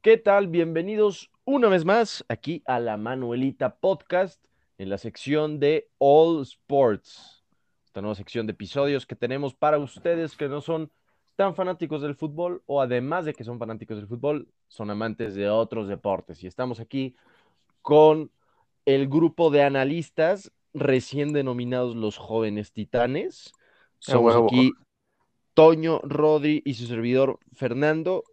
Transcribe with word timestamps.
¿Qué 0.00 0.16
tal? 0.16 0.48
Bienvenidos 0.48 1.30
una 1.44 1.68
vez 1.68 1.84
más 1.84 2.24
aquí 2.28 2.62
a 2.64 2.80
la 2.80 2.96
Manuelita 2.96 3.76
Podcast 3.76 4.42
en 4.78 4.88
la 4.88 4.96
sección 4.96 5.60
de 5.60 5.90
All 5.98 6.40
Sports. 6.42 7.44
Esta 7.84 8.00
nueva 8.00 8.14
sección 8.14 8.46
de 8.46 8.52
episodios 8.52 9.04
que 9.04 9.14
tenemos 9.14 9.54
para 9.54 9.78
ustedes 9.78 10.36
que 10.36 10.48
no 10.48 10.62
son 10.62 10.90
tan 11.36 11.54
fanáticos 11.54 12.00
del 12.00 12.16
fútbol 12.16 12.62
o 12.66 12.80
además 12.80 13.26
de 13.26 13.34
que 13.34 13.44
son 13.44 13.58
fanáticos 13.58 13.98
del 13.98 14.08
fútbol, 14.08 14.48
son 14.68 14.90
amantes 14.90 15.34
de 15.34 15.50
otros 15.50 15.86
deportes. 15.86 16.42
Y 16.42 16.46
estamos 16.46 16.80
aquí 16.80 17.14
con 17.82 18.30
el 18.86 19.06
grupo 19.06 19.50
de 19.50 19.62
analistas 19.62 20.50
recién 20.74 21.32
denominados 21.32 21.96
los 21.96 22.16
jóvenes 22.16 22.72
titanes. 22.72 23.52
Somos 23.98 24.34
aquí 24.36 24.72
Toño, 25.54 26.00
Rodri 26.02 26.62
y 26.64 26.74
su 26.74 26.86
servidor 26.86 27.38
Fernando. 27.54 28.24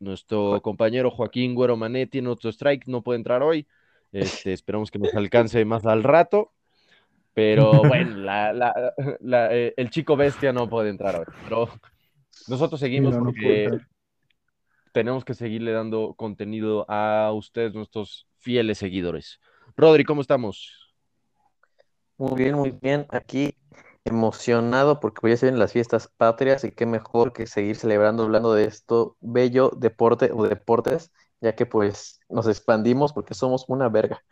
Nuestro 0.00 0.60
compañero 0.62 1.10
Joaquín 1.10 1.54
Güero 1.54 1.76
Mané 1.76 2.06
tiene 2.06 2.28
otro 2.28 2.50
strike, 2.50 2.86
no 2.86 3.02
puede 3.02 3.18
entrar 3.18 3.42
hoy. 3.42 3.66
Este, 4.12 4.52
esperamos 4.52 4.90
que 4.90 4.98
nos 4.98 5.14
alcance 5.14 5.64
más 5.64 5.84
al 5.86 6.02
rato. 6.02 6.52
Pero 7.34 7.82
bueno, 7.82 8.26
eh, 9.50 9.74
el 9.76 9.90
chico 9.90 10.16
bestia 10.16 10.52
no 10.52 10.68
puede 10.68 10.90
entrar 10.90 11.16
hoy. 11.16 11.26
Pero 11.44 11.68
nosotros 12.48 12.80
seguimos 12.80 13.16
porque 13.16 13.68
tenemos 14.92 15.24
que 15.24 15.34
seguirle 15.34 15.72
dando 15.72 16.14
contenido 16.14 16.84
a 16.88 17.32
ustedes, 17.32 17.74
nuestros 17.74 18.26
fieles 18.38 18.78
seguidores. 18.78 19.40
Rodri, 19.76 20.04
¿cómo 20.04 20.20
estamos? 20.20 20.87
Muy 22.18 22.34
bien, 22.34 22.54
muy 22.56 22.70
bien. 22.72 23.06
Aquí 23.10 23.54
emocionado 24.04 25.00
porque 25.00 25.20
voy 25.22 25.32
a 25.32 25.36
ser 25.36 25.50
en 25.50 25.58
las 25.58 25.72
fiestas 25.72 26.08
patrias 26.08 26.64
y 26.64 26.72
qué 26.72 26.86
mejor 26.86 27.32
que 27.32 27.46
seguir 27.46 27.76
celebrando 27.76 28.24
hablando 28.24 28.54
de 28.54 28.64
esto 28.64 29.16
bello 29.20 29.70
deporte 29.76 30.30
o 30.32 30.48
deportes, 30.48 31.12
ya 31.40 31.54
que 31.54 31.66
pues 31.66 32.20
nos 32.28 32.48
expandimos 32.48 33.12
porque 33.12 33.34
somos 33.34 33.64
una 33.68 33.88
verga. 33.88 34.22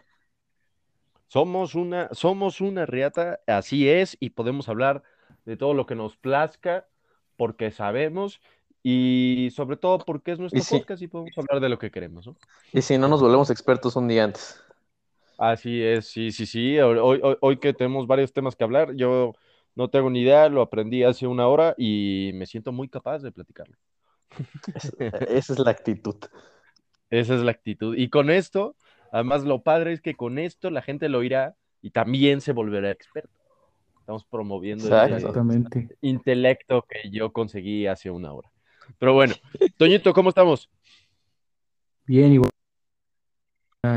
Somos 1.28 1.74
una, 1.74 2.08
somos 2.12 2.60
una 2.60 2.86
riata, 2.86 3.40
así 3.46 3.88
es, 3.88 4.16
y 4.20 4.30
podemos 4.30 4.68
hablar 4.68 5.02
de 5.44 5.56
todo 5.56 5.74
lo 5.74 5.86
que 5.86 5.94
nos 5.94 6.16
plazca, 6.16 6.86
porque 7.36 7.70
sabemos, 7.70 8.40
y 8.82 9.50
sobre 9.54 9.76
todo 9.76 9.98
porque 9.98 10.32
es 10.32 10.38
nuestro 10.38 10.62
podcast 10.62 11.02
y 11.02 11.08
podemos 11.08 11.36
hablar 11.36 11.60
de 11.60 11.68
lo 11.68 11.78
que 11.78 11.90
queremos, 11.90 12.30
Y 12.72 12.82
si 12.82 12.96
no 12.96 13.08
nos 13.08 13.20
volvemos 13.20 13.50
expertos 13.50 13.96
un 13.96 14.06
día 14.06 14.24
antes. 14.24 14.60
Así 15.38 15.82
es, 15.82 16.06
sí, 16.06 16.30
sí, 16.30 16.46
sí. 16.46 16.78
Hoy, 16.78 17.20
hoy, 17.22 17.36
hoy 17.40 17.58
que 17.58 17.72
tenemos 17.72 18.06
varios 18.06 18.32
temas 18.32 18.56
que 18.56 18.64
hablar, 18.64 18.94
yo 18.94 19.34
no 19.74 19.88
tengo 19.88 20.10
ni 20.10 20.22
idea, 20.22 20.48
lo 20.48 20.62
aprendí 20.62 21.02
hace 21.02 21.26
una 21.26 21.46
hora 21.46 21.74
y 21.76 22.30
me 22.34 22.46
siento 22.46 22.72
muy 22.72 22.88
capaz 22.88 23.18
de 23.20 23.30
platicarlo. 23.30 23.76
Esa 25.28 25.52
es 25.52 25.58
la 25.58 25.70
actitud. 25.70 26.16
Esa 27.10 27.34
es 27.34 27.42
la 27.42 27.50
actitud. 27.52 27.96
Y 27.96 28.08
con 28.08 28.30
esto, 28.30 28.74
además 29.12 29.44
lo 29.44 29.62
padre 29.62 29.92
es 29.92 30.00
que 30.00 30.14
con 30.14 30.38
esto 30.38 30.70
la 30.70 30.82
gente 30.82 31.08
lo 31.08 31.18
oirá 31.18 31.54
y 31.82 31.90
también 31.90 32.40
se 32.40 32.52
volverá 32.52 32.90
experto. 32.90 33.30
Estamos 34.00 34.24
promoviendo 34.24 34.88
el 35.04 35.32
intelecto 36.00 36.82
que 36.88 37.10
yo 37.10 37.32
conseguí 37.32 37.86
hace 37.86 38.10
una 38.10 38.32
hora. 38.32 38.50
Pero 38.98 39.14
bueno, 39.14 39.34
Toñito, 39.76 40.12
¿cómo 40.12 40.30
estamos? 40.30 40.70
Bien, 42.06 42.32
igual. 42.32 42.50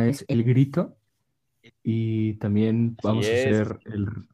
Es 0.08 0.26
el 0.28 0.44
grito. 0.44 0.99
Y 1.84 2.34
también 2.36 2.98
vamos 3.04 3.28
a 3.28 3.32
hacer 3.32 3.80
el 3.86 4.28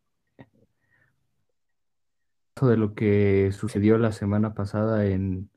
de 2.61 2.77
lo 2.77 2.95
que 2.95 3.51
sucedió 3.51 3.97
la 3.97 4.13
semana 4.13 4.53
pasada 4.53 5.05
en 5.05 5.49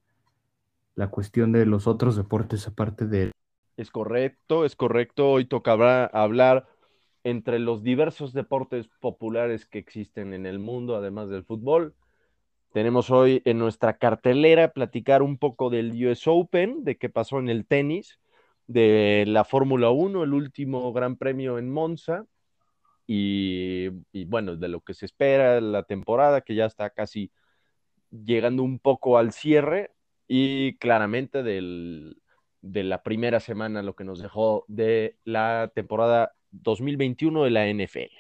la 0.96 1.08
cuestión 1.08 1.52
de 1.52 1.64
los 1.64 1.86
otros 1.86 2.16
deportes 2.16 2.66
aparte 2.66 3.06
de... 3.06 3.30
Es 3.76 3.92
correcto, 3.92 4.64
es 4.64 4.74
correcto. 4.74 5.30
Hoy 5.30 5.44
tocará 5.44 6.06
hablar 6.06 6.66
entre 7.22 7.60
los 7.60 7.84
diversos 7.84 8.32
deportes 8.32 8.88
populares 9.00 9.64
que 9.64 9.78
existen 9.78 10.34
en 10.34 10.44
el 10.44 10.58
mundo, 10.58 10.96
además 10.96 11.28
del 11.28 11.44
fútbol. 11.44 11.94
Tenemos 12.72 13.10
hoy 13.10 13.42
en 13.44 13.58
nuestra 13.58 13.96
cartelera 13.96 14.72
platicar 14.72 15.22
un 15.22 15.38
poco 15.38 15.70
del 15.70 15.92
US 16.04 16.26
Open, 16.26 16.82
de 16.82 16.96
qué 16.96 17.08
pasó 17.08 17.38
en 17.38 17.48
el 17.48 17.64
tenis, 17.64 18.18
de 18.68 19.24
la 19.26 19.44
Fórmula 19.44 19.90
1, 19.90 20.22
el 20.22 20.34
último 20.34 20.92
gran 20.92 21.16
premio 21.16 21.58
en 21.58 21.70
Monza, 21.70 22.24
y, 23.10 23.88
bueno, 24.26 24.56
de 24.56 24.68
lo 24.68 24.82
que 24.82 24.92
se 24.92 25.06
espera 25.06 25.60
la 25.62 25.82
temporada, 25.82 26.42
que 26.42 26.54
ya 26.54 26.66
está 26.66 26.90
casi 26.90 27.32
llegando 28.10 28.62
un 28.62 28.78
poco 28.78 29.18
al 29.18 29.32
cierre, 29.32 29.92
y 30.28 30.76
claramente 30.76 31.42
del, 31.42 32.20
de 32.60 32.84
la 32.84 33.02
primera 33.02 33.40
semana, 33.40 33.82
lo 33.82 33.96
que 33.96 34.04
nos 34.04 34.20
dejó 34.20 34.66
de 34.68 35.16
la 35.24 35.72
temporada 35.74 36.34
2021 36.50 37.44
de 37.44 37.50
la 37.50 37.66
NFL. 37.66 38.14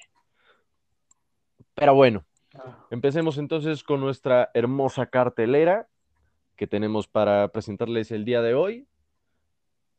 Pero 1.74 1.94
bueno, 1.94 2.24
ah. 2.54 2.86
empecemos 2.90 3.36
entonces 3.36 3.84
con 3.84 4.00
nuestra 4.00 4.50
hermosa 4.54 5.06
cartelera 5.06 5.88
que 6.56 6.66
tenemos 6.66 7.06
para 7.06 7.48
presentarles 7.48 8.10
el 8.10 8.24
día 8.24 8.40
de 8.40 8.54
hoy. 8.54 8.88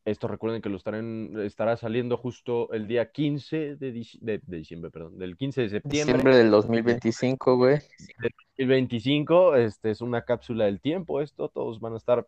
Esto 0.09 0.28
recuerden 0.28 0.62
que 0.62 0.70
lo 0.70 0.78
estarán, 0.78 1.40
estará 1.40 1.78
saliendo 1.78 2.18
justo 2.18 2.72
el 2.74 2.88
día 2.88 3.12
15 3.12 3.75
de, 3.75 3.92
diciembre, 3.92 4.90
perdón, 4.90 5.20
del 5.20 5.38
15 5.38 5.62
de 5.62 5.70
septiembre. 5.70 6.14
Diciembre 6.16 6.38
del 6.38 6.50
2025, 6.50 7.58
güey. 7.58 7.75
Del 8.19 8.31
2025, 8.58 9.56
este 9.56 9.92
es 9.92 10.02
una 10.02 10.24
cápsula 10.24 10.66
del 10.66 10.81
tiempo 10.81 11.22
esto, 11.22 11.50
todos 11.50 11.80
van 11.80 11.94
a 11.94 11.98
estar, 11.98 12.28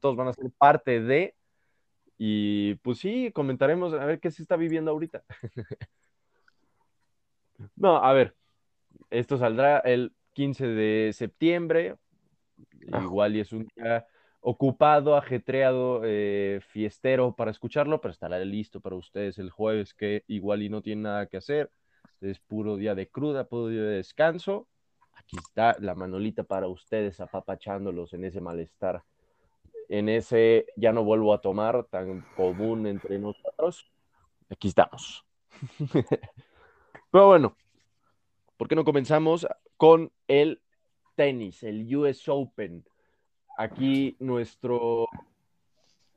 todos 0.00 0.16
van 0.16 0.28
a 0.28 0.32
ser 0.34 0.50
parte 0.58 1.00
de, 1.00 1.34
y 2.18 2.74
pues 2.76 2.98
sí, 2.98 3.32
comentaremos 3.32 3.94
a 3.94 4.04
ver 4.04 4.20
qué 4.20 4.30
se 4.30 4.42
está 4.42 4.56
viviendo 4.56 4.90
ahorita. 4.90 5.24
no, 7.76 7.96
a 7.96 8.12
ver, 8.12 8.36
esto 9.08 9.38
saldrá 9.38 9.78
el 9.78 10.12
15 10.34 10.66
de 10.66 11.12
septiembre, 11.14 11.96
ah. 12.92 13.00
igual 13.02 13.36
y 13.36 13.40
es 13.40 13.52
un 13.52 13.66
día 13.74 14.06
ocupado, 14.42 15.16
ajetreado, 15.16 16.02
eh, 16.04 16.60
fiestero 16.68 17.34
para 17.34 17.52
escucharlo, 17.52 18.00
pero 18.00 18.12
estará 18.12 18.38
listo 18.40 18.80
para 18.80 18.96
ustedes 18.96 19.38
el 19.38 19.50
jueves 19.50 19.94
que 19.94 20.24
igual 20.26 20.62
y 20.62 20.68
no 20.68 20.82
tiene 20.82 21.02
nada 21.02 21.26
que 21.26 21.36
hacer. 21.36 21.70
Es 22.20 22.40
puro 22.40 22.76
día 22.76 22.94
de 22.94 23.08
cruda, 23.08 23.48
puro 23.48 23.68
día 23.68 23.82
de 23.82 23.96
descanso. 23.96 24.68
Aquí 25.14 25.36
está 25.38 25.76
la 25.78 25.94
manolita 25.94 26.42
para 26.42 26.66
ustedes, 26.66 27.20
apapachándolos 27.20 28.12
en 28.14 28.24
ese 28.24 28.40
malestar, 28.40 29.04
en 29.88 30.08
ese 30.08 30.66
ya 30.76 30.92
no 30.92 31.04
vuelvo 31.04 31.32
a 31.34 31.40
tomar 31.40 31.84
tan 31.84 32.22
común 32.36 32.86
entre 32.88 33.18
nosotros. 33.20 33.90
Aquí 34.50 34.68
estamos. 34.68 35.24
Pero 37.12 37.26
bueno, 37.26 37.56
¿por 38.56 38.66
qué 38.66 38.74
no 38.74 38.84
comenzamos 38.84 39.46
con 39.76 40.10
el 40.26 40.60
tenis, 41.14 41.62
el 41.62 41.94
US 41.94 42.28
Open? 42.28 42.84
Aquí 43.56 44.16
nuestro 44.18 45.08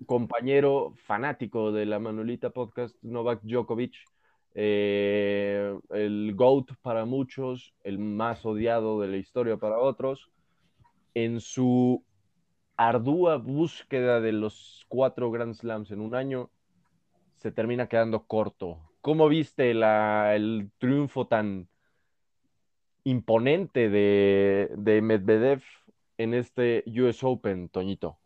compañero 0.05 0.93
fanático 0.95 1.71
de 1.71 1.85
la 1.85 1.99
Manuelita 1.99 2.49
Podcast, 2.49 2.95
Novak 3.01 3.41
Djokovic, 3.43 3.95
eh, 4.53 5.77
el 5.89 6.33
GOAT 6.35 6.71
para 6.81 7.05
muchos, 7.05 7.73
el 7.83 7.99
más 7.99 8.45
odiado 8.45 9.01
de 9.01 9.07
la 9.07 9.17
historia 9.17 9.57
para 9.57 9.79
otros, 9.79 10.31
en 11.13 11.39
su 11.39 12.03
ardua 12.77 13.37
búsqueda 13.37 14.19
de 14.21 14.31
los 14.33 14.85
cuatro 14.89 15.31
Grand 15.31 15.53
Slams 15.53 15.91
en 15.91 16.01
un 16.01 16.15
año, 16.15 16.49
se 17.37 17.51
termina 17.51 17.87
quedando 17.87 18.25
corto. 18.25 18.79
¿Cómo 19.01 19.27
viste 19.29 19.71
el 19.71 20.71
triunfo 20.77 21.27
tan 21.27 21.67
imponente 23.03 23.89
de, 23.89 24.71
de 24.77 25.01
Medvedev 25.01 25.61
en 26.17 26.33
este 26.33 26.83
US 26.87 27.23
Open, 27.23 27.69
Toñito? 27.69 28.19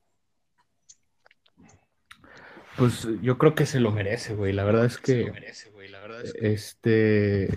Pues 2.77 3.07
yo 3.21 3.37
creo 3.37 3.55
que 3.55 3.65
se 3.65 3.79
lo 3.79 3.91
merece, 3.91 4.35
güey. 4.35 4.53
La 4.53 4.63
verdad 4.63 4.85
es 4.85 4.97
que. 4.97 5.31
Este. 6.41 7.49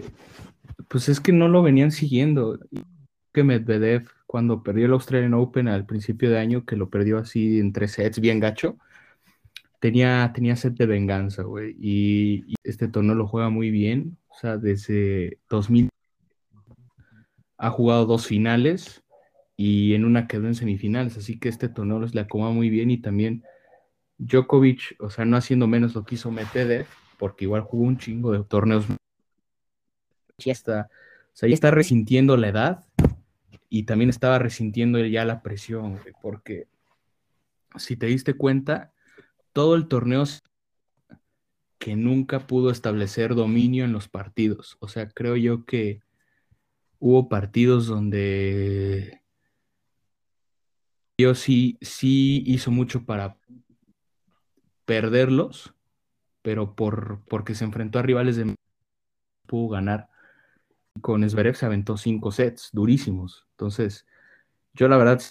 Pues 0.88 1.08
es 1.08 1.20
que 1.20 1.32
no 1.32 1.48
lo 1.48 1.62
venían 1.62 1.92
siguiendo. 1.92 2.58
Que 3.32 3.44
Medvedev, 3.44 4.08
cuando 4.26 4.62
perdió 4.62 4.86
el 4.86 4.92
Australian 4.92 5.34
Open 5.34 5.68
al 5.68 5.86
principio 5.86 6.28
de 6.28 6.38
año, 6.38 6.64
que 6.66 6.76
lo 6.76 6.90
perdió 6.90 7.18
así 7.18 7.60
en 7.60 7.72
tres 7.72 7.92
sets, 7.92 8.20
bien 8.20 8.40
gacho, 8.40 8.76
tenía, 9.78 10.32
tenía 10.34 10.56
set 10.56 10.74
de 10.74 10.86
venganza, 10.86 11.42
güey. 11.44 11.76
Y, 11.80 12.44
y, 12.48 12.54
este 12.64 12.88
torneo 12.88 13.14
lo 13.14 13.26
juega 13.26 13.48
muy 13.48 13.70
bien. 13.70 14.18
O 14.28 14.34
sea, 14.34 14.58
desde 14.58 15.38
2000 15.48 15.88
ha 17.58 17.70
jugado 17.70 18.06
dos 18.06 18.26
finales 18.26 19.01
y 19.56 19.94
en 19.94 20.04
una 20.04 20.26
quedó 20.26 20.46
en 20.46 20.54
semifinales, 20.54 21.16
así 21.16 21.38
que 21.38 21.48
este 21.48 21.68
torneo 21.68 22.00
les 22.00 22.14
le 22.14 22.22
acomoda 22.22 22.52
muy 22.52 22.70
bien 22.70 22.90
y 22.90 22.98
también 22.98 23.44
Djokovic, 24.18 24.96
o 25.00 25.10
sea, 25.10 25.24
no 25.24 25.36
haciendo 25.36 25.66
menos 25.66 25.94
lo 25.94 26.04
que 26.04 26.14
hizo 26.14 26.30
Medvedev, 26.30 26.86
porque 27.18 27.44
igual 27.44 27.62
jugó 27.62 27.84
un 27.84 27.98
chingo 27.98 28.32
de 28.32 28.44
torneos. 28.44 28.86
Y 30.38 30.50
hasta 30.50 30.88
O 31.32 31.36
sea, 31.36 31.48
ya 31.48 31.54
está 31.54 31.70
resintiendo 31.70 32.36
la 32.36 32.48
edad 32.48 32.84
y 33.68 33.84
también 33.84 34.10
estaba 34.10 34.38
resintiendo 34.38 34.98
ya 35.04 35.24
la 35.24 35.42
presión, 35.42 35.98
porque 36.20 36.66
si 37.76 37.96
te 37.96 38.06
diste 38.06 38.34
cuenta, 38.34 38.92
todo 39.52 39.74
el 39.76 39.88
torneo 39.88 40.24
que 41.78 41.96
nunca 41.96 42.46
pudo 42.46 42.70
establecer 42.70 43.34
dominio 43.34 43.84
en 43.84 43.92
los 43.92 44.08
partidos. 44.08 44.76
O 44.80 44.88
sea, 44.88 45.08
creo 45.08 45.36
yo 45.36 45.64
que 45.64 46.00
hubo 47.00 47.28
partidos 47.28 47.86
donde 47.86 49.21
yo 51.22 51.34
sí, 51.34 51.78
sí 51.80 52.42
hizo 52.46 52.70
mucho 52.70 53.04
para 53.04 53.36
perderlos, 54.84 55.74
pero 56.42 56.74
por, 56.74 57.22
porque 57.28 57.54
se 57.54 57.64
enfrentó 57.64 57.98
a 57.98 58.02
rivales 58.02 58.36
de 58.36 58.54
pudo 59.46 59.68
ganar. 59.68 60.08
Con 61.00 61.28
Zverev 61.28 61.54
se 61.54 61.66
aventó 61.66 61.96
cinco 61.96 62.32
sets 62.32 62.70
durísimos. 62.72 63.46
Entonces, 63.52 64.06
yo 64.74 64.88
la 64.88 64.96
verdad, 64.96 65.22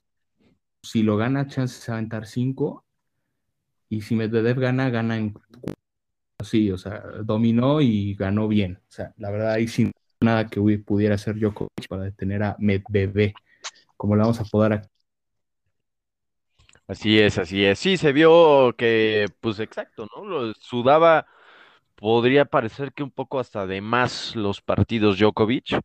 si 0.83 1.03
lo 1.03 1.17
gana, 1.17 1.47
chances 1.47 1.85
de 1.85 1.93
aventar 1.93 2.25
cinco. 2.25 2.85
Y 3.89 4.01
si 4.01 4.15
Medvedev 4.15 4.59
gana, 4.59 4.89
gana 4.89 5.17
en 5.17 5.33
Sí, 6.43 6.71
o 6.71 6.77
sea, 6.77 7.03
dominó 7.23 7.81
y 7.81 8.15
ganó 8.15 8.47
bien. 8.47 8.79
O 8.89 8.91
sea, 8.91 9.13
la 9.17 9.29
verdad, 9.29 9.53
ahí 9.53 9.67
sin 9.67 9.91
nada 10.21 10.47
que 10.47 10.59
pudiera 10.79 11.15
hacer 11.15 11.35
Djokovic 11.37 11.87
para 11.87 12.03
detener 12.03 12.43
a 12.43 12.55
Medvedev, 12.59 13.33
como 13.97 14.15
le 14.15 14.21
vamos 14.21 14.39
a 14.39 14.73
aquí. 14.73 14.90
Así 16.91 17.19
es, 17.19 17.37
así 17.37 17.63
es. 17.65 17.79
Sí, 17.79 17.95
se 17.97 18.11
vio 18.11 18.73
que, 18.77 19.27
pues 19.39 19.59
exacto, 19.59 20.07
¿no? 20.15 20.25
Lo 20.25 20.53
sudaba, 20.55 21.25
podría 21.95 22.45
parecer 22.45 22.93
que 22.93 23.03
un 23.03 23.11
poco 23.11 23.39
hasta 23.39 23.67
de 23.67 23.81
más 23.81 24.35
los 24.35 24.61
partidos 24.61 25.19
Djokovic, 25.19 25.79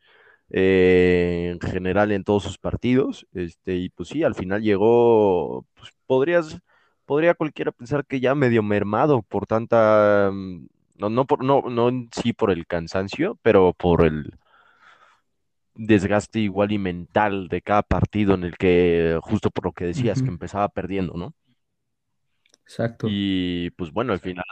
eh, 0.51 1.51
en 1.55 1.61
general 1.71 2.13
en 2.13 2.25
todos 2.25 2.43
sus 2.45 2.59
partidos, 2.59 3.27
este, 3.35 3.77
y 3.77 3.91
pues 3.91 4.11
sí, 4.11 4.25
al 4.25 4.35
final 4.37 4.63
llegó, 4.63 5.67
pues 5.75 5.91
podrías 6.07 6.59
podría 7.07 7.35
cualquiera 7.35 7.73
pensar 7.73 8.07
que 8.07 8.21
ya 8.21 8.35
medio 8.35 8.63
mermado 8.65 9.23
por 9.23 9.47
tanta, 9.47 10.31
mm, 10.33 10.67
no, 10.97 11.11
no, 11.11 11.27
por, 11.27 11.45
no, 11.45 11.63
no 11.71 11.91
sí 12.13 12.33
por 12.35 12.51
el 12.53 12.67
cansancio, 12.67 13.39
pero 13.43 13.75
por 13.75 14.05
el 14.07 14.35
desgaste 15.77 16.41
igual 16.41 16.73
y 16.73 16.79
mental 16.79 17.49
de 17.49 17.63
cada 17.63 17.83
partido 17.83 18.35
en 18.35 18.45
el 18.45 18.57
que, 18.57 19.19
justo 19.23 19.51
por 19.51 19.67
lo 19.67 19.73
que 19.73 19.87
decías, 19.87 20.23
que 20.23 20.29
empezaba 20.29 20.69
perdiendo, 20.69 21.15
¿no? 21.15 21.35
Exacto. 22.63 23.07
Y 23.09 23.71
pues 23.71 23.93
bueno, 23.93 24.13
al 24.13 24.21
final, 24.21 24.45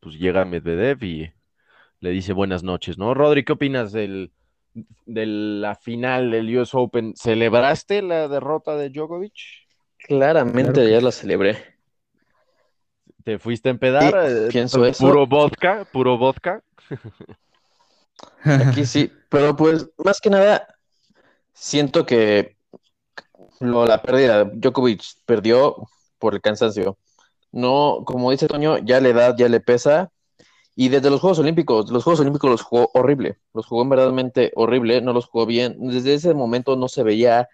pues 0.00 0.18
llega 0.18 0.44
Medvedev 0.44 1.02
y 1.04 1.32
le 2.00 2.10
dice 2.10 2.32
buenas 2.32 2.62
noches, 2.62 2.98
¿no? 2.98 3.12
Rodri, 3.12 3.44
¿qué 3.44 3.52
opinas 3.52 3.92
del, 3.92 4.32
de 5.04 5.26
la 5.26 5.74
final 5.74 6.30
del 6.30 6.56
US 6.56 6.70
Open? 6.74 7.14
¿Celebraste 7.16 8.02
la 8.02 8.28
derrota 8.28 8.76
de 8.76 8.90
Djokovic? 8.90 9.34
Claramente 9.98 10.88
ya 10.90 11.00
la 11.00 11.12
celebré. 11.12 11.56
¿Te 13.24 13.38
fuiste 13.38 13.68
a 13.68 13.72
empedar? 13.72 14.14
Eh, 14.24 14.48
pienso 14.50 14.84
eso. 14.84 15.04
Puro 15.04 15.26
vodka, 15.26 15.84
puro 15.92 16.16
vodka. 16.16 16.62
Aquí 18.42 18.86
sí, 18.86 19.12
pero 19.28 19.56
pues 19.56 19.88
más 20.04 20.20
que 20.20 20.30
nada 20.30 20.66
siento 21.52 22.06
que 22.06 22.56
lo, 23.60 23.86
la 23.86 24.02
pérdida, 24.02 24.44
Djokovic 24.44 25.02
perdió 25.24 25.88
por 26.18 26.34
el 26.34 26.40
cansancio. 26.40 26.98
No, 27.52 28.02
como 28.04 28.30
dice 28.30 28.48
Toño, 28.48 28.78
ya 28.78 29.00
la 29.00 29.08
edad 29.08 29.36
ya 29.36 29.48
le 29.48 29.60
pesa. 29.60 30.12
Y 30.74 30.90
desde 30.90 31.10
los 31.10 31.20
Juegos 31.20 31.38
Olímpicos, 31.38 31.90
los 31.90 32.04
Juegos 32.04 32.20
Olímpicos 32.20 32.50
los 32.50 32.62
jugó 32.62 32.90
horrible, 32.92 33.38
los 33.54 33.66
jugó 33.66 33.86
verdaderamente 33.88 34.52
horrible, 34.56 35.00
no 35.00 35.14
los 35.14 35.26
jugó 35.26 35.46
bien. 35.46 35.76
Desde 35.78 36.14
ese 36.14 36.34
momento 36.34 36.76
no 36.76 36.88
se 36.88 37.02
veía 37.02 37.48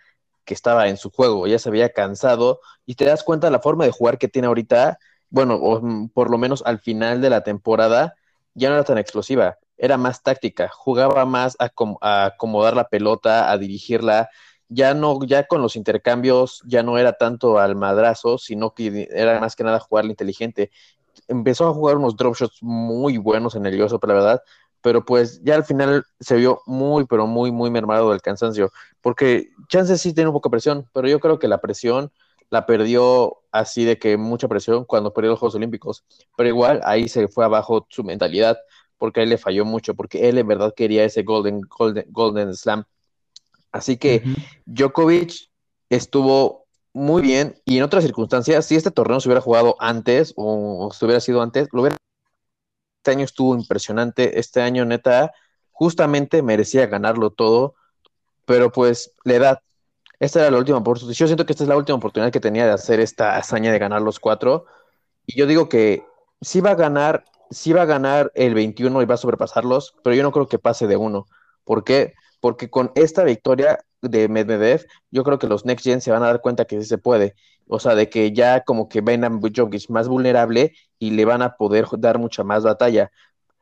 que 0.44 0.54
estaba 0.54 0.88
en 0.88 0.96
su 0.96 1.10
juego, 1.10 1.46
ya 1.46 1.58
se 1.58 1.68
había 1.68 1.90
cansado 1.90 2.60
y 2.84 2.96
te 2.96 3.04
das 3.04 3.22
cuenta 3.22 3.46
de 3.46 3.52
la 3.52 3.60
forma 3.60 3.84
de 3.84 3.92
jugar 3.92 4.18
que 4.18 4.26
tiene 4.28 4.48
ahorita, 4.48 4.98
bueno, 5.30 5.54
o 5.54 5.80
mm, 5.80 6.08
por 6.10 6.30
lo 6.30 6.38
menos 6.38 6.62
al 6.66 6.80
final 6.80 7.20
de 7.20 7.30
la 7.30 7.44
temporada, 7.44 8.16
ya 8.54 8.68
no 8.68 8.74
era 8.74 8.84
tan 8.84 8.98
explosiva, 8.98 9.58
era 9.82 9.98
más 9.98 10.22
táctica, 10.22 10.70
jugaba 10.72 11.24
más 11.26 11.56
a, 11.58 11.72
acomodar 12.26 12.76
la 12.76 12.88
pelota, 12.88 13.50
a 13.50 13.58
dirigirla, 13.58 14.30
ya 14.68 14.94
no, 14.94 15.18
ya 15.24 15.48
con 15.48 15.60
los 15.60 15.74
intercambios, 15.74 16.62
ya 16.64 16.84
no 16.84 16.98
era 16.98 17.14
tanto 17.14 17.58
al 17.58 17.74
madrazo, 17.74 18.38
sino 18.38 18.74
que 18.74 19.08
era 19.10 19.40
más 19.40 19.56
que 19.56 19.64
nada 19.64 19.80
jugarle 19.80 20.12
inteligente. 20.12 20.70
Empezó 21.26 21.66
a 21.68 21.74
jugar 21.74 21.96
unos 21.96 22.16
drop 22.16 22.36
shots 22.36 22.58
muy 22.62 23.18
buenos 23.18 23.56
en 23.56 23.66
el 23.66 23.82
US 23.82 23.92
la 23.92 24.14
verdad, 24.14 24.42
pero 24.82 25.04
pues 25.04 25.42
ya 25.42 25.56
al 25.56 25.64
final 25.64 26.04
se 26.20 26.36
vio 26.36 26.62
muy, 26.64 27.04
pero 27.04 27.26
muy, 27.26 27.50
muy 27.50 27.68
mermado 27.68 28.10
del 28.10 28.22
cansancio, 28.22 28.70
porque 29.00 29.50
chances 29.66 30.00
sí 30.00 30.14
tiene 30.14 30.28
un 30.28 30.34
poco 30.34 30.48
de 30.48 30.52
presión, 30.52 30.88
pero 30.92 31.08
yo 31.08 31.18
creo 31.18 31.40
que 31.40 31.48
la 31.48 31.60
presión 31.60 32.12
la 32.50 32.66
perdió 32.66 33.38
así 33.50 33.84
de 33.84 33.98
que 33.98 34.16
mucha 34.16 34.46
presión 34.46 34.84
cuando 34.84 35.12
perdió 35.12 35.30
los 35.30 35.40
Juegos 35.40 35.56
Olímpicos, 35.56 36.04
pero 36.36 36.48
igual 36.48 36.80
ahí 36.84 37.08
se 37.08 37.26
fue 37.26 37.44
abajo 37.44 37.86
su 37.90 38.04
mentalidad, 38.04 38.58
porque 39.02 39.18
a 39.18 39.22
él 39.24 39.30
le 39.30 39.36
falló 39.36 39.64
mucho, 39.64 39.94
porque 39.94 40.28
él 40.28 40.38
en 40.38 40.46
verdad 40.46 40.74
quería 40.76 41.02
ese 41.02 41.24
Golden, 41.24 41.62
Golden, 41.62 42.06
Golden 42.10 42.54
Slam. 42.54 42.84
Así 43.72 43.96
que 43.96 44.22
Djokovic 44.64 45.50
estuvo 45.90 46.66
muy 46.92 47.20
bien 47.20 47.60
y 47.64 47.78
en 47.78 47.82
otras 47.82 48.04
circunstancias, 48.04 48.64
si 48.64 48.76
este 48.76 48.92
torneo 48.92 49.18
se 49.18 49.26
hubiera 49.26 49.40
jugado 49.40 49.74
antes 49.80 50.32
o, 50.36 50.88
se 50.92 51.04
hubiera 51.04 51.18
sido 51.18 51.42
antes, 51.42 51.66
lo 51.72 51.80
hubiera 51.80 51.96
este 53.00 53.10
año 53.10 53.24
estuvo 53.24 53.56
impresionante, 53.56 54.38
este 54.38 54.62
año 54.62 54.84
neta, 54.84 55.32
justamente 55.72 56.40
merecía 56.40 56.86
ganarlo 56.86 57.30
todo, 57.30 57.74
pero 58.44 58.70
pues 58.70 59.10
la 59.24 59.34
edad, 59.34 59.62
esta 60.20 60.42
era 60.42 60.52
la 60.52 60.58
última 60.58 60.78
oportunidad, 60.78 61.16
yo 61.16 61.26
siento 61.26 61.44
que 61.44 61.54
esta 61.54 61.64
es 61.64 61.68
la 61.68 61.76
última 61.76 61.98
oportunidad 61.98 62.30
que 62.30 62.38
tenía 62.38 62.66
de 62.66 62.72
hacer 62.72 63.00
esta 63.00 63.36
hazaña 63.36 63.72
de 63.72 63.80
ganar 63.80 64.00
los 64.00 64.20
cuatro, 64.20 64.66
y 65.26 65.36
yo 65.36 65.48
digo 65.48 65.68
que 65.68 66.06
sí 66.40 66.60
va 66.60 66.70
a 66.70 66.76
ganar, 66.76 67.24
sí 67.52 67.72
va 67.72 67.82
a 67.82 67.86
ganar 67.86 68.32
el 68.34 68.54
21 68.54 69.02
y 69.02 69.04
va 69.04 69.14
a 69.14 69.18
sobrepasarlos, 69.18 69.94
pero 70.02 70.16
yo 70.16 70.22
no 70.22 70.32
creo 70.32 70.48
que 70.48 70.58
pase 70.58 70.86
de 70.86 70.96
uno, 70.96 71.26
¿por 71.64 71.84
qué? 71.84 72.14
Porque 72.40 72.70
con 72.70 72.92
esta 72.94 73.24
victoria 73.24 73.78
de 74.00 74.28
Medvedev, 74.28 74.86
yo 75.10 75.22
creo 75.24 75.38
que 75.38 75.46
los 75.46 75.64
Next 75.64 75.84
Gen 75.84 76.00
se 76.00 76.10
van 76.10 76.22
a 76.22 76.26
dar 76.26 76.40
cuenta 76.40 76.64
que 76.64 76.80
sí 76.80 76.86
se 76.86 76.98
puede. 76.98 77.34
O 77.68 77.78
sea, 77.78 77.94
de 77.94 78.08
que 78.08 78.32
ya 78.32 78.64
como 78.64 78.88
que 78.88 79.00
ven 79.00 79.24
a 79.24 79.30
Djokovic 79.30 79.88
más 79.88 80.08
vulnerable 80.08 80.74
y 80.98 81.12
le 81.12 81.24
van 81.24 81.42
a 81.42 81.56
poder 81.56 81.86
dar 81.98 82.18
mucha 82.18 82.42
más 82.42 82.64
batalla. 82.64 83.10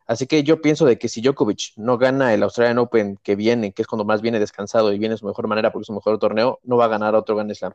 Así 0.06 0.26
que 0.26 0.43
yo 0.43 0.60
pienso 0.60 0.86
de 0.86 0.98
que 0.98 1.08
si 1.08 1.20
Djokovic 1.20 1.75
no 1.76 1.98
gana 1.98 2.34
el 2.34 2.43
Australian 2.43 2.78
Open 2.78 3.19
que 3.22 3.36
viene, 3.36 3.72
que 3.72 3.82
es 3.82 3.88
cuando 3.88 4.04
más 4.04 4.22
viene 4.22 4.40
descansado 4.40 4.93
y 4.93 4.98
viene 4.98 5.17
su 5.17 5.26
mejor 5.26 5.46
manera 5.46 5.70
porque 5.70 5.82
es 5.82 5.86
su 5.86 5.93
mejor 5.93 6.19
torneo, 6.19 6.58
no 6.65 6.76
va 6.76 6.86
a 6.86 6.88
ganar 6.88 7.15
otro 7.15 7.36
Grand 7.36 7.53
Slam. 7.53 7.74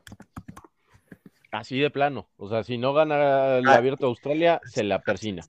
Así 1.51 1.79
de 1.79 1.89
plano. 1.89 2.27
O 2.35 2.49
sea, 2.49 2.63
si 2.63 2.77
no 2.77 2.93
gana 2.93 3.59
el 3.59 3.67
ah. 3.67 3.75
abierto 3.75 4.05
de 4.05 4.09
Australia, 4.09 4.59
se 4.65 4.83
la 4.83 4.99
persina. 4.99 5.43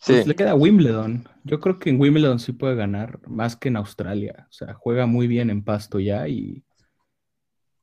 Sí. 0.00 0.12
Pues 0.12 0.26
le 0.26 0.34
queda 0.34 0.54
Wimbledon. 0.54 1.28
Yo 1.44 1.60
creo 1.60 1.78
que 1.78 1.90
en 1.90 2.00
Wimbledon 2.00 2.38
sí 2.38 2.52
puede 2.52 2.74
ganar 2.74 3.18
más 3.26 3.56
que 3.56 3.68
en 3.68 3.76
Australia. 3.76 4.46
O 4.48 4.52
sea, 4.52 4.74
juega 4.74 5.06
muy 5.06 5.26
bien 5.26 5.50
en 5.50 5.62
pasto 5.64 5.98
ya 5.98 6.28
y 6.28 6.64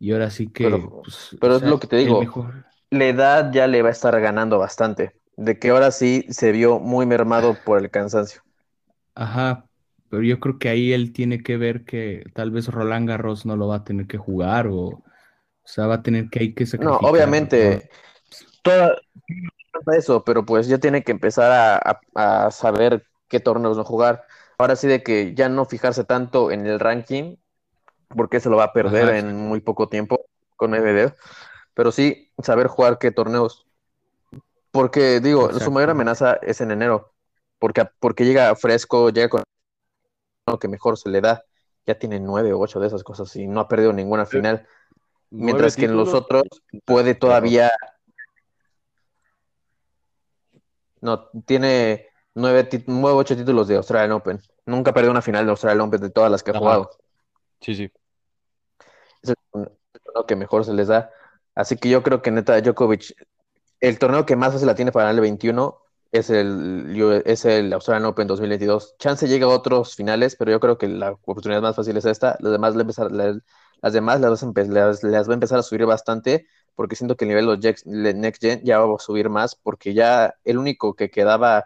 y 0.02 0.12
ahora 0.14 0.32
sí 0.32 0.48
que. 0.48 0.64
Pero, 0.64 1.04
pues, 1.04 1.38
es 1.40 1.62
lo 1.62 1.80
que 1.80 1.86
te 1.86 1.98
digo. 1.98 2.52
La 2.90 3.06
edad 3.06 3.54
ya 3.54 3.68
le 3.68 3.84
va 3.84 3.90
a 3.90 3.92
estar 3.92 4.20
ganando 4.20 4.58
bastante. 4.58 5.16
De 5.38 5.60
que 5.60 5.70
ahora 5.70 5.92
sí 5.92 6.26
se 6.30 6.52
vio 6.52 6.80
muy 6.80 7.06
mermado 7.06 7.56
por 7.64 7.80
el 7.80 7.92
cansancio. 7.92 8.42
Ajá. 9.14 9.68
Pero 10.10 10.24
yo 10.24 10.40
creo 10.40 10.58
que 10.58 10.70
ahí 10.70 10.92
él 10.92 11.14
tiene 11.14 11.44
que 11.44 11.56
ver 11.56 11.86
que 11.86 12.26
tal 12.34 12.50
vez 12.50 12.68
Roland 12.68 13.08
Garros 13.08 13.46
no 13.46 13.56
lo 13.56 13.68
va 13.68 13.78
a 13.78 13.84
tener 13.84 14.08
que 14.08 14.18
jugar 14.18 14.66
o. 14.68 15.04
O 15.64 15.68
sea, 15.68 15.86
va 15.86 15.96
a 15.96 16.04
tener 16.04 16.32
que 16.32 16.40
hay 16.40 16.54
que 16.56 16.66
sacrificar. 16.66 17.04
No, 17.04 17.08
obviamente. 17.08 17.92
Toda, 18.64 18.98
eso, 19.94 20.24
pero 20.24 20.46
pues 20.46 20.68
ya 20.68 20.78
tiene 20.78 21.04
que 21.04 21.12
empezar 21.12 21.52
a, 21.84 22.02
a 22.16 22.52
saber 22.52 23.06
qué 23.28 23.40
torneos 23.40 23.78
no 23.78 23.84
jugar. 23.84 24.26
Ahora 24.58 24.76
sí 24.76 24.88
de 24.88 25.02
que 25.02 25.34
ya 25.34 25.50
no 25.50 25.66
fijarse 25.66 26.04
tanto 26.04 26.52
en 26.52 26.68
el 26.68 26.80
ranking, 26.80 27.38
porque 28.16 28.40
se 28.40 28.50
lo 28.50 28.58
va 28.58 28.66
a 28.66 28.74
perder 28.74 29.16
en 29.16 29.36
muy 29.36 29.62
poco 29.62 29.90
tiempo 29.90 30.26
con 30.56 30.72
Medvedev, 30.72 31.16
pero 31.74 31.92
sí 31.92 32.32
saber 32.44 32.68
jugar 32.68 33.00
qué 33.00 33.12
torneos. 33.12 33.66
Porque 34.72 35.20
digo, 35.20 35.52
su 35.60 35.72
mayor 35.72 35.90
amenaza 35.90 36.36
es 36.42 36.62
en 36.62 36.72
enero, 36.72 37.14
porque, 37.60 37.90
porque 38.00 38.26
llega 38.26 38.56
fresco, 38.56 39.10
llega 39.10 39.30
con 39.30 39.44
lo 40.48 40.60
que 40.60 40.68
mejor 40.68 40.98
se 40.98 41.10
le 41.10 41.22
da. 41.22 41.44
Ya 41.86 41.98
tiene 41.98 42.20
nueve 42.20 42.54
o 42.54 42.60
ocho 42.60 42.80
de 42.80 42.88
esas 42.88 43.04
cosas 43.04 43.36
y 43.36 43.48
no 43.48 43.60
ha 43.60 43.68
perdido 43.68 43.92
ninguna 43.92 44.26
final. 44.26 44.68
Mientras 45.32 45.76
que 45.76 45.86
en 45.86 45.98
los 45.98 46.14
otros 46.14 46.44
puede 46.86 47.16
todavía. 47.16 47.72
No, 51.02 51.30
tiene 51.46 52.08
nueve, 52.34 52.70
nueve 52.88 53.18
ocho 53.18 53.36
títulos 53.36 53.68
de 53.68 53.78
Australian 53.78 54.14
Open. 54.14 54.40
Nunca 54.66 54.92
ha 54.92 54.94
perdido 54.94 55.12
una 55.12 55.22
final 55.22 55.46
de 55.46 55.52
Australian 55.52 55.88
Open 55.88 56.02
de 56.02 56.10
todas 56.10 56.32
las 56.32 56.44
que 56.44 56.52
ha 56.52 56.58
jugado. 56.58 56.92
Sí, 57.60 57.76
sí 57.76 57.92
es 59.22 59.30
el 59.30 59.36
torneo 60.04 60.26
que 60.26 60.36
mejor 60.36 60.66
se 60.66 60.74
les 60.74 60.88
da. 60.88 61.12
Así 61.56 61.78
que 61.78 61.90
yo 61.90 62.04
creo 62.04 62.22
que 62.22 62.32
neta 62.32 62.60
Djokovic, 62.62 63.14
el 63.80 64.00
torneo 64.00 64.26
que 64.26 64.36
más 64.36 64.60
se 64.60 64.66
la 64.66 64.76
tiene 64.76 64.92
para 64.92 65.12
el 65.12 65.20
21 65.20 65.78
es 66.12 66.30
el, 66.30 67.24
es 67.26 67.46
el 67.46 67.74
Australian 67.74 68.06
Open 68.06 68.28
2022. 68.28 68.96
Chance 68.98 69.28
llega 69.28 69.46
a 69.46 69.50
otros 69.50 69.96
finales, 69.96 70.36
pero 70.36 70.52
yo 70.52 70.60
creo 70.60 70.78
que 70.78 70.88
la 70.88 71.12
oportunidad 71.12 71.62
más 71.62 71.76
fácil 71.76 71.98
es 71.98 72.06
esta. 72.06 72.38
Las 72.40 72.52
demás, 72.52 72.76
las 72.76 72.86
va 75.30 75.32
a 75.32 75.34
empezar 75.34 75.60
a 75.60 75.64
subir 75.64 75.86
bastante, 75.86 76.48
porque 76.82 76.96
siento 76.96 77.16
que 77.16 77.26
el 77.26 77.30
nivel 77.30 77.46
de 77.62 77.76
los 77.86 77.86
Next 78.16 78.42
Gen 78.42 78.62
ya 78.64 78.80
va 78.80 78.96
a 78.96 79.00
subir 79.00 79.30
más, 79.30 79.56
porque 79.56 79.94
ya 79.94 80.34
el 80.44 80.58
único 80.58 80.96
que 80.96 81.12
quedaba 81.12 81.64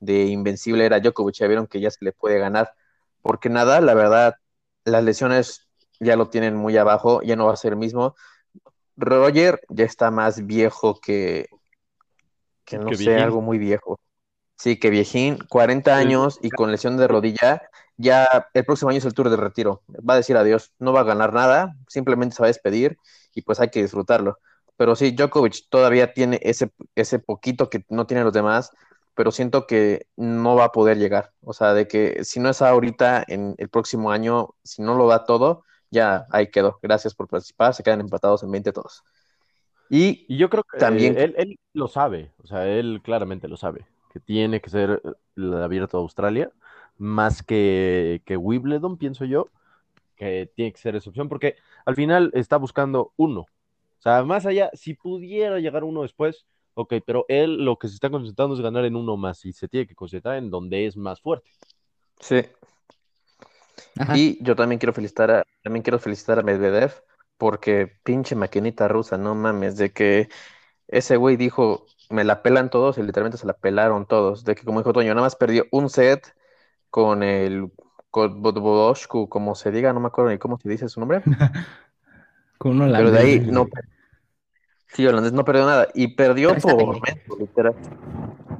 de 0.00 0.24
invencible 0.26 0.86
era 0.86 1.00
Djokovic. 1.00 1.36
Ya 1.36 1.46
vieron 1.48 1.66
que 1.66 1.80
ya 1.80 1.90
se 1.90 2.04
le 2.04 2.12
puede 2.12 2.38
ganar. 2.38 2.74
Porque 3.22 3.50
nada, 3.50 3.80
la 3.80 3.94
verdad, 3.94 4.36
las 4.84 5.04
lesiones 5.04 5.68
ya 6.00 6.16
lo 6.16 6.30
tienen 6.30 6.56
muy 6.56 6.76
abajo, 6.78 7.22
ya 7.22 7.36
no 7.36 7.46
va 7.46 7.52
a 7.54 7.56
ser 7.56 7.72
el 7.74 7.78
mismo. 7.78 8.14
Roger 8.96 9.60
ya 9.70 9.84
está 9.86 10.10
más 10.10 10.46
viejo 10.46 11.00
que, 11.00 11.48
que 12.64 12.78
no 12.78 12.92
Que 12.92 12.96
sé, 13.02 13.16
viejín. 13.16 13.18
algo 13.18 13.40
muy 13.40 13.58
viejo. 13.58 13.98
Sí, 14.56 14.78
que 14.78 14.90
viejín, 14.90 15.38
40 15.48 15.96
Sí. 15.96 15.98
años 15.98 16.38
y 16.42 16.50
con 16.50 16.70
lesión 16.70 16.96
de 16.96 17.08
rodilla, 17.08 17.62
ya 17.96 18.48
el 18.54 18.64
próximo 18.64 18.90
año 18.90 18.98
es 18.98 19.04
el 19.04 19.12
tour 19.14 19.28
de 19.28 19.36
retiro. 19.36 19.82
Va 19.88 20.14
a 20.14 20.16
decir 20.16 20.36
adiós, 20.36 20.72
no 20.78 20.92
va 20.92 21.00
a 21.00 21.04
ganar 21.04 21.32
nada, 21.32 21.76
simplemente 21.88 22.36
se 22.36 22.42
va 22.42 22.46
a 22.46 22.48
despedir 22.50 22.96
y 23.34 23.42
pues 23.42 23.60
hay 23.60 23.70
que 23.70 23.82
disfrutarlo. 23.82 24.38
Pero 24.76 24.96
sí, 24.96 25.12
Djokovic 25.12 25.68
todavía 25.68 26.12
tiene 26.12 26.40
ese, 26.42 26.70
ese 26.94 27.18
poquito 27.18 27.70
que 27.70 27.84
no 27.88 28.06
tienen 28.06 28.24
los 28.24 28.32
demás, 28.32 28.70
pero 29.14 29.30
siento 29.30 29.66
que 29.66 30.06
no 30.16 30.56
va 30.56 30.64
a 30.64 30.72
poder 30.72 30.98
llegar. 30.98 31.32
O 31.42 31.52
sea, 31.52 31.74
de 31.74 31.86
que 31.86 32.24
si 32.24 32.40
no 32.40 32.48
es 32.50 32.60
ahorita, 32.60 33.24
en 33.28 33.54
el 33.58 33.68
próximo 33.68 34.10
año, 34.10 34.50
si 34.64 34.82
no 34.82 34.96
lo 34.96 35.06
da 35.06 35.24
todo, 35.24 35.62
ya 35.90 36.26
ahí 36.30 36.50
quedó. 36.50 36.78
Gracias 36.82 37.14
por 37.14 37.28
participar, 37.28 37.74
se 37.74 37.84
quedan 37.84 38.00
empatados 38.00 38.42
en 38.42 38.50
20 38.50 38.72
todos. 38.72 39.04
Y 39.88 40.24
Y 40.28 40.38
yo 40.38 40.50
creo 40.50 40.64
que 40.64 40.78
También- 40.78 41.16
él, 41.16 41.34
él 41.36 41.58
lo 41.72 41.86
sabe, 41.88 42.32
o 42.42 42.46
sea, 42.46 42.66
él 42.66 43.00
claramente 43.04 43.46
lo 43.48 43.56
sabe, 43.56 43.86
que 44.12 44.18
tiene 44.18 44.60
que 44.60 44.70
ser 44.70 45.00
el 45.36 45.54
abierto 45.62 45.98
de 45.98 46.02
Australia, 46.02 46.50
más 46.98 47.42
que, 47.42 48.22
que 48.24 48.36
Wimbledon, 48.36 48.96
pienso 48.96 49.24
yo, 49.24 49.48
que 50.16 50.50
tiene 50.56 50.72
que 50.72 50.78
ser 50.80 50.96
esa 50.96 51.10
opción, 51.10 51.28
porque 51.28 51.56
al 51.84 51.94
final 51.94 52.30
está 52.34 52.56
buscando 52.56 53.12
uno. 53.16 53.46
O 54.04 54.10
sea, 54.10 54.22
más 54.22 54.44
allá, 54.44 54.68
si 54.74 54.92
pudiera 54.92 55.58
llegar 55.60 55.82
uno 55.82 56.02
después, 56.02 56.44
ok, 56.74 56.94
pero 57.06 57.24
él 57.26 57.64
lo 57.64 57.78
que 57.78 57.88
se 57.88 57.94
está 57.94 58.10
concentrando 58.10 58.54
es 58.54 58.60
ganar 58.60 58.84
en 58.84 58.96
uno 58.96 59.16
más 59.16 59.42
y 59.46 59.54
se 59.54 59.66
tiene 59.66 59.86
que 59.86 59.94
concentrar 59.94 60.36
en 60.36 60.50
donde 60.50 60.84
es 60.84 60.94
más 60.94 61.22
fuerte. 61.22 61.48
sí, 62.20 62.42
Ajá. 63.98 64.14
Y 64.18 64.36
yo 64.42 64.56
también 64.56 64.78
quiero 64.78 64.92
felicitar 64.92 65.30
a, 65.30 65.46
también 65.62 65.82
quiero 65.82 65.98
felicitar 65.98 66.38
a 66.38 66.42
Medvedev 66.42 66.92
porque 67.38 67.98
pinche 68.04 68.34
maquinita 68.34 68.88
rusa, 68.88 69.16
no 69.16 69.34
mames, 69.34 69.78
de 69.78 69.90
que 69.92 70.28
ese 70.86 71.16
güey 71.16 71.36
dijo, 71.36 71.86
me 72.10 72.24
la 72.24 72.42
pelan 72.42 72.68
todos 72.68 72.98
y 72.98 73.02
literalmente 73.02 73.38
se 73.38 73.46
la 73.46 73.54
pelaron 73.54 74.04
todos, 74.04 74.44
de 74.44 74.54
que 74.54 74.64
como 74.64 74.80
dijo 74.80 74.92
Toño, 74.92 75.14
nada 75.14 75.26
más 75.26 75.36
perdió 75.36 75.64
un 75.70 75.88
set 75.88 76.34
con 76.90 77.22
el 77.22 77.72
con 78.10 78.42
Bodoshku, 78.42 79.30
como 79.30 79.54
se 79.54 79.70
diga, 79.70 79.94
no 79.94 80.00
me 80.00 80.08
acuerdo 80.08 80.30
ni 80.30 80.38
cómo 80.38 80.58
se 80.58 80.68
dice 80.68 80.90
su 80.90 81.00
nombre, 81.00 81.22
Con 82.58 82.78
pero 82.78 83.10
de 83.10 83.18
ahí 83.18 83.40
no 83.40 83.66
güey. 83.66 83.93
Sí, 84.94 85.04
holandés 85.06 85.32
no 85.32 85.44
perdió 85.44 85.66
nada 85.66 85.88
y 85.92 86.08
perdió 86.08 86.54
por 86.56 87.00
menso, 87.02 87.36
literal. 87.38 87.74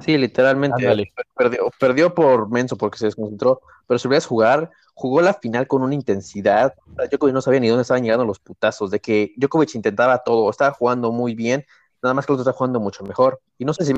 Sí, 0.01 0.17
literalmente 0.17 1.11
perdió, 1.33 1.71
perdió 1.79 2.13
por 2.13 2.51
menso 2.51 2.75
porque 2.75 2.97
se 2.97 3.05
desconcentró, 3.05 3.61
pero 3.87 3.97
si 3.97 4.07
olvidas 4.07 4.25
jugar, 4.25 4.69
jugó 4.93 5.21
la 5.21 5.33
final 5.33 5.65
con 5.65 5.81
una 5.81 5.93
intensidad. 5.93 6.73
Djokovic 7.09 7.33
no 7.33 7.41
sabía 7.41 7.61
ni 7.61 7.69
dónde 7.69 7.83
estaban 7.83 8.03
llegando 8.03 8.25
los 8.25 8.39
putazos, 8.39 8.91
de 8.91 8.99
que 8.99 9.33
Djokovic 9.37 9.75
intentaba 9.75 10.17
todo, 10.19 10.49
estaba 10.49 10.73
jugando 10.73 11.13
muy 11.13 11.35
bien, 11.35 11.65
nada 12.03 12.13
más 12.13 12.25
que 12.25 12.33
el 12.33 12.35
otro 12.35 12.49
está 12.49 12.57
jugando 12.57 12.81
mucho 12.81 13.05
mejor. 13.05 13.39
Y 13.57 13.63
no 13.63 13.73
sé 13.73 13.85
si 13.85 13.93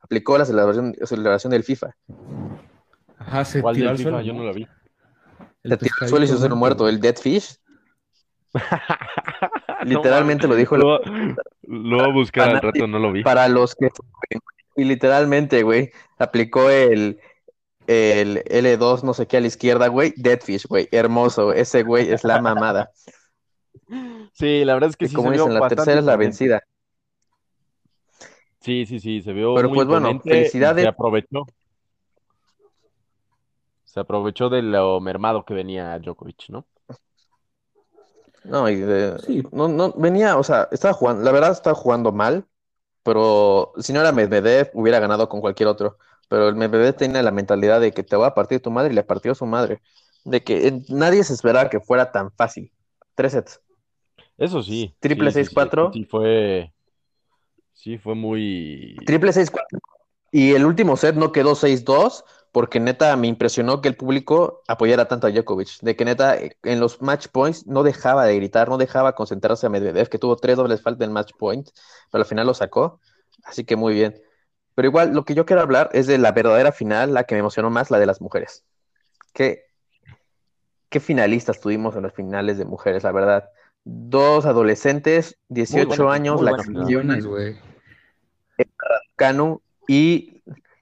aplicó 0.00 0.38
la 0.38 0.46
celebración, 0.46 0.94
celebración 1.04 1.50
del 1.50 1.62
FIFA. 1.62 1.94
Ajá, 3.18 3.44
se 3.44 3.60
¿Cuál 3.60 3.74
tiró 3.74 3.88
del 3.88 3.98
FIFA? 3.98 4.10
suelo. 4.10 4.24
Yo 4.24 4.32
no 4.32 4.44
lo 4.44 4.54
vi. 4.54 4.66
El 5.62 5.72
Se 5.72 5.76
tiró 5.76 5.94
al 6.00 6.08
suelo 6.08 6.24
y 6.24 6.28
se 6.28 6.34
hizo 6.36 6.56
muerto, 6.56 6.88
el 6.88 7.00
Dead 7.00 7.16
Fish. 7.16 7.58
Literalmente 9.84 10.48
lo 10.48 10.54
dijo. 10.54 10.76
Lo, 10.76 11.00
lo 11.62 11.96
voy 11.96 12.08
a 12.08 12.12
buscar 12.12 12.48
al 12.48 12.60
rato, 12.60 12.86
no 12.86 12.98
lo 12.98 13.12
vi. 13.12 13.22
Para 13.22 13.48
los 13.48 13.74
que. 13.74 13.88
Y 14.76 14.84
literalmente, 14.84 15.62
güey, 15.62 15.90
aplicó 16.18 16.70
el, 16.70 17.20
el 17.86 18.44
L2, 18.44 19.02
no 19.02 19.14
sé 19.14 19.26
qué, 19.26 19.38
a 19.38 19.40
la 19.40 19.48
izquierda, 19.48 19.88
güey. 19.88 20.14
Deadfish, 20.16 20.66
güey. 20.66 20.88
Hermoso. 20.92 21.52
Ese 21.52 21.82
güey 21.82 22.10
es 22.10 22.24
la 22.24 22.40
mamada. 22.40 22.90
Sí, 24.34 24.64
la 24.64 24.74
verdad 24.74 24.90
es 24.90 24.96
que 24.96 25.06
Y 25.06 25.08
sí 25.08 25.14
como 25.14 25.30
se 25.30 25.34
vio 25.36 25.46
dicen, 25.46 25.60
la 25.60 25.68
tercera 25.68 25.98
es 25.98 26.04
la 26.04 26.16
vencida. 26.16 26.62
Sí, 28.60 28.84
sí, 28.86 29.00
sí, 29.00 29.22
se 29.22 29.32
vio 29.32 29.54
Pero 29.54 29.68
muy 29.68 29.76
pues 29.76 29.88
bueno, 29.88 30.20
felicidades. 30.20 30.82
Se 30.82 30.88
aprovechó. 30.88 31.46
Se 33.84 34.00
aprovechó 34.00 34.50
de 34.50 34.62
lo 34.62 35.00
mermado 35.00 35.44
que 35.44 35.54
venía 35.54 35.98
Djokovic, 35.98 36.50
¿no? 36.50 36.66
No, 38.44 38.68
y 38.68 38.76
de- 38.76 39.18
Sí. 39.20 39.42
no, 39.52 39.68
no, 39.68 39.92
venía, 39.96 40.36
o 40.36 40.42
sea, 40.42 40.68
estaba 40.70 40.94
jugando, 40.94 41.22
la 41.24 41.32
verdad 41.32 41.52
estaba 41.52 41.74
jugando 41.74 42.12
mal, 42.12 42.46
pero 43.02 43.72
si 43.78 43.92
no 43.92 44.00
era 44.00 44.12
Medvedev, 44.12 44.70
hubiera 44.74 45.00
ganado 45.00 45.28
con 45.28 45.40
cualquier 45.40 45.68
otro. 45.68 45.98
Pero 46.28 46.48
el 46.48 46.56
Medvedev 46.56 46.94
tiene 46.96 47.22
la 47.22 47.30
mentalidad 47.30 47.80
de 47.80 47.92
que 47.92 48.02
te 48.02 48.16
va 48.16 48.28
a 48.28 48.34
partir 48.34 48.60
tu 48.60 48.70
madre 48.70 48.92
y 48.92 48.94
le 48.96 49.02
partió 49.02 49.34
su 49.34 49.46
madre. 49.46 49.80
De 50.24 50.42
que 50.44 50.68
eh, 50.68 50.82
nadie 50.88 51.24
se 51.24 51.32
esperaba 51.32 51.70
que 51.70 51.80
fuera 51.80 52.12
tan 52.12 52.30
fácil. 52.32 52.70
Tres 53.14 53.32
sets. 53.32 53.60
Eso 54.36 54.62
sí. 54.62 54.94
Triple 55.00 55.30
sí, 55.30 55.38
sí, 55.40 55.44
sí, 55.44 55.54
6-4. 55.54 55.90
Sí, 55.92 56.04
fue. 56.04 56.72
Sí, 57.72 57.98
fue 57.98 58.14
muy. 58.14 58.96
Triple 59.06 59.32
6-4. 59.32 59.80
Y 60.30 60.52
el 60.52 60.66
último 60.66 60.96
set 60.96 61.14
no 61.14 61.32
quedó 61.32 61.54
6-2, 61.54 62.24
porque 62.52 62.80
neta 62.80 63.14
me 63.16 63.26
impresionó 63.26 63.80
que 63.80 63.88
el 63.88 63.96
público 63.96 64.62
apoyara 64.66 65.06
tanto 65.06 65.26
a 65.26 65.30
Djokovic. 65.30 65.80
De 65.80 65.96
que 65.96 66.04
neta 66.04 66.36
eh, 66.36 66.56
en 66.62 66.80
los 66.80 67.02
match 67.02 67.28
points 67.28 67.66
no 67.66 67.82
dejaba 67.82 68.24
de 68.24 68.36
gritar, 68.36 68.68
no 68.68 68.78
dejaba 68.78 69.14
concentrarse 69.14 69.66
a 69.66 69.70
Medvedev, 69.70 70.08
que 70.08 70.18
tuvo 70.18 70.36
tres 70.36 70.56
dobles 70.56 70.82
faltas 70.82 71.06
en 71.06 71.12
match 71.12 71.32
point, 71.38 71.68
pero 72.10 72.22
al 72.22 72.28
final 72.28 72.46
lo 72.46 72.54
sacó. 72.54 73.00
Así 73.44 73.64
que 73.64 73.76
muy 73.76 73.94
bien. 73.94 74.20
Pero 74.74 74.88
igual, 74.88 75.12
lo 75.12 75.24
que 75.24 75.34
yo 75.34 75.44
quiero 75.44 75.62
hablar 75.62 75.90
es 75.92 76.06
de 76.06 76.18
la 76.18 76.32
verdadera 76.32 76.72
final, 76.72 77.12
la 77.12 77.24
que 77.24 77.34
me 77.34 77.40
emocionó 77.40 77.70
más, 77.70 77.90
la 77.90 77.98
de 77.98 78.06
las 78.06 78.20
mujeres. 78.20 78.64
¿Qué, 79.32 79.64
qué 80.88 81.00
finalistas 81.00 81.60
tuvimos 81.60 81.96
en 81.96 82.04
las 82.04 82.14
finales 82.14 82.58
de 82.58 82.64
mujeres, 82.64 83.02
la 83.02 83.12
verdad? 83.12 83.50
Dos 83.84 84.46
adolescentes, 84.46 85.36
18 85.48 85.88
buena, 85.88 86.12
años, 86.12 86.42
la 86.42 86.56
campeona. 86.56 87.18
Canu 89.16 89.60
y 89.88 90.37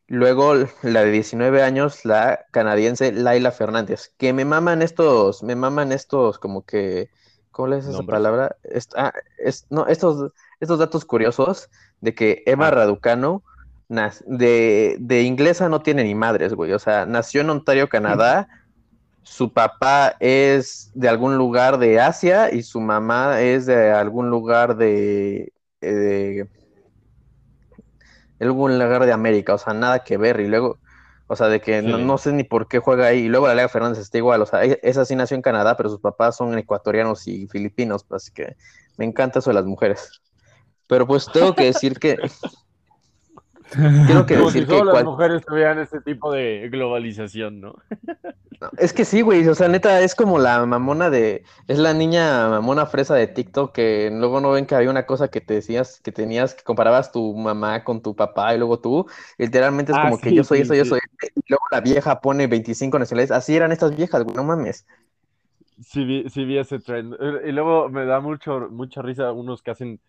luego 0.08 0.54
la 0.82 1.02
de 1.04 1.10
19 1.10 1.62
años, 1.62 2.04
la 2.04 2.46
canadiense 2.52 3.12
Laila 3.12 3.50
Fernández, 3.52 4.12
que 4.18 4.32
me 4.32 4.44
maman 4.44 4.82
estos, 4.82 5.42
me 5.42 5.56
maman 5.56 5.92
estos 5.92 6.38
como 6.38 6.64
que, 6.64 7.10
¿cómo 7.50 7.68
le 7.68 7.78
es 7.78 7.86
esa 7.86 8.02
palabra? 8.02 8.56
Ah, 8.96 9.12
es- 9.38 9.66
no, 9.70 9.86
estos, 9.86 10.32
estos 10.60 10.78
datos 10.78 11.04
curiosos 11.04 11.68
de 12.00 12.14
que 12.14 12.42
Emma 12.46 12.68
Ah. 12.68 12.70
Raducanu 12.72 13.42
nas- 13.88 14.22
de, 14.26 14.96
de 15.00 15.22
inglesa 15.22 15.68
no 15.68 15.80
tiene 15.82 16.04
ni 16.04 16.14
madres, 16.14 16.54
güey, 16.54 16.72
o 16.72 16.78
sea, 16.78 17.06
nació 17.06 17.40
en 17.42 17.50
Ontario, 17.50 17.88
Canadá, 17.88 18.48
su 19.22 19.52
papá 19.52 20.14
es 20.20 20.90
de 20.94 21.08
algún 21.08 21.36
lugar 21.36 21.78
de 21.78 22.00
Asia 22.00 22.52
y 22.52 22.62
su 22.62 22.80
mamá 22.80 23.40
es 23.40 23.66
de 23.66 23.90
algún 23.90 24.30
lugar 24.30 24.76
de, 24.76 25.52
eh, 25.80 26.46
de 28.38 28.46
algún 28.46 28.78
lugar 28.78 29.04
de 29.06 29.12
América, 29.12 29.54
o 29.54 29.58
sea, 29.58 29.74
nada 29.74 30.00
que 30.04 30.16
ver. 30.16 30.40
Y 30.40 30.48
luego, 30.48 30.78
o 31.26 31.36
sea, 31.36 31.48
de 31.48 31.60
que 31.60 31.82
no, 31.82 31.98
Sí. 31.98 32.04
no 32.04 32.18
sé 32.18 32.32
ni 32.32 32.44
por 32.44 32.68
qué 32.68 32.78
juega 32.78 33.06
ahí. 33.06 33.20
Y 33.24 33.28
luego 33.28 33.46
la 33.48 33.54
Liga 33.54 33.68
Fernández 33.68 33.98
está 34.00 34.18
igual, 34.18 34.42
o 34.42 34.46
sea, 34.46 34.64
e- 34.64 34.80
esa 34.82 35.04
sí 35.04 35.16
nació 35.16 35.34
en 35.36 35.42
Canadá, 35.42 35.76
pero 35.76 35.88
sus 35.90 36.00
papás 36.00 36.36
son 36.36 36.56
ecuatorianos 36.58 37.26
y 37.28 37.46
filipinos, 37.48 38.04
así 38.10 38.30
que 38.32 38.56
me 38.96 39.04
encanta 39.04 39.38
eso 39.40 39.50
de 39.50 39.54
las 39.54 39.64
mujeres. 39.66 40.20
Pero 40.86 41.06
pues 41.06 41.26
tengo 41.32 41.54
que 41.54 41.64
decir 41.64 41.98
que, 41.98 42.16
quiero 44.04 44.26
que 44.26 44.36
decir 44.36 44.66
si 44.66 44.66
que 44.66 44.82
solo 44.82 44.84
las 44.84 45.00
mujeres 45.00 45.44
tuvieran 45.44 45.78
este 45.78 46.00
tipo 46.00 46.32
de 46.32 46.68
globalización, 46.70 47.60
¿no? 47.60 47.74
es 48.78 48.92
que 48.94 49.04
sí, 49.04 49.20
güey, 49.20 49.46
o 49.48 49.54
sea, 49.54 49.68
neta, 49.68 50.00
es 50.00 50.14
como 50.14 50.38
la 50.38 50.64
mamona 50.64 51.10
de, 51.10 51.44
es 51.68 51.78
la 51.78 51.92
niña 51.92 52.48
mamona 52.48 52.86
fresa 52.86 53.14
de 53.14 53.26
TikTok 53.26 53.72
que 53.74 54.10
luego 54.12 54.40
no 54.40 54.50
ven 54.50 54.66
que 54.66 54.74
había 54.74 54.90
una 54.90 55.04
cosa 55.06 55.28
que 55.28 55.40
te 55.42 55.54
decías, 55.54 56.00
que 56.00 56.10
tenías, 56.12 56.54
que 56.54 56.64
comparabas 56.64 57.12
tu 57.12 57.34
mamá 57.36 57.84
con 57.84 58.00
tu 58.02 58.16
papá 58.16 58.54
y 58.54 58.58
luego 58.58 58.80
tú, 58.80 59.06
literalmente 59.38 59.92
es 59.92 59.98
Ah, 59.98 59.98
como 59.98 60.20
que 60.20 60.32
yo 60.32 60.42
soy 60.44 60.60
sí, 60.60 60.62
eso, 60.62 60.74
yo 60.74 60.84
soy 60.86 61.00
este, 61.04 61.32
y 61.38 61.42
luego 61.48 61.64
la 61.70 61.80
vieja 61.82 62.20
pone 62.20 62.46
25 62.46 62.98
nacionalidades, 62.98 63.36
así 63.42 63.54
eran 63.56 63.72
estas 63.72 63.94
viejas, 63.94 64.24
güey, 64.24 64.34
no 64.36 64.44
mames. 64.44 64.86
Sí 65.82 66.04
vi, 66.04 66.28
sí 66.30 66.44
vi 66.44 66.58
ese 66.58 66.78
trend. 66.78 67.14
Y 67.44 67.52
luego 67.52 67.88
me 67.90 68.04
da 68.06 68.20
mucho, 68.20 68.68
mucha 68.70 69.02
risa 69.02 69.32
unos 69.32 69.62
que 69.62 69.70
hacen, 69.72 70.00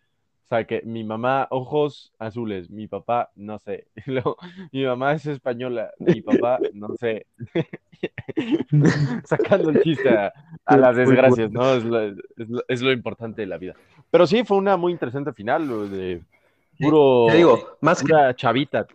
o 0.48 0.50
sea, 0.50 0.64
que 0.66 0.82
mi 0.86 1.04
mamá, 1.04 1.48
ojos 1.52 2.14
azules, 2.20 2.70
mi 2.70 2.88
papá, 2.88 3.32
no 3.36 3.60
sé. 3.60 3.88
Luego, 4.06 4.38
mi 4.72 4.86
mamá 4.86 5.12
es 5.12 5.26
española, 5.26 5.92
mi 6.00 6.22
papá, 6.22 6.60
no 6.74 6.96
sé. 6.96 7.26
Sacando 9.26 9.70
el 9.72 9.84
chiste 9.84 10.10
a, 10.10 10.32
a 10.66 10.78
las 10.78 10.96
desgracias, 10.96 11.52
¿no? 11.52 11.74
Es 11.74 11.84
lo, 11.84 12.02
es 12.02 12.16
lo- 12.38 12.64
es 12.66 12.82
lo 12.82 12.94
importante 12.94 13.42
de 13.42 13.48
la 13.48 13.58
vida. 13.58 13.76
Pero 14.10 14.26
sí, 14.26 14.46
fue 14.46 14.56
una 14.58 14.78
muy 14.78 14.94
interesante 14.94 15.34
final, 15.34 15.68
de 15.92 16.22
puro, 16.80 17.26
Te 17.30 17.38
digo, 17.38 17.78
más 17.82 18.00
que, 18.00 18.08
pura 18.08 18.34
chavita. 18.34 18.88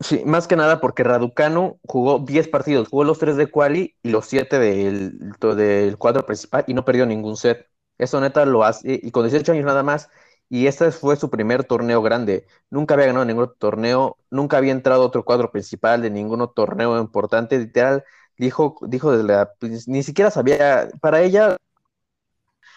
Sí, 0.00 0.22
más 0.24 0.48
que 0.48 0.56
nada 0.56 0.80
porque 0.80 1.04
Raducanu 1.04 1.78
jugó 1.86 2.18
10 2.20 2.48
partidos, 2.48 2.88
jugó 2.88 3.04
los 3.04 3.18
3 3.18 3.36
de 3.36 3.48
quali 3.48 3.94
y 4.02 4.10
los 4.10 4.26
7 4.26 4.58
del, 4.58 5.16
del 5.38 5.96
cuadro 5.98 6.24
principal 6.24 6.64
y 6.66 6.74
no 6.74 6.84
perdió 6.84 7.06
ningún 7.06 7.36
set. 7.36 7.68
Eso 7.98 8.18
neta 8.18 8.46
lo 8.46 8.64
hace, 8.64 8.98
y 9.02 9.10
con 9.10 9.24
18 9.24 9.52
años 9.52 9.66
nada 9.66 9.82
más, 9.82 10.08
y 10.50 10.66
este 10.66 10.90
fue 10.90 11.16
su 11.16 11.30
primer 11.30 11.64
torneo 11.64 12.02
grande. 12.02 12.44
Nunca 12.70 12.94
había 12.94 13.06
ganado 13.06 13.24
ningún 13.24 13.52
torneo, 13.56 14.18
nunca 14.30 14.58
había 14.58 14.72
entrado 14.72 15.04
a 15.04 15.06
otro 15.06 15.24
cuadro 15.24 15.52
principal 15.52 16.02
de 16.02 16.10
ningún 16.10 16.46
torneo 16.54 17.00
importante, 17.00 17.56
literal, 17.58 18.04
dijo, 18.36 18.76
dijo 18.82 19.12
desde 19.12 19.24
la, 19.24 19.52
pues, 19.60 19.86
ni 19.86 20.02
siquiera 20.02 20.30
sabía, 20.30 20.90
para 21.00 21.22
ella, 21.22 21.56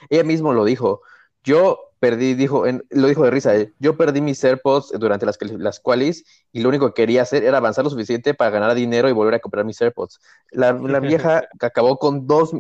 ella 0.10 0.24
mismo 0.24 0.54
lo 0.54 0.66
dijo, 0.66 1.02
yo 1.44 1.80
perdí, 2.00 2.36
dijo, 2.36 2.66
lo 2.92 3.08
dijo 3.08 3.24
de 3.24 3.32
risa, 3.32 3.56
eh, 3.56 3.74
yo 3.80 3.98
perdí 3.98 4.22
mis 4.22 4.44
AirPods 4.44 4.92
durante 5.00 5.26
las, 5.26 5.38
las 5.42 5.80
qualis 5.80 6.26
y 6.52 6.62
lo 6.62 6.70
único 6.70 6.88
que 6.94 7.02
quería 7.02 7.24
hacer 7.24 7.44
era 7.44 7.58
avanzar 7.58 7.86
lo 7.86 7.90
suficiente 7.90 8.36
para 8.36 8.52
ganar 8.52 8.76
dinero 8.76 9.10
y 9.10 9.14
volver 9.14 9.36
a 9.36 9.40
comprar 9.40 9.66
mis 9.66 9.82
AirPods. 9.82 10.20
La, 10.52 10.74
vieja 11.00 11.48
que 11.60 11.66
acabó 11.66 11.98
con 11.98 12.28
dos, 12.28 12.52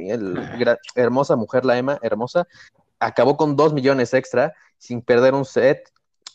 hermosa 0.95 1.35
mujer, 1.35 1.65
la 1.65 1.77
Emma, 1.77 1.99
hermosa, 2.01 2.47
acabó 2.99 3.37
con 3.37 3.55
dos 3.55 3.73
millones 3.73 4.13
extra 4.13 4.53
sin 4.83 5.01
perder 5.01 5.33
un 5.33 5.45
set. 5.45 5.89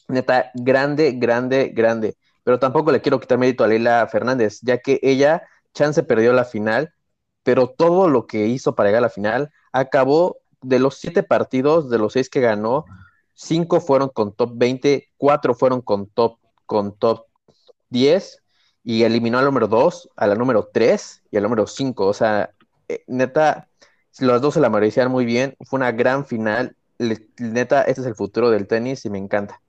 Neta, 0.08 0.50
grande, 0.54 1.12
grande, 1.12 1.68
grande. 1.74 2.16
Pero 2.44 2.58
tampoco 2.58 2.90
le 2.90 3.02
quiero 3.02 3.20
quitar 3.20 3.36
mérito 3.36 3.62
a 3.62 3.66
Leila 3.68 4.06
Fernández, 4.10 4.60
ya 4.62 4.78
que 4.78 4.98
ella, 5.02 5.42
chance 5.74 6.02
perdió 6.02 6.32
la 6.32 6.44
final, 6.44 6.94
pero 7.42 7.68
todo 7.68 8.08
lo 8.08 8.26
que 8.26 8.46
hizo 8.46 8.74
para 8.74 8.88
llegar 8.88 9.00
a 9.00 9.08
la 9.08 9.10
final 9.10 9.50
acabó 9.72 10.38
de 10.62 10.78
los 10.78 10.96
siete 10.96 11.22
partidos, 11.22 11.90
de 11.90 11.98
los 11.98 12.14
seis 12.14 12.30
que 12.30 12.40
ganó, 12.40 12.86
cinco 13.34 13.80
fueron 13.82 14.08
con 14.08 14.32
top 14.32 14.52
20, 14.54 15.10
cuatro 15.18 15.54
fueron 15.54 15.82
con 15.82 16.06
top, 16.08 16.38
con 16.64 16.96
top 16.96 17.26
10 17.90 18.42
y 18.82 19.02
eliminó 19.02 19.38
al 19.38 19.44
número 19.44 19.68
2, 19.68 20.08
a 20.16 20.26
la 20.26 20.34
número 20.34 20.70
3 20.72 21.22
y 21.30 21.36
al 21.36 21.42
número 21.42 21.66
5. 21.66 22.06
O 22.06 22.14
sea, 22.14 22.54
eh, 22.88 23.04
neta, 23.06 23.68
los 24.18 24.40
dos 24.40 24.54
se 24.54 24.60
la 24.60 24.70
merecían 24.70 25.10
muy 25.10 25.26
bien. 25.26 25.54
Fue 25.66 25.76
una 25.78 25.92
gran 25.92 26.24
final. 26.24 26.74
Neta, 27.38 27.82
este 27.82 28.00
es 28.00 28.06
el 28.06 28.14
futuro 28.14 28.50
del 28.50 28.66
tenis 28.66 29.04
y 29.04 29.10
me 29.10 29.18
encanta. 29.18 29.60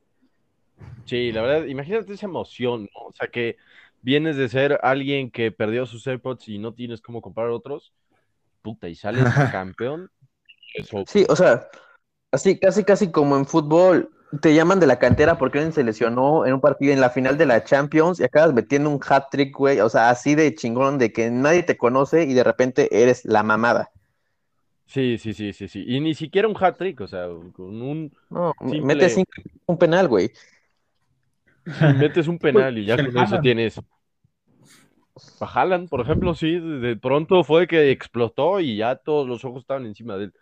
Sí, 1.06 1.32
la 1.32 1.42
verdad, 1.42 1.66
imagínate 1.66 2.14
esa 2.14 2.26
emoción, 2.26 2.84
¿no? 2.84 3.08
O 3.08 3.14
sea, 3.14 3.28
que 3.28 3.58
vienes 4.02 4.38
de 4.38 4.50
ser 4.50 4.80
alguien 4.84 5.32
que 5.32 5.52
perdió 5.52 5.86
sus 5.86 6.06
AirPods 6.08 6.48
y 6.48 6.60
no 6.60 6.74
tienes 6.74 7.02
cómo 7.02 7.22
comprar 7.22 7.50
otros, 7.50 7.94
puta, 8.62 8.88
y 8.88 8.96
sales 8.96 9.24
campeón, 9.52 10.10
Sí, 11.08 11.26
o 11.28 11.36
sea, 11.36 11.68
así 12.32 12.60
casi 12.60 12.84
casi 12.84 13.12
como 13.12 13.36
en 13.38 13.46
fútbol, 13.46 14.12
te 14.42 14.54
llaman 14.54 14.80
de 14.80 14.88
la 14.88 15.00
cantera 15.00 15.38
porque 15.38 15.58
alguien 15.58 15.74
se 15.74 15.84
lesionó 15.84 16.46
en 16.46 16.54
un 16.54 16.62
partido 16.62 16.94
en 16.94 17.02
la 17.02 17.10
final 17.10 17.38
de 17.38 17.48
la 17.48 17.64
Champions 17.64 18.20
y 18.20 18.24
acabas 18.24 18.54
metiendo 18.54 18.90
un 18.90 19.00
hat 19.08 19.30
trick, 19.32 19.56
güey, 19.58 19.80
o 19.80 19.90
sea, 19.90 20.10
así 20.10 20.36
de 20.36 20.54
chingón 20.54 21.00
de 21.00 21.12
que 21.12 21.32
nadie 21.32 21.64
te 21.64 21.78
conoce 21.78 22.24
y 22.24 22.34
de 22.34 22.44
repente 22.44 23.02
eres 23.02 23.26
la 23.26 23.42
mamada. 23.42 23.90
Sí, 24.90 25.18
sí, 25.18 25.34
sí, 25.34 25.54
sí, 25.54 25.68
sí. 25.68 25.84
Y 25.88 26.00
ni 26.02 26.14
siquiera 26.14 26.48
un 26.48 26.56
hat 26.60 26.78
trick, 26.78 27.00
o 27.02 27.08
sea, 27.08 27.28
con 27.54 27.82
un. 27.82 28.12
No, 28.30 28.54
metes 28.60 29.18
un 29.66 29.78
penal, 29.78 30.08
güey. 30.08 30.32
Metes 31.98 32.28
un 32.28 32.38
penal 32.38 32.78
y 32.78 32.86
ya 32.86 32.98
con 32.98 33.18
eso 33.18 33.40
tienes. 33.40 33.80
Jalan, 35.40 35.88
por 35.88 36.02
ejemplo, 36.02 36.34
sí, 36.34 36.60
de 36.60 36.96
pronto 36.98 37.44
fue 37.44 37.68
que 37.68 37.92
explotó 37.92 38.60
y 38.60 38.78
ya 38.78 38.96
todos 38.96 39.28
los 39.28 39.46
ojos 39.46 39.62
estaban 39.62 39.86
encima 39.86 40.18
de 40.18 40.26
él 40.26 40.34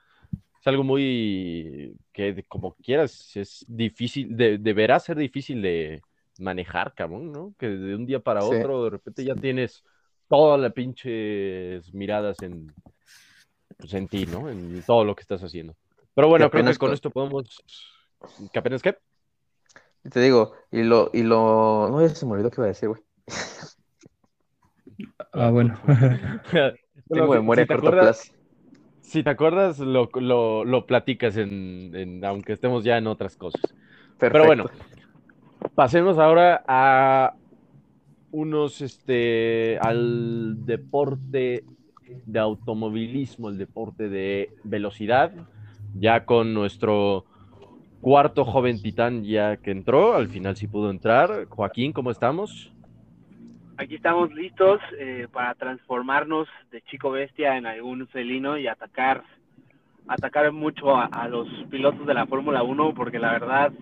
algo 0.67 0.83
muy 0.83 1.95
que 2.11 2.43
como 2.47 2.75
quieras, 2.75 3.35
es 3.35 3.65
difícil, 3.67 4.35
de, 4.35 4.57
deberá 4.57 4.99
ser 4.99 5.17
difícil 5.17 5.61
de 5.61 6.01
manejar, 6.39 6.93
cabrón, 6.93 7.31
¿no? 7.31 7.53
Que 7.57 7.67
de 7.67 7.95
un 7.95 8.05
día 8.05 8.19
para 8.19 8.43
otro 8.43 8.83
de 8.83 8.89
repente 8.91 9.23
ya 9.23 9.35
tienes 9.35 9.83
todas 10.27 10.59
las 10.59 10.73
pinches 10.73 11.93
miradas 11.93 12.37
en, 12.41 12.73
pues 13.77 13.93
en 13.93 14.07
ti, 14.07 14.25
¿no? 14.25 14.50
En 14.50 14.82
todo 14.84 15.06
lo 15.06 15.15
que 15.15 15.21
estás 15.21 15.41
haciendo. 15.43 15.75
Pero 16.13 16.28
bueno, 16.28 16.49
creo 16.49 16.65
que 16.65 16.78
con 16.78 16.93
esto 16.93 17.10
podemos. 17.12 17.63
¿Qué 18.51 18.60
apenas 18.60 18.82
qué? 18.82 18.97
Te 20.12 20.19
digo, 20.19 20.54
y 20.71 20.84
lo, 20.84 21.12
y 21.13 21.23
lo. 21.23 21.89
No, 21.89 22.08
se 22.10 22.25
me 22.25 22.34
olvidó 22.34 22.49
qué 22.49 22.62
iba 22.62 22.65
a 22.65 22.69
decir, 22.69 22.89
güey. 22.89 23.01
Ah, 25.32 25.51
bueno. 25.51 25.80
Tengo 27.10 27.28
memoria 27.28 27.63
a 27.63 27.67
corto 27.67 27.91
plazo. 27.91 28.34
Si 29.01 29.23
te 29.23 29.30
acuerdas, 29.30 29.80
lo, 29.80 30.10
lo, 30.12 30.86
platicas 30.86 31.38
en, 31.38 32.21
aunque 32.25 32.54
estemos 32.54 32.84
ya 32.84 32.97
en 32.97 33.08
otras 33.08 33.38
cosas. 33.38 33.62
Pero 34.17 34.45
bueno, 34.45 34.65
pasemos 35.75 36.17
ahora 36.17 36.63
a 36.67 37.36
unos, 38.32 38.82
este, 38.82 39.78
al 39.80 40.65
deporte 40.65 41.63
de 42.26 42.39
automovilismo, 42.39 43.50
el 43.50 43.58
deporte 43.58 44.10
de 44.10 44.52
velocidad, 44.63 45.32
ya 45.96 46.26
con 46.26 46.54
nuestro 46.54 47.26
cuarto 48.02 48.46
joven 48.46 48.82
titán 48.82 49.24
ya 49.24 49.58
que 49.58 49.72
entró, 49.72 50.15
al 50.15 50.28
final 50.28 50.56
sí 50.56 50.67
pudo 50.67 50.89
entrar. 50.89 51.46
Joaquín, 51.50 51.93
¿cómo 51.93 52.12
estamos? 52.12 52.72
Aquí 53.78 53.96
estamos 53.96 54.34
listos 54.34 54.80
eh, 54.98 55.28
para 55.32 55.54
transformarnos 55.54 56.48
de 56.72 56.82
chico 56.84 57.12
bestia 57.12 57.58
en 57.58 57.65
algún 57.67 58.08
felino 58.08 58.58
y 58.58 58.67
atacar 58.67 59.24
atacar 60.08 60.52
mucho 60.52 60.96
a, 60.96 61.28
los 61.28 61.48
pilotos 61.70 62.08
de 62.08 62.13
la 62.13 62.26
Fórmula 62.26 62.63
1 62.63 62.93
porque 62.96 63.20
la 63.20 63.34
verdad 63.34 63.74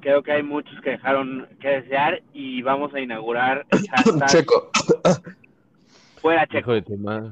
creo 0.00 0.22
que 0.22 0.32
hay 0.32 0.42
muchos 0.42 0.78
que 0.82 0.90
dejaron 0.90 1.48
que 1.60 1.68
desear 1.68 2.22
y 2.32 2.62
vamos 2.62 2.94
a 2.94 3.00
inaugurar 3.00 3.66
Checo. 4.26 4.70
Fuera 6.20 6.46
Checo. 6.46 6.58
Hijo 6.58 6.72
de 6.74 6.82
tu 6.82 6.96
madre, 6.98 7.30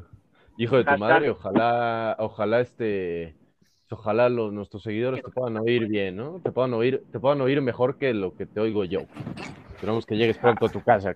Hijo 0.56 0.76
de 0.76 0.84
tu 0.84 0.98
madre 0.98 1.30
ojalá, 1.30 2.16
ojalá 2.18 2.60
este 2.60 3.36
ojalá 3.90 4.28
los, 4.28 4.52
nuestros 4.52 4.82
seguidores 4.82 5.22
te 5.22 5.30
puedan 5.30 5.56
oír 5.56 5.86
bien, 5.86 6.16
¿no? 6.16 6.40
Te 6.42 6.50
puedan 6.52 6.74
oír, 6.74 7.02
te 7.12 7.20
puedan 7.20 7.40
oír 7.40 7.62
mejor 7.62 7.96
que 7.96 8.12
lo 8.12 8.34
que 8.36 8.44
te 8.46 8.60
oigo 8.60 8.84
yo. 8.84 9.02
Esperamos 9.74 10.06
que 10.06 10.16
llegues 10.16 10.38
pronto 10.38 10.66
a 10.66 10.68
tu 10.68 10.82
casa. 10.82 11.14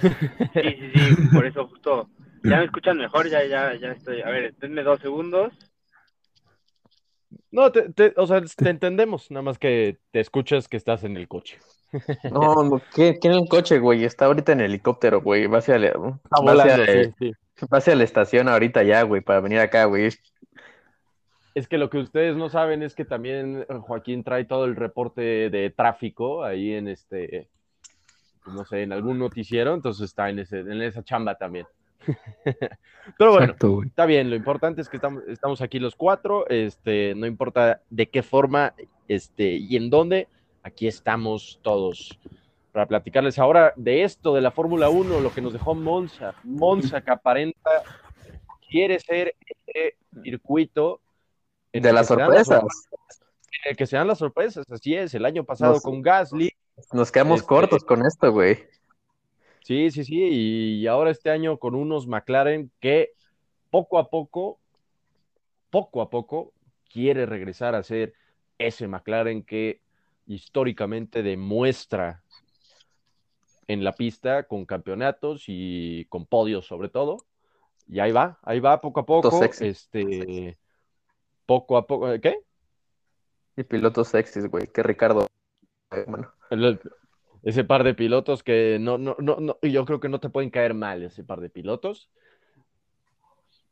Sí, 0.00 0.08
sí, 0.52 0.90
sí, 0.94 1.28
por 1.32 1.46
eso 1.46 1.66
justo. 1.66 2.08
Ya 2.44 2.58
me 2.58 2.64
escuchan 2.64 2.98
mejor, 2.98 3.28
ya, 3.28 3.44
ya, 3.44 3.74
ya 3.74 3.92
estoy. 3.92 4.20
A 4.22 4.30
ver, 4.30 4.54
denme 4.56 4.82
dos 4.82 5.00
segundos. 5.00 5.52
No, 7.50 7.70
te, 7.70 8.12
o 8.16 8.26
sea, 8.26 8.42
te 8.42 8.70
entendemos, 8.70 9.30
nada 9.30 9.42
más 9.42 9.58
que 9.58 9.98
te 10.10 10.20
escuchas 10.20 10.68
que 10.68 10.76
estás 10.76 11.04
en 11.04 11.16
el 11.16 11.28
coche. 11.28 11.58
No, 12.30 12.62
no 12.64 12.80
¿qué, 12.94 13.18
en 13.22 13.32
el 13.32 13.48
coche, 13.48 13.78
güey? 13.78 14.04
Está 14.04 14.26
ahorita 14.26 14.52
en 14.52 14.60
el 14.60 14.66
helicóptero, 14.66 15.20
güey. 15.20 15.46
Va 15.46 15.58
hacia, 15.58 15.78
la, 15.78 15.92
va 15.92 16.52
hacia 16.52 17.14
la 17.70 18.04
estación 18.04 18.48
ahorita 18.48 18.82
ya, 18.82 19.02
güey, 19.02 19.20
para 19.20 19.40
venir 19.40 19.60
acá, 19.60 19.84
güey. 19.84 20.10
Es 21.54 21.68
que 21.68 21.78
lo 21.78 21.90
que 21.90 21.98
ustedes 21.98 22.36
no 22.36 22.48
saben 22.48 22.82
es 22.82 22.94
que 22.94 23.04
también 23.04 23.66
Joaquín 23.68 24.24
trae 24.24 24.44
todo 24.44 24.64
el 24.64 24.74
reporte 24.76 25.50
de 25.50 25.70
tráfico 25.70 26.44
ahí 26.44 26.72
en 26.72 26.88
este, 26.88 27.48
no 28.46 28.64
sé, 28.64 28.82
en 28.82 28.92
algún 28.92 29.18
noticiero, 29.18 29.74
entonces 29.74 30.06
está 30.06 30.30
en, 30.30 30.38
ese, 30.38 30.60
en 30.60 30.80
esa 30.80 31.02
chamba 31.02 31.36
también. 31.36 31.66
Pero 33.18 33.32
bueno, 33.32 33.54
está 33.84 34.06
bien, 34.06 34.30
lo 34.30 34.36
importante 34.36 34.80
es 34.80 34.88
que 34.88 34.96
estamos, 34.96 35.22
estamos, 35.28 35.60
aquí 35.60 35.78
los 35.78 35.94
cuatro, 35.94 36.48
este, 36.48 37.14
no 37.14 37.26
importa 37.26 37.82
de 37.90 38.08
qué 38.08 38.22
forma 38.22 38.74
este, 39.06 39.52
y 39.52 39.76
en 39.76 39.90
dónde, 39.90 40.28
aquí 40.62 40.88
estamos 40.88 41.60
todos 41.62 42.18
para 42.72 42.86
platicarles 42.86 43.38
ahora 43.38 43.74
de 43.76 44.02
esto, 44.02 44.34
de 44.34 44.40
la 44.40 44.50
Fórmula 44.50 44.88
1, 44.88 45.20
lo 45.20 45.32
que 45.32 45.42
nos 45.42 45.52
dejó 45.52 45.74
Monza. 45.74 46.34
Monza 46.42 47.02
que 47.02 47.10
aparenta 47.10 47.70
quiere 48.68 48.98
ser 48.98 49.36
este 49.46 49.98
circuito 50.22 51.00
de 51.70 51.92
las 51.92 52.08
sorpresas. 52.08 52.64
que 53.76 53.86
sean 53.86 54.08
las 54.08 54.18
sorpresas, 54.18 54.68
así 54.70 54.94
es. 54.94 55.14
El 55.14 55.26
año 55.26 55.44
pasado 55.44 55.80
con 55.82 56.00
Gasly. 56.00 56.50
Nos 56.92 57.12
quedamos 57.12 57.40
este, 57.40 57.48
cortos 57.48 57.84
con 57.84 58.04
esto, 58.06 58.32
güey. 58.32 58.58
Sí, 59.60 59.90
sí, 59.90 60.04
sí. 60.04 60.16
Y 60.16 60.86
ahora 60.86 61.10
este 61.10 61.30
año 61.30 61.58
con 61.58 61.74
unos 61.74 62.06
McLaren 62.06 62.70
que 62.80 63.10
poco 63.70 63.98
a 63.98 64.08
poco, 64.08 64.58
poco 65.68 66.00
a 66.00 66.08
poco, 66.08 66.52
quiere 66.90 67.26
regresar 67.26 67.74
a 67.74 67.82
ser 67.82 68.14
ese 68.58 68.88
McLaren 68.88 69.42
que 69.42 69.82
históricamente 70.26 71.22
demuestra 71.22 72.22
en 73.72 73.84
la 73.84 73.92
pista 73.92 74.44
con 74.44 74.64
campeonatos 74.66 75.44
y 75.46 76.06
con 76.06 76.26
podios 76.26 76.66
sobre 76.66 76.88
todo. 76.88 77.18
Y 77.88 78.00
ahí 78.00 78.12
va, 78.12 78.38
ahí 78.42 78.60
va 78.60 78.80
poco 78.80 79.00
a 79.00 79.06
poco. 79.06 79.42
Este, 79.44 80.58
poco 81.46 81.76
a 81.76 81.86
poco. 81.86 82.08
¿Qué? 82.20 82.38
Y 83.56 83.64
pilotos 83.64 84.08
sexys, 84.08 84.48
güey, 84.48 84.68
que 84.68 84.82
Ricardo. 84.82 85.26
Bueno. 86.06 86.32
ese 87.42 87.64
par 87.64 87.84
de 87.84 87.94
pilotos 87.94 88.42
que 88.42 88.78
no, 88.80 88.96
no, 88.96 89.14
no, 89.18 89.36
no, 89.40 89.58
yo 89.60 89.84
creo 89.84 90.00
que 90.00 90.08
no 90.08 90.20
te 90.20 90.30
pueden 90.30 90.48
caer 90.48 90.72
mal 90.72 91.02
ese 91.02 91.22
par 91.24 91.40
de 91.40 91.50
pilotos. 91.50 92.10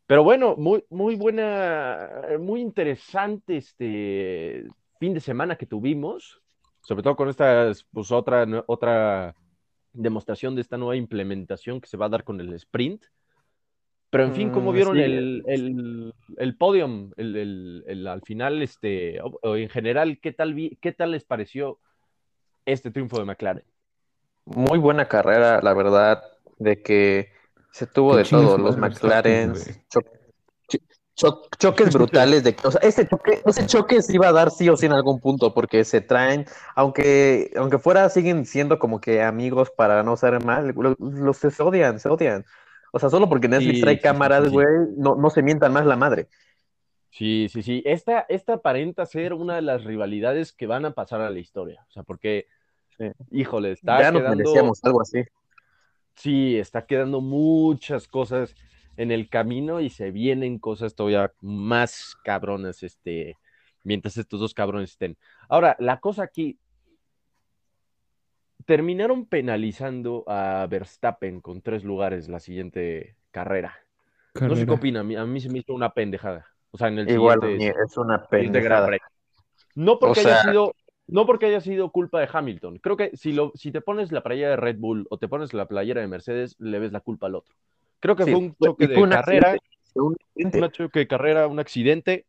Pero 0.06 0.24
bueno, 0.24 0.56
muy, 0.56 0.84
muy 0.90 1.14
buena, 1.14 2.10
muy 2.40 2.60
interesante 2.60 3.58
este 3.58 4.66
fin 4.98 5.14
de 5.14 5.20
semana 5.20 5.56
que 5.56 5.66
tuvimos, 5.66 6.42
sobre 6.82 7.02
todo 7.02 7.14
con 7.14 7.28
esta, 7.28 7.70
pues 7.92 8.10
otra, 8.10 8.44
otra 8.66 9.36
demostración 9.92 10.54
de 10.54 10.60
esta 10.62 10.76
nueva 10.78 10.96
implementación 10.96 11.80
que 11.80 11.88
se 11.88 11.96
va 11.96 12.06
a 12.06 12.10
dar 12.10 12.24
con 12.24 12.40
el 12.40 12.52
sprint. 12.54 13.04
Pero 14.10 14.24
en 14.24 14.32
fin, 14.32 14.50
¿cómo 14.50 14.72
Mm, 14.72 14.74
vieron 14.74 14.96
sí. 14.96 15.02
el, 15.02 15.42
el, 15.46 16.14
el 16.36 16.56
podium? 16.56 17.12
El, 17.16 17.36
el- 17.36 17.84
el- 17.86 18.06
al 18.08 18.22
final, 18.22 18.60
este, 18.62 19.20
o- 19.22 19.38
o 19.42 19.56
en 19.56 19.68
general, 19.68 20.18
¿qué 20.20 20.32
tal, 20.32 20.54
vi- 20.54 20.76
¿qué 20.80 20.92
tal 20.92 21.12
les 21.12 21.24
pareció 21.24 21.78
este 22.66 22.90
triunfo 22.90 23.18
de 23.18 23.24
McLaren? 23.24 23.64
Muy 24.46 24.78
buena 24.78 25.06
carrera, 25.06 25.60
la 25.62 25.74
verdad, 25.74 26.22
de 26.58 26.82
que 26.82 27.28
se 27.72 27.86
tuvo 27.86 28.16
de 28.16 28.24
todo, 28.24 28.58
los 28.58 28.76
McLaren. 28.76 29.54
Cho- 31.20 31.42
cho- 31.42 31.42
cho- 31.42 31.56
choques 31.58 31.92
brutales, 31.92 32.44
de 32.44 32.54
que, 32.54 32.66
o 32.66 32.70
sea, 32.70 32.80
ese 32.82 33.06
choque, 33.06 33.42
ese 33.44 33.66
choque 33.66 34.02
se 34.02 34.14
iba 34.14 34.28
a 34.28 34.32
dar 34.32 34.50
sí 34.50 34.68
o 34.68 34.76
sí 34.76 34.86
en 34.86 34.92
algún 34.92 35.20
punto, 35.20 35.52
porque 35.54 35.84
se 35.84 36.00
traen, 36.00 36.46
aunque, 36.74 37.50
aunque 37.56 37.78
fuera, 37.78 38.08
siguen 38.08 38.44
siendo 38.46 38.78
como 38.78 39.00
que 39.00 39.22
amigos 39.22 39.70
para 39.70 40.02
no 40.02 40.16
ser 40.16 40.44
mal, 40.44 40.74
lo- 40.76 40.96
los, 40.98 41.36
se 41.36 41.62
odian, 41.62 41.98
se 42.00 42.08
odian. 42.08 42.44
O 42.92 42.98
sea, 42.98 43.08
solo 43.08 43.28
porque 43.28 43.48
Netflix 43.48 43.76
Sí, 43.76 43.80
trae 43.82 43.96
sí, 43.96 44.02
cámaras, 44.02 44.48
sí. 44.48 44.50
güey, 44.50 44.66
no, 44.96 45.14
no 45.14 45.30
se 45.30 45.42
mientan 45.42 45.72
más 45.72 45.86
la 45.86 45.96
madre. 45.96 46.26
Sí, 47.10 47.48
sí, 47.48 47.62
sí. 47.62 47.82
Esta, 47.84 48.24
esta 48.28 48.54
aparenta 48.54 49.04
ser 49.04 49.32
una 49.34 49.56
de 49.56 49.62
las 49.62 49.84
rivalidades 49.84 50.52
que 50.52 50.66
van 50.66 50.84
a 50.84 50.92
pasar 50.92 51.20
a 51.20 51.30
la 51.30 51.38
historia. 51.38 51.84
O 51.88 51.92
sea, 51.92 52.02
porque, 52.02 52.46
híjole, 53.30 53.72
está 53.72 54.00
Ya 54.00 54.10
nos 54.10 54.22
quedando. 54.22 54.36
merecíamos 54.36 54.80
algo 54.84 55.02
así. 55.02 55.22
Sí, 56.14 56.58
está 56.58 56.86
quedando 56.86 57.20
muchas 57.20 58.06
cosas 58.06 58.54
en 59.00 59.10
el 59.10 59.30
camino 59.30 59.80
y 59.80 59.88
se 59.88 60.10
vienen 60.10 60.58
cosas 60.58 60.94
todavía 60.94 61.32
más 61.40 62.16
cabronas, 62.22 62.82
este, 62.82 63.38
mientras 63.82 64.18
estos 64.18 64.40
dos 64.40 64.52
cabrones 64.52 64.90
estén. 64.90 65.16
Ahora, 65.48 65.74
la 65.78 66.00
cosa 66.00 66.24
aquí, 66.24 66.58
terminaron 68.66 69.24
penalizando 69.24 70.24
a 70.26 70.66
Verstappen 70.68 71.40
con 71.40 71.62
tres 71.62 71.82
lugares 71.82 72.28
la 72.28 72.40
siguiente 72.40 73.16
carrera. 73.30 73.74
No 74.38 74.54
sé 74.54 74.66
qué 74.66 74.72
opina, 74.72 75.00
a 75.00 75.02
mí, 75.02 75.16
a 75.16 75.24
mí 75.24 75.40
se 75.40 75.48
me 75.48 75.60
hizo 75.60 75.72
una 75.72 75.94
pendejada. 75.94 76.46
O 76.70 76.76
sea, 76.76 76.88
en 76.88 76.98
el 76.98 77.10
Igual, 77.10 77.40
siguiente, 77.40 77.74
es 77.82 77.96
una 77.96 78.26
pendejada. 78.26 78.98
No 79.74 79.98
porque 79.98 80.20
O 80.20 80.26
haya 80.26 80.42
sido, 80.42 80.74
no 81.06 81.24
porque 81.24 81.46
haya 81.46 81.62
sido 81.62 81.90
culpa 81.90 82.20
de 82.20 82.28
Hamilton. 82.30 82.80
Creo 82.80 82.98
que 82.98 83.16
si 83.16 83.32
lo, 83.32 83.50
si 83.54 83.72
te 83.72 83.80
pones 83.80 84.12
la 84.12 84.22
playera 84.22 84.50
de 84.50 84.56
Red 84.56 84.76
Bull 84.78 85.06
o 85.08 85.16
te 85.16 85.26
pones 85.26 85.54
la 85.54 85.66
playera 85.66 86.02
de 86.02 86.06
Mercedes, 86.06 86.54
le 86.58 86.78
ves 86.78 86.92
la 86.92 87.00
culpa 87.00 87.28
al 87.28 87.36
otro. 87.36 87.56
Creo 88.00 88.16
que 88.16 88.24
Sí, 88.24 88.30
fue 88.30 88.40
un 88.40 88.56
choque 88.56 88.88
de 88.88 88.98
un 88.98 89.10
carrera, 89.10 89.52
accidente, 89.52 89.70
un 90.54 90.70
choque 90.70 90.98
de 91.00 91.06
carrera, 91.06 91.46
un 91.46 91.60
accidente, 91.60 92.26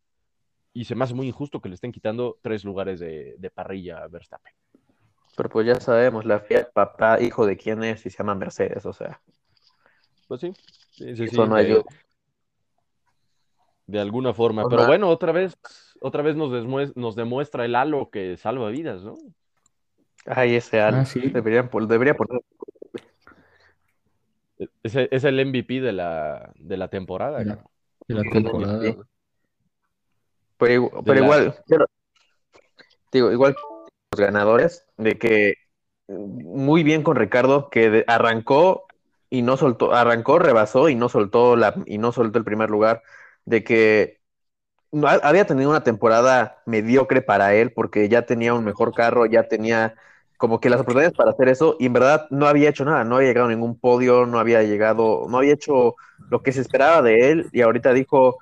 y 0.74 0.84
se 0.84 0.94
me 0.94 1.04
hace 1.04 1.14
muy 1.14 1.26
injusto 1.26 1.60
que 1.60 1.68
le 1.68 1.74
estén 1.74 1.92
quitando 1.92 2.38
tres 2.42 2.64
lugares 2.64 3.00
de, 3.00 3.34
de 3.38 3.50
parrilla 3.50 4.04
a 4.04 4.08
Verstappen. 4.08 4.52
Pero 5.34 5.48
pues 5.48 5.66
ya 5.66 5.80
sabemos, 5.80 6.26
la 6.26 6.40
Fiat, 6.40 6.72
papá, 6.72 7.20
hijo 7.20 7.46
de 7.46 7.56
quién 7.56 7.82
es 7.84 8.04
y 8.04 8.10
se 8.10 8.18
llama 8.18 8.34
Mercedes, 8.34 8.84
o 8.84 8.92
sea, 8.92 9.20
Pues 10.28 10.42
sí, 10.42 10.52
sí, 10.92 11.16
sí, 11.16 11.16
sí, 11.16 11.24
eso 11.24 11.46
no 11.46 11.56
de- 11.56 11.62
ayuda. 11.62 11.82
de 13.86 14.00
alguna 14.00 14.34
forma. 14.34 14.62
O 14.64 14.68
Pero 14.68 14.86
bueno, 14.86 15.08
otra 15.08 15.32
vez, 15.32 15.56
otra 16.00 16.22
vez 16.22 16.36
nos, 16.36 17.16
demuestra 17.16 17.64
el 17.64 17.74
halo 17.74 18.10
que 18.10 18.36
salva 18.36 18.68
vidas, 18.68 19.02
¿no? 19.02 19.14
Ay, 20.26 20.54
ese 20.54 20.80
Al, 20.80 20.96
Ah, 20.96 21.04
sí. 21.04 21.20
debería 21.30 21.68
poner. 21.68 21.98
Es, 24.82 24.96
es 24.96 25.24
el 25.24 25.38
MVP 25.40 25.80
de 25.80 25.92
la, 25.92 26.52
de 26.56 26.76
la 26.76 26.88
temporada. 26.88 27.38
De 27.38 27.44
la- 27.44 27.64
de 28.08 28.30
temporada. 28.30 28.96
Pero, 30.58 30.90
pero 31.04 31.14
la- 31.20 31.24
igual, 31.26 31.54
quiero- 31.66 31.86
digo, 33.12 33.32
igual 33.32 33.56
los 34.12 34.20
ganadores, 34.20 34.86
de 34.96 35.18
que 35.18 35.54
muy 36.08 36.82
bien 36.82 37.02
con 37.02 37.16
Ricardo, 37.16 37.70
que 37.70 37.90
de- 37.90 38.04
arrancó 38.06 38.86
y 39.30 39.42
no 39.42 39.56
soltó, 39.56 39.92
arrancó, 39.94 40.38
rebasó 40.38 40.88
y 40.88 40.94
no 40.94 41.08
soltó 41.08 41.56
la, 41.56 41.74
y 41.86 41.98
no 41.98 42.12
soltó 42.12 42.38
el 42.38 42.44
primer 42.44 42.70
lugar, 42.70 43.02
de 43.44 43.64
que 43.64 44.20
no, 44.92 45.08
ha- 45.08 45.14
había 45.22 45.46
tenido 45.46 45.70
una 45.70 45.84
temporada 45.84 46.62
mediocre 46.66 47.22
para 47.22 47.54
él, 47.54 47.72
porque 47.72 48.08
ya 48.08 48.26
tenía 48.26 48.52
un 48.54 48.64
mejor 48.64 48.92
carro, 48.94 49.24
ya 49.26 49.48
tenía 49.48 49.94
como 50.42 50.58
que 50.58 50.68
las 50.68 50.80
oportunidades 50.80 51.16
para 51.16 51.30
hacer 51.30 51.48
eso, 51.48 51.76
y 51.78 51.86
en 51.86 51.92
verdad 51.92 52.26
no 52.30 52.48
había 52.48 52.68
hecho 52.68 52.84
nada, 52.84 53.04
no 53.04 53.14
había 53.14 53.28
llegado 53.28 53.46
a 53.46 53.50
ningún 53.50 53.78
podio, 53.78 54.26
no 54.26 54.40
había 54.40 54.60
llegado, 54.64 55.26
no 55.28 55.38
había 55.38 55.52
hecho 55.54 55.94
lo 56.30 56.42
que 56.42 56.50
se 56.50 56.62
esperaba 56.62 57.00
de 57.00 57.30
él, 57.30 57.48
y 57.52 57.60
ahorita 57.60 57.92
dijo, 57.92 58.38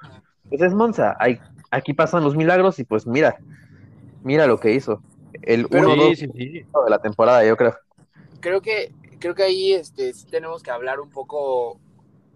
pues 0.48 0.62
es 0.62 0.72
Monza, 0.72 1.14
hay, 1.20 1.38
aquí 1.70 1.92
pasan 1.92 2.24
los 2.24 2.34
milagros, 2.36 2.78
y 2.78 2.84
pues 2.84 3.06
mira, 3.06 3.36
mira 4.24 4.46
lo 4.46 4.58
que 4.58 4.72
hizo. 4.72 5.02
El 5.42 5.68
Pero- 5.68 5.90
1-2 5.92 6.16
Sí, 6.16 6.26
sí, 6.26 6.32
sí. 6.34 6.52
de 6.60 6.88
la 6.88 7.00
temporada, 7.00 7.44
yo 7.44 7.54
creo. 7.58 7.76
creo 8.40 8.62
que 8.62 8.94
creo 9.18 9.34
que 9.34 9.42
ahí 9.42 9.74
este 9.74 10.14
sí 10.14 10.24
tenemos 10.24 10.62
que 10.62 10.70
hablar 10.70 11.00
un 11.00 11.10
poco 11.10 11.78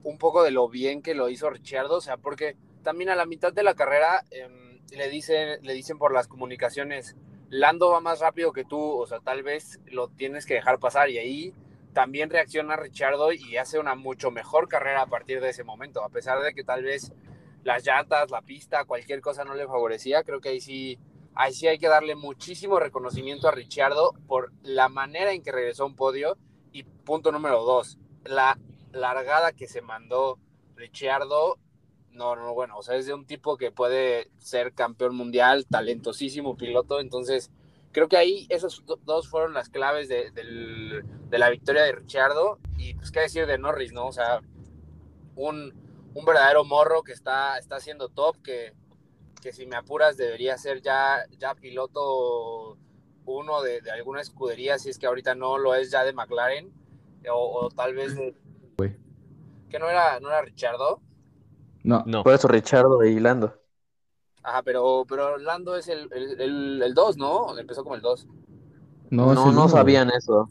un 0.03 0.19
poco 0.19 0.43
de 0.43 0.51
lo 0.51 0.69
bien 0.69 1.01
que 1.01 1.15
lo 1.15 1.31
hizo 1.31 1.49
Ricciardo, 1.49 1.97
o 1.97 2.01
sea, 2.03 2.19
porque 2.19 2.59
también 2.83 3.09
a 3.09 3.15
la 3.17 3.25
mitad 3.25 3.51
de 3.55 3.63
la 3.63 3.73
carrera 3.73 4.25
em, 4.31 4.79
le 4.91 5.09
dicen 5.09 5.59
le 5.63 5.73
dicen 5.73 5.97
por 5.97 6.13
las 6.13 6.29
comunicaciones 6.29 7.17
Lando 7.57 7.91
va 7.91 8.01
más 8.01 8.19
rápido 8.19 8.53
que 8.53 8.65
tú, 8.65 8.81
o 8.81 9.07
sea, 9.07 9.21
tal 9.21 9.45
vez 9.45 9.79
lo 9.87 10.09
tienes 10.09 10.45
que 10.45 10.55
dejar 10.55 10.81
pasar 10.81 11.09
y 11.09 11.19
ahí 11.19 11.55
también 11.93 12.29
reacciona 12.29 12.75
Ricciardo 12.75 13.33
y 13.33 13.59
hace 13.59 13.79
una 13.79 13.95
mucho 13.95 14.33
mejor 14.33 14.67
carrera 14.67 15.03
a 15.03 15.07
partir 15.07 15.41
de 15.41 15.51
ese 15.51 15.63
momento, 15.63 16.03
a 16.03 16.09
pesar 16.09 16.43
de 16.43 16.53
que 16.53 16.65
tal 16.65 16.83
vez 16.83 17.13
las 17.63 17.87
llantas, 17.87 18.33
la 18.33 18.43
pista, 18.43 18.85
cualquier 18.85 19.21
cosa 19.21 19.45
no 19.45 19.55
le 19.55 19.69
favorecía, 19.69 20.25
creo 20.25 20.41
que 20.41 20.49
ahí 20.49 20.61
sí 20.61 20.99
ahí 21.37 21.53
sí 21.53 21.69
hay 21.69 21.79
que 21.79 21.87
darle 21.87 22.17
muchísimo 22.17 22.81
reconocimiento 22.81 23.47
a 23.47 23.53
Ricciardo 23.53 24.15
por 24.27 24.53
la 24.65 24.89
manera 24.89 25.33
en 25.33 25.43
que 25.43 25.53
regresó 25.53 25.85
a 25.85 25.87
un 25.87 25.95
podio. 25.95 26.37
Y 26.73 26.83
punto 26.83 27.31
número 27.31 27.63
dos, 27.63 27.99
la 28.25 28.59
largada 28.91 29.53
que 29.53 29.69
se 29.69 29.81
mandó 29.81 30.41
Ricciardo. 30.75 31.59
No, 32.15 32.37
no, 32.37 32.55
bueno, 32.55 32.79
o 32.79 32.83
sea, 32.83 32.95
es 32.97 33.07
de 33.07 33.13
un 33.15 33.27
tipo 33.27 33.57
que 33.57 33.73
puede 33.73 34.31
ser 34.39 34.73
campeón 34.73 35.17
mundial, 35.17 35.67
talentosísimo 35.67 36.57
piloto. 36.57 37.01
Entonces, 37.01 37.51
creo 37.91 38.09
que 38.09 38.17
ahí 38.17 38.47
esos 38.51 38.87
do- 38.87 39.01
dos 39.05 39.29
fueron 39.29 39.53
las 39.53 39.69
claves 39.69 40.09
de, 40.09 40.31
de 40.31 41.39
la 41.39 41.51
victoria 41.51 41.83
de 41.83 41.93
Ricciardo. 41.93 42.61
Y 42.79 42.95
pues, 42.95 43.11
qué 43.11 43.21
decir 43.21 43.47
de 43.47 43.59
Norris, 43.59 43.93
¿no? 43.93 44.07
O 44.07 44.13
sea, 44.13 44.41
un, 45.35 45.75
un 46.15 46.25
verdadero 46.25 46.65
morro 46.65 47.03
que 47.03 47.13
está, 47.13 47.59
está 47.59 47.77
haciendo 47.77 48.09
top, 48.09 48.41
que, 48.43 48.73
que 49.43 49.53
si 49.53 49.67
me 49.67 49.75
apuras 49.75 50.17
debería 50.17 50.57
ser 50.57 50.81
ya, 50.83 51.25
ya 51.39 51.57
piloto 51.57 52.79
uno 53.27 53.61
de, 53.63 53.81
de 53.81 53.91
alguna 53.91 54.21
escudería, 54.21 54.79
si 54.79 54.91
es 54.91 54.99
que 54.99 55.07
ahorita 55.07 55.35
no 55.35 55.59
lo 55.59 55.75
es 55.75 55.91
ya 55.91 56.05
de 56.05 56.13
McLaren, 56.13 56.73
o, 57.29 57.65
o 57.65 57.69
tal 57.71 57.95
vez 57.95 58.15
de... 58.15 58.37
Que 59.69 59.81
no 59.81 59.89
era, 59.89 60.21
no 60.21 60.29
era 60.29 60.43
Richardo. 60.43 61.01
No, 61.85 62.03
No. 62.07 62.23
Por 62.25 62.35
eso 62.35 62.49
Richardo 62.49 63.05
y 63.05 63.21
Lando. 63.21 63.55
Ajá, 64.43 64.63
pero, 64.63 65.05
pero 65.09 65.39
Lando 65.39 65.77
es 65.77 65.89
el 65.89 66.09
2, 66.09 66.19
el, 66.41 66.83
el, 66.83 66.95
¿no? 67.17 67.57
Empezó 67.59 67.83
como 67.83 67.95
el 67.95 68.03
2. 68.03 68.27
no, 69.11 69.33
No, 69.35 69.53
no 69.53 69.69
sabían 69.69 70.11
eso. 70.11 70.49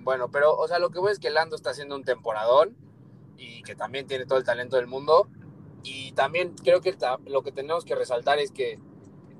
Bueno, 0.00 0.30
pero, 0.30 0.56
o 0.56 0.66
sea, 0.66 0.78
lo 0.78 0.90
que 0.90 0.98
voy 0.98 1.12
es 1.12 1.18
que 1.18 1.30
Lando 1.30 1.54
está 1.54 1.70
haciendo 1.70 1.94
un 1.94 2.04
temporadón 2.04 2.76
y 3.36 3.62
que 3.62 3.74
también 3.74 4.06
tiene 4.06 4.26
todo 4.26 4.38
el 4.38 4.44
talento 4.44 4.76
del 4.76 4.86
mundo. 4.86 5.28
Y 5.84 6.12
también 6.12 6.54
creo 6.64 6.80
que 6.80 6.92
ta- 6.92 7.18
lo 7.26 7.42
que 7.42 7.52
tenemos 7.52 7.84
que 7.84 7.94
resaltar 7.94 8.38
es 8.38 8.50
que 8.50 8.80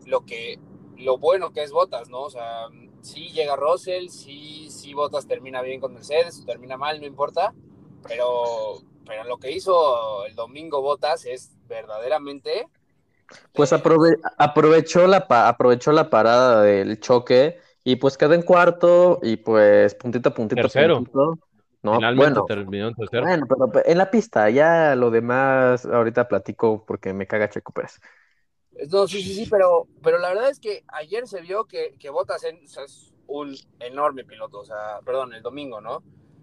lo 0.07 0.25
que 0.25 0.59
lo 0.97 1.19
bueno 1.19 1.53
que 1.53 1.63
es 1.63 1.73
Botas, 1.73 2.09
¿no? 2.11 2.23
O 2.23 2.31
sea, 2.31 2.67
sí 3.03 3.29
llega 3.31 3.57
Russell, 3.57 4.09
sí, 4.09 4.69
sí 4.71 4.95
Botas 4.95 5.27
termina 5.27 5.63
bien 5.63 5.81
con 5.81 5.95
Mercedes, 5.95 6.45
termina 6.45 6.77
mal, 6.77 7.01
no 7.01 7.07
importa, 7.07 7.55
pero, 8.07 8.79
pero 9.09 9.25
lo 9.25 9.39
que 9.39 9.51
hizo 9.51 10.25
el 10.27 10.35
domingo 10.37 10.81
Botas 10.83 11.25
es 11.25 11.57
verdaderamente... 11.67 12.69
Pues 13.53 13.73
aprove- 13.73 14.19
aprovechó 14.39 15.07
la 15.07 15.27
pa- 15.27 15.49
aprovechó 15.49 15.93
la 15.93 16.09
parada 16.09 16.63
del 16.63 17.01
choque 17.01 17.59
y 17.85 17.97
pues 17.97 18.17
quedó 18.17 18.35
en 18.35 18.43
cuarto 18.43 19.19
y 19.23 19.37
pues 19.37 19.95
puntito 19.95 20.29
a 20.31 20.35
puntito. 20.35 20.63
Tercero. 20.63 20.97
puntito. 20.97 21.39
No, 21.83 21.95
Finalmente 21.95 22.31
bueno, 22.41 22.45
terminó 22.47 22.89
en 22.89 22.95
tercero. 22.95 23.23
bueno, 23.23 23.47
pero 23.49 23.71
pe- 23.71 23.91
en 23.91 23.99
la 23.99 24.11
pista, 24.11 24.51
ya 24.51 24.95
lo 24.97 25.11
demás 25.11 25.85
ahorita 25.87 26.27
platico 26.27 26.85
porque 26.87 27.13
me 27.13 27.27
caga 27.27 27.49
Checo 27.51 27.73
Pérez. 27.73 28.01
No, 28.91 29.07
sí, 29.09 29.23
sí, 29.23 29.35
sí, 29.35 29.47
pero, 29.51 29.87
pero 30.03 30.19
la 30.19 30.29
verdad 30.29 30.51
es 30.51 30.61
que 30.61 30.85
ayer 30.89 31.27
se 31.27 31.41
vio 31.41 31.65
que, 31.67 31.95
que 31.99 32.11
Bottas 32.11 32.45
en- 32.45 32.65
o 32.65 32.69
sea, 32.69 32.85
es 32.85 33.13
un 33.27 33.55
enorme 33.81 34.25
piloto, 34.25 34.61
o 34.61 34.65
sea, 34.65 35.01
perdón, 35.05 35.35
el 35.35 35.43
domingo, 35.43 35.81
¿no? 35.81 36.03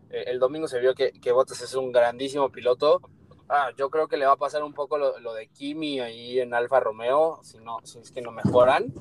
Eh, 0.09 0.25
el 0.27 0.39
domingo 0.39 0.67
se 0.67 0.79
vio 0.79 0.93
que, 0.93 1.11
que 1.11 1.31
Bottas 1.31 1.61
es 1.61 1.73
un 1.75 1.91
grandísimo 1.91 2.49
piloto. 2.49 3.01
Ah, 3.47 3.69
yo 3.77 3.89
creo 3.89 4.07
que 4.07 4.17
le 4.17 4.25
va 4.25 4.33
a 4.33 4.37
pasar 4.37 4.63
un 4.63 4.73
poco 4.73 4.97
lo, 4.97 5.19
lo 5.19 5.33
de 5.33 5.47
Kimi 5.47 5.99
ahí 5.99 6.39
en 6.39 6.53
Alfa 6.53 6.79
Romeo, 6.79 7.39
si, 7.43 7.59
no, 7.59 7.77
si 7.83 7.99
es 7.99 8.11
que 8.11 8.21
no 8.21 8.31
mejoran. 8.31 8.93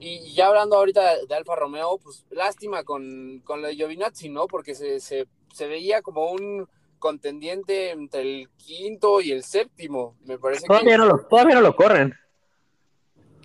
Y 0.00 0.32
ya 0.34 0.48
hablando 0.48 0.76
ahorita 0.76 1.14
de, 1.14 1.26
de 1.26 1.34
Alfa 1.34 1.54
Romeo, 1.54 1.98
pues 2.02 2.26
lástima 2.30 2.82
con, 2.84 3.40
con 3.44 3.62
lo 3.62 3.68
de 3.68 3.76
Giovinazzi, 3.76 4.28
¿no? 4.28 4.46
Porque 4.48 4.74
se, 4.74 4.98
se, 5.00 5.26
se 5.52 5.68
veía 5.68 6.02
como 6.02 6.30
un 6.32 6.68
contendiente 6.98 7.90
entre 7.90 8.22
el 8.22 8.48
quinto 8.56 9.20
y 9.20 9.30
el 9.30 9.44
séptimo. 9.44 10.16
Me 10.24 10.38
parece 10.38 10.62
que... 10.62 10.66
Todavía 10.68 10.98
no 10.98 11.06
lo, 11.06 11.18
todavía 11.26 11.54
no 11.54 11.60
lo 11.60 11.76
corren. 11.76 12.14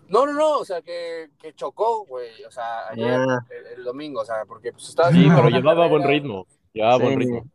No, 0.08 0.26
no, 0.26 0.34
no, 0.34 0.58
o 0.58 0.66
sea, 0.66 0.82
que, 0.82 1.30
que 1.40 1.54
chocó, 1.54 2.04
güey, 2.06 2.44
o 2.44 2.50
sea, 2.50 2.88
ayer, 2.90 3.12
Ah. 3.30 3.46
el, 3.52 3.78
el 3.78 3.84
domingo, 3.84 4.22
o 4.22 4.26
sea, 4.26 4.44
porque 4.48 4.72
pues 4.72 4.90
estaba 4.90 5.12
Sí, 5.12 5.28
pero 5.36 5.50
llevaba 5.50 5.88
buen 5.88 6.04
ritmo. 6.04 6.48
Llevaba 6.74 6.98
Sí. 6.98 7.04
buen 7.04 7.20
ritmo. 7.20 7.38
Hizo 7.38 7.46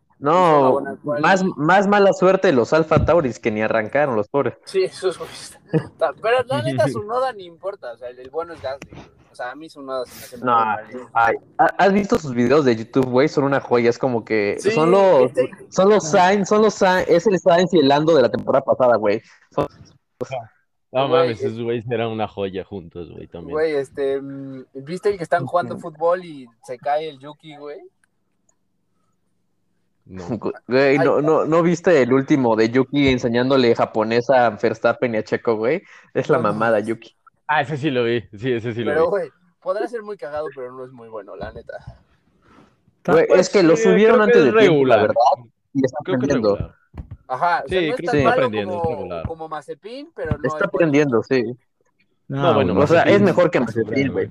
una 0.79 0.92
No, 1.03 1.20
más, 1.20 1.44
más 1.57 1.87
mala 1.87 2.12
suerte 2.12 2.53
los 2.53 2.72
Alfa 2.72 3.05
Tauris 3.05 3.38
que 3.38 3.50
ni 3.50 3.61
arrancaron 3.62 4.16
los 4.16 4.29
pobres. 4.29 4.55
Sí, 4.64 4.85
eso 4.85 5.09
es 5.11 5.59
Pero 6.22 6.42
la 6.46 6.62
neta, 6.62 6.88
su 6.88 7.03
noda 7.03 7.33
ni 7.33 7.44
importa. 7.44 7.92
O 7.92 7.96
sea, 7.98 8.09
el, 8.09 8.18
el 8.20 8.31
bueno 8.31 8.55
es 8.55 8.62
Gasly. 8.62 8.90
güey. 8.92 9.03
O 9.31 9.35
sea, 9.35 9.50
a 9.50 9.55
mí 9.57 9.68
su 9.68 9.83
noda 9.83 10.07
se 10.07 10.14
me 10.14 10.22
hace 10.24 10.37
muy 10.38 10.46
No, 10.46 10.53
mal. 10.55 10.85
ay, 11.12 11.35
¿ha- 11.59 11.74
¿has 11.77 11.92
visto 11.92 12.16
sus 12.18 12.33
videos 12.35 12.64
de 12.64 12.77
YouTube, 12.77 13.07
güey? 13.07 13.27
Son 13.29 13.42
una 13.44 13.61
joya, 13.61 13.90
es 13.90 13.98
como 13.98 14.24
que 14.24 14.57
Sí, 14.61 14.70
son 14.70 14.92
los, 14.92 15.24
este- 15.24 15.50
son 15.70 15.88
los 15.88 16.09
Sainz, 16.09 16.48
son 16.48 16.62
los 16.62 16.74
Sainz, 16.74 17.09
es 17.09 17.27
el 17.27 17.38
Sainz 17.40 17.74
y 17.74 17.81
el 17.81 17.88
Lando 17.88 18.14
de 18.14 18.22
la 18.22 18.31
temporada 18.31 18.64
pasada, 18.64 18.96
güey. 18.96 19.20
Son- 19.50 19.66
No 20.92 21.09
Güey, 21.09 21.20
mames, 21.22 21.40
es- 21.40 21.46
esos 21.46 21.61
güeyes 21.62 21.85
eran 21.90 22.09
una 22.11 22.29
joya 22.29 22.64
juntos, 22.64 23.11
güey, 23.11 23.27
también. 23.27 23.53
Güey, 23.53 23.74
este. 23.74 24.20
mm, 24.22 24.66
¿Viste 24.74 25.11
el 25.11 25.16
que 25.18 25.24
están 25.24 25.44
jugando 25.46 25.77
fútbol 25.79 26.24
y 26.24 26.46
se 26.62 26.79
cae 26.79 27.09
el 27.09 27.18
Yuki, 27.18 27.57
güey? 27.57 27.81
No. 30.07 30.25
Güey, 30.69 30.99
no, 30.99 31.23
no, 31.23 31.45
¿no 31.47 31.62
viste 31.62 32.03
el 32.03 32.12
último 32.12 32.57
de 32.57 32.69
Yuki 32.71 33.09
enseñándole 33.09 33.75
japonés 33.75 34.29
a 34.31 34.51
Verstappen 34.51 35.14
y 35.14 35.19
a 35.19 35.25
Checo, 35.25 35.57
güey? 35.57 35.83
Es 36.12 36.29
la 36.29 36.37
No, 36.38 36.43
no. 36.45 36.49
mamada, 36.53 36.81
Yuki. 36.81 37.17
Ah, 37.47 37.62
ese 37.62 37.77
sí 37.79 37.90
lo 37.90 38.05
vi. 38.05 38.23
Sí, 38.38 38.53
ese 38.53 38.75
sí 38.75 38.85
lo 38.85 38.90
pero, 38.90 39.05
vi. 39.05 39.11
güey, 39.11 39.31
podrá 39.61 39.87
ser 39.88 40.03
muy 40.03 40.17
cagado, 40.19 40.47
pero 40.55 40.73
no 40.73 40.85
es 40.85 40.93
muy 40.93 41.09
bueno, 41.09 41.37
la 41.37 41.53
neta. 41.53 41.75
Güey, 43.07 43.27
Pues, 43.29 43.40
es 43.40 43.49
que 43.51 43.62
lo 43.62 43.77
subieron 43.77 44.21
antes 44.21 44.37
es 44.37 44.45
de 44.45 44.51
tiempo, 44.53 44.85
la 44.87 44.97
regular. 44.97 45.01
verdad, 45.01 45.51
y 45.75 45.85
está 45.85 45.99
Creo 46.05 46.17
aprendiendo. 46.17 46.75
Ajá, 47.27 47.62
o 47.64 47.69
sea, 47.69 47.81
Sí, 47.81 47.88
no 47.88 47.95
es 47.97 48.03
tan 48.05 48.17
malo 48.23 48.31
aprendiendo, 48.33 48.81
como, 48.83 49.23
como 49.27 49.49
Mazepin, 49.49 50.11
pero 50.14 50.37
no 50.37 50.47
Está 50.49 50.67
aprendiendo, 50.67 51.23
sí. 51.23 51.43
No, 52.29 52.55
bueno, 52.55 52.79
o 52.79 52.87
sea, 52.87 53.03
es 53.03 53.21
mejor 53.23 53.51
que 53.51 53.61
Mazepin, 53.61 54.12
güey. 54.12 54.31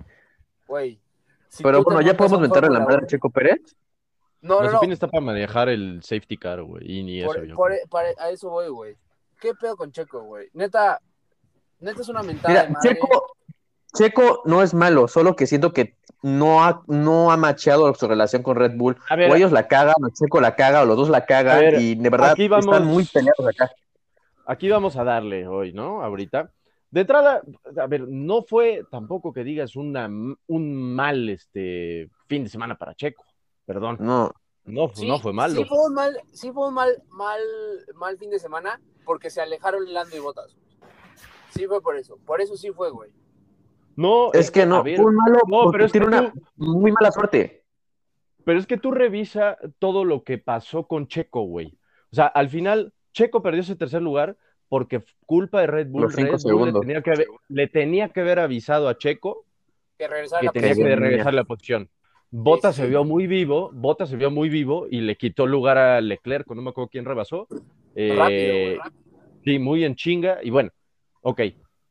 Güey. 0.67 0.99
si 1.49 1.63
Pero 1.63 1.83
bueno, 1.83 2.01
ya 2.01 2.15
podemos 2.15 2.38
un 2.38 2.43
meterle 2.43 2.69
la 2.69 2.79
madre 2.79 3.01
a 3.03 3.07
Checo 3.07 3.29
Pérez. 3.29 3.59
No, 4.43 4.62
no, 4.62 4.71
no. 4.71 4.82
Está 4.91 5.08
para 5.08 5.21
manejar 5.23 5.69
el 5.69 6.03
safety 6.03 6.38
car, 6.38 6.62
güey, 6.63 6.99
y 6.99 7.03
ni 7.03 7.19
eso 7.21 7.27
Por, 7.27 7.45
yo 7.47 7.56
por- 7.56 7.71
a 8.19 8.29
eso 8.29 8.49
voy, 8.49 8.67
güey. 8.67 8.95
¿Qué 9.39 9.53
pedo 9.53 9.75
con 9.77 9.91
Checo, 9.91 10.21
güey? 10.23 10.49
Neta, 10.53 10.99
neta 11.79 12.01
es 12.01 12.10
una 12.10 12.23
mentada 12.23 12.53
de 12.53 12.60
Mira, 12.67 12.71
madre. 12.73 12.89
Checo, 12.89 13.25
Checo 13.95 14.41
no 14.45 14.62
es 14.62 14.73
malo, 14.73 15.08
solo 15.08 15.36
que 15.36 15.47
siento 15.47 15.71
que 15.71 15.95
no 16.21 16.63
ha, 16.63 16.84
no 16.88 17.32
ha 17.32 17.38
macheado 17.38 17.93
su 17.95 18.06
relación 18.08 18.43
con 18.43 18.58
Red 18.58 18.75
Bull. 18.75 18.97
A 19.10 19.15
ver, 19.15 19.32
o 19.32 19.36
ellos 19.36 19.53
la 19.53 19.67
cagan, 19.69 19.95
o 20.03 20.10
Checo 20.10 20.41
la 20.41 20.56
caga, 20.56 20.82
o 20.82 20.86
los 20.86 20.97
dos 20.97 21.10
la 21.10 21.25
cagan, 21.25 21.60
ver, 21.60 21.82
y 21.82 21.95
de 21.95 22.10
verdad 22.10 22.32
aquí 22.32 22.47
vamos- 22.49 22.65
están 22.65 22.86
muy 22.86 23.06
peleados 23.06 23.47
acá. 23.47 23.71
aquí 24.45 24.69
vamos 24.69 24.97
a 24.97 25.06
darle 25.06 25.47
hoy, 25.47 25.71
¿no? 25.71 26.03
Ahorita. 26.03 26.51
De 26.91 27.01
entrada, 27.01 27.41
a 27.82 27.88
ver, 27.88 28.01
no 28.08 28.43
fue 28.43 28.84
tampoco 28.91 29.32
que 29.34 29.43
digas 29.43 29.75
una, 29.75 30.08
un 30.47 30.95
mal 30.95 31.29
este 31.29 32.10
fin 32.27 32.43
de 32.43 32.49
semana 32.49 32.75
para 32.75 32.93
Checo. 32.93 33.23
Perdón. 33.65 33.97
No, 33.99 34.32
No, 34.65 34.89
Sí, 34.93 35.08
no 35.08 35.19
fue 35.19 35.34
malo. 35.34 35.56
Sí 35.56 35.65
fue 35.65 35.78
un 35.88 35.93
mal, 35.93 36.17
sí 36.32 36.52
fue 36.52 36.67
un 36.67 36.73
mal, 36.73 37.04
mal, 37.10 37.39
mal 37.95 38.17
fin 38.17 38.30
de 38.30 38.39
semana 38.39 38.80
porque 39.06 39.30
se 39.30 39.41
alejaron 39.41 39.91
Lando 39.93 40.15
y 40.15 40.19
Botas. 40.19 40.56
Sí 41.49 41.67
fue 41.67 41.82
por 41.82 41.97
eso. 41.97 42.17
Por 42.26 42.39
eso 42.41 42.56
sí 42.56 42.71
fue, 42.71 42.89
güey. 42.89 43.12
No, 43.95 44.32
es 44.34 44.49
que 44.49 44.65
no, 44.65 44.82
ver, 44.84 44.95
fue 44.97 45.06
un 45.06 45.15
malo 45.15 45.39
no, 45.47 45.71
pero 45.71 45.86
es 45.86 45.91
que 45.91 45.99
tiene 45.99 46.17
una 46.17 46.32
tú- 46.32 46.41
muy 46.56 46.91
mala 46.91 47.12
suerte. 47.12 47.63
Pero 48.45 48.58
es 48.60 48.65
que 48.65 48.78
tú 48.78 48.91
revisa 48.91 49.58
todo 49.80 50.04
lo 50.04 50.23
que 50.23 50.38
pasó 50.38 50.88
con 50.88 51.08
Checo, 51.08 51.41
güey. 51.43 51.78
O 52.12 52.15
sea, 52.15 52.26
al 52.28 52.49
final, 52.49 52.93
Checo 53.13 53.41
perdió 53.43 53.62
ese 53.62 53.76
tercer 53.76 54.02
lugar 54.02 54.36
porque 54.67 55.04
culpa 55.26 55.62
de 55.62 55.67
Red 55.67 55.88
Bull, 55.89 56.04
Los 56.04 56.15
cinco 56.15 56.32
Red 56.34 56.41
Bull 56.41 56.52
le 56.52 56.58
segundos. 56.71 56.82
tenía, 56.82 57.02
que 57.04 57.12
haber, 57.12 57.28
le 57.49 57.67
tenía 57.67 58.10
que 58.10 58.21
haber 58.21 58.39
avisado 58.39 58.89
a 58.89 58.97
Checo 58.97 59.45
Que 59.97 60.08
regresara 60.08 60.41
que 60.41 60.49
tenía 60.49 60.69
posición. 60.69 60.88
que 60.89 60.95
regresar 60.95 61.34
la 61.34 61.43
posición. 61.43 61.89
Bota 62.35 62.71
sí, 62.73 62.77
se 62.77 62.83
sí. 62.85 62.89
vio 62.89 63.03
muy 63.03 63.27
vivo, 63.27 63.69
Bota 63.71 64.07
se 64.07 64.17
vio 64.17 64.31
muy 64.31 64.49
vivo 64.49 64.87
y 64.89 65.01
le 65.01 65.15
quitó 65.15 65.45
lugar 65.45 65.77
a 65.77 66.01
Leclerc, 66.01 66.49
no 66.49 66.63
me 66.63 66.71
acuerdo 66.71 66.89
quién 66.89 67.05
rebasó. 67.05 67.47
Eh, 67.93 68.11
rápido. 68.17 68.91
Sí, 69.45 69.59
muy 69.59 69.83
en 69.83 69.95
chinga. 69.95 70.39
Y 70.41 70.49
bueno, 70.49 70.71
ok. 71.21 71.41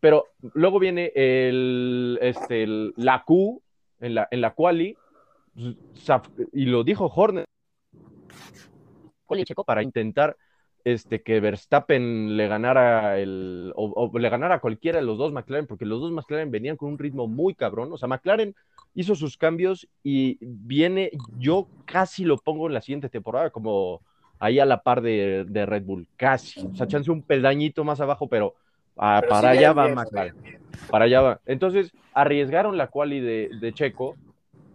Pero 0.01 0.27
luego 0.55 0.81
viene 0.81 1.13
el, 1.15 2.19
este, 2.21 2.65
el- 2.65 2.93
la 2.97 3.23
Q 3.25 3.63
en 4.01 4.17
la, 4.17 4.27
en 4.33 4.41
la 4.41 4.53
quali. 4.53 4.97
pues, 5.55 6.49
Y 6.53 6.65
lo 6.65 6.83
dijo 6.83 7.07
Horner. 7.07 7.45
Para 9.65 9.85
intentar 9.85 10.37
este, 10.85 11.23
que 11.23 11.39
Verstappen 11.39 12.37
le 12.37 12.49
ganara 12.49 13.21
el, 13.21 13.73
o, 13.77 14.11
o 14.13 14.19
le 14.19 14.29
ganara 14.29 14.57
a 14.57 14.61
cualquiera 14.61 14.99
de 14.99 15.07
los 15.07 15.19
dos 15.19 15.33
McLaren, 15.33 15.69
porque 15.69 15.87
los 15.87 16.01
dos 16.01 16.11
McLaren 16.11 16.51
venían 16.51 16.77
con 16.77 16.91
un 16.91 16.99
ritmo 16.99 17.29
muy 17.29 17.55
cabrón. 17.55 17.93
O 17.93 17.97
sea, 17.97 18.09
McLaren 18.09 18.57
hizo 18.95 19.15
sus 19.15 19.37
cambios 19.37 19.89
y 20.03 20.39
viene, 20.41 21.11
yo 21.39 21.71
casi 21.85 22.25
lo 22.25 22.39
pongo 22.39 22.67
en 22.69 22.75
la 22.75 22.83
siguiente 22.83 23.09
temporada 23.09 23.51
como 23.51 24.03
ahí 24.39 24.59
a 24.59 24.67
la 24.67 24.83
par 24.83 25.03
de, 25.03 25.45
de 25.49 25.67
Red 25.67 25.85
Bull, 25.85 26.09
casi. 26.17 26.55
O 26.73 26.77
sea, 26.77 26.87
chance 26.87 27.11
un 27.11 27.23
peldañito 27.25 27.85
más 27.85 28.01
abajo, 28.01 28.29
pero, 28.29 28.55
ah, 28.97 29.25
Pero 29.25 29.29
para 29.29 29.51
sí, 29.51 29.51
allá 29.51 29.73
va 29.73 29.89
McLaren. 29.89 30.35
Para 30.89 31.07
allá 31.07 31.21
va. 31.23 31.41
Entonces, 31.47 31.95
arriesgaron 32.13 32.77
la 32.77 32.89
quali 32.89 33.21
de, 33.21 33.51
de 33.55 33.73
Checo 33.73 34.21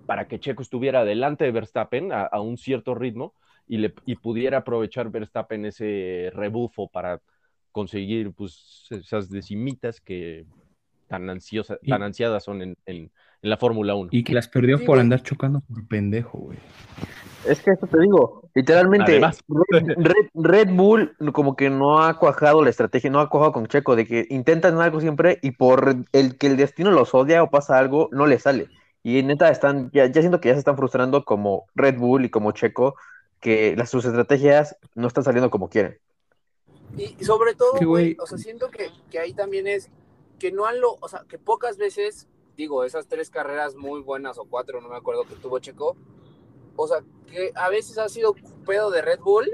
para 0.06 0.28
que 0.28 0.40
Checo 0.40 0.62
estuviera 0.64 1.06
delante 1.06 1.46
de 1.46 1.52
Verstappen 1.52 2.12
a, 2.14 2.24
a 2.24 2.42
un 2.42 2.58
cierto 2.58 2.96
ritmo 2.96 3.36
y, 3.68 3.78
le, 3.78 3.94
y 4.06 4.16
pudiera 4.18 4.60
aprovechar 4.60 5.10
Verstappen 5.12 5.66
ese 5.66 6.32
rebufo 6.34 6.90
para 6.90 7.22
conseguir 7.72 8.34
pues, 8.34 8.88
esas 8.92 9.30
decimitas 9.30 10.02
que 10.02 10.48
tan, 11.08 11.30
ansiosa, 11.30 11.78
tan 11.88 12.04
ansiadas 12.04 12.44
son 12.44 12.62
en, 12.62 12.78
en- 12.86 13.12
en 13.42 13.50
la 13.50 13.58
Fórmula 13.58 13.96
1. 13.96 14.10
Y 14.12 14.24
que 14.24 14.34
las 14.34 14.48
perdió 14.48 14.78
Sí, 14.78 14.86
por 14.86 14.96
güey. 14.96 15.02
andar 15.02 15.22
chocando 15.24 15.62
por 15.62 15.88
pendejo, 15.88 16.38
güey. 16.40 16.58
Es 17.46 17.62
que 17.62 17.72
eso 17.72 17.88
te 17.88 18.00
digo, 18.02 18.50
literalmente, 18.56 19.12
Además. 19.14 19.40
Red, 19.48 19.94
Red- 19.98 20.30
Red 20.34 20.70
Bull 20.76 21.16
como 21.34 21.56
que 21.56 21.70
no 21.70 22.02
ha 22.04 22.18
cuajado 22.20 22.62
la 22.64 22.70
estrategia, 22.70 23.10
no 23.10 23.20
ha 23.22 23.30
cuajado 23.30 23.54
con 23.54 23.68
Checo, 23.68 23.96
de 23.96 24.06
que 24.06 24.26
intentan 24.30 24.82
algo 24.82 25.00
siempre 25.00 25.40
y 25.42 25.52
por 25.52 25.96
el 26.12 26.38
que 26.38 26.48
el 26.48 26.58
destino 26.58 26.92
los 26.92 27.14
odia 27.14 27.42
o 27.44 27.50
pasa 27.50 27.78
algo, 27.78 28.10
no 28.12 28.26
les 28.26 28.42
sale. 28.44 28.68
Y 29.04 29.24
neta, 29.24 29.50
están, 29.50 29.90
ya, 29.94 30.08
ya 30.08 30.22
siento 30.22 30.42
que 30.42 30.50
ya 30.50 30.56
se 30.56 30.60
están 30.60 30.76
frustrando 30.76 31.24
como 31.24 31.68
Red 31.76 31.98
Bull 31.98 32.26
y 32.26 32.30
como 32.30 32.52
Checo, 32.52 32.96
que 33.40 33.76
las, 33.78 33.90
sus 33.90 34.04
estrategias 34.04 34.76
no 34.96 35.08
están 35.08 35.24
saliendo 35.24 35.50
como 35.50 35.70
quieren. 35.70 35.98
Y 36.98 37.24
sobre 37.24 37.54
todo, 37.54 37.74
güey. 37.86 38.18
o 38.20 38.26
sea, 38.26 38.38
siento 38.38 38.70
que, 38.72 38.90
que 39.12 39.20
ahí 39.20 39.34
también 39.34 39.68
es 39.68 39.90
que 40.40 40.52
no 40.52 40.66
han 40.66 40.82
lo, 40.82 40.98
o 41.00 41.08
sea, 41.08 41.24
que 41.30 41.38
pocas 41.38 41.78
veces, 41.78 42.28
digo, 42.58 42.84
esas 42.84 43.08
tres 43.08 43.30
carreras 43.30 43.76
muy 43.76 44.02
buenas 44.02 44.38
o 44.40 44.46
cuatro, 44.46 44.82
no 44.82 44.90
me 44.90 44.98
acuerdo 44.98 45.24
que 45.24 45.36
tuvo 45.36 45.60
Checo, 45.60 45.96
o 46.76 46.88
sea, 46.88 46.98
que 47.28 47.52
a 47.56 47.70
veces 47.70 47.98
ha 48.00 48.10
sido 48.10 48.36
pedo 48.66 48.90
de 48.92 49.02
Red 49.02 49.20
Bull 49.20 49.48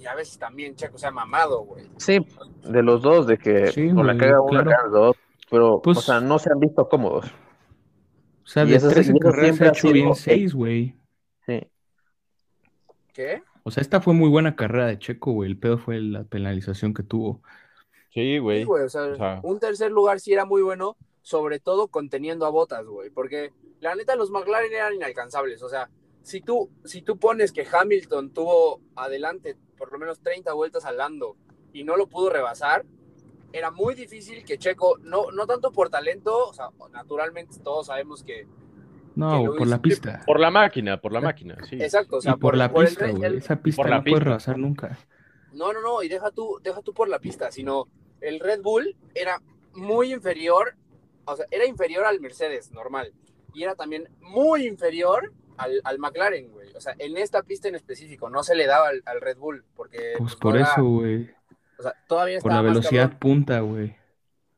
y 0.00 0.06
a 0.06 0.14
veces 0.14 0.38
también 0.38 0.74
Checo 0.74 0.98
se 0.98 1.06
ha 1.06 1.10
mamado, 1.10 1.60
güey. 1.60 1.86
Sí, 1.98 2.18
de 2.64 2.82
los 2.82 3.02
dos, 3.02 3.26
de 3.26 3.38
que 3.38 3.68
Sí, 3.72 3.90
o 3.94 4.02
la 4.02 4.16
caga 4.16 4.40
uno, 4.40 4.62
la 4.62 4.82
los 4.84 4.92
dos, 4.92 5.16
pero, 5.50 5.80
Pues- 5.82 5.98
o 5.98 6.00
sea, 6.00 6.20
no 6.20 6.38
se 6.38 6.50
han 6.50 6.58
visto 6.58 6.88
cómodos. 6.88 7.26
O 7.26 8.48
sea, 8.48 8.64
Y 8.64 8.70
de 8.70 8.76
eso- 8.76 8.88
13 8.88 9.12
y 9.12 9.16
eso 9.16 9.20
carreras 9.20 9.44
siempre 9.46 9.66
ha 9.66 9.70
hecho 9.70 9.80
sido- 9.82 9.92
bien 9.92 10.14
6, 10.14 10.54
güey. 10.54 10.96
Sí. 11.46 11.60
¿Qué? 13.12 13.42
O 13.64 13.70
sea, 13.70 13.80
esta 13.80 14.00
fue 14.00 14.14
muy 14.14 14.28
buena 14.28 14.54
carrera 14.54 14.86
de 14.86 14.98
Checo, 14.98 15.32
güey. 15.32 15.50
El 15.50 15.58
pedo 15.58 15.78
fue 15.78 16.00
la 16.00 16.24
penalización 16.24 16.94
que 16.94 17.02
tuvo. 17.02 17.42
Sí, 18.10 18.38
güey. 18.38 18.60
Sí, 18.60 18.64
güey, 18.64 18.84
o 18.84 18.88
sea, 18.88 19.02
O 19.02 19.16
sea- 19.16 19.40
un 19.42 19.58
tercer 19.58 19.90
lugar 19.90 20.20
sí 20.20 20.32
era 20.32 20.44
muy 20.44 20.62
bueno, 20.62 20.96
sobre 21.26 21.58
todo 21.58 21.88
conteniendo 21.88 22.46
a 22.46 22.50
botas, 22.50 22.86
güey, 22.86 23.10
porque 23.10 23.52
la 23.80 23.96
neta 23.96 24.14
los 24.14 24.30
McLaren 24.30 24.72
eran 24.72 24.94
inalcanzables, 24.94 25.60
o 25.60 25.68
sea, 25.68 25.90
si 26.22 26.40
tú, 26.40 26.70
si 26.84 27.02
tú 27.02 27.18
pones 27.18 27.50
que 27.50 27.66
Hamilton 27.68 28.30
tuvo 28.32 28.80
adelante 28.94 29.56
por 29.76 29.90
lo 29.90 29.98
menos 29.98 30.20
30 30.20 30.52
vueltas 30.52 30.84
al 30.84 30.98
Lando 30.98 31.36
y 31.72 31.82
no 31.82 31.96
lo 31.96 32.06
pudo 32.06 32.30
rebasar, 32.30 32.84
era 33.52 33.72
muy 33.72 33.96
difícil 33.96 34.44
que 34.44 34.56
Checo, 34.56 34.98
no, 34.98 35.32
no 35.32 35.48
tanto 35.48 35.72
por 35.72 35.90
talento, 35.90 36.46
o 36.46 36.52
sea, 36.54 36.68
naturalmente 36.92 37.58
todos 37.58 37.88
sabemos 37.88 38.22
que, 38.22 38.46
No, 39.16 39.50
Que 39.50 39.58
por 39.58 39.66
la 39.66 39.82
pista. 39.82 40.22
Por 40.26 40.38
la 40.38 40.52
máquina, 40.52 41.00
por 41.00 41.10
la 41.12 41.20
máquina, 41.20 41.56
sí. 41.68 41.74
exacto, 41.82 42.18
o 42.18 42.20
sea, 42.20 42.34
y 42.34 42.36
por, 42.36 42.56
la 42.56 42.72
pista, 42.72 43.10
güey. 43.10 43.24
el- 43.24 43.38
Esa 43.38 43.56
pista 43.56 43.82
por 43.82 43.90
la 43.90 43.96
no 43.98 44.04
pista. 44.04 44.20
rebasar 44.20 44.58
nunca. 44.58 44.96
No, 45.52 45.72
no, 45.72 45.80
no, 45.80 46.04
y 46.04 46.08
deja 46.08 46.30
tú, 46.30 46.60
deja 46.62 46.82
tú 46.82 46.94
por 46.94 47.08
la 47.08 47.18
pista, 47.18 47.50
sino 47.50 47.88
el 48.20 48.38
Red 48.38 48.62
Bull 48.62 48.94
era 49.12 49.42
muy 49.74 50.12
inferior, 50.12 50.76
o 51.26 51.36
sea, 51.36 51.46
era 51.50 51.66
inferior 51.66 52.04
al 52.04 52.20
Mercedes 52.20 52.70
normal, 52.72 53.12
y 53.54 53.62
era 53.62 53.74
también 53.74 54.08
muy 54.20 54.66
inferior 54.66 55.32
al, 55.56 55.80
al 55.84 55.98
McLaren, 55.98 56.50
güey. 56.52 56.72
O 56.74 56.80
sea, 56.80 56.94
en 56.98 57.16
esta 57.16 57.42
pista 57.42 57.68
en 57.68 57.74
específico 57.74 58.28
no 58.30 58.42
se 58.42 58.54
le 58.54 58.66
daba 58.66 58.88
al, 58.88 59.02
al 59.06 59.20
Red 59.20 59.38
Bull, 59.38 59.64
porque 59.74 60.14
Pues 60.18 60.32
pues, 60.32 60.36
por 60.36 60.54
no 60.54 60.60
era- 60.60 60.72
eso, 60.72 60.84
güey. 60.84 61.30
o 61.78 61.82
sea, 61.82 61.94
todavía 62.08 62.40
Por 62.40 62.52
la 62.52 62.62
más 62.62 62.72
velocidad 62.72 63.18
punta, 63.18 63.60
güey. 63.60 63.96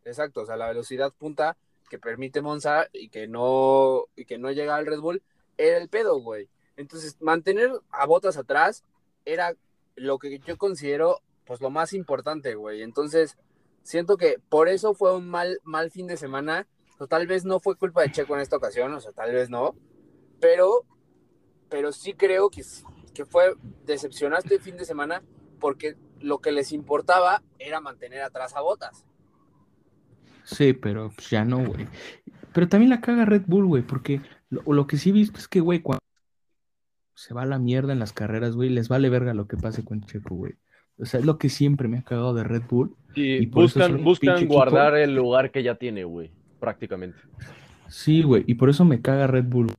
Exacto, 0.05 0.43
o 0.43 0.47
sea, 0.47 0.57
la 0.57 0.69
velocidad 0.69 1.13
punta 1.13 1.57
que 1.91 1.99
permite 1.99 2.41
Monza 2.43 2.87
y 2.93 3.09
que 3.09 3.29
no, 3.29 4.05
y 4.17 4.25
que 4.25 4.39
no 4.39 4.51
llega 4.53 4.77
al 4.77 4.87
Red 4.87 5.01
Bull, 5.01 5.23
era 5.57 5.79
el 5.79 5.89
pedo, 5.89 6.21
güey. 6.21 6.49
Entonces, 6.77 7.17
mantener 7.21 7.71
a 7.91 8.07
botas 8.07 8.37
atrás 8.37 8.85
era 9.25 9.55
lo 9.97 10.19
que 10.19 10.39
yo 10.41 10.57
considero, 10.59 11.21
pues, 11.45 11.61
lo 11.61 11.71
más 11.71 11.93
importante, 11.93 12.55
güey. 12.55 12.83
Entonces, 12.83 13.37
siento 13.83 14.17
que 14.17 14.39
por 14.49 14.69
eso 14.69 14.95
fue 14.95 15.17
un 15.17 15.29
mal, 15.29 15.59
mal 15.65 15.91
fin 15.91 16.07
de 16.07 16.17
semana 16.17 16.67
O 16.99 17.07
tal 17.07 17.27
vez 17.27 17.45
no 17.45 17.61
fue 17.61 17.77
culpa 17.77 18.03
de 18.03 18.13
Checo 18.13 18.35
en 18.35 18.41
esta 18.41 18.57
ocasión, 18.57 18.93
o 18.93 19.01
sea, 19.01 19.13
tal 19.13 19.33
vez 19.33 19.51
no. 19.51 19.77
Pero, 20.41 20.85
pero 21.69 21.93
sí 21.93 22.15
creo 22.15 22.51
que, 22.51 22.63
que 23.15 23.25
fue 23.25 23.55
decepcionante 23.85 24.57
el 24.57 24.61
fin 24.61 24.77
de 24.77 24.85
semana 24.85 25.23
porque 25.61 25.97
lo 26.21 26.39
que 26.39 26.53
les 26.53 26.73
importaba 26.73 27.43
era 27.59 27.81
mantener 27.81 28.23
atrás 28.23 28.55
a 28.57 28.61
Botas. 28.61 29.05
Sí, 30.45 30.73
pero 30.73 31.11
pues, 31.15 31.31
ya 31.31 31.45
no, 31.45 31.65
güey. 31.65 31.87
Pero 32.53 32.69
también 32.69 32.91
la 32.91 33.01
caga 33.01 33.25
Red 33.25 33.43
Bull, 33.47 33.67
güey, 33.67 33.83
porque 33.83 34.21
lo, 34.49 34.63
lo 34.73 34.87
que 34.87 34.97
sí 34.97 35.13
visto 35.13 35.39
es 35.39 35.47
que, 35.47 35.61
güey, 35.61 35.81
cuando 35.81 36.01
se 37.15 37.35
va 37.35 37.43
a 37.43 37.47
la 37.47 37.59
mierda 37.59 37.93
en 37.93 37.99
las 37.99 38.13
carreras, 38.13 38.55
güey, 38.55 38.71
les 38.71 38.89
vale 38.89 39.11
verga 39.11 39.35
lo 39.35 39.47
que 39.47 39.57
pase 39.57 39.85
con 39.85 40.01
Checo, 40.03 40.35
güey. 40.35 40.57
O 40.99 41.05
sea, 41.05 41.21
es 41.21 41.27
lo 41.27 41.39
que 41.39 41.49
siempre 41.49 41.89
me 41.89 41.99
ha 41.99 42.03
cagado 42.03 42.35
de 42.35 42.45
Red 42.45 42.63
Bull. 42.69 42.95
Sí, 43.15 43.23
Y 43.23 43.47
buscan, 43.47 44.03
buscan 44.03 44.47
guardar 44.47 44.97
el 44.97 45.15
lugar 45.15 45.51
que 45.51 45.63
ya 45.63 45.77
tiene, 45.77 46.05
güey, 46.05 46.31
prácticamente. 46.61 47.19
Sí, 47.89 48.23
güey, 48.23 48.45
y 48.47 48.55
por 48.55 48.69
eso 48.69 48.85
me 48.85 49.01
caga 49.01 49.27
Red 49.27 49.45
Bull. 49.45 49.73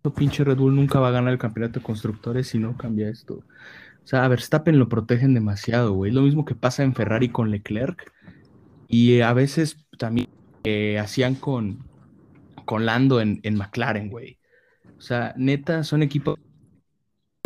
Eso 0.00 0.14
pinche 0.14 0.44
Red 0.44 0.58
Bull 0.58 0.76
nunca 0.76 1.00
va 1.00 1.08
a 1.08 1.12
ganar 1.12 1.32
el 1.32 1.38
campeonato 1.38 1.80
de 1.80 1.84
constructores 1.84 2.48
si 2.48 2.58
no 2.58 2.76
cambia 2.76 3.08
esto. 3.08 3.34
O 3.34 4.06
sea, 4.06 4.24
a 4.24 4.28
Verstappen 4.28 4.78
lo 4.78 4.88
protegen 4.88 5.32
demasiado, 5.32 5.92
güey. 5.92 6.12
Lo 6.12 6.20
mismo 6.20 6.44
que 6.44 6.54
pasa 6.54 6.82
en 6.82 6.94
Ferrari 6.94 7.30
con 7.30 7.50
Leclerc. 7.50 8.12
Y 8.86 9.22
a 9.22 9.32
veces 9.32 9.86
también 9.96 10.28
eh, 10.64 10.98
hacían 10.98 11.36
con, 11.36 11.78
con 12.66 12.84
Lando 12.84 13.20
en, 13.22 13.40
en 13.44 13.56
McLaren, 13.56 14.10
güey. 14.10 14.38
O 14.98 15.00
sea, 15.00 15.32
neta, 15.38 15.84
son 15.84 16.02
equipos 16.02 16.38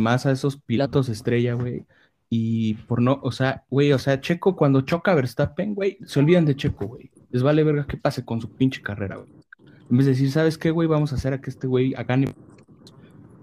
más 0.00 0.26
a 0.26 0.32
esos 0.32 0.60
pilotos 0.60 1.08
estrella, 1.08 1.54
güey. 1.54 1.86
Y 2.30 2.74
por 2.74 3.00
no, 3.00 3.18
o 3.22 3.32
sea, 3.32 3.64
güey, 3.70 3.92
o 3.92 3.98
sea, 3.98 4.20
Checo 4.20 4.54
cuando 4.54 4.82
choca 4.82 5.12
a 5.12 5.14
Verstappen, 5.14 5.74
güey, 5.74 5.98
se 6.04 6.18
olvidan 6.20 6.44
de 6.44 6.56
Checo, 6.56 6.86
güey. 6.86 7.10
Les 7.30 7.42
vale 7.42 7.64
verga 7.64 7.86
qué 7.86 7.96
pase 7.96 8.24
con 8.24 8.40
su 8.40 8.50
pinche 8.50 8.82
carrera, 8.82 9.16
güey. 9.16 9.30
En 9.90 9.96
vez 9.96 10.06
de 10.06 10.12
decir, 10.12 10.30
¿sabes 10.30 10.58
qué, 10.58 10.70
güey? 10.70 10.86
Vamos 10.88 11.12
a 11.12 11.16
hacer 11.16 11.32
a 11.32 11.40
que 11.40 11.48
este 11.50 11.66
güey 11.66 11.92
gane. 12.06 12.28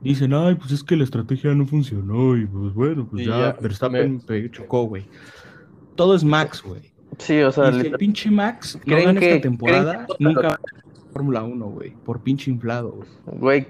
Dicen, 0.03 0.33
ay, 0.35 0.53
pues 0.55 0.71
es 0.71 0.83
que 0.83 0.95
la 0.95 1.03
estrategia 1.03 1.53
no 1.55 1.65
funcionó 1.65 2.37
y 2.37 2.45
pues 2.45 2.73
bueno, 2.75 3.07
pues 3.09 3.25
ya, 3.25 3.39
ya, 3.39 3.57
Verstappen 3.59 4.19
pe- 4.19 4.51
chocó, 4.51 4.83
güey. 4.83 5.05
Todo 5.95 6.13
es 6.15 6.23
Max, 6.23 6.61
güey. 6.63 6.81
Sí, 7.17 7.39
o 7.41 7.49
Y 7.49 7.51
sea, 7.53 7.71
si 7.73 7.79
el 7.87 7.91
pinche 7.93 8.29
Max 8.29 8.75
no 8.75 8.81
¿Creen 8.83 9.05
gana 9.05 9.19
que- 9.19 9.29
esta 9.31 9.41
temporada, 9.41 10.05
que- 10.05 10.23
nunca 10.23 10.41
va 10.49 10.53
a 10.55 11.11
Fórmula 11.11 11.43
1, 11.43 11.65
güey. 11.67 11.91
Por 12.05 12.21
pinche 12.21 12.51
inflado, 12.51 12.91
güey. 12.91 13.07
güey, 13.39 13.67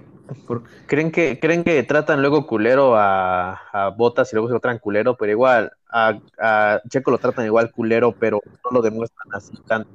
¿creen 0.88 1.12
que, 1.12 1.40
creen 1.40 1.64
que 1.64 1.82
tratan 1.84 2.22
luego 2.22 2.46
culero 2.48 2.96
a, 2.96 3.54
a 3.72 3.90
Botas 3.90 4.32
y 4.32 4.36
luego 4.36 4.48
se 4.48 4.54
lo 4.54 4.60
tratan 4.60 4.80
culero? 4.80 5.16
Pero 5.16 5.32
igual, 5.32 5.72
a, 5.90 6.20
a 6.40 6.82
Checo 6.90 7.12
lo 7.12 7.18
tratan 7.18 7.46
igual 7.46 7.72
culero, 7.72 8.12
pero 8.12 8.42
no 8.64 8.72
lo 8.72 8.82
demuestran 8.82 9.28
así 9.34 9.54
tanto. 9.68 9.90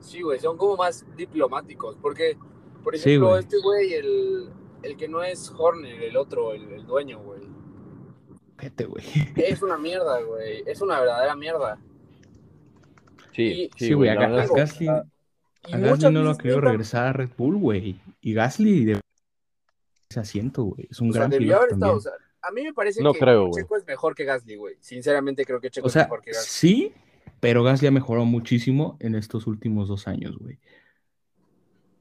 Sí, 0.00 0.22
güey, 0.22 0.38
son 0.40 0.56
como 0.56 0.76
más 0.76 1.04
diplomáticos. 1.16 1.96
Porque, 2.00 2.36
por 2.82 2.96
Sí, 2.96 3.10
ejemplo, 3.10 3.28
güey. 3.30 3.40
este 3.40 3.56
güey, 3.60 3.92
el, 3.94 4.48
el 4.82 4.96
que 4.96 5.08
no 5.08 5.22
es 5.22 5.52
Horner, 5.56 6.02
el 6.02 6.16
otro, 6.16 6.52
el, 6.54 6.70
el 6.72 6.86
dueño, 6.86 7.18
güey. 7.20 7.42
Vete, 8.56 8.84
güey. 8.86 9.04
Es 9.36 9.62
una 9.62 9.76
mierda, 9.78 10.20
güey. 10.22 10.62
Es 10.66 10.80
una 10.82 11.00
verdadera 11.00 11.34
mierda. 11.36 11.78
Sí, 13.32 13.42
Y- 13.42 13.70
Sí, 13.76 13.92
güey, 13.94 14.10
a, 14.10 14.14
Gasly, 14.14 14.88
a 14.88 15.04
Gasly 15.78 16.12
no 16.12 16.22
lo 16.22 16.30
ha 16.30 16.36
querido 16.38 16.60
regresar 16.60 17.06
a 17.06 17.12
Red 17.12 17.30
Bull, 17.38 17.56
güey. 17.56 18.00
Y 18.20 18.34
Gasly 18.34 18.84
debe 18.84 19.00
ese 20.10 20.20
asiento, 20.20 20.64
güey. 20.64 20.88
Es 20.90 21.00
un 21.00 21.10
O 21.10 21.12
sea, 21.12 21.20
gran 21.20 21.30
debió 21.30 21.46
piloto 21.46 21.62
haber 21.62 21.72
estado. 21.72 21.92
también. 21.92 21.98
o 21.98 22.00
sea, 22.00 22.12
a 22.42 22.50
mí 22.52 22.62
me 22.64 22.72
parece 22.74 23.02
No 23.02 23.12
que 23.12 23.20
creo. 23.20 23.50
Checo 23.52 23.76
es 23.76 23.86
mejor 23.86 24.14
que 24.14 24.24
Gasly, 24.24 24.56
güey. 24.56 24.74
Sinceramente 24.80 25.44
creo 25.44 25.60
que 25.60 25.70
Checo 25.70 25.86
O 25.86 25.90
sea, 25.90 26.02
es 26.02 26.08
mejor 26.08 26.22
que 26.22 26.32
Gasly. 26.32 26.46
sí, 26.48 26.92
pero 27.38 27.62
Gasly 27.62 27.86
ha 27.88 27.92
mejorado 27.92 28.26
muchísimo 28.26 28.96
en 29.00 29.14
estos 29.14 29.46
últimos 29.46 29.88
dos 29.88 30.08
años, 30.08 30.36
güey. 30.38 30.58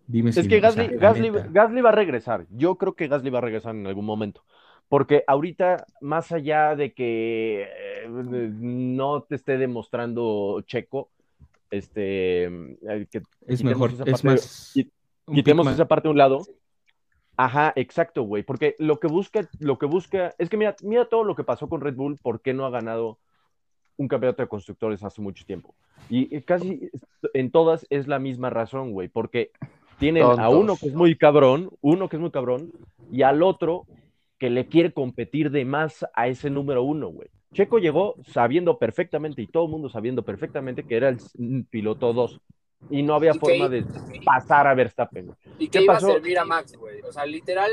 Dime 0.07 0.33
si 0.33 0.39
Es 0.39 0.47
que 0.47 0.57
o 0.57 0.59
sea, 0.59 0.69
Gasly, 0.71 0.97
Gasly. 0.97 1.31
Gasly 1.53 1.81
va 1.81 1.89
a 1.89 1.93
regresar. 1.93 2.47
Yo 2.49 2.75
creo 2.75 2.95
que 2.95 3.07
Gasly 3.07 3.29
va 3.29 3.37
a 3.37 3.41
regresar 3.41 3.75
en 3.75 3.85
algún 3.85 4.05
momento. 4.05 4.43
Porque 4.87 5.23
ahorita, 5.27 5.85
más 6.01 6.31
allá 6.31 6.75
de 6.75 6.93
que 6.93 7.61
eh, 7.61 8.07
no 8.09 9.21
te 9.21 9.35
esté 9.35 9.59
demostrando 9.59 10.61
Checo, 10.65 11.11
este, 11.69 12.45
eh, 12.45 13.05
que 13.11 13.19
es 13.45 13.59
quitemos 13.59 13.63
mejor, 13.63 13.91
es 14.07 14.23
más. 14.23 14.73
quitemos 15.31 15.67
esa 15.67 15.87
parte 15.87 16.07
a 16.07 16.11
un 16.11 16.17
lado. 16.17 16.41
Ajá, 17.41 17.71
exacto, 17.78 18.23
güey. 18.23 18.43
Porque 18.43 18.75
lo 18.80 18.99
que 18.99 19.08
busca, 19.08 19.47
lo 19.60 19.80
que 19.80 19.86
busca, 19.86 20.36
es 20.38 20.49
que 20.49 20.58
mira, 20.58 20.75
mira 20.84 21.06
todo 21.06 21.23
lo 21.23 21.36
que 21.36 21.45
pasó 21.45 21.69
con 21.69 21.80
Red 21.80 21.95
Bull, 21.95 22.17
por 22.21 22.41
qué 22.41 22.54
no 22.54 22.65
ha 22.65 22.69
ganado 22.69 23.17
un 23.95 24.10
campeonato 24.10 24.41
de 24.41 24.49
constructores 24.49 25.06
hace 25.06 25.21
mucho 25.21 25.45
tiempo. 25.45 25.73
Y 26.10 26.41
casi 26.41 26.91
en 27.34 27.49
todas 27.49 27.88
es 27.89 28.10
la 28.10 28.19
misma 28.19 28.49
razón, 28.49 28.91
güey, 28.91 29.08
porque 29.08 29.52
tienen 29.99 30.23
a 30.23 30.49
uno 30.49 30.75
que 30.75 30.88
es 30.88 30.93
muy 30.93 31.15
cabrón, 31.15 31.69
uno 31.80 32.10
que 32.10 32.17
es 32.17 32.21
muy 32.21 32.32
cabrón, 32.32 32.73
y 33.10 33.21
al 33.21 33.41
otro 33.41 33.86
que 34.38 34.49
le 34.49 34.67
quiere 34.67 34.91
competir 34.91 35.49
de 35.49 35.63
más 35.63 36.06
a 36.15 36.28
ese 36.28 36.49
número 36.49 36.84
uno, 36.84 37.08
güey. 37.08 37.30
Checo 37.54 37.80
llegó 37.80 38.15
sabiendo 38.28 38.78
perfectamente, 38.78 39.41
y 39.41 39.47
todo 39.47 39.63
el 39.63 39.71
mundo 39.71 39.88
sabiendo 39.88 40.23
perfectamente 40.23 40.84
que 40.84 40.97
era 40.97 41.08
el 41.08 41.19
piloto 41.69 42.12
2, 42.12 42.41
y 42.89 43.03
no 43.03 43.15
había 43.15 43.31
Y 43.31 43.33
que- 43.33 43.39
forma 43.39 43.69
de 43.69 43.85
pasar 44.25 44.67
a 44.67 44.73
Verstappen. 44.73 45.31
Y 45.57 45.67
que 45.67 45.79
¿Qué 45.79 45.83
iba 45.83 45.95
pasó? 45.95 46.09
a 46.09 46.13
servir 46.13 46.39
a 46.39 46.45
Max, 46.45 46.75
güey. 46.77 47.01
O 47.01 47.11
sea, 47.11 47.25
literal, 47.25 47.71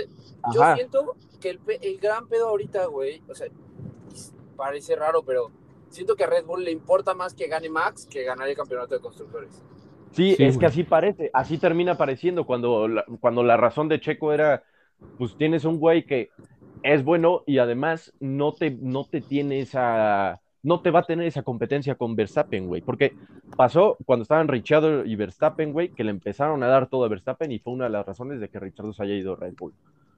yo 0.54 0.74
siento 0.74 1.16
que 1.40 1.50
el, 1.50 1.98
gran 1.98 2.28
pedo 2.28 2.48
ahorita, 2.48 2.86
güey, 2.86 3.22
o 3.28 3.34
sea, 3.34 3.46
parece 4.56 4.96
raro, 4.96 5.22
pero 5.22 5.50
siento 5.90 6.16
que 6.16 6.24
a 6.24 6.26
Red 6.26 6.44
Bull 6.46 6.64
le 6.64 6.70
importa 6.72 7.14
más 7.14 7.34
que 7.34 7.46
gane 7.46 7.68
Max 7.68 8.06
que 8.06 8.24
ganar 8.24 8.48
el 8.48 8.56
campeonato 8.56 8.94
de 8.94 9.00
constructores. 9.00 9.62
Sí, 10.12 10.34
Sí, 10.34 10.44
es 10.44 10.56
que 10.56 10.66
así 10.66 10.82
parece, 10.82 11.30
así 11.34 11.58
termina 11.58 11.96
pareciendo 11.96 12.46
cuando 12.46 12.88
la, 12.88 13.04
cuando 13.20 13.42
la 13.42 13.56
razón 13.56 13.88
de 13.88 14.00
Checo 14.00 14.32
era, 14.32 14.62
pues 15.18 15.36
tienes 15.36 15.64
un 15.64 15.78
güey 15.78 16.06
que 16.06 16.30
es 16.82 17.04
bueno 17.04 17.42
y 17.46 17.58
además 17.58 18.12
no 18.18 18.52
te, 18.54 18.70
no 18.70 19.04
te 19.04 19.20
tiene 19.20 19.60
esa, 19.60 20.40
no 20.62 20.80
te 20.80 20.90
va 20.90 21.00
a 21.00 21.02
tener 21.04 21.26
esa 21.26 21.42
competencia 21.42 21.94
con 21.94 22.16
Verstappen, 22.16 22.66
güey, 22.66 22.80
porque 22.82 23.14
pasó 23.56 23.96
cuando 24.04 24.22
estaban 24.22 24.48
Richardo 24.48 25.04
y 25.04 25.14
Verstappen, 25.14 25.72
güey, 25.72 25.90
que 25.90 26.02
le 26.04 26.10
empezaron 26.10 26.62
a 26.62 26.66
dar 26.66 26.88
todo 26.88 27.04
a 27.04 27.08
Verstappen 27.08 27.52
y 27.52 27.58
fue 27.58 27.72
una 27.74 27.84
de 27.84 27.90
las 27.90 28.04
razones 28.06 28.40
de 28.40 28.48
que 28.48 28.58
Richardo 28.58 28.92
se 28.92 29.02
haya 29.02 29.14
ido 29.14 29.34
a 29.34 29.36
Red 29.36 29.54
Bull. 29.56 29.74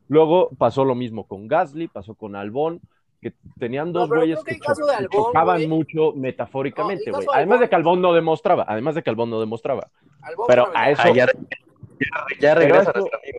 Luego 0.09 0.49
pasó 0.57 0.85
lo 0.85 0.95
mismo 0.95 1.25
con 1.25 1.49
Gasly, 1.49 1.89
pasó 1.89 2.15
con 2.15 2.35
Albon, 2.35 2.81
que 3.21 3.35
tenían 3.59 3.93
dos 3.93 4.09
güeyes 4.09 4.43
que 4.45 4.59
cho- 4.59 4.73
de 4.75 4.87
que 4.87 4.93
Albon, 4.93 5.11
chocaban 5.11 5.69
mucho 5.69 6.13
metafóricamente, 6.15 7.11
güey. 7.11 7.27
además 7.35 7.61
de 7.61 7.69
que 7.69 7.75
Albon 7.77 8.01
no 8.01 8.13
demostraba, 8.15 8.65
además 8.67 8.95
de 8.95 9.03
que 9.03 9.11
Albon 9.11 9.29
no 9.29 9.41
demostraba. 9.41 9.89
Albon 10.23 10.47
Pero 10.49 10.69
a 10.75 10.91
eso-. 10.91 11.03
Ah, 11.05 11.11
ya, 11.11 11.27
ya, 11.27 12.07
ya 12.41 12.55
regresa 12.55 12.93
nuestro 12.95 13.19
amigo. 13.23 13.39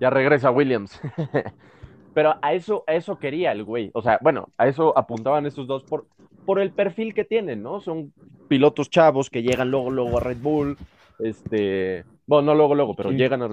Ya 0.00 0.10
regresa 0.10 0.50
Williams. 0.50 1.00
Pero 2.14 2.34
a 2.42 2.52
eso, 2.54 2.84
a 2.86 2.94
eso 2.94 3.18
quería 3.18 3.52
el 3.52 3.64
güey. 3.64 3.90
O 3.94 4.02
sea, 4.02 4.18
bueno, 4.22 4.48
a 4.56 4.66
eso 4.66 4.96
apuntaban 4.96 5.46
estos 5.46 5.66
dos 5.66 5.84
por, 5.84 6.06
por 6.46 6.58
el 6.60 6.72
perfil 6.72 7.14
que 7.14 7.24
tienen, 7.24 7.62
¿no? 7.62 7.80
Son 7.80 8.12
pilotos 8.48 8.90
chavos 8.90 9.30
que 9.30 9.42
llegan 9.42 9.70
luego, 9.70 9.90
luego 9.90 10.16
a 10.18 10.20
Red 10.20 10.38
Bull. 10.40 10.76
Este, 11.18 12.04
bueno, 12.26 12.46
no 12.46 12.54
luego, 12.54 12.74
luego, 12.74 12.94
pero 12.96 13.10
Sí. 13.10 13.16
llegan 13.16 13.42
a 13.42 13.50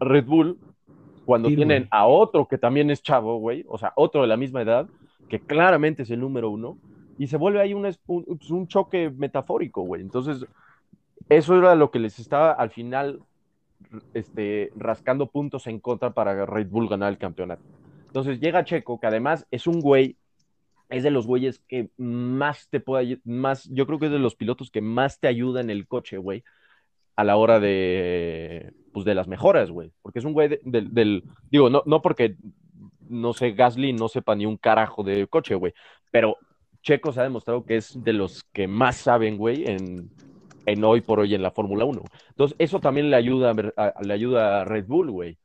Red 0.00 0.24
Bull 0.26 0.58
cuando 1.24 1.48
Sí, 1.48 1.56
tienen 1.56 1.82
güey. 1.82 1.88
a 1.90 2.06
otro 2.06 2.46
que 2.46 2.58
también 2.58 2.90
es 2.90 3.02
chavo, 3.02 3.38
güey. 3.38 3.64
O 3.68 3.78
sea, 3.78 3.92
otro 3.96 4.22
de 4.22 4.26
la 4.28 4.36
misma 4.36 4.62
edad, 4.62 4.88
que 5.28 5.40
claramente 5.40 6.02
es 6.02 6.10
el 6.10 6.20
número 6.20 6.50
uno. 6.50 6.76
Y 7.18 7.28
se 7.28 7.36
vuelve 7.36 7.60
ahí 7.60 7.72
un, 7.74 7.86
un, 8.06 8.24
pues, 8.24 8.50
un 8.50 8.66
choque 8.66 9.10
metafórico, 9.16 9.82
güey. 9.82 10.02
Entonces, 10.02 10.44
eso 11.28 11.56
era 11.56 11.74
lo 11.76 11.90
que 11.90 11.98
les 12.00 12.18
estaba 12.18 12.52
al 12.52 12.70
final 12.70 13.20
este, 14.14 14.72
rascando 14.76 15.26
puntos 15.26 15.66
en 15.66 15.78
contra 15.78 16.10
para 16.12 16.46
Red 16.46 16.68
Bull 16.68 16.88
ganar 16.88 17.10
el 17.12 17.18
campeonato. 17.18 17.62
Entonces 18.12 18.40
llega 18.40 18.62
Checo, 18.62 19.00
que 19.00 19.06
además 19.06 19.46
es 19.50 19.66
un 19.66 19.80
güey, 19.80 20.18
es 20.90 21.02
de 21.02 21.10
los 21.10 21.26
güeyes 21.26 21.60
que 21.66 21.88
más 21.96 22.68
te 22.68 22.78
puede, 22.78 23.20
más, 23.24 23.66
yo 23.70 23.86
creo 23.86 23.98
que 23.98 24.04
es 24.06 24.12
de 24.12 24.18
los 24.18 24.36
pilotos 24.36 24.70
que 24.70 24.82
más 24.82 25.18
te 25.18 25.28
ayuda 25.28 25.62
en 25.62 25.70
el 25.70 25.86
coche, 25.86 26.18
güey, 26.18 26.44
a 27.16 27.24
la 27.24 27.36
hora 27.38 27.58
de, 27.58 28.74
pues 28.92 29.06
de 29.06 29.14
las 29.14 29.28
mejoras, 29.28 29.70
güey, 29.70 29.92
porque 30.02 30.18
es 30.18 30.26
un 30.26 30.34
güey 30.34 30.48
de- 30.48 30.60
del, 30.62 31.24
digo, 31.50 31.70
no, 31.70 31.82
no 31.86 32.02
porque, 32.02 32.36
no 33.08 33.32
sé, 33.32 33.52
Gasly 33.52 33.94
no 33.94 34.08
sepa 34.08 34.34
ni 34.34 34.44
un 34.44 34.58
carajo 34.58 35.02
de 35.02 35.26
coche, 35.26 35.54
güey, 35.54 35.72
pero 36.10 36.36
Checo 36.82 37.12
se 37.14 37.20
ha 37.20 37.22
demostrado 37.22 37.64
que 37.64 37.76
es 37.78 38.04
de 38.04 38.12
los 38.12 38.44
que 38.52 38.68
más 38.68 38.96
saben, 38.96 39.38
güey, 39.38 39.64
en, 39.64 40.10
en 40.66 40.84
hoy 40.84 41.00
por 41.00 41.18
hoy 41.18 41.34
en 41.34 41.40
la 41.40 41.50
Fórmula 41.50 41.86
1. 41.86 42.02
Entonces, 42.28 42.56
eso 42.58 42.78
también 42.78 43.08
le 43.08 43.16
ayuda, 43.16 43.54
a- 43.78 44.02
le 44.02 44.12
ayuda 44.12 44.60
a 44.60 44.64
Red 44.66 44.84
Bull, 44.86 45.10
güey. 45.10 45.38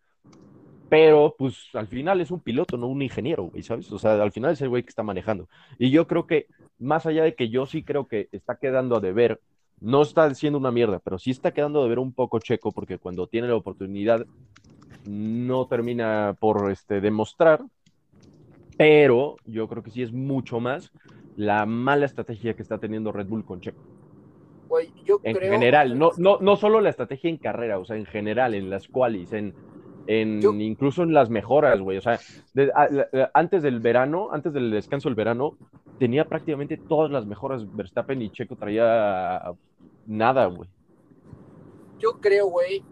Pero, 0.89 1.35
pues, 1.38 1.69
al 1.73 1.88
final 1.88 2.21
es 2.21 2.31
un 2.31 2.39
piloto, 2.39 2.77
no 2.77 2.88
un 2.88 3.01
ingeniero, 3.01 3.43
güey, 3.43 3.61
¿sabes? 3.61 3.91
O 3.91 3.99
sea, 3.99 4.21
al 4.21 4.31
final 4.31 4.53
es 4.53 4.61
el 4.61 4.69
güey 4.69 4.83
que 4.83 4.89
está 4.89 5.03
manejando. 5.03 5.49
Y 5.77 5.89
yo 5.89 6.07
creo 6.07 6.27
que, 6.27 6.47
más 6.79 7.05
allá 7.05 7.23
de 7.23 7.35
que 7.35 7.49
yo 7.49 7.65
sí 7.65 7.83
creo 7.83 8.07
que 8.07 8.29
está 8.31 8.57
quedando 8.57 8.95
a 8.95 9.01
deber, 9.01 9.41
no 9.81 10.01
está 10.01 10.33
siendo 10.33 10.57
una 10.57 10.71
mierda, 10.71 10.99
pero 10.99 11.19
sí 11.19 11.31
está 11.31 11.51
quedando 11.51 11.79
a 11.79 11.83
deber 11.83 11.99
un 11.99 12.13
poco 12.13 12.39
Checo, 12.39 12.71
porque 12.71 12.97
cuando 12.97 13.27
tiene 13.27 13.47
la 13.47 13.55
oportunidad 13.55 14.25
no 15.05 15.67
termina 15.67 16.35
por 16.39 16.71
este, 16.71 17.01
demostrar. 17.01 17.63
Pero 18.77 19.38
yo 19.45 19.67
creo 19.67 19.83
que 19.83 19.91
sí 19.91 20.03
es 20.03 20.13
mucho 20.13 20.59
más 20.59 20.91
la 21.35 21.65
mala 21.65 22.05
estrategia 22.05 22.55
que 22.55 22.61
está 22.61 22.77
teniendo 22.77 23.11
Red 23.11 23.27
Bull 23.27 23.45
con 23.45 23.59
Checo. 23.59 23.81
Güey, 24.67 24.91
yo 25.05 25.19
En 25.23 25.35
creo. 25.35 25.51
general, 25.51 25.97
no, 25.97 26.11
no, 26.17 26.39
no 26.41 26.55
solo 26.57 26.81
la 26.81 26.89
estrategia 26.89 27.29
en 27.29 27.38
carrera, 27.38 27.79
o 27.79 27.85
sea, 27.85 27.95
en 27.95 28.05
general, 28.05 28.53
en 28.53 28.69
las 28.69 28.88
qualis, 28.88 29.31
en, 29.33 29.53
en 30.07 30.41
Yo- 30.41 30.53
incluso 30.53 31.03
en 31.03 31.13
las 31.13 31.29
mejoras, 31.29 31.79
güey. 31.79 31.97
O 31.97 32.01
sea, 32.01 32.19
de- 32.53 32.71
a- 32.73 32.89
la- 32.89 33.31
antes 33.33 33.61
del 33.61 33.79
verano, 33.79 34.29
antes 34.31 34.53
del 34.53 34.71
descanso 34.71 35.09
del 35.09 35.15
verano, 35.15 35.57
tenía 35.99 36.25
prácticamente 36.25 36.77
todas 36.77 37.11
las 37.11 37.25
mejoras 37.25 37.63
Verstappen 37.75 38.21
y 38.21 38.29
Checo 38.29 38.55
traía 38.55 39.41
nada, 40.05 40.45
güey. 40.45 40.69
Yo 41.99 42.19
creo, 42.21 42.47
güey, 42.47 42.83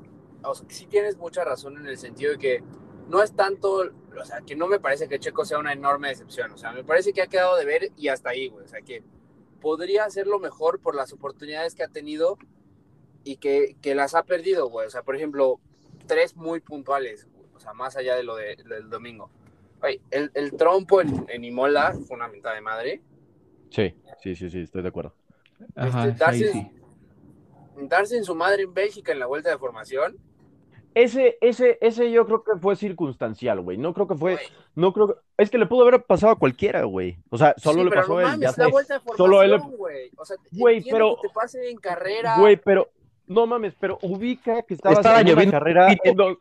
o 0.43 0.53
sea, 0.55 0.67
que 0.67 0.73
sí 0.73 0.87
tienes 0.87 1.17
mucha 1.17 1.43
razón 1.43 1.77
en 1.77 1.85
el 1.87 1.97
sentido 1.97 2.31
de 2.33 2.37
que 2.37 2.63
no 3.09 3.21
es 3.21 3.33
tanto, 3.35 3.83
o 4.19 4.25
sea, 4.25 4.41
que 4.41 4.55
no 4.55 4.67
me 4.67 4.79
parece 4.79 5.07
que 5.07 5.19
Checo 5.19 5.45
sea 5.45 5.59
una 5.59 5.73
enorme 5.73 6.07
decepción, 6.09 6.51
o 6.51 6.57
sea, 6.57 6.71
me 6.71 6.83
parece 6.83 7.13
que 7.13 7.21
ha 7.21 7.27
quedado 7.27 7.55
de 7.55 7.65
ver 7.65 7.91
y 7.97 8.07
hasta 8.07 8.29
ahí, 8.31 8.47
güey, 8.49 8.65
o 8.65 8.67
sea, 8.67 8.81
que 8.81 9.03
podría 9.61 10.05
hacerlo 10.05 10.39
mejor 10.39 10.79
por 10.79 10.95
las 10.95 11.13
oportunidades 11.13 11.75
que 11.75 11.83
ha 11.83 11.87
tenido 11.87 12.37
y 13.23 13.37
que, 13.37 13.75
que 13.81 13.93
las 13.95 14.15
ha 14.15 14.23
perdido, 14.23 14.69
güey, 14.69 14.87
o 14.87 14.89
sea, 14.89 15.03
por 15.03 15.15
ejemplo, 15.15 15.59
tres 16.05 16.35
muy 16.35 16.59
puntuales, 16.59 17.27
o 17.53 17.59
sea, 17.59 17.73
más 17.73 17.95
allá 17.97 18.15
de 18.15 18.23
lo, 18.23 18.35
de, 18.35 18.55
lo 18.63 18.75
del 18.75 18.89
domingo. 18.89 19.29
El, 20.11 20.31
el 20.33 20.53
trompo 20.55 21.01
en, 21.01 21.25
en 21.29 21.43
Imola 21.43 21.93
fue 22.07 22.15
una 22.17 22.27
mentada 22.27 22.55
de 22.55 22.61
madre. 22.61 23.01
Sí, 23.69 23.93
sí, 24.23 24.35
sí, 24.35 24.49
sí, 24.49 24.59
estoy 24.61 24.81
de 24.81 24.87
acuerdo. 24.89 25.13
Ajá, 25.75 26.07
Este, 26.07 26.51
sí. 26.51 26.71
Darse 27.77 28.17
en 28.17 28.23
su 28.23 28.35
madre 28.35 28.63
en 28.63 28.73
Bélgica 28.73 29.11
en 29.11 29.19
la 29.19 29.25
vuelta 29.25 29.49
de 29.49 29.57
formación. 29.57 30.17
Ese, 30.93 31.37
ese, 31.41 31.77
ese 31.81 32.09
yo 32.09 32.25
creo 32.25 32.41
que 32.43 32.55
fue 32.57 32.77
circunstancial, 32.77 33.59
güey. 33.59 33.77
No 33.77 33.93
creo 33.93 34.07
que 34.07 34.15
fue, 34.15 34.35
güey, 34.35 34.45
no 34.75 34.93
creo 34.93 35.07
que, 35.09 35.13
es 35.37 35.49
que 35.49 35.57
le 35.57 35.65
pudo 35.65 35.85
haber 35.85 36.01
pasado 36.03 36.31
a 36.31 36.39
cualquiera, 36.39 36.83
güey. 36.85 37.17
O 37.29 37.37
sea, 37.37 37.53
solo 37.57 37.79
sí, 37.79 37.83
le 37.83 37.89
pero 37.89 38.01
pasó 38.01 38.13
no 38.13 38.17
a 38.19 38.21
él, 38.21 38.27
mames, 38.27 38.39
ya 38.41 38.49
es 38.51 38.57
la 38.57 38.65
sé. 38.65 38.71
vuelta 38.71 38.93
de 38.93 38.99
formación, 39.01 39.17
Solo 39.27 39.43
él 39.43 39.59
güey. 39.59 40.11
O 40.15 40.25
sea, 40.25 40.37
Güey, 40.53 40.83
pero- 40.89 41.17
que 41.21 41.27
te 41.27 41.33
pase 41.33 41.69
en 41.69 41.77
carrera. 41.77 42.37
Güey, 42.39 42.55
pero 42.55 42.89
no 43.27 43.47
mames, 43.47 43.73
pero 43.79 43.97
ubica 44.01 44.61
que 44.63 44.73
estabas 44.75 44.99
Estaba 44.99 45.21
en 45.21 45.31
una 45.31 45.49
carrera 45.51 45.95
en, 46.03 46.15
do- 46.15 46.37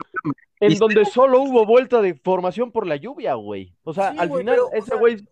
en 0.61 0.78
donde 0.78 1.05
solo 1.05 1.43
hubo 1.43 1.64
vuelta 1.66 2.01
de 2.03 2.14
formación 2.14 2.70
por 2.72 2.87
la 2.87 2.97
lluvia, 2.97 3.35
güey. 3.35 3.72
O 3.85 3.93
sea, 3.93 4.12
Sí, 4.12 4.18
al 4.18 4.28
güey, 4.28 4.43
final 4.43 4.55
pero, 4.55 4.66
o 4.66 4.72
ese 4.74 4.87
sea, 4.89 4.97
güey 4.99 5.28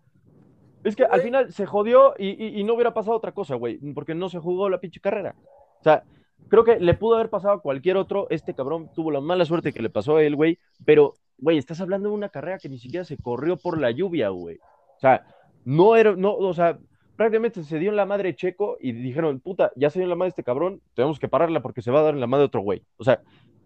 es 0.84 0.96
que 0.96 1.04
al 1.04 1.20
final 1.20 1.52
se 1.52 1.64
jodió 1.66 2.14
y, 2.18 2.30
y- 2.30 2.60
y 2.60 2.64
no 2.64 2.74
hubiera 2.74 2.92
pasado 2.92 3.16
otra 3.16 3.32
cosa, 3.32 3.54
güey, 3.54 3.78
porque 3.94 4.14
no 4.14 4.28
se 4.28 4.38
jugó 4.40 4.68
la 4.68 4.78
pinche 4.80 5.00
carrera. 5.00 5.34
O 5.80 5.82
sea, 5.82 6.02
creo 6.48 6.64
que 6.64 6.80
le 6.80 6.94
pudo 6.94 7.14
haber 7.16 7.30
pasado 7.30 7.54
a 7.54 7.60
cualquier 7.62 7.96
otro. 7.96 8.26
Este 8.30 8.52
cabrón 8.54 8.90
tuvo 8.94 9.10
la 9.10 9.20
mala 9.20 9.44
suerte 9.44 9.72
que 9.72 9.82
le 9.82 9.90
pasó 9.90 10.16
a 10.16 10.22
él, 10.24 10.34
güey. 10.34 10.58
Pero, 10.84 11.14
güey, 11.38 11.56
estás 11.58 11.80
hablando 11.80 12.08
de 12.08 12.14
una 12.16 12.28
carrera 12.30 12.58
que 12.58 12.68
ni 12.68 12.78
siquiera 12.78 13.04
se 13.04 13.16
corrió 13.16 13.56
por 13.56 13.80
la 13.80 13.90
lluvia, 13.92 14.30
güey. 14.30 14.56
O 14.96 15.00
sea, 15.00 15.24
no 15.64 15.94
era, 15.96 16.16
no, 16.16 16.34
o 16.34 16.52
sea, 16.54 16.78
prácticamente 17.16 17.62
se 17.64 17.78
dio 17.78 17.90
en 17.90 17.96
la 17.96 18.06
madre 18.06 18.34
Checo 18.34 18.76
y 18.80 18.92
dijeron, 18.92 19.40
puta, 19.40 19.70
ya 19.76 19.90
se 19.90 19.98
dio 19.98 20.04
en 20.04 20.10
la 20.10 20.16
madre 20.16 20.30
este 20.30 20.44
cabrón, 20.44 20.80
tenemos 20.94 21.18
que 21.18 21.28
pararla 21.28 21.60
porque 21.62 21.82
se 21.82 21.90
va 21.90 22.00
a 22.00 22.04
dar 22.04 22.14
en 22.14 22.20
la 22.20 22.26
madre 22.26 22.46
otro 22.46 22.60
güey. 22.60 22.82
O 22.96 23.04
sea, 23.04 23.20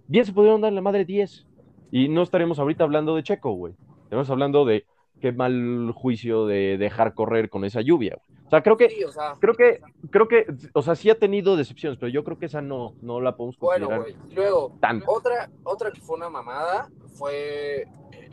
bien 0.09 0.25
se 0.25 0.33
pudieron 0.33 0.61
dar 0.61 0.69
en 0.71 0.75
la 0.77 0.83
madre 0.83 1.05
10 1.05 1.47
y 1.91 2.09
no 2.09 2.23
estaremos 2.23 2.59
ahorita 2.59 2.85
hablando 2.85 3.15
de 3.17 3.23
Checo, 3.23 3.53
güey. 3.53 3.75
Estamos 4.05 4.29
hablando 4.31 4.65
de 4.65 4.85
qué 5.21 5.33
mal 5.33 5.93
juicio 5.95 6.47
de 6.47 6.77
dejar 6.79 7.15
correr 7.15 7.49
con 7.49 7.65
esa 7.65 7.81
lluvia, 7.81 8.17
güey. 8.17 8.37
O 8.47 8.51
sea, 8.51 8.63
creo 8.63 8.77
que 8.77 8.89
Sí, 8.91 9.03
o 9.03 9.11
sea, 9.11 9.35
creo 9.41 9.55
que, 9.55 9.81
creo 10.11 10.29
que, 10.29 10.47
o 10.73 10.81
sea, 10.83 10.95
sí 10.95 11.11
ha 11.11 11.19
tenido 11.19 11.57
decepciones, 11.57 11.99
pero 11.99 12.11
yo 12.11 12.23
creo 12.23 12.39
que 12.39 12.47
esa 12.47 12.61
no, 12.63 12.95
no 13.03 13.21
la 13.21 13.35
podemos 13.37 13.59
bueno, 13.59 13.87
considerar 13.89 14.19
güey. 14.23 14.35
Luego, 14.37 14.73
tanto. 14.81 15.07
otra, 15.09 15.51
otra 15.65 15.91
que 15.91 16.01
fue 16.01 16.17
una 16.17 16.29
mamada 16.31 16.89
fue 17.15 17.89
eh, 18.13 18.29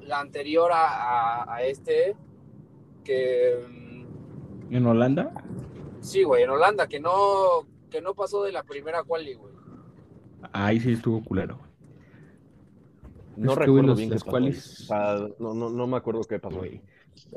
la 0.00 0.20
anterior 0.20 0.70
a, 0.72 1.42
a- 1.42 1.54
a 1.56 1.62
este, 1.62 2.16
que 3.04 3.54
¿En 4.70 4.86
Holanda? 4.86 5.32
sí, 6.00 6.22
güey, 6.22 6.42
en 6.42 6.50
Holanda, 6.50 6.86
que 6.86 7.00
no, 7.00 7.12
que 7.90 8.02
no 8.02 8.14
pasó 8.14 8.42
de 8.44 8.52
la 8.52 8.62
primera 8.62 9.02
quali, 9.04 9.34
güey. 9.34 9.52
Ahí 10.52 10.78
sí 10.80 10.92
estuvo 10.92 11.22
culero. 11.24 11.58
No 13.36 13.52
es 13.52 13.56
güey, 13.56 13.66
recuerdo 13.66 13.86
los- 13.88 13.98
bien 13.98 14.10
qué 14.10 14.14
las 14.16 14.22
pasó. 14.24 14.30
cuales- 14.30 14.80
O 14.80 14.84
sea, 14.84 15.16
no, 15.38 15.54
no, 15.54 15.70
no 15.70 15.86
me 15.86 15.96
acuerdo 15.96 16.20
qué 16.24 16.38
pasó. 16.38 16.58
Güey. 16.58 16.82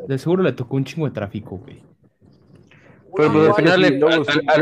De 0.07 0.17
seguro 0.17 0.43
le 0.43 0.51
tocó 0.53 0.75
un 0.75 0.84
chingo 0.86 1.07
de 1.07 1.13
tráfico, 1.13 1.57
güey. 1.57 1.82
Pero 3.15 3.32
pues, 3.32 3.47
al 3.49 3.55
final, 3.55 3.82
le, 3.82 3.99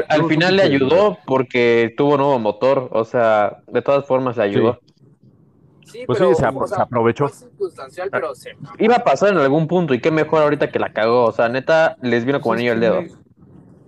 al, 0.07 0.25
final 0.27 0.55
le 0.55 0.61
ayudó 0.61 1.17
porque 1.25 1.93
tuvo 1.97 2.15
nuevo 2.15 2.39
motor. 2.39 2.89
O 2.91 3.03
sea, 3.03 3.57
de 3.67 3.81
todas 3.81 4.05
formas 4.05 4.37
le 4.37 4.43
ayudó. 4.43 4.79
Sí, 4.85 4.93
Pues 6.05 6.19
pero, 6.19 6.29
sí, 6.33 6.35
se, 6.41 6.45
apro- 6.47 6.63
o 6.63 6.67
sea, 6.67 6.77
se 6.77 6.83
aprovechó. 6.83 7.27
fue 7.27 7.37
circunstancial, 7.37 8.09
pero 8.11 8.33
se 8.35 8.51
Iba 8.79 8.95
a 8.95 9.03
pasar 9.03 9.31
en 9.33 9.37
algún 9.37 9.67
punto 9.67 9.93
y 9.93 9.99
qué 10.01 10.11
mejor 10.11 10.41
ahorita 10.41 10.71
que 10.71 10.79
la 10.79 10.91
cagó. 10.93 11.25
O 11.25 11.31
sea, 11.31 11.47
neta, 11.49 11.97
les 12.01 12.25
vino 12.25 12.41
como 12.41 12.53
Pues 12.53 12.61
anillo 12.61 12.73
que, 12.73 12.79
dedo. 12.79 13.03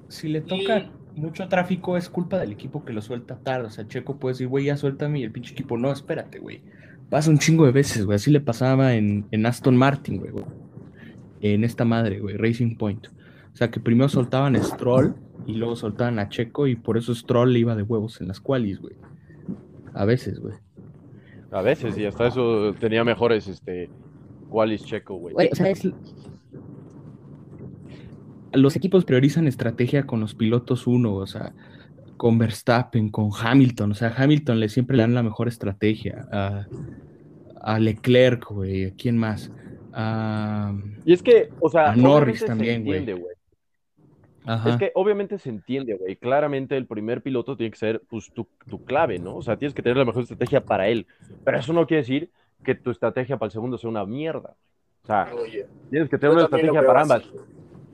Si 0.07 0.27
le 0.29 0.41
toca 0.41 0.91
mucho 1.15 1.47
tráfico, 1.47 1.97
es 1.97 2.09
culpa 2.09 2.37
del 2.37 2.51
equipo 2.51 2.85
que 2.85 2.93
lo 2.93 3.01
suelta 3.01 3.37
tarde. 3.37 3.67
O 3.67 3.69
sea, 3.71 3.87
Checo 3.87 4.17
puede 4.17 4.33
decir, 4.33 4.47
güey, 4.47 4.65
ya 4.65 4.77
suéltame. 4.77 5.19
Y 5.19 5.23
el 5.23 5.31
pinche 5.31 5.53
equipo, 5.53 5.77
no, 5.77 5.91
espérate, 5.91 6.39
güey. 6.39 6.61
Pasa 7.09 7.29
un 7.29 7.39
chingo 7.39 7.65
de 7.65 7.71
veces, 7.71 8.05
güey. 8.05 8.17
Así 8.17 8.29
le 8.31 8.41
pasaba 8.41 8.93
en, 8.93 9.25
en 9.31 9.45
Aston 9.45 9.75
Martin, 9.75 10.19
güey. 10.19 10.31
En 11.41 11.63
esta 11.63 11.85
madre, 11.85 12.19
güey, 12.19 12.37
Racing 12.37 12.75
Point. 12.77 13.07
O 13.53 13.55
sea, 13.57 13.71
que 13.71 13.79
primero 13.79 14.07
soltaban 14.09 14.55
a 14.55 14.63
Stroll 14.63 15.15
y 15.47 15.53
luego 15.53 15.75
soltaban 15.75 16.19
a 16.19 16.29
Checo. 16.29 16.67
Y 16.67 16.75
por 16.75 16.97
eso 16.97 17.15
Stroll 17.15 17.53
le 17.53 17.59
iba 17.59 17.75
de 17.75 17.83
huevos 17.83 18.21
en 18.21 18.27
las 18.27 18.39
qualis, 18.39 18.79
güey. 18.79 18.95
A 19.93 20.05
veces, 20.05 20.39
güey. 20.39 20.53
A 21.51 21.61
veces, 21.61 21.97
y 21.97 22.05
hasta 22.05 22.27
eso 22.27 22.73
tenía 22.79 23.03
mejores, 23.03 23.47
este, 23.47 23.89
Wallis 24.49 24.83
Checo, 24.85 25.15
güey. 25.15 25.33
Güey, 25.33 25.49
o 25.51 25.55
sea, 25.55 25.69
es- 25.69 25.87
Los 28.53 28.75
equipos 28.75 29.05
priorizan 29.05 29.47
estrategia 29.47 30.05
con 30.07 30.19
los 30.19 30.33
pilotos 30.33 30.87
uno, 30.87 31.13
o 31.15 31.27
sea, 31.27 31.53
con 32.15 32.37
Verstappen, 32.37 33.09
con 33.09 33.29
Hamilton. 33.37 33.91
O 33.91 33.93
sea, 33.93 34.09
a 34.09 34.23
Hamilton 34.23 34.59
le 34.59 34.69
siempre 34.69 34.97
le 34.97 35.03
dan 35.03 35.13
la 35.13 35.21
mejor 35.23 35.47
estrategia. 35.47 36.27
A, 36.31 36.65
a 37.61 37.79
Leclerc, 37.79 38.45
güey. 38.49 38.85
¿A 38.85 38.93
quién 38.95 39.17
más? 39.17 39.51
A, 39.93 40.73
Y 41.05 41.13
es 41.13 41.21
que, 41.21 41.49
o 41.59 41.69
sea, 41.69 41.91
A 41.91 41.95
Norris 41.95 42.45
también, 42.45 42.83
güey. 42.85 43.05
Ajá. 44.47 44.69
Es 44.69 44.77
que 44.77 44.91
obviamente 44.95 45.37
se 45.37 45.49
entiende, 45.49 45.95
güey. 45.95 46.15
Claramente 46.15 46.75
el 46.77 46.87
primer 46.87 47.21
piloto 47.21 47.55
tiene 47.57 47.71
que 47.71 47.77
ser, 47.77 48.01
pues, 48.09 48.31
tu, 48.33 48.47
tu 48.67 48.83
clave, 48.83 49.19
¿no? 49.19 49.35
O 49.35 49.41
sea, 49.41 49.57
tienes 49.57 49.73
que 49.73 49.81
tener 49.81 49.97
la 49.97 50.05
mejor 50.05 50.23
estrategia 50.23 50.63
para 50.65 50.87
él. 50.87 51.05
Pero 51.43 51.57
eso 51.59 51.73
no 51.73 51.85
quiere 51.85 52.01
decir 52.01 52.31
que 52.63 52.73
tu 52.75 52.89
estrategia 52.91 53.37
para 53.37 53.47
el 53.47 53.51
segundo 53.51 53.77
sea 53.77 53.89
una 53.89 54.05
mierda. 54.05 54.55
O 55.03 55.07
sea, 55.07 55.29
Oye, 55.41 55.67
tienes 55.89 56.09
que 56.09 56.17
tener 56.17 56.33
una 56.35 56.43
estrategia 56.45 56.85
para 56.85 57.01
ambas. 57.01 57.23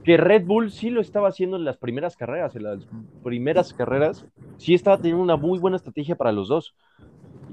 que 0.03 0.17
Red 0.17 0.45
Bull 0.45 0.71
sí 0.71 0.89
lo 0.89 0.99
estaba 1.01 1.27
haciendo 1.29 1.57
en 1.57 1.63
las 1.65 1.77
primeras 1.77 2.15
carreras, 2.17 2.55
en 2.55 2.63
las 2.63 2.87
primeras 3.23 3.73
carreras, 3.73 4.25
sí 4.57 4.73
estaba 4.73 4.97
teniendo 4.97 5.21
una 5.21 5.35
muy 5.37 5.59
buena 5.59 5.77
estrategia 5.77 6.15
para 6.15 6.31
los 6.31 6.47
dos. 6.47 6.73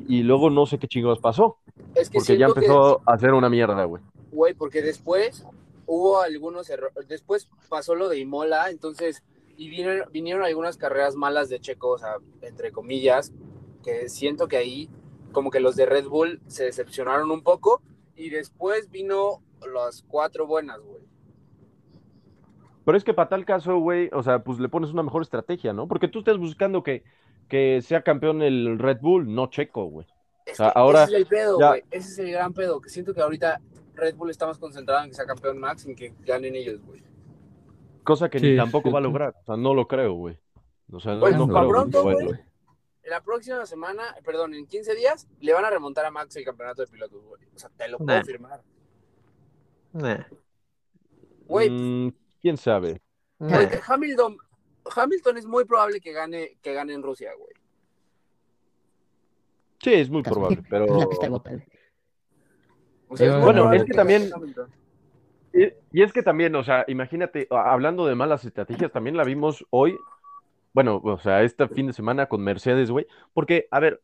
Y 0.08 0.22
luego 0.22 0.48
no 0.50 0.64
sé 0.66 0.78
qué 0.78 0.88
chingados 0.88 1.18
pasó, 1.20 1.58
Es 1.94 2.08
que 2.08 2.18
porque 2.18 2.38
ya 2.38 2.46
que- 2.46 2.52
empezó 2.52 3.02
a 3.06 3.12
hacer 3.14 3.32
una 3.34 3.50
mierda, 3.50 3.84
güey. 3.84 4.02
Güey, 4.32 4.54
porque 4.54 4.80
después 4.82 5.46
hubo 5.90 6.20
algunos 6.20 6.70
errores. 6.70 7.08
Después 7.08 7.50
pasó 7.68 7.96
lo 7.96 8.08
de 8.08 8.18
Imola, 8.18 8.70
entonces. 8.70 9.24
Y 9.56 9.68
vinieron, 9.68 10.10
vinieron 10.10 10.42
algunas 10.42 10.78
carreras 10.78 11.16
malas 11.16 11.50
de 11.50 11.60
Checo, 11.60 11.90
o 11.90 11.98
sea, 11.98 12.14
entre 12.40 12.72
comillas, 12.72 13.32
que 13.82 14.08
siento 14.08 14.48
que 14.48 14.56
ahí, 14.56 14.88
como 15.32 15.50
que 15.50 15.60
los 15.60 15.76
de 15.76 15.84
Red 15.84 16.06
Bull 16.06 16.40
se 16.46 16.64
decepcionaron 16.64 17.30
un 17.30 17.42
poco. 17.42 17.82
Y 18.14 18.30
después 18.30 18.90
vino 18.90 19.42
las 19.74 20.02
cuatro 20.06 20.46
buenas, 20.46 20.78
güey. 20.80 21.02
Pero 22.84 22.96
es 22.96 23.04
que 23.04 23.12
para 23.12 23.28
tal 23.28 23.44
caso, 23.44 23.78
güey, 23.78 24.08
o 24.12 24.22
sea, 24.22 24.42
pues 24.42 24.60
le 24.60 24.68
pones 24.68 24.92
una 24.92 25.02
mejor 25.02 25.22
estrategia, 25.22 25.72
¿no? 25.72 25.88
Porque 25.88 26.08
tú 26.08 26.20
estás 26.20 26.38
buscando 26.38 26.82
que, 26.82 27.02
que 27.48 27.82
sea 27.82 28.02
campeón 28.02 28.42
el 28.42 28.78
Red 28.78 29.00
Bull, 29.00 29.34
no 29.34 29.50
Checo, 29.50 29.84
güey. 29.86 30.06
Es 30.46 30.54
O 30.54 30.56
sea, 30.56 30.72
que 30.72 30.78
ahora 30.78 31.04
ese 31.04 31.12
es 31.12 31.18
el 31.18 31.26
pedo, 31.26 31.56
güey. 31.58 31.84
Ese 31.90 32.12
es 32.12 32.18
el 32.20 32.30
gran 32.32 32.54
pedo. 32.54 32.80
Que 32.80 32.88
siento 32.88 33.12
que 33.12 33.20
ahorita 33.20 33.60
Red 34.00 34.16
Bull 34.16 34.30
está 34.30 34.46
más 34.46 34.58
concentrado 34.58 35.04
en 35.04 35.10
que 35.10 35.16
sea 35.16 35.26
campeón 35.26 35.58
Max 35.58 35.86
en 35.86 35.94
que 35.94 36.12
ganen 36.20 36.56
ellos, 36.56 36.80
güey. 36.82 37.02
Cosa 38.02 38.28
que 38.28 38.38
Sí, 38.40 38.50
ni 38.52 38.56
tampoco 38.56 38.88
sí, 38.88 38.92
va 38.92 38.98
a 38.98 39.02
lograr. 39.02 39.34
O 39.42 39.44
sea, 39.44 39.56
no 39.56 39.74
lo 39.74 39.86
creo, 39.86 40.14
güey. 40.14 40.38
O 40.90 40.98
sea, 41.00 41.14
no, 41.14 41.20
Pues, 41.20 41.36
no 41.36 41.46
creo. 41.46 41.68
pronto, 41.68 41.98
que 42.04 42.12
güey. 42.14 42.26
pueda. 42.26 42.46
La 43.04 43.22
próxima 43.22 43.64
semana, 43.66 44.02
perdón, 44.24 44.54
en 44.54 44.66
15 44.66 44.94
días, 44.94 45.26
le 45.40 45.52
van 45.52 45.64
a 45.64 45.70
remontar 45.70 46.04
a 46.04 46.10
Max 46.10 46.34
el 46.36 46.44
campeonato 46.44 46.82
de 46.82 46.88
pilotos, 46.88 47.22
güey. 47.24 47.42
O 47.54 47.58
sea, 47.58 47.70
te 47.76 47.88
lo 47.88 47.98
puedo 47.98 48.18
Nah. 48.18 48.24
firmar. 48.24 48.62
Nah, 49.92 50.24
Güey, 51.46 51.68
Mm, 51.70 52.12
¿Quién 52.40 52.56
sabe? 52.56 53.00
nah. 53.38 53.56
Güey, 53.56 53.68
Hamilton, 53.86 54.36
Hamilton 54.94 55.36
es 55.38 55.46
muy 55.46 55.64
probable 55.64 56.00
que 56.00 56.12
gane, 56.12 56.58
que 56.62 56.72
gane 56.72 56.92
en 56.94 57.02
Rusia, 57.02 57.32
güey. 57.36 57.52
Sí, 59.82 59.92
es 59.94 60.10
muy 60.10 60.22
probable, 60.22 60.62
pero... 60.68 60.84
Es 60.84 60.90
la 60.92 61.08
pista 61.08 61.26
de 61.26 61.30
bota, 61.30 61.50
güey. 61.50 61.64
O 63.10 63.16
sea, 63.16 63.32
muy 63.32 63.42
bueno, 63.42 63.72
es 63.72 63.84
que 63.84 63.92
también-. 63.92 64.30
Y, 65.52 65.64
y 65.92 66.02
es 66.02 66.12
que 66.12 66.22
también, 66.22 66.54
o 66.54 66.62
sea, 66.62 66.84
imagínate, 66.86 67.48
hablando 67.50 68.06
de 68.06 68.14
malas 68.14 68.44
estrategias, 68.44 68.92
también 68.92 69.16
la 69.16 69.24
vimos 69.24 69.66
hoy, 69.70 69.98
bueno, 70.72 71.00
o 71.02 71.18
sea, 71.18 71.42
este 71.42 71.66
fin 71.68 71.88
de 71.88 71.92
semana 71.92 72.26
con 72.26 72.40
Mercedes, 72.40 72.90
güey, 72.92 73.06
porque, 73.34 73.66
a 73.72 73.80
ver, 73.80 74.00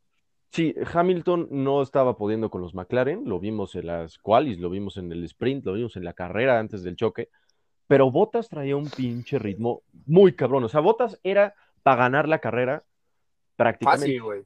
sí, 0.50 0.74
Hamilton 0.92 1.46
no 1.50 1.82
estaba 1.82 2.16
pudiendo 2.16 2.50
con 2.50 2.62
los 2.62 2.74
McLaren, 2.74 3.28
lo 3.28 3.38
vimos 3.38 3.76
en 3.76 3.86
las 3.86 4.18
qualis, 4.18 4.58
lo 4.58 4.70
vimos 4.70 4.96
en 4.96 5.12
el 5.12 5.22
sprint, 5.22 5.64
lo 5.64 5.74
vimos 5.74 5.96
en 5.96 6.04
la 6.04 6.14
carrera 6.14 6.58
antes 6.58 6.82
del 6.82 6.96
choque, 6.96 7.28
pero 7.86 8.10
Bottas 8.10 8.48
traía 8.48 8.76
un 8.76 8.90
pinche 8.90 9.38
ritmo 9.38 9.82
muy 10.06 10.32
cabrón, 10.32 10.64
o 10.64 10.68
sea, 10.68 10.80
Bottas 10.80 11.20
era 11.22 11.54
para 11.84 12.02
ganar 12.02 12.28
la 12.28 12.40
carrera, 12.40 12.82
prácticamente. 13.54 14.06
Fácil, 14.06 14.22
güey. 14.22 14.42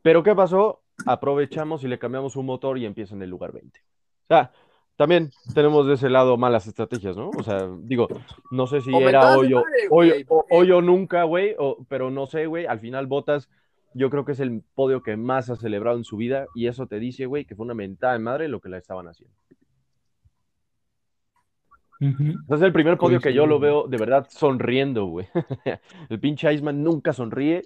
Pero 0.00 0.22
¿qué 0.22 0.34
pasó? 0.34 0.80
Aprovechamos 1.06 1.82
y 1.84 1.88
le 1.88 1.98
cambiamos 1.98 2.36
un 2.36 2.46
motor 2.46 2.78
y 2.78 2.86
empieza 2.86 3.14
en 3.14 3.22
el 3.22 3.30
lugar 3.30 3.52
20. 3.52 3.80
O 3.80 4.26
sea, 4.28 4.52
también 4.96 5.30
tenemos 5.54 5.86
de 5.86 5.94
ese 5.94 6.08
lado 6.08 6.36
malas 6.36 6.66
estrategias, 6.66 7.16
¿no? 7.16 7.30
O 7.30 7.42
sea, 7.42 7.68
digo, 7.80 8.06
no 8.50 8.66
sé 8.66 8.80
si 8.80 8.92
O 8.94 8.98
era 9.00 9.20
mentadas 9.20 9.34
de 9.34 9.38
hoy 9.46 9.52
o, 9.54 9.56
madre, 9.58 9.76
hoy, 9.90 10.08
güey, 10.10 10.22
o- 10.22 10.26
porque- 10.26 10.54
hoy 10.54 10.70
o 10.70 10.80
nunca, 10.82 11.24
güey, 11.24 11.54
o- 11.58 11.84
pero 11.88 12.10
no 12.10 12.26
sé, 12.26 12.46
güey, 12.46 12.66
al 12.66 12.78
final 12.78 13.06
Botas, 13.08 13.50
yo 13.92 14.08
creo 14.10 14.24
que 14.24 14.32
es 14.32 14.40
el 14.40 14.62
podio 14.74 15.02
que 15.02 15.16
más 15.16 15.50
ha 15.50 15.56
celebrado 15.56 15.96
en 15.96 16.04
su 16.04 16.16
vida 16.16 16.46
y 16.54 16.68
eso 16.68 16.86
te 16.86 16.98
dice, 17.00 17.26
güey, 17.26 17.44
que 17.44 17.54
fue 17.56 17.64
una 17.64 17.74
mentada 17.74 18.12
de 18.14 18.18
madre 18.20 18.48
lo 18.48 18.60
que 18.60 18.68
la 18.68 18.78
estaban 18.78 19.08
haciendo. 19.08 19.34
Ujú. 22.00 22.22
Ese 22.46 22.54
es 22.56 22.62
el 22.62 22.72
primer 22.72 22.98
podio 22.98 23.20
que 23.20 23.32
yo 23.32 23.46
lo 23.46 23.58
veo 23.60 23.86
de 23.86 23.96
verdad 23.96 24.26
sonriendo, 24.28 25.06
güey. 25.06 25.26
El 26.10 26.18
pinche 26.20 26.52
Iceman 26.52 26.82
nunca 26.82 27.12
sonríe. 27.12 27.62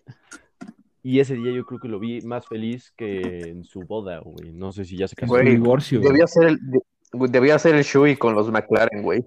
Y 1.02 1.20
ese 1.20 1.34
día 1.34 1.52
yo 1.52 1.64
creo 1.64 1.78
que 1.80 1.88
lo 1.88 1.98
vi 1.98 2.20
más 2.22 2.46
feliz 2.46 2.92
que 2.96 3.20
en 3.48 3.64
su 3.64 3.80
boda, 3.80 4.18
güey. 4.18 4.52
No 4.52 4.72
sé 4.72 4.84
si 4.84 4.96
ya 4.96 5.06
se 5.08 5.14
En 5.18 5.26
casó. 5.28 5.34
su 5.36 5.42
Güey, 5.42 5.50
divorcio. 5.56 6.00
Debía 6.00 6.26
ser 6.26 6.48
el, 6.48 6.58
de- 6.70 7.28
debía 7.28 7.58
ser 7.58 7.74
el 7.76 7.84
Shui 7.84 8.16
con 8.16 8.34
los 8.34 8.50
McLaren, 8.50 9.02
güey. 9.02 9.24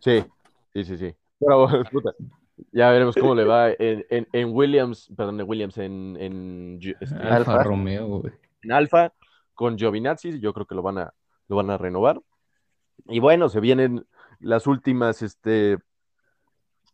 Sí, 0.00 0.24
sí, 0.72 0.84
sí, 0.84 0.96
sí. 0.96 1.14
Pero, 1.38 1.68
puta, 1.92 2.12
ya 2.72 2.90
veremos 2.90 3.14
cómo 3.16 3.34
le 3.34 3.44
va 3.44 3.70
en, 3.70 4.04
en- 4.10 4.28
en 4.32 4.48
Williams, 4.54 5.12
perdón, 5.16 5.40
en 5.40 5.48
Williams, 5.48 5.78
en, 5.78 6.16
en, 6.18 6.78
este, 7.00 7.14
Alfa 7.16 7.36
Alfa. 7.52 7.64
Romeo, 7.64 8.06
güey. 8.06 8.32
en 8.62 8.72
Alfa 8.72 9.12
con 9.54 9.76
Giovinazzi. 9.76 10.40
Yo 10.40 10.52
creo 10.52 10.66
que 10.66 10.74
lo 10.74 10.82
van 10.82 10.98
a, 10.98 11.12
lo 11.48 11.56
van 11.56 11.70
a 11.70 11.78
renovar. 11.78 12.20
Y 13.08 13.20
bueno, 13.20 13.48
se 13.48 13.60
vienen 13.60 14.04
las 14.40 14.66
últimas, 14.66 15.22
este, 15.22 15.78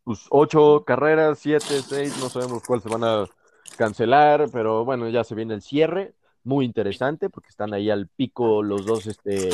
pues, 0.05 0.27
ocho 0.31 0.85
carreras, 0.87 1.39
siete, 1.39 1.81
seis, 1.83 2.17
no 2.21 2.29
sabemos 2.29 2.63
cuál 2.67 2.81
se 2.83 2.89
van 2.89 3.05
a 3.05 3.27
cancelar, 3.77 4.47
pero 4.53 4.85
bueno, 4.85 5.09
ya 5.09 5.25
se 5.25 5.35
viene 5.35 5.55
el 5.55 5.63
cierre, 5.63 6.15
muy 6.45 6.65
interesante, 6.65 7.31
porque 7.31 7.49
están 7.49 7.73
ahí 7.75 7.91
al 7.91 8.09
pico 8.09 8.63
los 8.63 8.85
dos, 8.87 9.07
este, 9.07 9.49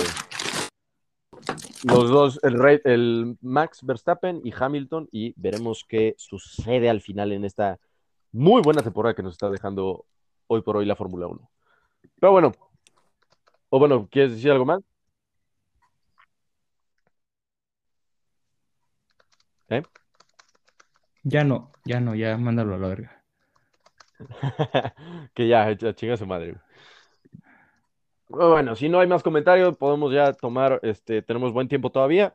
los 1.84 2.11
dos, 2.11 2.40
el, 2.42 2.59
Red- 2.59 2.82
el 2.84 3.36
Max 3.40 3.80
Verstappen 3.84 4.40
y 4.44 4.53
Hamilton, 4.57 5.09
y 5.12 5.32
veremos 5.36 5.84
qué 5.88 6.14
sucede 6.18 6.90
al 6.90 7.01
final 7.01 7.32
en 7.32 7.44
esta 7.44 7.78
muy 8.32 8.62
buena 8.62 8.82
temporada 8.82 9.14
que 9.14 9.22
nos 9.22 9.32
está 9.34 9.51
dejando 9.51 10.07
hoy 10.46 10.62
por 10.62 10.76
hoy 10.76 10.86
la 10.86 10.96
Fórmula 10.96 11.26
1. 11.26 11.51
Pero 12.20 12.32
bueno, 12.32 12.53
o 13.70 13.78
bueno, 13.78 14.09
¿quieres 14.11 14.32
decir 14.32 14.51
algo 14.51 14.64
más? 14.64 14.80
¿Eh? 19.68 19.82
Ya 21.23 21.45
no, 21.45 21.71
ya 21.85 22.01
no, 22.01 22.14
ya 22.14 22.37
mándalo 22.37 22.75
a 22.75 22.79
la 22.79 22.89
verga. 22.89 23.23
que 25.35 25.49
ya, 25.49 25.71
ya 25.73 25.95
chinga 25.95 26.16
su 26.16 26.27
madre. 26.27 26.57
Bueno, 28.29 28.77
si 28.77 28.89
no 28.89 29.01
hay 29.01 29.09
más 29.09 29.23
comentarios, 29.23 29.77
podemos 29.77 30.12
ya 30.12 30.33
tomar, 30.33 30.79
este, 30.83 31.21
tenemos 31.23 31.53
buen 31.53 31.68
tiempo 31.68 31.91
todavía, 31.91 32.35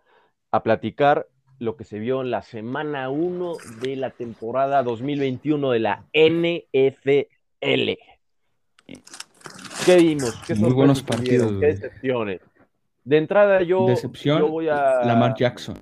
a 0.51 0.61
platicar 0.61 1.27
lo 1.57 1.77
que 1.77 1.85
se 1.85 1.99
vio 1.99 2.21
en 2.21 2.31
la 2.31 2.41
semana 2.41 3.09
1 3.09 3.55
de 3.81 3.95
la 3.95 4.09
temporada 4.09 4.83
2021 4.83 5.71
de 5.71 5.79
la 5.79 6.03
NFL. 6.13 7.91
¿Qué 9.85 9.95
vimos? 9.97 10.35
¿Qué 10.45 10.55
Muy 10.55 10.73
buenos 10.73 11.01
partidos, 11.01 11.53
¿Qué 11.59 11.67
decepciones? 11.67 12.41
De 13.05 13.17
entrada 13.17 13.61
yo, 13.61 13.85
Decepción, 13.85 14.39
yo 14.39 14.47
voy 14.49 14.67
a... 14.67 15.05
Lamar 15.05 15.35
Jackson. 15.37 15.77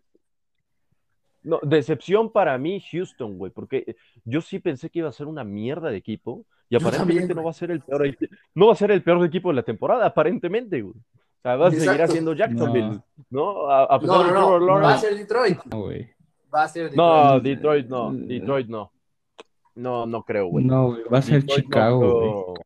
No, 1.43 1.59
decepción 1.61 2.31
para 2.31 2.57
mí 2.57 2.81
Houston, 2.91 3.37
güey, 3.37 3.51
porque 3.51 3.95
yo 4.23 4.41
sí 4.41 4.59
pensé 4.59 4.89
que 4.89 4.99
iba 4.99 5.09
a 5.09 5.13
ser 5.13 5.27
una 5.27 5.43
mierda 5.43 5.89
de 5.89 5.97
equipo 5.97 6.45
y 6.69 6.75
aparentemente 6.75 7.19
también, 7.19 7.37
no 7.37 7.43
va 7.43 7.51
a 7.51 7.53
ser 7.53 7.71
el 7.71 7.81
peor 7.81 8.17
no 8.55 8.67
va 8.67 8.73
a 8.73 8.75
ser 8.77 8.91
el 8.91 9.03
peor 9.03 9.23
equipo 9.25 9.49
de 9.49 9.55
la 9.55 9.63
temporada, 9.63 10.05
aparentemente, 10.05 10.81
güey. 10.81 10.95
O 10.95 11.41
sea, 11.43 11.55
va 11.57 11.67
a 11.67 11.71
seguir 11.71 12.01
haciendo 12.01 12.33
Jacksonville, 12.33 13.01
¿no? 13.29 13.69
A, 13.69 13.83
a 13.83 13.99
pesar 13.99 14.17
No, 14.17 14.23
de 14.23 14.31
no, 14.31 14.59
no. 14.59 14.81
Va 14.81 14.93
a 14.93 14.97
ser 14.97 15.17
Detroit. 15.17 15.59
No, 15.65 15.81
güey. 15.81 16.09
Va 16.53 16.63
a 16.63 16.67
ser 16.69 16.89
Detroit. 16.89 16.97
No, 16.97 17.39
Detroit 17.41 17.87
no, 17.87 18.13
Detroit 18.13 18.67
no. 18.67 18.91
No, 19.75 20.05
no 20.05 20.23
creo, 20.23 20.47
güey. 20.47 20.63
No, 20.63 20.91
güey. 20.91 21.03
Va 21.13 21.17
a 21.17 21.21
ser 21.21 21.41
Detroit 21.41 21.59
no 21.59 21.63
Chicago, 21.65 22.45
güey. 22.45 22.63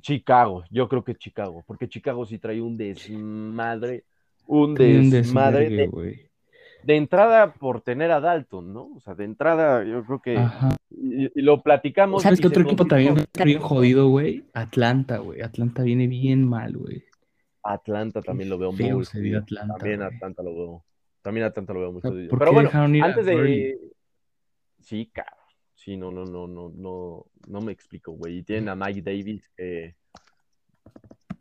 Chicago, 0.00 0.64
yo 0.70 0.88
creo 0.88 1.04
que 1.04 1.14
Chicago, 1.14 1.62
porque 1.66 1.88
Chicago 1.88 2.26
sí 2.26 2.38
trae 2.38 2.60
un 2.60 2.76
desmadre, 2.76 4.04
un 4.46 4.74
Tiene 4.74 4.98
un 4.98 5.10
desmadre 5.10 5.70
de, 5.70 5.86
güey. 5.86 6.31
De 6.84 6.96
entrada 6.96 7.52
por 7.54 7.80
tener 7.80 8.10
a 8.10 8.20
Dalton, 8.20 8.72
¿no? 8.72 8.90
O 8.96 9.00
sea, 9.00 9.14
de 9.14 9.24
entrada 9.24 9.84
yo 9.84 10.04
creo 10.04 10.20
que 10.20 10.34
y, 10.90 11.38
y 11.38 11.42
lo 11.42 11.62
platicamos. 11.62 12.22
¿Sabes 12.22 12.40
se 12.40 12.48
otro 12.48 12.62
equipo 12.62 12.86
también 12.86 13.18
está 13.18 13.44
bien 13.44 13.60
jodido, 13.60 14.08
güey? 14.08 14.44
Atlanta, 14.52 15.18
güey. 15.18 15.42
Atlanta 15.42 15.82
viene 15.82 16.06
bien 16.06 16.46
mal, 16.46 16.76
güey. 16.76 17.04
Atlanta 17.62 18.20
también 18.20 18.50
lo 18.50 18.58
veo 18.58 18.72
muy 18.72 19.04
se. 19.04 19.34
Atlanta, 19.34 19.74
También 19.78 20.00
güey. 20.00 20.14
Atlanta 20.14 20.42
lo 20.42 20.54
veo. 20.54 20.84
También 21.22 21.46
Atlanta 21.46 21.72
lo 21.72 21.80
veo 21.80 21.92
muy 21.92 21.98
O 21.98 22.02
sea, 22.02 22.10
jodido. 22.10 22.30
¿por 22.30 22.38
Pero 22.38 22.52
bueno, 22.52 22.70
antes 22.72 23.26
de. 23.26 23.78
Sí, 24.80 25.10
cabrón. 25.12 25.36
Sí, 25.74 25.96
no, 25.96 26.10
no, 26.10 26.24
no, 26.24 26.46
no, 26.46 26.72
no, 26.74 27.26
no 27.48 27.60
me 27.60 27.72
explico, 27.72 28.12
güey. 28.12 28.38
Y 28.38 28.42
tienen 28.42 28.68
a 28.68 28.76
Mike 28.76 29.02
Davis 29.02 29.48
que. 29.56 29.96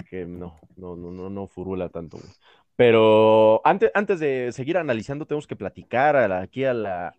que 0.10 0.26
no, 0.26 0.56
no, 0.78 0.96
no, 0.96 1.12
no, 1.12 1.30
no 1.30 1.48
furula 1.48 1.90
tanto, 1.90 2.18
güey. 2.18 2.30
Pero 2.76 3.62
antes, 3.66 3.92
antes 3.94 4.20
de 4.20 4.52
seguir 4.52 4.78
analizando, 4.78 5.26
tenemos 5.26 5.48
que 5.48 5.56
platicar 5.56 6.16
a 6.16 6.28
la- 6.28 6.42
aquí 6.42 6.64
a 6.66 6.74
la. 6.74 7.16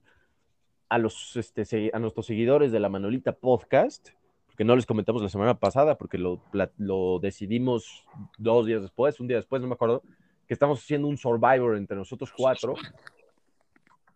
A 0.88 0.98
los 0.98 1.36
este, 1.36 1.90
a 1.94 1.98
nuestros 1.98 2.26
seguidores 2.26 2.70
de 2.70 2.78
la 2.78 2.90
Manolita 2.90 3.32
Podcast, 3.32 4.10
porque 4.44 4.62
no 4.64 4.76
les 4.76 4.84
comentamos 4.84 5.22
la 5.22 5.30
semana 5.30 5.58
pasada, 5.58 5.96
porque 5.96 6.18
lo, 6.18 6.42
lo 6.76 7.18
decidimos 7.18 8.04
dos 8.36 8.66
días 8.66 8.82
después, 8.82 9.18
un 9.18 9.26
día 9.26 9.38
después, 9.38 9.62
no 9.62 9.68
me 9.68 9.72
acuerdo, 9.74 10.02
que 10.46 10.52
estamos 10.52 10.80
haciendo 10.80 11.08
un 11.08 11.16
Survivor 11.16 11.78
entre 11.78 11.96
nosotros 11.96 12.30
cuatro 12.36 12.74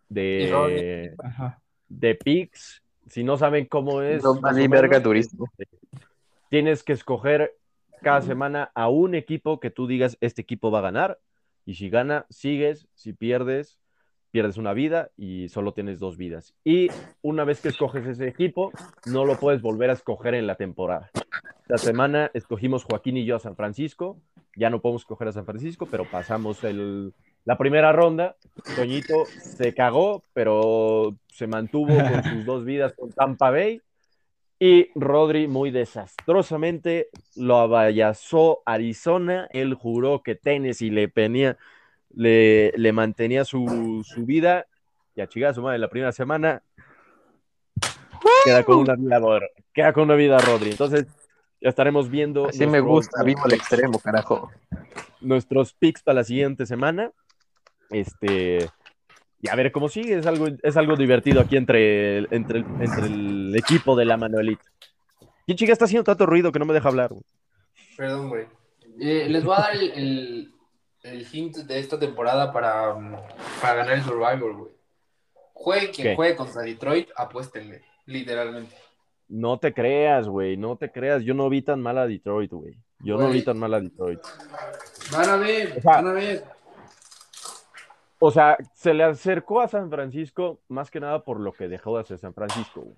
de, 0.07 1.15
de 1.89 2.15
picks. 2.15 2.83
Si 3.07 3.23
no 3.23 3.37
saben 3.37 3.65
cómo 3.65 4.01
es, 4.03 4.23
No, 4.23 4.39
verga 4.69 5.01
turismo. 5.01 5.47
tienes 6.49 6.83
que 6.83 6.93
escoger 6.93 7.55
cada 8.03 8.21
semana 8.21 8.71
a 8.75 8.89
un 8.89 9.15
equipo 9.15 9.59
que 9.59 9.71
tú 9.71 9.87
digas, 9.87 10.15
este 10.21 10.43
equipo 10.43 10.69
va 10.69 10.79
a 10.79 10.83
ganar, 10.83 11.19
y 11.67 11.75
si 11.75 11.89
gana, 11.89 12.25
sigues, 12.29 12.87
si 12.93 13.11
pierdes, 13.11 13.77
pierdes 14.31 14.55
una 14.55 14.71
vida 14.71 15.11
y 15.17 15.49
solo 15.49 15.73
tienes 15.73 15.99
dos 15.99 16.15
vidas. 16.15 16.55
Y 16.63 16.87
una 17.21 17.43
vez 17.43 17.59
que 17.59 17.67
escoges 17.67 18.07
ese 18.07 18.25
equipo, 18.25 18.71
no 19.05 19.25
lo 19.25 19.37
puedes 19.37 19.61
volver 19.61 19.89
a 19.89 19.93
escoger 19.93 20.33
en 20.33 20.47
la 20.47 20.55
temporada. 20.55 21.11
Esta 21.63 21.77
semana 21.77 22.31
escogimos 22.33 22.85
Joaquín 22.85 23.17
y 23.17 23.25
yo 23.25 23.35
a 23.35 23.39
San 23.39 23.57
Francisco, 23.57 24.17
ya 24.55 24.69
no 24.69 24.81
podemos 24.81 25.01
escoger 25.01 25.27
a 25.27 25.33
San 25.33 25.45
Francisco, 25.45 25.89
pero 25.91 26.05
pasamos 26.09 26.63
el, 26.63 27.13
la 27.43 27.57
primera 27.57 27.91
ronda. 27.91 28.37
Toñito 28.77 29.25
se 29.25 29.73
cagó, 29.73 30.23
pero 30.31 31.17
se 31.27 31.47
mantuvo 31.47 31.97
con 31.97 32.23
sus 32.23 32.45
dos 32.45 32.63
vidas 32.63 32.93
con 32.93 33.11
Tampa 33.11 33.51
Bay. 33.51 33.81
Y 34.59 34.89
Rodri, 34.95 35.47
muy 35.47 35.69
desastrosamente, 35.71 37.09
lo 37.35 37.57
abayazó 37.57 38.63
Arizona. 38.65 39.47
Él 39.51 39.75
juró 39.75 40.23
que 40.23 40.35
Tennessee 40.35 40.89
le, 40.89 41.07
penía, 41.09 41.57
le, 42.13 42.71
le 42.75 42.91
mantenía 42.91 43.45
su, 43.45 44.03
su 44.03 44.25
vida. 44.25 44.65
Y 45.15 45.43
a 45.43 45.53
su 45.53 45.61
madre 45.63 45.79
la 45.79 45.89
primera 45.89 46.11
semana. 46.11 46.61
Queda 48.45 48.63
con 48.63 48.77
una 48.77 48.95
vida. 48.95 49.19
Queda 49.73 49.93
con 49.93 50.03
una 50.03 50.15
vida, 50.15 50.37
Rodri. 50.39 50.71
Entonces, 50.71 51.07
ya 51.59 51.69
estaremos 51.69 52.09
viendo. 52.09 52.47
Así 52.47 52.67
me 52.67 52.79
gusta, 52.79 53.23
vivo 53.23 53.41
al 53.45 53.53
extremo, 53.53 53.99
carajo. 53.99 54.51
nuestros 55.21 55.73
picks 55.73 56.03
para 56.03 56.17
la 56.17 56.23
siguiente 56.23 56.65
semana. 56.65 57.11
Este, 57.89 58.69
y 59.47 59.49
a 59.49 59.55
ver 59.55 59.71
cómo 59.71 59.89
sigue. 59.89 60.17
Es 60.19 60.25
algo, 60.25 60.47
es 60.61 60.77
algo 60.77 60.95
divertido 60.95 61.41
aquí 61.41 61.57
entre, 61.57 62.17
el- 62.19 62.27
entre, 62.31 62.59
entre 62.59 63.05
el 63.07 63.55
equipo 63.55 63.95
de 63.95 64.05
la 64.05 64.17
Manuelita. 64.17 64.63
¿Quién 65.45 65.57
chica 65.57 65.73
está 65.73 65.85
haciendo 65.85 66.03
tanto 66.03 66.25
ruido 66.25 66.51
que 66.51 66.59
no 66.59 66.65
me 66.65 66.73
deja 66.73 66.89
hablar? 66.89 67.09
güey? 67.09 67.23
Perdón, 67.95 68.29
güey. 68.29 68.45
Eh, 68.99 69.27
les 69.29 69.43
voy 69.43 69.55
a 69.57 69.61
dar 69.61 69.75
el, 69.75 69.91
el, 69.91 70.51
el 71.03 71.27
hint 71.31 71.57
de 71.57 71.79
esta 71.79 71.97
temporada 71.99 72.51
para, 72.51 72.93
para 73.61 73.75
ganar 73.75 73.93
el 73.93 74.03
Survivor, 74.03 74.55
güey. 74.55 74.71
Juegue 75.53 75.91
quien 75.91 76.07
¿Qué? 76.09 76.15
juegue 76.15 76.35
contra 76.35 76.61
Detroit, 76.61 77.09
apuéstenle, 77.15 77.81
literalmente. 78.05 78.75
No 79.29 79.57
te 79.59 79.73
creas, 79.73 80.27
güey. 80.27 80.55
No 80.57 80.77
te 80.77 80.91
creas. 80.91 81.23
Yo 81.23 81.33
no 81.33 81.49
vi 81.49 81.61
tan 81.61 81.81
mal 81.81 81.97
a 81.97 82.07
Detroit, 82.07 82.51
güey. 82.51 82.77
Yo 82.99 83.17
no 83.17 83.29
vi 83.29 83.41
tan 83.43 83.57
mal 83.57 83.73
a 83.73 83.79
Detroit. 83.81 84.19
Van 85.11 85.29
a 85.29 85.35
ver, 85.37 85.73
O 85.77 85.81
sea, 85.81 85.91
van 86.01 86.07
a 86.07 86.11
ver. 86.13 86.43
O 88.19 88.31
sea, 88.31 88.57
se 88.73 88.93
le 88.93 89.03
acercó 89.03 89.61
a 89.61 89.67
San 89.67 89.89
Francisco 89.89 90.61
más 90.69 90.89
que 90.89 90.99
nada 90.99 91.23
por 91.23 91.39
lo 91.39 91.51
que 91.51 91.67
dejó 91.67 91.95
de 91.95 92.01
hacer 92.01 92.17
San 92.17 92.33
Francisco, 92.33 92.81
güey. 92.81 92.95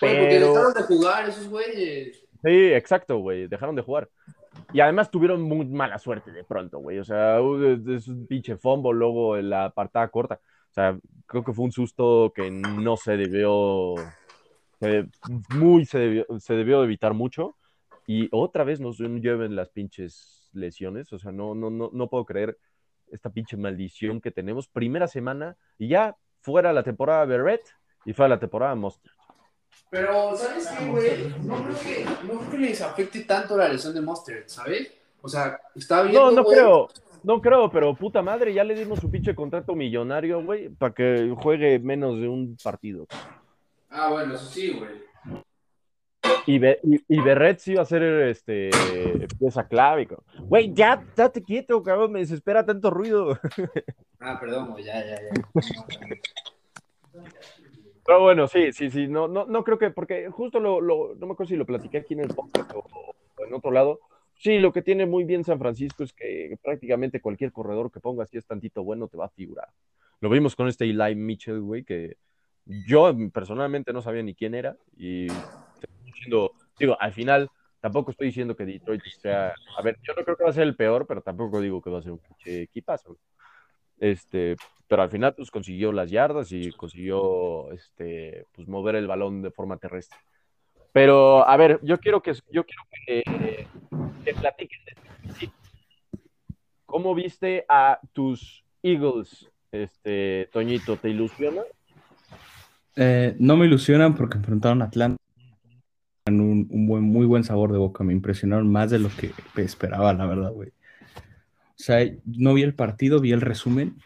Güey, 0.00 0.16
porque 0.18 0.34
Pero- 0.34 0.48
dejaron 0.52 0.74
de 0.74 0.82
jugar 0.82 1.28
esos 1.28 1.48
güeyes. 1.48 2.24
Sí, 2.44 2.72
exacto, 2.72 3.18
güey. 3.18 3.46
Dejaron 3.46 3.74
de 3.76 3.82
jugar. 3.82 4.08
Y 4.72 4.80
además 4.80 5.10
tuvieron 5.10 5.42
muy 5.42 5.64
mala 5.66 5.98
suerte 5.98 6.30
de 6.32 6.44
pronto, 6.44 6.78
güey. 6.78 6.98
O 6.98 7.04
sea, 7.04 7.38
es 7.40 7.86
es 7.86 8.08
un 8.08 8.26
pinche 8.26 8.56
fombo 8.56 8.92
luego 8.92 9.36
en 9.36 9.50
la 9.50 9.66
apartada 9.66 10.08
corta. 10.08 10.40
O 10.70 10.74
sea, 10.74 10.98
creo 11.26 11.44
que 11.44 11.52
fue 11.52 11.64
un 11.66 11.72
susto 11.72 12.32
que 12.34 12.50
no 12.50 12.96
se 12.96 13.16
debió, 13.16 13.94
se- 14.80 15.06
muy 15.54 15.84
se 15.84 15.98
debió, 15.98 16.26
se 16.38 16.54
debió 16.54 16.82
evitar 16.84 17.14
mucho. 17.14 17.56
Y 18.06 18.28
otra 18.32 18.64
vez 18.64 18.80
nos 18.80 18.98
lleven 18.98 19.54
las 19.54 19.70
pinches 19.70 20.50
lesiones. 20.52 21.12
O 21.12 21.18
sea, 21.18 21.30
no, 21.32 21.54
no, 21.54 21.70
no, 21.70 21.90
no 21.92 22.08
puedo 22.08 22.24
creer 22.24 22.58
esta 23.12 23.30
pinche 23.30 23.56
maldición 23.56 24.20
que 24.20 24.30
tenemos. 24.30 24.66
Primera 24.68 25.06
semana 25.06 25.56
y 25.78 25.88
ya 25.88 26.16
fuera 26.40 26.72
la 26.72 26.82
temporada 26.82 27.24
Berret 27.24 27.62
y 28.04 28.12
fuera 28.12 28.30
la 28.30 28.40
temporada 28.40 28.74
Monster. 28.74 29.12
Pero, 29.90 30.36
¿sabes 30.36 30.68
qué, 30.68 30.86
güey? 30.86 31.34
No 31.44 31.62
creo 31.64 31.78
que, 31.78 32.04
no 32.26 32.38
creo 32.38 32.50
que 32.50 32.58
les 32.58 32.80
afecte 32.80 33.20
tanto 33.24 33.56
la 33.56 33.68
lesión 33.68 33.94
de 33.94 34.00
Monster, 34.00 34.44
¿sabes? 34.46 34.92
O 35.20 35.28
sea, 35.28 35.60
está 35.74 36.02
bien. 36.02 36.14
No, 36.14 36.30
no 36.30 36.44
creo. 36.44 36.88
No 37.22 37.40
creo, 37.40 37.70
pero 37.70 37.94
puta 37.94 38.20
madre, 38.20 38.52
ya 38.52 38.64
le 38.64 38.74
dimos 38.74 38.98
su 38.98 39.08
pinche 39.08 39.34
contrato 39.34 39.76
millonario, 39.76 40.42
güey, 40.42 40.70
para 40.70 40.92
que 40.92 41.32
juegue 41.38 41.78
menos 41.78 42.18
de 42.18 42.26
un 42.26 42.56
partido. 42.62 43.06
Ah, 43.90 44.08
bueno, 44.10 44.34
eso 44.34 44.46
sí, 44.46 44.72
güey. 44.72 44.90
Y, 46.46 46.58
Be- 46.58 46.80
y, 46.82 47.00
y 47.08 47.18
va 47.20 47.82
a 47.82 47.84
ser 47.84 48.02
este, 48.02 48.70
pieza 49.38 49.66
clave. 49.68 50.08
Güey, 50.40 50.72
ya, 50.74 51.04
date 51.16 51.42
quieto, 51.42 51.82
cabrón, 51.82 52.12
me 52.12 52.20
desespera 52.20 52.64
tanto 52.64 52.90
ruido. 52.90 53.38
Ah, 54.24 54.38
perdón, 54.38 54.76
ya, 54.76 55.04
ya, 55.04 55.16
ya. 55.20 55.30
Pero 58.06 58.20
bueno, 58.20 58.46
sí, 58.46 58.72
sí, 58.72 58.88
sí, 58.88 59.08
no, 59.08 59.26
no, 59.26 59.46
no 59.46 59.64
creo 59.64 59.78
que, 59.78 59.90
porque 59.90 60.30
justo 60.30 60.60
lo, 60.60 60.80
lo- 60.80 61.16
no 61.16 61.26
me 61.26 61.32
acuerdo 61.32 61.48
si 61.50 61.56
lo 61.56 61.66
platiqué 61.66 61.98
aquí 61.98 62.14
en 62.14 62.20
el 62.20 62.28
podcast 62.28 62.70
o, 62.72 62.84
o 62.88 63.44
en 63.44 63.52
otro 63.52 63.72
lado. 63.72 63.98
Sí, 64.36 64.58
lo 64.60 64.72
que 64.72 64.82
tiene 64.82 65.06
muy 65.06 65.24
bien 65.24 65.42
San 65.42 65.58
Francisco 65.58 66.04
es 66.04 66.12
que 66.12 66.56
prácticamente 66.62 67.20
cualquier 67.20 67.50
corredor 67.52 67.90
que 67.90 67.98
pongas, 68.00 68.30
si 68.30 68.38
es 68.38 68.46
tantito 68.46 68.84
bueno, 68.84 69.08
te 69.08 69.16
va 69.16 69.26
a 69.26 69.30
figurar. 69.30 69.68
Lo 70.20 70.28
vimos 70.30 70.54
con 70.56 70.68
este 70.68 70.84
Eli 70.84 71.14
Mitchell, 71.16 71.60
güey, 71.60 71.82
que 71.84 72.16
yo 72.86 73.12
personalmente 73.32 73.92
no 73.92 74.02
sabía 74.02 74.22
ni 74.22 74.34
quién 74.34 74.54
era 74.54 74.76
y 74.96 75.26
digo, 76.78 76.96
al 77.00 77.12
final 77.12 77.50
tampoco 77.80 78.12
estoy 78.12 78.28
diciendo 78.28 78.56
que 78.56 78.64
Detroit 78.64 79.02
sea, 79.20 79.52
a 79.76 79.82
ver, 79.82 79.98
yo 80.02 80.14
no 80.14 80.22
creo 80.22 80.36
que 80.36 80.44
va 80.44 80.50
a 80.50 80.54
ser 80.54 80.62
el 80.62 80.76
peor, 80.76 81.06
pero 81.06 81.20
tampoco 81.20 81.60
digo 81.60 81.82
que 81.82 81.90
va 81.90 81.98
a 81.98 82.02
ser 82.02 82.12
un 82.12 82.18
pinche 82.18 82.62
equipazo. 82.62 83.18
Este, 83.98 84.56
pero 84.88 85.02
al 85.02 85.10
final 85.10 85.34
pues 85.34 85.50
consiguió 85.50 85.92
las 85.92 86.10
yardas 86.10 86.52
y 86.52 86.70
consiguió 86.72 87.70
este, 87.72 88.46
pues, 88.52 88.68
mover 88.68 88.96
el 88.96 89.06
balón 89.06 89.42
de 89.42 89.50
forma 89.50 89.76
terrestre. 89.76 90.18
Pero, 90.92 91.48
a 91.48 91.56
ver, 91.56 91.80
yo 91.82 91.98
quiero 91.98 92.22
que, 92.22 92.34
yo 92.50 92.64
quiero 92.64 92.82
que, 92.90 93.66
que 94.24 94.34
platiquen 94.34 94.84
de 94.84 94.92
este 94.92 95.46
sí. 95.46 95.52
¿Cómo 96.84 97.14
viste 97.14 97.64
a 97.68 97.98
tus 98.12 98.62
Eagles, 98.82 99.50
este, 99.70 100.50
Toñito? 100.52 100.96
¿Te 100.98 101.08
ilusiona? 101.08 101.62
Eh, 102.96 103.34
no 103.38 103.56
me 103.56 103.64
ilusionan 103.64 104.14
porque 104.14 104.36
enfrentaron 104.36 104.82
a 104.82 104.86
Atlanta. 104.86 105.21
Un, 106.26 106.68
un 106.70 106.86
buen, 106.86 107.02
muy 107.02 107.26
buen 107.26 107.44
sabor 107.44 107.72
de 107.72 107.78
boca. 107.78 108.04
Me 108.04 108.12
impresionaron 108.12 108.70
más 108.70 108.90
de 108.90 108.98
lo 108.98 109.10
que 109.16 109.32
esperaba, 109.60 110.12
la 110.12 110.26
verdad, 110.26 110.52
güey. 110.52 110.70
O 110.70 111.84
sea, 111.84 111.98
no 112.24 112.54
vi 112.54 112.62
el 112.62 112.74
partido, 112.74 113.20
vi 113.20 113.32
el 113.32 113.40
resumen, 113.40 113.96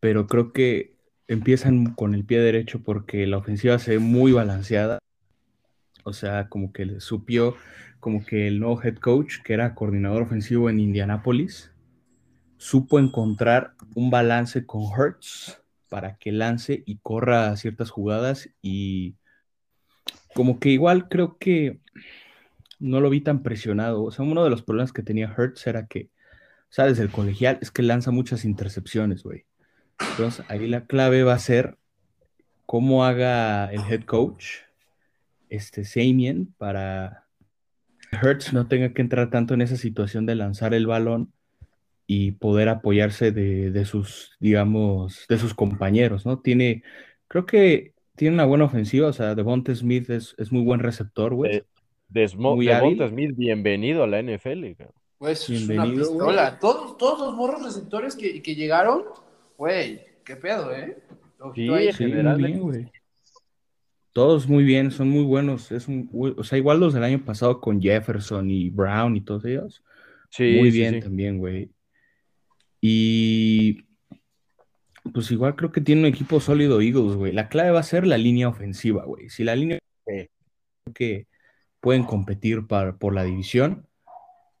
pero 0.00 0.26
creo 0.26 0.52
que 0.54 0.94
empiezan 1.26 1.94
con 1.94 2.14
el 2.14 2.24
pie 2.24 2.40
derecho 2.40 2.82
porque 2.82 3.26
la 3.26 3.36
ofensiva 3.36 3.78
se 3.78 3.92
ve 3.92 3.98
muy 3.98 4.32
balanceada. 4.32 4.98
O 6.04 6.14
sea, 6.14 6.48
como 6.48 6.72
que 6.72 7.00
supió, 7.00 7.56
como 8.00 8.24
que 8.24 8.48
el 8.48 8.60
nuevo 8.60 8.82
head 8.82 8.96
coach, 8.96 9.42
que 9.44 9.52
era 9.52 9.74
coordinador 9.74 10.22
ofensivo 10.22 10.70
en 10.70 10.80
Indianápolis, 10.80 11.72
supo 12.56 12.98
encontrar 12.98 13.74
un 13.94 14.10
balance 14.10 14.64
con 14.64 14.84
Hurts 14.84 15.60
para 15.90 16.16
que 16.16 16.32
lance 16.32 16.82
y 16.86 16.96
corra 17.02 17.54
ciertas 17.56 17.90
jugadas 17.90 18.48
y 18.62 19.16
como 20.34 20.58
que 20.60 20.70
igual 20.70 21.08
creo 21.08 21.38
que 21.38 21.80
no 22.78 23.00
lo 23.00 23.10
vi 23.10 23.20
tan 23.20 23.42
presionado. 23.42 24.04
O 24.04 24.10
sea, 24.10 24.24
uno 24.24 24.44
de 24.44 24.50
los 24.50 24.62
problemas 24.62 24.92
que 24.92 25.02
tenía 25.02 25.34
Hurts 25.36 25.66
era 25.66 25.86
que, 25.86 26.10
o 26.62 26.72
sea, 26.72 26.86
desde 26.86 27.02
el 27.02 27.10
colegial 27.10 27.58
es 27.60 27.70
que 27.70 27.82
lanza 27.82 28.10
muchas 28.10 28.44
intercepciones, 28.44 29.22
güey. 29.22 29.44
Entonces, 30.10 30.44
ahí 30.48 30.68
la 30.68 30.86
clave 30.86 31.24
va 31.24 31.34
a 31.34 31.38
ser 31.38 31.76
cómo 32.66 33.04
haga 33.04 33.72
el 33.72 33.80
head 33.90 34.04
coach, 34.04 34.58
este 35.48 35.84
Samien, 35.84 36.54
para 36.58 37.26
que 38.10 38.16
Hurts 38.16 38.52
no 38.52 38.68
tenga 38.68 38.92
que 38.92 39.02
entrar 39.02 39.30
tanto 39.30 39.54
en 39.54 39.62
esa 39.62 39.76
situación 39.76 40.26
de 40.26 40.34
lanzar 40.34 40.74
el 40.74 40.86
balón 40.86 41.32
y 42.06 42.32
poder 42.32 42.68
apoyarse 42.68 43.32
de, 43.32 43.70
de 43.70 43.84
sus, 43.84 44.36
digamos, 44.40 45.26
de 45.28 45.38
sus 45.38 45.54
compañeros, 45.54 46.24
¿no? 46.24 46.38
Tiene, 46.38 46.82
creo 47.26 47.44
que 47.44 47.92
tiene 48.18 48.34
una 48.34 48.44
buena 48.44 48.64
ofensiva, 48.64 49.08
o 49.08 49.12
sea, 49.12 49.34
Devonta 49.34 49.74
Smith 49.74 50.10
es, 50.10 50.34
es 50.38 50.52
muy 50.52 50.62
buen 50.62 50.80
receptor, 50.80 51.34
güey. 51.34 51.62
De, 52.08 52.26
Devonta. 52.26 53.08
Smith, 53.08 53.32
bienvenido 53.36 54.02
a 54.02 54.06
la 54.06 54.20
NFL. 54.20 54.72
cabrón. 54.76 54.94
Güey, 55.20 55.32
eso 55.32 55.52
es 55.52 55.64
una 55.68 55.84
Bienvenido, 55.84 56.12
güey. 56.12 56.26
pistola. 56.28 56.58
Todos, 56.58 56.98
todos 56.98 57.20
los 57.20 57.34
morros 57.34 57.64
receptores 57.64 58.16
que, 58.16 58.42
que 58.42 58.54
llegaron, 58.54 59.04
güey, 59.56 60.00
qué 60.24 60.36
pedo, 60.36 60.74
¿eh? 60.74 60.98
Ojito 61.38 61.76
Sí, 61.76 61.86
ahí. 61.86 61.92
Sí, 61.92 62.06
muy 62.06 62.34
bien, 62.34 62.60
güey. 62.60 62.92
Todos 64.12 64.48
muy 64.48 64.64
bien, 64.64 64.90
son 64.90 65.08
muy 65.10 65.22
buenos. 65.22 65.70
Es 65.70 65.86
un, 65.86 66.10
o 66.36 66.42
sea, 66.42 66.58
igual 66.58 66.80
los 66.80 66.94
del 66.94 67.04
año 67.04 67.24
pasado 67.24 67.60
con 67.60 67.80
Jefferson 67.80 68.50
y 68.50 68.68
Brown 68.70 69.16
y 69.16 69.20
todos 69.20 69.44
ellos. 69.44 69.84
Sí, 70.30 70.56
muy 70.58 70.72
sí, 70.72 70.78
bien 70.78 70.94
sí. 70.94 71.00
también, 71.00 71.38
güey. 71.38 71.70
Y 72.80 73.87
pues 75.12 75.30
igual 75.30 75.56
creo 75.56 75.72
que 75.72 75.80
tiene 75.80 76.02
un 76.02 76.06
equipo 76.06 76.40
sólido 76.40 76.80
Eagles, 76.80 77.16
güey. 77.16 77.32
La 77.32 77.48
clave 77.48 77.70
va 77.70 77.80
a 77.80 77.82
ser 77.84 78.06
la 78.06 78.18
línea 78.18 78.48
ofensiva, 78.48 79.04
güey. 79.04 79.28
Si 79.30 79.44
la 79.44 79.56
línea 79.56 79.78
Sí. 80.06 80.28
que 80.94 81.26
pueden 81.80 82.04
competir 82.04 82.66
para- 82.66 82.96
por 82.96 83.14
la 83.14 83.24
división 83.24 83.86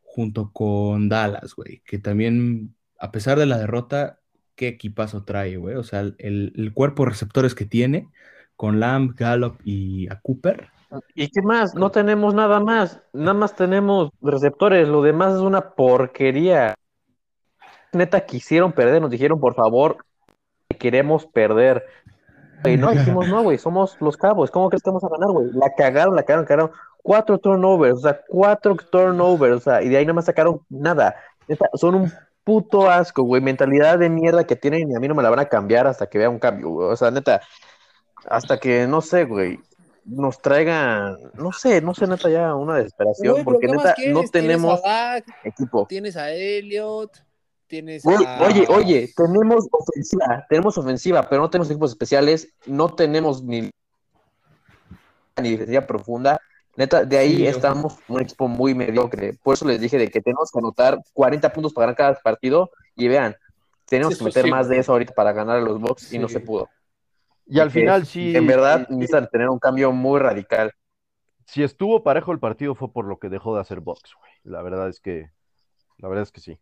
junto 0.02 0.50
con 0.52 1.08
Dallas, 1.08 1.54
güey, 1.54 1.80
que 1.86 1.98
también, 1.98 2.74
a 2.98 3.10
pesar 3.12 3.38
de 3.38 3.46
la 3.46 3.58
derrota, 3.58 4.20
qué 4.56 4.68
equipazo 4.68 5.24
trae, 5.24 5.56
güey. 5.56 5.76
O 5.76 5.84
sea, 5.84 6.00
el, 6.00 6.52
el 6.56 6.72
cuerpo 6.74 7.04
de 7.04 7.10
receptores 7.10 7.54
que 7.54 7.64
tiene 7.64 8.08
con 8.56 8.80
Lamb, 8.80 9.14
Gallup 9.16 9.60
y 9.64 10.08
a 10.10 10.20
Cooper. 10.20 10.68
¿Y 11.14 11.28
qué 11.28 11.42
más? 11.42 11.74
No 11.74 11.90
tenemos 11.90 12.34
nada 12.34 12.60
más. 12.60 13.00
Nada 13.12 13.34
más 13.34 13.54
tenemos 13.54 14.10
receptores. 14.20 14.88
Lo 14.88 15.02
demás 15.02 15.34
es 15.34 15.40
una 15.40 15.70
porquería. 15.74 16.74
Neta, 17.92 18.24
quisieron 18.26 18.72
perder. 18.72 19.00
Nos 19.00 19.10
dijeron, 19.10 19.38
por 19.38 19.54
favor, 19.54 20.04
queremos 20.78 21.26
perder. 21.26 21.84
Y 22.64 22.76
no, 22.76 22.90
dijimos, 22.92 23.28
no, 23.28 23.42
güey, 23.42 23.58
somos 23.58 23.96
los 24.00 24.16
cabos. 24.16 24.50
¿Cómo 24.50 24.68
crees 24.70 24.82
que 24.82 24.90
vamos 24.90 25.04
a 25.04 25.08
ganar, 25.08 25.30
güey? 25.30 25.50
La 25.52 25.74
cagaron, 25.74 26.16
la 26.16 26.22
cagaron, 26.22 26.46
cagaron. 26.46 26.70
Cuatro 27.02 27.38
turnovers, 27.38 27.98
o 27.98 28.00
sea, 28.00 28.20
cuatro 28.28 28.76
turnovers, 28.76 29.56
o 29.56 29.60
sea, 29.60 29.82
y 29.82 29.88
de 29.88 29.96
ahí 29.96 30.04
nada 30.04 30.14
más 30.14 30.26
sacaron 30.26 30.60
nada. 30.68 31.14
Son 31.74 31.94
un 31.94 32.12
puto 32.44 32.90
asco, 32.90 33.22
güey. 33.22 33.40
Mentalidad 33.40 33.98
de 33.98 34.10
mierda 34.10 34.44
que 34.44 34.56
tienen 34.56 34.90
y 34.90 34.94
a 34.94 35.00
mí 35.00 35.08
no 35.08 35.14
me 35.14 35.22
la 35.22 35.30
van 35.30 35.38
a 35.38 35.48
cambiar 35.48 35.86
hasta 35.86 36.06
que 36.08 36.18
vea 36.18 36.28
un 36.30 36.38
cambio, 36.38 36.70
güey. 36.70 36.88
O 36.88 36.96
sea, 36.96 37.10
neta, 37.10 37.40
hasta 38.26 38.58
que, 38.58 38.86
no 38.86 39.00
sé, 39.00 39.24
güey, 39.24 39.60
nos 40.04 40.40
traigan, 40.40 41.16
no 41.34 41.52
sé, 41.52 41.80
no 41.80 41.94
sé, 41.94 42.06
neta, 42.06 42.28
ya 42.30 42.54
una 42.54 42.76
desesperación, 42.76 43.32
Güey, 43.34 43.44
porque 43.44 43.66
¿qué 43.66 43.74
más 43.74 43.84
neta, 43.84 43.90
no 43.90 43.94
Tienes 43.96 44.30
tenemos 44.30 44.80
a 44.84 44.88
Dak, 44.88 45.24
equipo. 45.44 45.86
tienes 45.88 46.16
a 46.16 46.30
Elliot, 46.30 47.10
tienes 47.68 48.02
Güey, 48.02 48.24
a... 48.26 48.42
oye, 48.42 48.66
oye, 48.68 49.12
tenemos 49.16 49.66
ofensiva, 49.70 50.46
tenemos 50.48 50.76
ofensiva, 50.78 51.28
pero 51.28 51.42
no 51.42 51.50
tenemos 51.50 51.70
equipos 51.70 51.90
especiales, 51.92 52.52
no 52.66 52.88
tenemos 52.94 53.42
ni, 53.42 53.70
ni 55.40 55.50
defensiva 55.50 55.86
profunda. 55.86 56.40
Neta, 56.76 57.04
de 57.04 57.18
ahí 57.18 57.36
Sí, 57.38 57.46
estamos 57.46 57.98
un 58.08 58.20
equipo 58.20 58.46
muy 58.48 58.74
mediocre. 58.74 59.34
Por 59.42 59.54
eso 59.54 59.66
les 59.66 59.80
dije 59.80 59.98
de 59.98 60.08
que 60.10 60.20
tenemos 60.20 60.50
que 60.52 60.58
anotar 60.60 60.98
40 61.12 61.52
puntos 61.52 61.72
para 61.72 61.86
ganar 61.86 61.96
cada 61.96 62.14
partido. 62.22 62.70
Y 62.94 63.08
vean, 63.08 63.34
tenemos 63.86 64.14
Sí, 64.14 64.18
que 64.20 64.24
meter 64.26 64.44
sí. 64.44 64.50
más 64.50 64.68
de 64.68 64.78
eso 64.78 64.92
ahorita 64.92 65.12
para 65.12 65.32
ganar 65.32 65.56
a 65.56 65.60
los 65.60 65.80
Bucks 65.80 66.12
y 66.12 66.18
no 66.18 66.28
se 66.28 66.40
pudo. 66.40 66.68
Y 67.46 67.58
al 67.60 67.70
final 67.70 68.06
sí. 68.06 68.36
En 68.36 68.46
verdad, 68.46 68.86
sí, 68.88 68.94
necesitan 68.94 69.28
tener 69.28 69.48
un 69.48 69.58
cambio 69.58 69.90
muy 69.92 70.20
radical. 70.20 70.72
si 71.46 71.62
estuvo 71.64 72.02
parejo 72.04 72.30
el 72.32 72.38
partido 72.38 72.74
fue 72.74 72.92
por 72.92 73.06
lo 73.06 73.18
que 73.18 73.28
dejó 73.28 73.54
de 73.54 73.60
hacer 73.60 73.80
box, 73.80 74.14
güey. 74.20 74.30
La 74.44 74.62
verdad 74.62 74.88
es 74.88 75.00
que, 75.00 75.30
la 75.96 76.08
verdad 76.08 76.22
es 76.24 76.30
que 76.32 76.40
sí. 76.40 76.58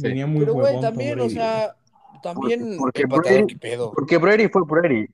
Tenía 0.00 0.26
muy 0.26 0.40
Pero, 0.40 0.54
güey, 0.54 0.80
también, 0.80 1.20
o 1.20 1.28
sea, 1.28 1.76
también 2.22 2.76
porque 2.78 3.04
qué 3.46 3.56
pedo. 3.56 3.92
Porque 3.92 4.18
Brady 4.18 4.48
fue 4.48 4.62
Brady. 4.64 5.06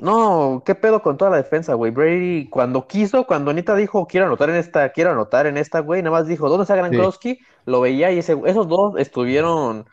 No, 0.00 0.62
qué 0.66 0.74
pedo 0.74 1.02
con 1.02 1.16
toda 1.16 1.30
la 1.30 1.36
defensa, 1.36 1.74
güey. 1.74 1.92
Brady, 1.92 2.48
cuando 2.48 2.86
quiso, 2.86 3.26
cuando 3.26 3.50
Anita 3.50 3.76
dijo 3.76 4.06
quiero 4.06 4.26
anotar 4.26 4.50
en 4.50 4.56
esta, 4.56 4.90
quiero 4.90 5.12
anotar 5.12 5.46
en 5.46 5.56
esta, 5.56 5.80
güey, 5.80 6.02
nada 6.02 6.18
más 6.18 6.26
dijo, 6.26 6.48
¿dónde 6.48 6.62
está 6.62 6.76
Gronkowski? 6.76 7.38
Lo 7.64 7.80
veía 7.80 8.10
y 8.10 8.18
ese, 8.18 8.36
esos 8.46 8.68
dos 8.68 8.98
estuvieron, 8.98 9.86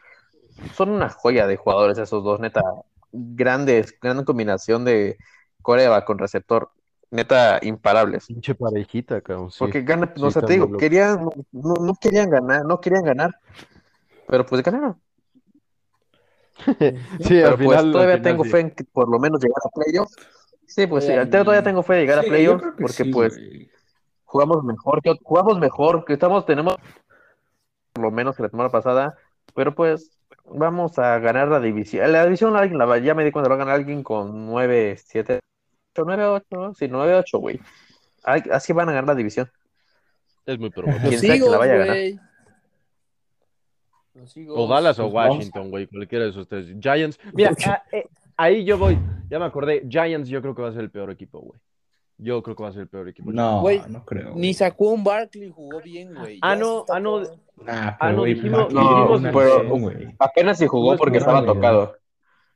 son 0.74 0.90
una 0.90 1.10
joya 1.10 1.46
de 1.46 1.58
jugadores 1.58 1.98
esos 1.98 2.24
dos, 2.24 2.40
neta. 2.40 2.62
Grandes, 3.14 3.94
gran 4.02 4.24
combinación 4.24 4.86
de 4.86 5.18
Coreba 5.62 6.06
con 6.06 6.18
receptor, 6.18 6.72
neta, 7.12 7.60
imparables. 7.62 8.26
Pinche 8.28 8.56
parejita, 8.56 9.22
cabrón. 9.22 9.52
sí. 9.52 9.60
Porque 9.60 9.82
gana, 9.82 10.12
Sí, 10.16 10.24
o 10.24 10.32
sea, 10.32 10.42
te 10.42 10.54
digo, 10.54 10.72
querían, 10.78 11.26
no, 11.52 11.74
no 11.76 11.94
querían 11.96 12.30
ganar, 12.30 12.66
no 12.66 12.80
querían 12.80 13.04
ganar, 13.04 13.36
pero 14.28 14.46
pues 14.46 14.64
ganaron. 14.64 15.00
Sí, 17.20 17.30
Pero 17.30 17.48
al 17.50 17.58
pues 17.58 17.80
final. 17.80 17.92
todavía 17.92 18.14
al 18.16 18.20
final 18.20 18.32
tengo 18.32 18.44
sí. 18.44 18.50
fe 18.52 18.60
en 18.60 18.72
que 18.72 18.84
por 18.84 19.10
lo 19.10 19.20
menos 19.20 19.42
llegar 19.42 19.58
a 19.64 19.70
playoff. 19.70 20.12
Sí, 20.68 20.88
pues 20.88 21.06
sí, 21.06 21.14
todavía 21.30 21.64
tengo 21.64 21.84
fe 21.84 21.94
de 21.96 22.00
llegar 22.02 22.20
a 22.20 22.22
Sí, 22.22 22.28
yo 22.28 22.30
playoff 22.30 22.62
creo 22.62 22.76
que 22.76 22.82
porque 22.84 23.04
sí, 23.04 23.12
pues 23.12 23.36
güey. 23.36 23.72
jugamos 24.26 24.64
mejor, 24.64 25.02
que 25.02 25.14
jugamos 25.22 25.60
mejor, 25.60 26.06
que 26.06 26.14
estamos, 26.14 26.46
tenemos 26.46 26.76
por 27.94 28.04
lo 28.04 28.12
menos 28.12 28.36
que 28.38 28.44
la 28.44 28.50
semana 28.50 28.70
pasada, 28.70 29.18
pero 29.54 29.76
pues 29.76 30.18
vamos 30.46 30.98
a 30.98 31.20
ganar 31.20 31.50
la 31.50 31.60
división. 31.60 32.10
La 32.12 32.24
división 32.24 32.56
alguien 32.56 32.78
la 32.78 32.86
va- 32.86 33.00
ya 33.00 33.14
me 33.14 33.24
di 33.26 33.32
cuenta, 33.32 33.50
lo 33.50 33.56
va 33.58 33.62
a 33.64 33.66
ganar 33.66 33.76
alguien 33.80 34.02
con 34.04 34.46
9, 34.48 34.96
7, 34.98 35.40
8, 35.94 36.04
9, 36.06 36.26
8, 36.26 36.74
sí, 36.78 36.88
9, 36.88 37.16
8, 37.16 37.38
güey. 37.40 37.60
Ay, 38.24 38.44
Así 38.52 38.72
van 38.74 38.90
a 38.90 38.94
ganar 38.94 39.08
la 39.08 39.16
división. 39.16 39.50
Es 40.46 40.58
muy 40.60 40.70
probable. 40.70 41.00
Quién 41.02 41.12
Los 41.14 41.22
sabe 41.22 41.40
quién 41.40 41.52
la 41.52 41.58
vaya 41.58 41.74
a 41.74 41.78
ganar. 41.78 41.98
O 44.50 44.68
Dallas 44.68 45.00
o. 45.00 45.08
Washington, 45.08 45.70
güey, 45.70 45.88
cualquiera 45.88 46.26
de 46.26 46.32
esos 46.32 46.48
tres. 46.48 46.68
Giants. 46.80 47.20
Mira, 47.34 47.52
ah, 47.66 47.84
eh, 47.92 48.06
ahí 48.38 48.64
yo 48.64 48.78
voy. 48.78 48.98
Ya 49.30 49.40
me 49.40 49.46
acordé. 49.46 49.86
Giants, 49.90 50.30
yo 50.30 50.42
creo 50.42 50.56
que 50.56 50.62
va 50.62 50.70
a 50.70 50.74
ser 50.74 50.82
el 50.82 50.92
peor 50.92 51.12
equipo, 51.12 51.40
güey. 51.40 51.60
Yo 52.18 52.44
creo 52.44 52.56
que 52.56 52.64
va 52.64 52.70
a 52.70 52.74
ser 52.74 52.84
el 52.84 52.88
peor 52.88 53.08
equipo. 53.08 53.32
No, 53.32 53.62
Güey, 53.62 53.82
no 53.88 54.06
creo. 54.06 54.34
Ni 54.36 54.54
sacó 54.54 54.90
un 54.90 55.04
Barkley 55.04 55.50
jugó 55.50 55.82
bien, 55.82 56.14
güey. 56.14 56.38
Ah, 56.42 56.56
no, 56.56 56.86
ah, 56.90 57.00
no. 57.00 57.22
Ah, 57.68 57.98
Ah, 58.00 58.12
no, 58.12 58.24
dijimos- 58.24 58.72
no, 58.72 59.16
una 59.16 59.32
pero-. 59.32 59.92
Apenas 60.20 60.60
si 60.60 60.68
jugó 60.68 60.92
No 60.92 60.98
porque 60.98 61.18
estaba 61.18 61.44
tocado. 61.46 61.96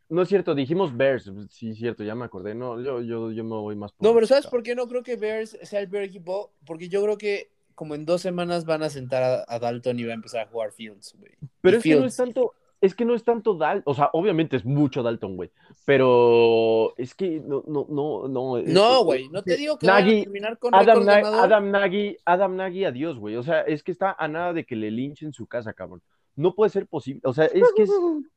No 0.10 0.22
es 0.22 0.30
cierto, 0.30 0.53
dijimos 0.53 0.95
Bears. 0.95 1.32
Sí, 1.49 1.70
es 1.72 1.78
cierto, 1.78 2.03
ya 2.03 2.14
me 2.16 2.26
acordé. 2.26 2.53
No, 2.53 2.80
yo, 2.82 3.01
yo, 3.01 3.32
yo 3.32 3.43
me 3.43 3.56
voy 3.56 3.76
más 3.76 3.91
por. 3.91 4.08
No, 4.08 4.14
pero 4.14 4.28
¿sabes 4.28 4.47
por 4.47 4.62
qué 4.64 4.76
no 4.76 4.88
creo 4.88 5.01
que 5.03 5.16
Bears 5.16 5.58
sea 5.64 5.80
el 5.80 5.89
peor 5.89 6.03
equipo? 6.03 6.51
Porque 6.66 6.89
yo 6.89 7.01
creo 7.03 7.18
que 7.18 7.49
como 7.74 7.95
en 7.95 8.06
dos 8.06 8.22
semanas 8.22 8.66
van 8.66 8.84
a 8.84 8.89
sentar 8.89 9.24
a, 9.24 9.45
a 9.47 9.60
Dalton 9.60 9.99
y 9.99 10.03
va 10.03 10.12
a 10.12 10.16
empezar 10.16 10.41
a 10.45 10.49
jugar 10.49 10.72
Fields, 10.72 11.16
güey. 11.20 11.32
Pero 11.62 11.76
Y 11.76 11.80
es 11.80 11.84
que 11.84 11.95
no 11.95 12.06
es 12.06 12.16
tanto. 12.16 12.53
Es 12.82 12.93
que 12.93 13.03
no 13.06 13.16
es 13.16 13.24
tanto 13.24 13.56
Dalton. 13.56 13.84
O 13.91 13.95
sea, 13.95 14.10
obviamente 14.14 14.56
es 14.58 14.64
mucho 14.66 15.01
Dalton, 15.01 15.36
güey. 15.38 15.49
Pero 15.86 16.93
es 16.97 17.16
que 17.16 17.39
no, 17.39 17.64
no, 17.68 17.88
no, 17.89 18.28
no. 18.28 18.58
es- 18.58 18.68
No, 18.68 19.03
güey, 19.03 19.30
no 19.30 19.41
te 19.43 19.56
digo 19.58 19.78
que 19.78 19.88
van 19.88 19.95
a 19.95 19.99
Nagy, 20.01 20.24
terminar 20.24 20.60
con 20.60 20.76
Adam, 20.76 21.03
Na- 21.06 21.16
ganador. 21.16 21.39
Adam 21.45 21.72
Nagy, 21.72 22.18
Adam 22.26 22.56
Nagy, 22.56 22.86
adiós, 22.86 23.18
güey. 23.18 23.36
O 23.38 23.43
sea, 23.43 23.62
es 23.62 23.82
que 23.82 23.91
está 23.91 24.16
a 24.18 24.28
nada 24.28 24.53
de 24.53 24.66
que 24.66 24.76
le 24.76 24.91
linchen 24.91 25.34
su 25.34 25.47
casa, 25.47 25.74
cabrón. 25.74 26.01
No 26.36 26.53
puede 26.53 26.70
ser 26.70 26.86
posible. 26.86 27.22
O 27.24 27.34
sea, 27.34 27.45
es 27.45 27.64
que 27.76 27.84
es. 27.84 27.89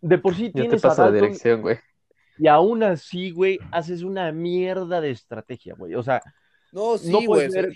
De 0.00 0.18
por 0.18 0.34
sí 0.34 0.44
Ya 0.46 0.52
te 0.52 0.60
tienes 0.62 0.84
a 0.84 0.88
pasa 0.88 1.02
la 1.04 1.10
Dalton 1.10 1.28
dirección, 1.28 1.62
güey. 1.62 1.76
y 2.38 2.46
aún 2.46 2.82
así, 2.82 3.30
güey, 3.30 3.58
haces 3.72 4.02
una 4.02 4.30
mierda 4.32 5.00
de 5.00 5.10
estrategia, 5.10 5.74
güey. 5.74 5.94
O 5.94 6.02
sea, 6.02 6.20
No, 6.72 6.96
sí, 6.98 7.10
no 7.10 7.20
puede 7.22 7.48
güey. 7.48 7.50
ser- 7.50 7.72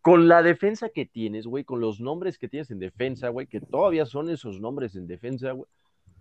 con 0.00 0.26
la 0.26 0.42
defensa 0.42 0.88
que 0.88 1.06
tienes, 1.06 1.46
güey, 1.46 1.62
con 1.62 1.80
los 1.80 2.00
nombres 2.00 2.36
que 2.36 2.48
tienes 2.48 2.72
en 2.72 2.80
defensa, 2.80 3.28
güey, 3.28 3.46
que 3.46 3.60
todavía 3.60 4.04
son 4.04 4.30
esos 4.30 4.60
nombres 4.60 4.96
en 4.96 5.06
defensa, 5.06 5.52
güey, 5.52 5.68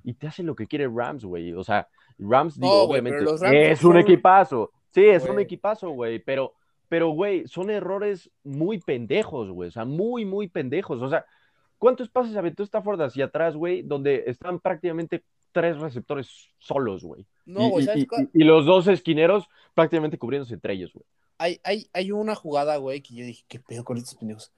y 0.04 0.14
te 0.14 0.28
hace 0.28 0.44
lo 0.44 0.56
que 0.56 0.68
quiere 0.68 0.88
Rams, 0.88 1.26
güey. 1.26 1.54
O 1.54 1.64
sea, 1.64 1.88
Rams, 2.20 2.60
No, 2.60 2.66
digo, 2.68 2.88
güey, 2.88 3.02
obviamente, 3.02 3.26
Rams 3.26 3.42
es 3.52 3.84
un 3.84 3.94
son- 3.94 3.98
equipazo. 4.02 4.72
Sí, 4.94 5.06
es 5.06 5.28
un 5.28 5.40
equipazo, 5.40 5.90
güey, 5.92 6.20
pero, 6.20 6.54
pero, 6.90 7.10
güey, 7.10 7.48
son 7.48 7.70
errores 7.72 8.30
muy 8.44 8.78
pendejos, 8.80 9.50
güey. 9.50 9.70
O 9.70 9.72
sea, 9.72 9.86
muy, 9.86 10.26
muy 10.26 10.48
pendejos. 10.48 11.02
O 11.02 11.10
sea, 11.10 11.26
¿cuántos 11.82 12.10
pases 12.10 12.36
aventó 12.36 12.62
Stafford 12.62 13.02
hacia 13.02 13.26
atrás, 13.26 13.56
güey, 13.56 13.82
donde 13.82 14.26
están 14.28 14.60
prácticamente 14.60 15.24
tres 15.52 15.80
receptores 15.80 16.28
solos, 16.60 17.04
güey? 17.04 17.26
No, 17.46 17.66
Y- 17.66 17.70
güey, 17.72 18.30
y 18.34 18.44
los 18.44 18.68
dos 18.68 18.88
esquineros 18.88 19.48
prácticamente 19.74 20.20
cubriéndose 20.20 20.54
entre 20.54 20.74
ellos, 20.74 20.94
güey. 20.94 21.04
Hay, 21.40 21.60
hay, 21.64 21.90
hay 21.94 22.12
una 22.12 22.36
jugada, 22.36 22.78
güey, 22.78 23.02
que 23.02 23.16
yo 23.16 23.26
dije, 23.26 23.44
¿qué 23.48 23.60
pedo 23.60 23.84
con 23.84 23.98
estos 23.98 24.14
pendejos? 24.14 24.52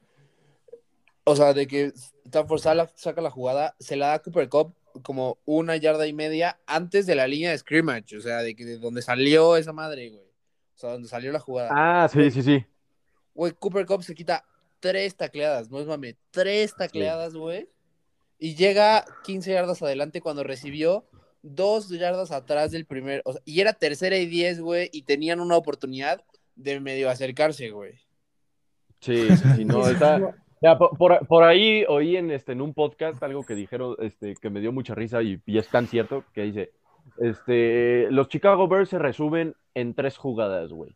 O 1.24 1.38
sea, 1.38 1.54
de 1.54 1.66
que 1.66 1.94
Stafford 2.26 2.60
sala- 2.60 2.92
saca 2.96 3.22
la 3.22 3.32
jugada, 3.32 3.74
se 3.80 3.96
la 3.96 4.08
da 4.08 4.14
a 4.16 4.20
Cooper 4.20 4.50
Cup 4.50 4.76
como 5.02 5.38
una 5.46 5.78
yarda 5.78 6.06
y 6.06 6.12
media 6.14 6.60
antes 6.68 7.06
de 7.06 7.16
la 7.16 7.26
línea 7.26 7.52
de 7.52 7.58
scrimmage, 7.58 8.18
o 8.18 8.22
sea, 8.22 8.40
de, 8.40 8.54
que, 8.54 8.66
de 8.66 8.78
donde 8.80 9.02
salió 9.02 9.56
esa 9.56 9.72
madre, 9.72 10.10
güey. 10.10 10.22
O 10.76 10.78
sea, 10.78 10.92
donde 10.92 11.08
salió 11.08 11.32
la 11.32 11.40
jugada. 11.40 11.70
Ah, 11.72 12.10
sí, 12.10 12.30
sí, 12.32 12.42
sí. 12.44 12.66
Güey, 13.34 13.54
Cooper 13.54 13.86
Cup 13.86 14.04
se 14.04 14.14
quita 14.14 14.44
tres 14.84 15.16
tacleadas, 15.16 15.72
no 15.72 15.80
es 15.80 15.88
mame, 15.88 16.18
tres 16.30 16.76
tacleadas, 16.76 17.34
güey. 17.36 17.70
Y 18.38 18.56
llega 18.56 19.06
15 19.24 19.54
yardas 19.54 19.82
adelante 19.82 20.20
cuando 20.20 20.44
recibió 20.44 21.06
dos 21.42 21.88
yardas 21.88 22.32
atrás 22.34 22.72
del 22.72 22.86
primer. 22.86 23.22
O 23.24 23.32
sea, 23.32 23.42
y 23.46 23.62
era 23.62 23.72
tercera 23.72 24.18
y 24.18 24.26
diez, 24.26 24.60
güey, 24.60 24.90
y 24.92 25.04
tenían 25.04 25.40
una 25.40 25.56
oportunidad 25.56 26.22
de 26.58 26.82
medio 26.82 27.10
acercarse, 27.10 27.70
güey. 27.70 27.94
Sí, 29.00 29.30
sí, 29.38 29.44
sí, 29.56 29.64
no, 29.66 29.88
está... 29.88 30.36
Ya, 30.62 30.78
por, 30.78 30.98
por- 30.98 31.26
por 31.28 31.44
ahí 31.44 31.86
oí 31.88 32.18
en, 32.18 32.32
este, 32.32 32.52
en 32.52 32.60
un 32.62 32.74
podcast 32.74 33.24
algo 33.24 33.46
que 33.46 33.56
dijeron 33.56 33.96
este, 34.00 34.36
que 34.36 34.50
me 34.50 34.60
dio 34.60 34.74
mucha 34.74 34.96
risa 34.96 35.22
y, 35.24 35.40
y 35.46 35.58
es 35.58 35.70
tan 35.70 35.88
cierto 35.88 36.26
que 36.34 36.42
dice, 36.44 36.72
este, 37.20 38.08
los 38.12 38.28
Chicago 38.28 38.68
Bears 38.68 38.90
se 38.90 39.00
resumen 39.00 39.56
en 39.74 39.94
tres 39.94 40.18
jugadas, 40.18 40.72
güey. 40.74 40.92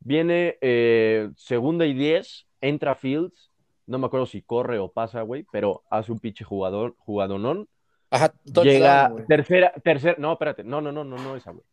Viene 0.00 0.56
eh, 0.62 1.28
segunda 1.36 1.84
y 1.84 1.92
diez, 1.92 2.46
entra 2.60 2.94
Fields, 2.94 3.50
no 3.86 3.98
me 3.98 4.06
acuerdo 4.06 4.26
si 4.26 4.42
corre 4.42 4.78
o 4.78 4.88
pasa, 4.92 5.22
güey, 5.22 5.44
pero 5.50 5.82
hace 5.90 6.12
un 6.12 6.18
pinche 6.20 6.44
jugador, 6.44 6.94
jugadonón. 6.98 7.68
Ajá, 8.10 8.32
Llega 8.44 9.12
tercera, 9.28 9.72
tercera, 9.84 10.16
no, 10.18 10.32
espérate, 10.32 10.64
no, 10.64 10.80
no, 10.80 10.90
no, 10.92 11.04
no, 11.04 11.16
no 11.16 11.36
esa, 11.36 11.50
güey. 11.52 11.64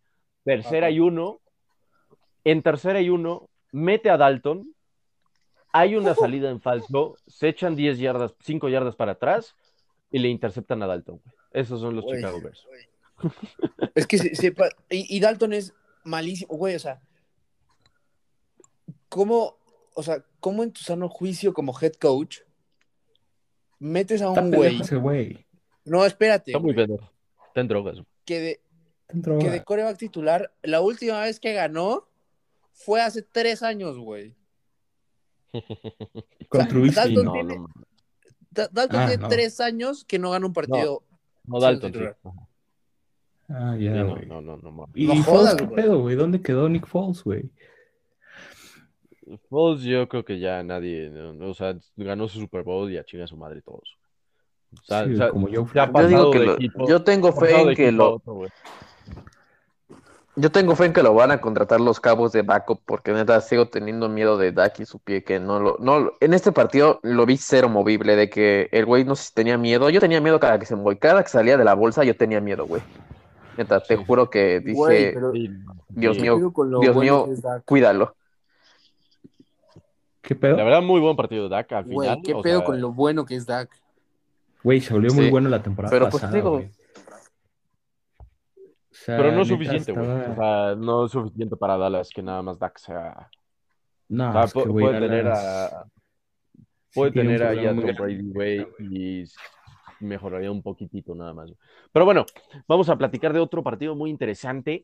Tercera 0.43 0.88
Ajá. 0.88 0.91
y 0.91 0.99
uno, 0.99 1.39
en 2.43 2.61
tercera 2.61 3.01
y 3.01 3.09
uno, 3.09 3.49
mete 3.71 4.09
a 4.09 4.17
Dalton, 4.17 4.73
hay 5.73 5.95
una 5.95 6.15
salida 6.15 6.49
en 6.49 6.61
falso, 6.61 7.17
se 7.27 7.49
echan 7.49 7.75
10 7.75 7.99
yardas, 7.99 8.33
5 8.41 8.69
yardas 8.69 8.95
para 8.95 9.13
atrás 9.13 9.55
y 10.11 10.19
le 10.19 10.29
interceptan 10.29 10.81
a 10.83 10.88
Dalton, 10.88 11.19
güey. 11.23 11.35
Esos 11.51 11.81
son 11.81 11.95
los. 11.95 12.05
Chicago 12.05 12.39
Bears. 12.41 12.65
Es 13.95 14.05
que 14.07 14.17
se- 14.17 14.35
sepa- 14.35 14.69
y, 14.89 15.15
y 15.15 15.19
Dalton 15.19 15.53
es 15.53 15.73
malísimo, 16.03 16.55
güey, 16.55 16.75
o 16.75 16.79
sea, 16.79 17.01
¿cómo, 19.09 19.57
o 19.97 20.03
sea, 20.03 20.23
cómo 20.39 20.61
en 20.61 20.71
tu 20.71 20.81
sano 20.81 21.09
juicio 21.09 21.53
como 21.55 21.73
head 21.81 21.93
coach 21.93 22.41
metes 23.79 24.21
a 24.21 24.29
un 24.29 24.51
güey? 24.51 25.43
No, 25.85 26.05
espérate, 26.05 26.51
Está 26.51 26.59
muy 26.59 26.75
pendejo. 26.75 27.09
Está 27.47 27.61
en 27.61 27.67
drogas. 27.67 27.97
que 28.23 28.39
de, 28.39 28.61
que 29.39 29.49
de 29.49 29.63
coreback 29.63 29.97
titular, 29.97 30.53
la 30.61 30.81
última 30.81 31.19
vez 31.21 31.39
que 31.39 31.53
ganó 31.53 32.07
fue 32.73 33.01
hace 33.01 33.23
tres 33.23 33.63
años, 33.63 33.97
güey. 33.97 34.35
Con 36.49 36.61
o 36.61 36.91
sea. 36.91 37.05
Dalton 37.05 37.25
no, 37.25 37.31
tiene- 37.33 37.57
no, 37.57 37.67
Dalton 38.51 38.99
Ah, 38.99 39.07
tiene 39.07 39.21
no. 39.23 39.27
tres 39.29 39.59
años 39.59 40.05
que 40.05 40.19
no 40.19 40.29
gana 40.29 40.45
un 40.45 40.53
partido. 40.53 41.01
no 41.45 41.59
Dalton, 41.59 41.91
sí. 41.93 41.99
Ah, 43.49 43.75
ya, 43.79 43.91
no, 43.91 44.11
güey. 44.11 44.25
no, 44.27 44.41
no, 44.41 44.57
no, 44.57 44.71
mames. 44.71 44.95
¿Y 44.95 45.07
No 45.07 45.13
Foles 45.15 45.25
jodas, 45.25 45.55
qué 45.55 45.67
pedo, 45.67 46.01
güey? 46.01 46.15
¿Dónde 46.15 46.41
quedó 46.41 46.69
Nick 46.69 46.85
Foles, 46.85 47.23
güey? 47.23 47.49
Foles, 49.49 49.84
yo 49.84 50.07
creo 50.07 50.23
que 50.23 50.39
ya 50.39 50.63
nadie, 50.63 51.09
no, 51.09 51.34
no, 51.34 51.49
o 51.49 51.53
sea, 51.53 51.75
ganó 51.95 52.28
su 52.28 52.39
Super 52.39 52.63
Bowl 52.63 52.91
y 52.91 52.97
a 52.97 53.03
chinga 53.03 53.28
su 53.28 53.36
madre 53.38 53.61
todos. 53.61 53.97
O 54.73 54.84
sea, 54.84 55.05
Sí, 55.05 55.13
o 55.13 55.17
sea, 55.17 55.30
como. 55.30 55.47
Yo 55.49 55.65
pasado 55.65 56.07
digo 56.07 56.32
que 56.32 56.39
lo- 56.39 56.55
equipo- 56.55 56.88
yo 56.88 57.03
tengo 57.03 57.32
fe 57.34 57.61
en 57.61 57.75
que 57.75 57.91
lo, 57.91 58.15
otro, 58.15 58.47
yo 60.36 60.51
tengo 60.51 60.75
fe 60.75 60.86
en 60.86 60.93
que 60.93 61.01
lo 61.01 61.13
van 61.15 61.32
a 61.32 61.41
contratar 61.41 61.82
los 61.82 61.99
cabos 61.99 62.32
de 62.32 62.43
backup, 62.43 62.82
porque 62.86 63.11
neta 63.11 63.41
sigo 63.41 63.67
teniendo 63.69 64.07
miedo 64.07 64.38
de 64.38 64.51
Dak 64.51 64.80
y 64.82 64.86
su 64.86 64.99
pie 64.99 65.23
que 65.23 65.39
no 65.39 65.59
lo, 65.59 65.78
no, 65.80 66.11
en 66.19 66.34
este 66.34 66.51
partido 66.51 66.99
lo 67.01 67.25
vi 67.25 67.38
cero 67.38 67.69
movible, 67.69 68.15
de 68.15 68.30
que 68.30 68.69
el 68.71 68.86
güey 68.86 69.03
no 69.03 69.15
sé 69.15 69.30
si 69.30 69.34
tenía 69.34 69.57
miedo, 69.57 69.89
yo 69.89 69.99
tenía 69.99 70.21
miedo 70.21 70.39
cada 70.39 70.59
que 70.59 70.65
se 70.67 70.75
movía, 70.75 70.99
cada 70.99 71.23
que 71.23 71.30
salía 71.30 71.57
de 71.57 71.63
la 71.65 71.73
bolsa 71.73 72.03
yo 72.03 72.15
tenía 72.15 72.39
miedo, 72.39 72.65
güey. 72.67 72.82
Neta, 73.57 73.82
te 73.82 73.97
Sí. 73.97 74.03
juro 74.05 74.30
que 74.30 74.59
dije, 74.59 74.73
Güey, 74.73 75.13
pero 75.13 75.32
Sí, 75.32 75.49
Dios 75.89 76.15
sí. 76.17 76.21
mío, 76.21 76.36
Dios 76.82 76.93
bueno 76.95 77.25
mío, 77.25 77.28
cuídalo. 77.65 78.15
¿Qué 80.22 80.36
pedo? 80.36 80.57
La 80.57 80.63
verdad, 80.63 80.82
muy 80.82 80.99
buen 80.99 81.15
partido 81.15 81.43
de 81.43 81.49
Dak 81.49 81.72
al 81.74 81.86
Güey, 81.86 82.07
final. 82.09 82.22
qué 82.26 82.34
o 82.34 82.41
pedo 82.41 82.59
sea, 82.59 82.65
con 82.65 82.82
lo 82.82 82.91
bueno 82.91 83.26
que 83.26 83.36
es 83.36 83.45
Dak. 83.45 83.70
Güey, 84.63 84.82
se 84.82 84.93
volvió 84.93 85.13
muy 85.13 85.30
bueno 85.30 85.49
la 85.49 85.61
temporada 85.61 85.91
Pero, 85.91 86.09
pues, 86.09 86.32
digo- 86.32 86.51
güey. 86.51 86.70
O 88.91 88.99
sea, 88.99 89.18
Pero 89.18 89.32
no 89.32 89.41
es 89.41 89.47
suficiente, 89.47 89.91
güey. 89.91 90.05
estaba- 90.05 90.32
O 90.32 90.36
sea, 90.36 90.76
no 90.76 91.05
es 91.05 91.11
suficiente 91.11 91.55
para 91.55 91.78
Dallas 91.78 92.09
que 92.09 92.22
nada 92.22 92.41
más 92.41 92.57
Dak 92.59 92.78
sea. 92.80 93.30
No, 94.09 94.30
o 94.30 94.34
sea, 94.34 94.43
es 94.43 94.53
que, 94.53 94.59
pu- 94.59 94.70
güey, 94.72 94.86
puede 94.86 94.99
tener 94.99 95.24
Dallas 95.26 95.74
a. 95.74 95.86
Puede 96.93 97.11
tener 97.11 97.43
ahí 97.43 97.65
a 97.65 97.76
Tom. 97.76 97.86
Brady, 97.95 98.32
güey, 98.32 98.68
y 98.80 99.24
mejoraría 99.99 100.51
un 100.51 100.63
poquitito 100.63 101.13
nada 101.13 101.34
más. 101.34 101.53
Pero 101.91 102.05
bueno, 102.05 102.26
vamos 102.68 102.89
a 102.89 102.95
platicar 102.97 103.34
de 103.34 103.39
otro 103.39 103.61
partido 103.63 103.95
muy 103.95 104.09
interesante 104.09 104.84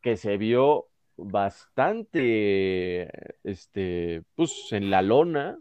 que 0.00 0.16
se 0.16 0.36
vio 0.36 0.86
bastante, 1.16 3.08
este, 3.44 4.22
pues 4.34 4.72
en 4.72 4.90
la 4.90 5.02
lona. 5.02 5.58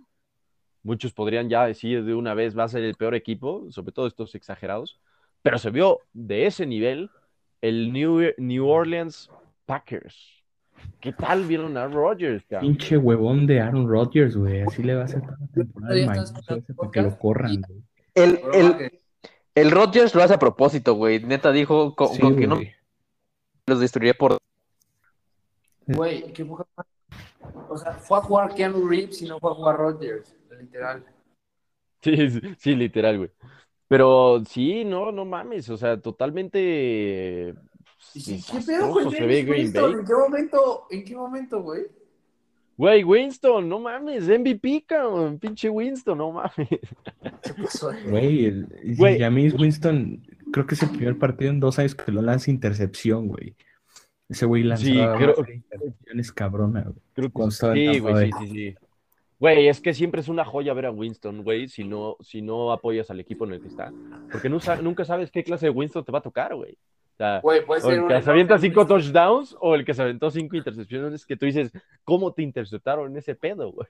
Muchos 0.83 1.13
podrían 1.13 1.49
ya 1.49 1.65
decir 1.65 2.03
de 2.05 2.13
una 2.13 2.33
vez 2.33 2.57
va 2.57 2.63
a 2.65 2.69
ser 2.69 2.83
el 2.83 2.95
peor 2.95 3.15
equipo, 3.15 3.65
sobre 3.71 3.91
todo 3.91 4.05
estos 4.05 4.35
exagerados, 4.35 4.99
pero 5.41 5.57
se 5.57 5.71
vio 5.71 5.99
de 6.13 6.45
ese 6.45 6.65
nivel 6.65 7.09
el 7.61 7.91
New, 7.91 8.33
New 8.37 8.67
Orleans 8.67 9.31
Packers. 9.65 10.43
¿Qué 10.99 11.13
tal 11.13 11.45
vieron 11.45 11.77
a 11.77 11.87
Rodgers? 11.87 12.43
Pinche 12.59 12.97
huevón 12.97 13.47
de 13.47 13.61
Aaron 13.61 13.87
Rodgers, 13.87 14.35
güey. 14.35 14.61
Así 14.61 14.83
le 14.83 14.93
va 14.95 15.01
a 15.01 15.05
hacer 15.05 15.21
toda 15.21 15.37
la 15.39 15.47
temporada 15.47 15.95
Ya 15.95 15.95
el 15.95 16.01
estás 16.01 16.15
mañoso 16.15 16.33
escuchando 16.33 16.63
ese 16.63 16.73
para 16.75 16.91
que 16.91 17.01
lo 17.01 17.17
corran, 17.17 17.61
güey. 17.67 17.81
El, 18.13 18.39
el, 18.53 18.99
El 19.55 19.71
Rodgers 19.71 20.13
lo 20.13 20.21
hace 20.21 20.35
a 20.35 20.39
propósito, 20.39 20.93
güey. 20.93 21.23
Neta 21.23 21.51
dijo 21.51 21.95
con, 21.95 22.09
Sí, 22.09 22.19
con 22.19 22.35
que 22.35 22.45
no 22.45 22.59
los 23.67 23.79
destruiría 23.79 24.13
por. 24.13 24.37
Güey, 25.87 26.33
qué 26.33 26.45
poca. 26.45 26.65
O 27.69 27.77
sea, 27.77 27.93
fue 27.93 28.17
a 28.17 28.21
jugar 28.21 28.55
Keanu 28.55 28.87
Reeves 28.87 29.21
y 29.21 29.27
no 29.27 29.39
fue 29.39 29.51
a 29.51 29.53
jugar 29.53 29.77
Rodgers, 29.77 30.35
literal. 30.59 31.05
Sí, 32.01 32.29
sí, 32.29 32.41
sí, 32.57 32.75
literal, 32.75 33.17
güey. 33.17 33.31
Pero 33.87 34.43
sí, 34.47 34.83
no, 34.83 35.11
no 35.11 35.25
mames, 35.25 35.69
o 35.69 35.77
sea, 35.77 35.99
totalmente 35.99 37.53
Y 38.13 38.19
sí, 38.19 38.43
¿Qué 38.51 38.59
pedo 38.65 38.91
con 38.91 39.09
ve 39.11 39.45
Winston? 39.47 39.99
¿En 39.99 40.05
qué 40.05 40.13
momento, 40.13 40.87
en 40.89 41.05
qué 41.05 41.15
momento, 41.15 41.61
güey? 41.61 41.83
Güey, 42.77 43.03
Winston, 43.05 43.69
no 43.69 43.79
mames, 43.79 44.27
MVP, 44.27 44.83
cabrón, 44.85 45.39
pinche 45.39 45.69
Winston, 45.69 46.17
no 46.17 46.31
mames. 46.31 46.51
¿Qué 47.41 47.53
pasó 47.63 47.89
ahí? 47.89 48.03
Güey, 48.09 48.45
el, 48.45 48.95
Güey. 48.97 49.19
James 49.19 49.53
Winston, 49.53 50.21
creo 50.51 50.65
que 50.65 50.75
es 50.75 50.83
el 50.83 50.89
primer 50.89 51.17
partido 51.17 51.51
en 51.51 51.59
dos 51.61 51.79
años 51.79 51.95
que 51.95 52.11
lo 52.11 52.21
lanza 52.21 52.51
intercepción, 52.51 53.27
güey. 53.27 53.55
Ese 54.27 54.45
güey 54.45 54.63
lanzaba 54.63 55.13
Sí, 55.17 55.23
creo- 55.23 55.35
serie 55.35 55.51
de 55.51 55.55
intercepciones 55.57 56.31
cabrona, 56.31 56.81
güey. 56.83 56.95
Creo 57.13 57.29
que 57.31 57.51
sí, 57.51 57.99
güey, 57.99 58.31
sí, 58.31 58.31
sí, 58.39 58.47
sí. 58.49 58.75
Güey, 59.37 59.67
es 59.67 59.81
que 59.81 59.93
siempre 59.93 60.21
es 60.21 60.29
una 60.29 60.45
joya 60.45 60.73
ver 60.73 60.85
a 60.87 60.91
Winston, 60.91 61.43
güey, 61.43 61.67
si 61.67 61.83
no, 61.83 62.15
si 62.21 62.41
no 62.41 62.71
apoyas 62.71 63.09
al 63.11 63.19
equipo 63.19 63.45
en 63.45 63.53
el 63.53 63.61
que 63.61 63.67
está. 63.67 63.91
Porque 64.31 64.49
no 64.49 64.59
nunca 64.81 65.05
sabes 65.05 65.29
qué 65.29 65.43
clase 65.43 65.67
de 65.67 65.69
Winston 65.71 66.05
te 66.05 66.11
va 66.11 66.19
a 66.19 66.23
tocar, 66.23 66.55
güey. 66.55 66.77
O 67.15 67.17
sea, 67.17 67.39
o 67.41 67.53
el 67.53 68.07
que 68.07 68.21
se 68.21 68.29
avienta 68.29 68.57
cinco 68.57 68.85
touchdowns 68.85 69.55
o 69.61 69.73
el 69.73 69.85
que 69.85 69.93
se 69.93 70.01
aventó 70.01 70.29
cinco 70.29 70.57
intercepciones 70.57 71.25
que 71.25 71.37
tú 71.37 71.45
dices, 71.45 71.71
¿cómo 72.03 72.33
te 72.33 72.41
interceptaron 72.41 73.15
ese 73.15 73.35
pedo, 73.35 73.71
güey? 73.71 73.87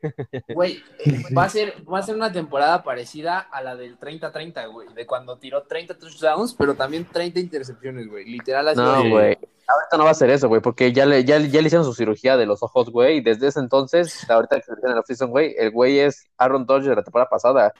Güey, 0.53 0.73
eh, 1.05 1.23
va 1.35 1.45
a 1.45 1.49
ser, 1.49 1.73
va 1.91 1.99
a 1.99 2.03
ser 2.03 2.15
una 2.15 2.31
temporada 2.31 2.83
parecida 2.83 3.39
a 3.39 3.63
la 3.63 3.75
del 3.75 3.97
30-30, 3.97 4.71
güey. 4.71 4.93
De 4.93 5.07
cuando 5.07 5.39
tiró 5.39 5.63
30 5.63 5.97
touchdowns, 5.97 6.53
pero 6.53 6.75
también 6.75 7.05
30 7.11 7.39
intercepciones, 7.39 8.07
güey. 8.07 8.25
Literal 8.25 8.67
así. 8.67 8.79
No, 8.79 9.09
güey. 9.09 9.35
Ahorita 9.67 9.97
no 9.97 10.03
va 10.03 10.11
a 10.11 10.13
ser 10.13 10.29
eso, 10.29 10.47
güey, 10.47 10.61
porque 10.61 10.93
ya 10.93 11.07
le, 11.07 11.25
ya, 11.25 11.39
ya 11.39 11.61
le 11.61 11.67
hicieron 11.67 11.85
su 11.85 11.95
cirugía 11.95 12.37
de 12.37 12.45
los 12.45 12.61
ojos, 12.61 12.91
güey. 12.91 13.17
Y 13.17 13.21
desde 13.21 13.47
ese 13.47 13.59
entonces, 13.59 14.29
ahorita 14.29 14.57
que 14.57 14.61
se 14.61 14.71
en 14.71 14.91
el 14.91 14.99
offseason, 14.99 15.31
güey, 15.31 15.55
el 15.57 15.71
güey 15.71 15.97
es 15.97 16.27
Aaron 16.37 16.67
Rodgers 16.67 16.89
de 16.89 16.95
la 16.97 17.03
temporada 17.03 17.29
pasada. 17.29 17.73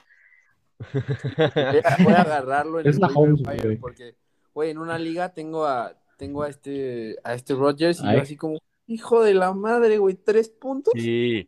Voy 0.92 2.12
a, 2.12 2.22
agarrarlo 2.22 2.80
en 2.80 2.88
Es 2.88 2.96
el 2.96 3.02
la 3.02 3.08
wire 3.08 3.62
güey. 3.62 3.76
porque, 3.76 4.16
güey, 4.56 4.70
en 4.70 4.78
una 4.78 4.98
liga 4.98 5.34
tengo 5.34 5.66
a, 5.66 5.92
tengo 6.16 6.42
a 6.42 6.48
este, 6.48 7.16
a 7.22 7.34
este 7.34 7.54
Rodgers 7.54 8.00
y 8.02 8.06
Ay. 8.06 8.16
yo 8.16 8.22
así 8.22 8.36
como, 8.38 8.58
hijo 8.86 9.22
de 9.22 9.34
la 9.34 9.52
madre, 9.52 9.98
güey, 9.98 10.14
tres 10.14 10.48
puntos. 10.48 10.94
Sí. 10.96 11.46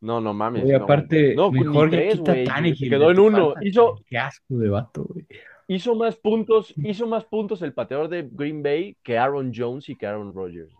No, 0.00 0.20
no 0.20 0.34
mames. 0.34 0.64
Güey, 0.64 0.76
no. 0.76 0.82
aparte, 0.84 1.36
No, 1.36 1.52
mejor 1.52 1.90
tres, 1.90 2.16
quita 2.16 2.32
güey, 2.32 2.44
Tannehill, 2.44 2.90
quedó 2.90 3.10
en 3.12 3.20
uno. 3.20 3.54
Hizo- 3.62 4.02
Qué 4.04 4.18
asco 4.18 4.54
de 4.56 4.68
vato, 4.68 5.04
güey. 5.04 5.26
Hizo 5.68 5.94
más 5.94 6.16
puntos, 6.16 6.74
hizo 6.76 7.06
más 7.06 7.24
puntos 7.24 7.62
el 7.62 7.72
pateador 7.72 8.08
de 8.08 8.28
Green 8.32 8.64
Bay 8.64 8.96
que 9.04 9.16
Aaron 9.16 9.52
Jones 9.54 9.88
y 9.88 9.94
que 9.94 10.06
Aaron 10.06 10.34
Rodgers. 10.34 10.72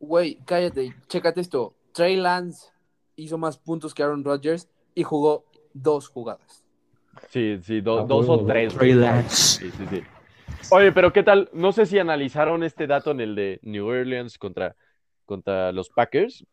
Güey, 0.00 0.38
cállate, 0.44 0.92
chécate 1.06 1.40
esto. 1.40 1.76
Trey 1.92 2.16
Lance 2.16 2.68
hizo 3.14 3.38
más 3.38 3.58
puntos 3.58 3.94
que 3.94 4.02
Aaron 4.02 4.24
Rodgers 4.24 4.68
y 4.92 5.04
jugó 5.04 5.44
dos 5.72 6.08
jugadas. 6.08 6.64
Sí, 7.30 7.60
sí, 7.62 7.80
do- 7.80 8.06
dos 8.06 8.28
o 8.28 8.44
tres. 8.44 8.74
Trey 8.74 8.92
güey. 8.94 9.04
Lance. 9.04 9.60
Sí, 9.60 9.70
sí, 9.70 9.84
sí. 9.88 10.02
Oye, 10.70 10.92
pero 10.92 11.12
¿qué 11.12 11.22
tal? 11.22 11.48
No 11.52 11.72
sé 11.72 11.86
si 11.86 11.98
analizaron 11.98 12.62
este 12.62 12.86
dato 12.86 13.10
en 13.10 13.20
el 13.20 13.34
de 13.34 13.60
New 13.62 13.86
Orleans 13.86 14.38
contra, 14.38 14.76
contra 15.24 15.72
los 15.72 15.88
Packers. 15.90 16.44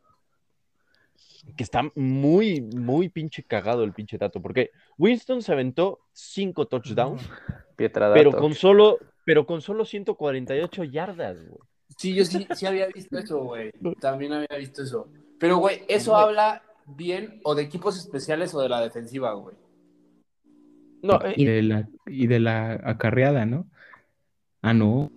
Que 1.57 1.63
está 1.63 1.81
muy, 1.95 2.61
muy 2.61 3.09
pinche 3.09 3.43
cagado 3.43 3.83
el 3.83 3.93
pinche 3.93 4.17
dato. 4.17 4.41
Porque 4.41 4.71
Winston 4.97 5.41
se 5.41 5.51
aventó 5.51 5.99
cinco 6.13 6.67
touchdowns, 6.67 7.27
Pietradato. 7.75 8.13
pero 8.17 8.31
con 8.31 8.53
solo, 8.53 8.99
pero 9.25 9.45
con 9.45 9.61
solo 9.61 9.85
148 9.85 10.83
yardas, 10.83 11.43
güey. 11.47 11.59
Sí, 11.97 12.13
yo 12.13 12.25
sí, 12.25 12.47
sí 12.55 12.65
había 12.65 12.87
visto 12.87 13.17
eso, 13.17 13.39
güey. 13.39 13.71
También 13.99 14.33
había 14.33 14.57
visto 14.57 14.83
eso. 14.83 15.09
Pero, 15.39 15.57
güey, 15.57 15.81
eso 15.87 16.11
Güey. 16.11 16.23
habla 16.23 16.63
bien 16.85 17.39
o 17.43 17.55
de 17.55 17.63
equipos 17.63 17.97
especiales 17.97 18.53
o 18.53 18.61
de 18.61 18.69
la 18.69 18.79
defensiva, 18.81 19.33
güey. 19.33 19.55
No, 21.01 21.19
Y 21.35 21.47
eh, 21.47 21.51
de 21.51 21.61
la, 21.63 21.89
y 22.05 22.27
de 22.27 22.39
la 22.39 22.73
acarreada, 22.83 23.45
¿no? 23.47 23.67
Ah, 24.61 24.73
no. 24.73 25.11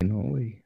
No, 0.00 0.18
güey. 0.22 0.62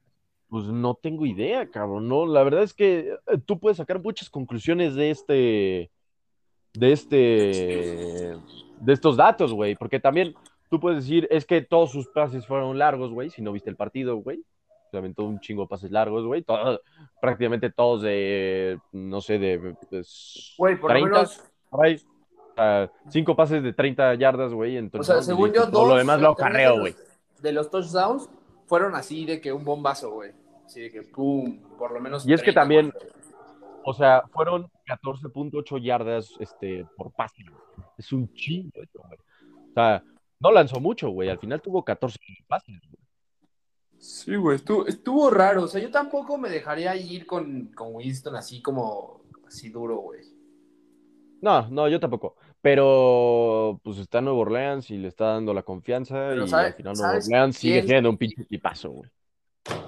pues 0.49 0.65
no 0.67 0.95
tengo 0.95 1.27
idea, 1.27 1.69
cabrón. 1.71 2.09
No, 2.09 2.27
la 2.27 2.43
verdad 2.43 2.63
es 2.63 2.73
que 2.75 3.11
eh, 3.27 3.39
tú 3.45 3.59
puedes 3.59 3.77
sacar 3.77 4.01
muchas 4.03 4.31
conclusiones 4.31 4.95
de 4.95 5.11
este, 5.11 5.91
de 6.75 6.93
este, 6.93 8.37
de 8.81 8.93
estos 8.93 9.17
datos, 9.17 9.53
güey. 9.53 9.75
Porque 9.77 10.01
también 10.01 10.35
tú 10.71 10.81
puedes 10.81 11.01
decir, 11.05 11.29
es 11.31 11.45
que 11.45 11.61
todos 11.63 11.93
sus 11.93 12.09
pases 12.09 12.47
fueron 12.47 12.79
largos, 12.79 13.13
güey, 13.13 13.31
si 13.31 13.43
no 13.43 13.53
viste 13.53 13.71
el 13.71 13.77
partido, 13.77 14.17
güey. 14.17 14.43
Se 14.91 14.97
aventó 14.97 15.25
un 15.25 15.39
chingo 15.39 15.63
de 15.63 15.69
pases 15.69 15.91
largos, 15.91 16.25
güey. 16.25 16.43
Todo- 16.43 16.81
prácticamente 17.21 17.71
todos 17.71 18.01
de, 18.03 18.79
no 18.93 19.21
sé, 19.21 19.39
de, 19.39 19.75
pues, 19.91 20.55
Güey, 20.57 20.77
por 20.81 20.91
lo 20.91 20.95
30, 20.99 21.11
menos. 21.11 21.45
O 21.71 21.83
sea, 22.57 22.91
cinco 23.11 23.37
pases 23.37 23.63
de 23.63 23.73
30 23.75 24.15
yardas, 24.15 24.53
güey. 24.55 24.77
o 24.77 24.79
Entonces, 24.79 25.07
sea, 25.07 25.17
no, 25.17 25.23
según 25.23 25.53
yo, 25.53 25.71
todo 25.71 25.83
dos. 25.83 25.89
lo 25.91 25.97
demás 25.97 26.21
lo 26.23 26.35
carreo, 26.35 26.73
de 26.75 26.81
güey. 26.81 26.95
De 27.41 27.53
los 27.53 27.71
touchdowns 27.71 28.29
fueron 28.67 28.95
así 28.95 29.25
de 29.25 29.41
que 29.41 29.53
un 29.53 29.65
bombazo, 29.65 30.11
güey. 30.13 30.33
Así 30.65 30.81
de 30.83 30.91
que 30.91 31.03
pum, 31.03 31.61
por 31.79 31.93
lo 31.93 32.01
menos. 32.01 32.27
Y 32.27 32.33
es 32.33 32.41
que 32.41 32.53
30, 32.53 32.61
también-. 32.61 32.93
O 33.85 33.95
sea, 33.95 34.25
fueron 34.33 34.71
14.8 34.87 35.83
yardas 35.83 36.35
este, 36.41 36.87
por 36.97 37.11
pase. 37.13 37.45
Es 37.97 38.13
un 38.13 38.33
chingo 38.35 38.83
eso, 38.83 39.01
güey. 39.07 39.19
O 39.71 39.73
sea, 39.75 40.03
no 40.41 40.51
lanzó 40.51 40.81
mucho, 40.81 41.09
güey. 41.11 41.31
Al 41.31 41.39
final 41.39 41.63
tuvo 41.63 41.85
14 41.85 42.19
pases. 42.47 42.79
güey. 42.81 42.99
Sí, 43.99 44.37
güey, 44.37 44.57
estuvo, 44.57 44.87
estuvo 44.87 45.31
raro. 45.31 45.65
O 45.65 45.69
sea, 45.69 45.81
yo 45.81 45.91
tampoco 45.91 46.39
me 46.39 46.49
dejaría 46.49 46.95
ir 46.97 47.27
con, 47.27 47.69
con 47.69 47.95
Winston 47.95 48.37
así 48.37 48.63
como, 48.63 49.23
así 49.47 49.71
duro, 49.71 49.97
güey. 49.97 50.21
No, 51.41 51.69
no, 51.69 51.89
yo 51.89 51.99
tampoco. 51.99 52.37
Pero 52.63 53.81
pues 53.83 53.99
está 53.99 54.21
Nuevo 54.21 54.41
Orleans 54.41 54.91
y 54.91 54.99
le 54.99 55.09
está 55.09 55.27
dando 55.27 55.55
la 55.55 55.63
confianza. 55.63 56.29
Pero 56.31 56.45
y 56.45 56.49
¿sabe- 56.49 56.67
al 56.69 56.75
final 56.75 56.95
Nuevo 56.95 57.09
sabes 57.11 57.27
Orleans 57.27 57.57
sigue 57.57 57.83
siendo 57.83 58.11
un 58.11 58.17
pinche 58.19 58.43
equipazo, 58.43 58.91
güey. 58.91 59.11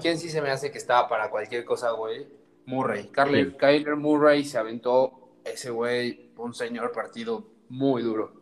¿Quién 0.01 0.18
sí 0.18 0.29
se 0.29 0.43
me 0.43 0.51
hace 0.51 0.71
que 0.71 0.79
estaba 0.79 1.09
para 1.09 1.31
cualquier 1.31 1.64
cosa, 1.64 1.91
güey? 1.93 2.27
Murray. 2.66 3.05
Kyler, 3.12 3.51
Sí. 3.53 3.57
Kyler 3.59 3.97
Murray 3.97 4.45
se 4.45 4.59
aventó 4.59 5.31
ese 5.45 5.71
güey, 5.71 6.31
un 6.37 6.55
señor 6.55 6.93
partido 6.93 7.45
muy 7.68 8.03
duro. 8.03 8.33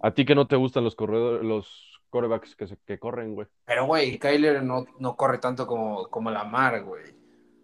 A 0.00 0.12
ti 0.12 0.24
que 0.24 0.34
no 0.34 0.46
te 0.46 0.56
gustan 0.56 0.84
los 0.84 0.96
corredores, 0.96 1.44
los 1.44 2.00
corebacks 2.10 2.56
que, 2.56 2.66
se- 2.66 2.78
que 2.86 2.98
corren, 2.98 3.34
güey. 3.34 3.46
Pero, 3.64 3.86
güey, 3.86 4.18
Kyler 4.18 4.62
no, 4.62 4.86
no 4.98 5.16
corre 5.16 5.38
tanto 5.38 5.66
como, 5.66 6.08
como 6.08 6.30
Lamar, 6.30 6.82
güey. 6.84 7.04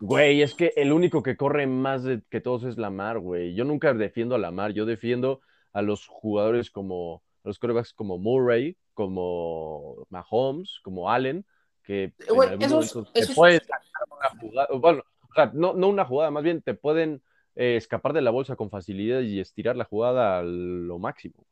Güey, 0.01 0.43
es 0.43 0.55
que 0.55 0.73
el 0.77 0.93
único 0.93 1.23
que 1.23 1.37
corre 1.37 1.67
más 1.67 2.05
de- 2.05 2.23
que 2.31 2.41
todos 2.41 2.63
es 2.65 2.79
Lamar, 2.79 3.19
güey. 3.19 3.55
Yo 3.55 3.65
nunca 3.65 3.93
defiendo 3.95 4.35
a 4.37 4.39
Lamar, 4.39 4.73
yo 4.73 4.87
defiendo 4.87 5.41
a 5.73 5.83
los 5.83 6.07
jugadores 6.07 6.71
como, 6.71 7.23
a 7.45 7.49
los 7.49 7.59
quarterbacks 7.59 7.93
como 7.93 8.19
Murray, 8.19 8.77
como 8.95 10.07
Mahomes, 10.11 10.81
como 10.83 11.11
Allen, 11.11 11.45
que 11.85 12.05
en 12.05 12.35
Güey, 12.35 12.49
algún 12.51 12.65
esos- 12.65 12.95
momento 12.97 13.13
te 13.13 13.21
esos- 13.21 13.35
pueden 13.35 13.61
sacar 13.61 13.83
una 14.11 14.41
jugada, 14.41 14.69
bueno, 14.79 15.03
o 15.31 15.35
sea, 15.35 15.51
no, 15.55 15.73
no 15.75 15.89
una 15.89 16.05
jugada, 16.05 16.31
más 16.31 16.43
bien 16.43 16.63
te 16.63 16.75
pueden 16.75 17.23
eh, 17.57 17.77
escapar 17.77 18.13
de 18.13 18.21
la 18.23 18.31
bolsa 18.31 18.55
con 18.57 18.71
facilidad 18.71 19.21
y 19.21 19.41
estirar 19.41 19.75
la 19.77 19.85
jugada 19.85 20.39
a 20.39 20.43
lo 20.45 20.99
máximo. 21.01 21.45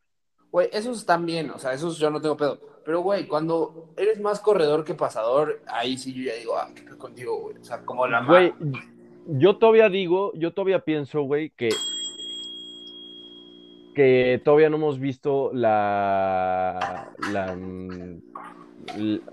Güey, 0.52 0.68
esos 0.72 0.98
están 0.98 1.26
bien, 1.26 1.50
o 1.50 1.58
sea, 1.58 1.72
esos 1.72 1.98
yo 1.98 2.10
no 2.10 2.20
tengo 2.20 2.36
pedo. 2.36 2.60
Pero, 2.84 3.00
güey, 3.00 3.26
cuando 3.26 3.92
eres 3.96 4.20
más 4.20 4.38
corredor 4.38 4.84
que 4.84 4.94
pasador, 4.94 5.60
ahí 5.66 5.98
sí 5.98 6.14
yo 6.14 6.22
ya 6.30 6.34
digo, 6.38 6.56
ah, 6.56 6.70
qué 6.74 6.84
contigo, 6.96 7.40
güey. 7.40 7.56
O 7.58 7.64
sea, 7.64 7.84
como 7.84 8.06
Lamar. 8.06 8.54
Güey, 8.56 8.72
yo 9.26 9.56
todavía 9.58 9.88
digo, 9.88 10.32
yo 10.34 10.52
todavía 10.54 10.78
pienso, 10.84 11.22
güey, 11.22 11.50
que 11.50 11.70
que 13.96 14.42
todavía 14.44 14.68
no 14.68 14.76
hemos 14.76 15.00
visto 15.00 15.50
la, 15.54 17.10
mm, 17.56 18.18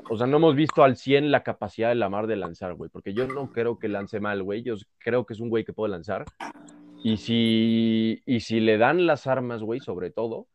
o 0.09 0.17
sea, 0.17 0.25
no 0.25 0.37
hemos 0.37 0.55
visto 0.55 0.83
al 0.85 0.95
100 0.95 1.31
la 1.31 1.43
capacidad 1.43 1.89
de 1.89 1.95
Lamar 1.95 2.27
de 2.27 2.37
lanzar, 2.37 2.73
güey, 2.75 2.89
porque 2.89 3.13
yo 3.13 3.27
no 3.27 3.51
creo 3.51 3.77
que 3.77 3.89
lance 3.89 4.21
mal, 4.21 4.41
güey, 4.41 4.63
yo 4.63 4.75
creo 4.99 5.25
que 5.25 5.33
es 5.33 5.41
un 5.41 5.49
güey 5.49 5.65
que 5.65 5.73
puede 5.73 5.91
lanzar, 5.91 6.23
y 7.03 7.17
si, 7.17 8.23
y 8.25 8.39
si 8.39 8.61
le 8.61 8.77
dan 8.77 9.05
las 9.05 9.27
armas, 9.27 9.61
güey, 9.61 9.81
sobre 9.81 10.11
todo, 10.11 10.47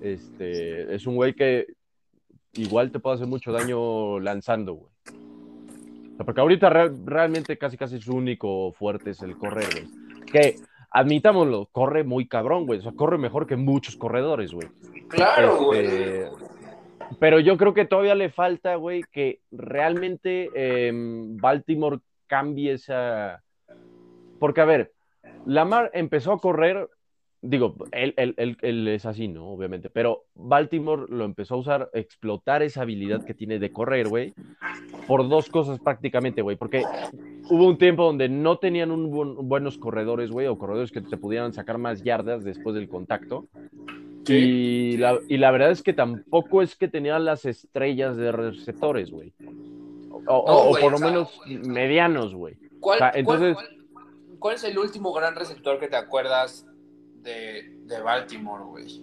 este, 0.00 0.94
es 0.94 1.04
un 1.08 1.16
güey 1.16 1.34
que 1.34 1.66
igual 2.52 2.92
te 2.92 3.00
puede 3.00 3.16
hacer 3.16 3.26
mucho 3.26 3.50
daño 3.50 4.20
lanzando, 4.20 4.74
güey. 4.74 4.92
Porque 6.24 6.40
ahorita 6.40 6.70
real- 6.70 6.96
realmente 7.04 7.58
casi 7.58 7.76
casi 7.76 8.00
su 8.00 8.14
único 8.14 8.70
fuerte 8.70 9.10
es 9.10 9.22
el 9.22 9.36
correr, 9.36 9.66
güey. 9.72 10.24
Que, 10.24 10.54
admitámoslo, 10.94 11.68
corre 11.72 12.04
muy 12.04 12.28
cabrón, 12.28 12.66
güey. 12.66 12.78
O 12.78 12.82
sea, 12.82 12.92
corre 12.92 13.18
mejor 13.18 13.46
que 13.46 13.56
muchos 13.56 13.96
corredores, 13.96 14.52
güey. 14.52 14.68
claro, 15.08 15.58
güey. 15.58 15.86
Este, 15.86 16.30
Pero 17.18 17.40
yo 17.40 17.56
creo 17.58 17.74
que 17.74 17.84
todavía 17.84 18.14
le 18.14 18.30
falta, 18.30 18.76
güey, 18.76 19.02
que 19.12 19.40
realmente 19.50 20.48
em, 20.54 21.36
Baltimore 21.36 21.98
cambie 22.28 22.72
esa... 22.72 23.42
Porque, 24.38 24.60
a 24.60 24.64
ver, 24.64 24.92
Lamar 25.44 25.90
empezó 25.94 26.32
a 26.32 26.38
correr 26.38 26.88
digo, 27.44 27.74
él, 27.92 28.14
él, 28.16 28.34
él, 28.38 28.56
él, 28.62 28.88
es 28.88 29.04
así, 29.04 29.28
¿no? 29.28 29.50
Obviamente, 29.50 29.90
pero 29.90 30.24
Baltimore 30.34 31.04
lo 31.08 31.24
empezó 31.24 31.54
a 31.54 31.58
usar, 31.58 31.90
explotar 31.92 32.62
esa 32.62 32.82
habilidad 32.82 33.24
que 33.24 33.34
tiene 33.34 33.58
de 33.58 33.70
correr, 33.70 34.08
güey, 34.08 34.32
por 35.06 35.28
dos 35.28 35.50
cosas 35.50 35.78
prácticamente, 35.78 36.40
güey, 36.40 36.56
porque 36.56 36.84
hubo 37.50 37.66
un 37.66 37.76
tiempo 37.76 38.04
donde 38.04 38.30
no 38.30 38.58
tenían 38.58 38.90
un 38.90 39.10
buen, 39.10 39.34
buenos 39.46 39.76
corredores, 39.76 40.30
güey, 40.30 40.46
o 40.46 40.58
corredores 40.58 40.90
que 40.90 41.02
te 41.02 41.18
pudieran 41.18 41.52
sacar 41.52 41.76
más 41.76 42.02
yardas 42.02 42.44
después 42.44 42.74
del 42.74 42.88
contacto. 42.88 43.46
Y, 44.26 44.96
la, 44.96 45.18
y 45.28 45.36
la 45.36 45.50
verdad 45.50 45.70
es 45.70 45.82
que 45.82 45.92
tampoco 45.92 46.62
es 46.62 46.76
que 46.76 46.88
tenían 46.88 47.26
las 47.26 47.44
estrellas 47.44 48.16
de 48.16 48.32
receptores, 48.32 49.10
güey. 49.10 49.34
O, 50.10 50.22
no, 50.22 50.32
o, 50.32 50.72
wey, 50.72 50.82
por 50.82 50.92
lo 50.92 50.96
o 50.96 50.98
sea, 50.98 51.08
menos 51.08 51.40
medianos, 51.46 52.34
güey. 52.34 52.56
¿Cuál, 52.80 52.96
O 52.96 52.98
sea, 53.00 53.12
entonces, 53.14 53.54
cuál, 53.54 53.66
cuál, 53.92 54.38
cuál 54.38 54.54
es 54.54 54.64
el 54.64 54.78
último 54.78 55.12
gran 55.12 55.34
receptor 55.34 55.78
que 55.78 55.88
te 55.88 55.96
acuerdas 55.96 56.66
de, 57.24 57.70
de 57.86 58.00
Baltimore, 58.00 58.62
güey? 58.64 59.02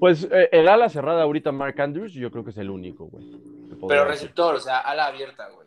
pues 0.00 0.28
eh, 0.30 0.48
el 0.52 0.68
ala 0.68 0.88
cerrada 0.88 1.24
ahorita, 1.24 1.50
Mark 1.52 1.80
Andrews, 1.80 2.12
yo 2.12 2.30
creo 2.30 2.44
que 2.44 2.50
es 2.50 2.58
el 2.58 2.70
único, 2.70 3.06
güey. 3.06 3.24
Pero 3.88 4.04
decir. 4.04 4.06
receptor, 4.06 4.54
o 4.54 4.60
sea, 4.60 4.78
ala 4.78 5.06
abierta, 5.06 5.48
güey. 5.50 5.66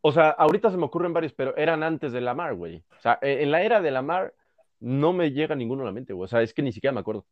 O 0.00 0.12
sea, 0.12 0.30
ahorita 0.30 0.70
se 0.70 0.76
me 0.76 0.84
ocurren 0.84 1.12
varios, 1.12 1.32
pero 1.32 1.56
eran 1.56 1.82
antes 1.82 2.12
de 2.12 2.20
Lamar, 2.20 2.54
güey. 2.54 2.82
O 2.98 3.00
sea, 3.00 3.18
eh, 3.22 3.38
en 3.42 3.50
la 3.50 3.62
era 3.62 3.80
de 3.80 3.90
Lamar 3.90 4.34
no 4.80 5.12
me 5.12 5.32
llega 5.32 5.54
ninguno 5.56 5.82
a 5.82 5.86
la 5.86 5.92
mente, 5.92 6.12
güey. 6.12 6.26
O 6.26 6.28
sea, 6.28 6.42
es 6.42 6.52
que 6.54 6.62
ni 6.62 6.72
siquiera 6.72 6.92
me 6.92 7.00
acuerdo. 7.00 7.24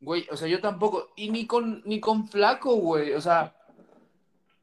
Güey, 0.00 0.26
o 0.30 0.36
sea, 0.36 0.46
yo 0.48 0.60
tampoco. 0.60 1.08
Y 1.16 1.30
ni 1.30 1.46
con, 1.46 1.82
ni 1.84 1.98
con 1.98 2.28
Flaco, 2.28 2.76
güey. 2.76 3.12
O 3.14 3.20
sea, 3.20 3.54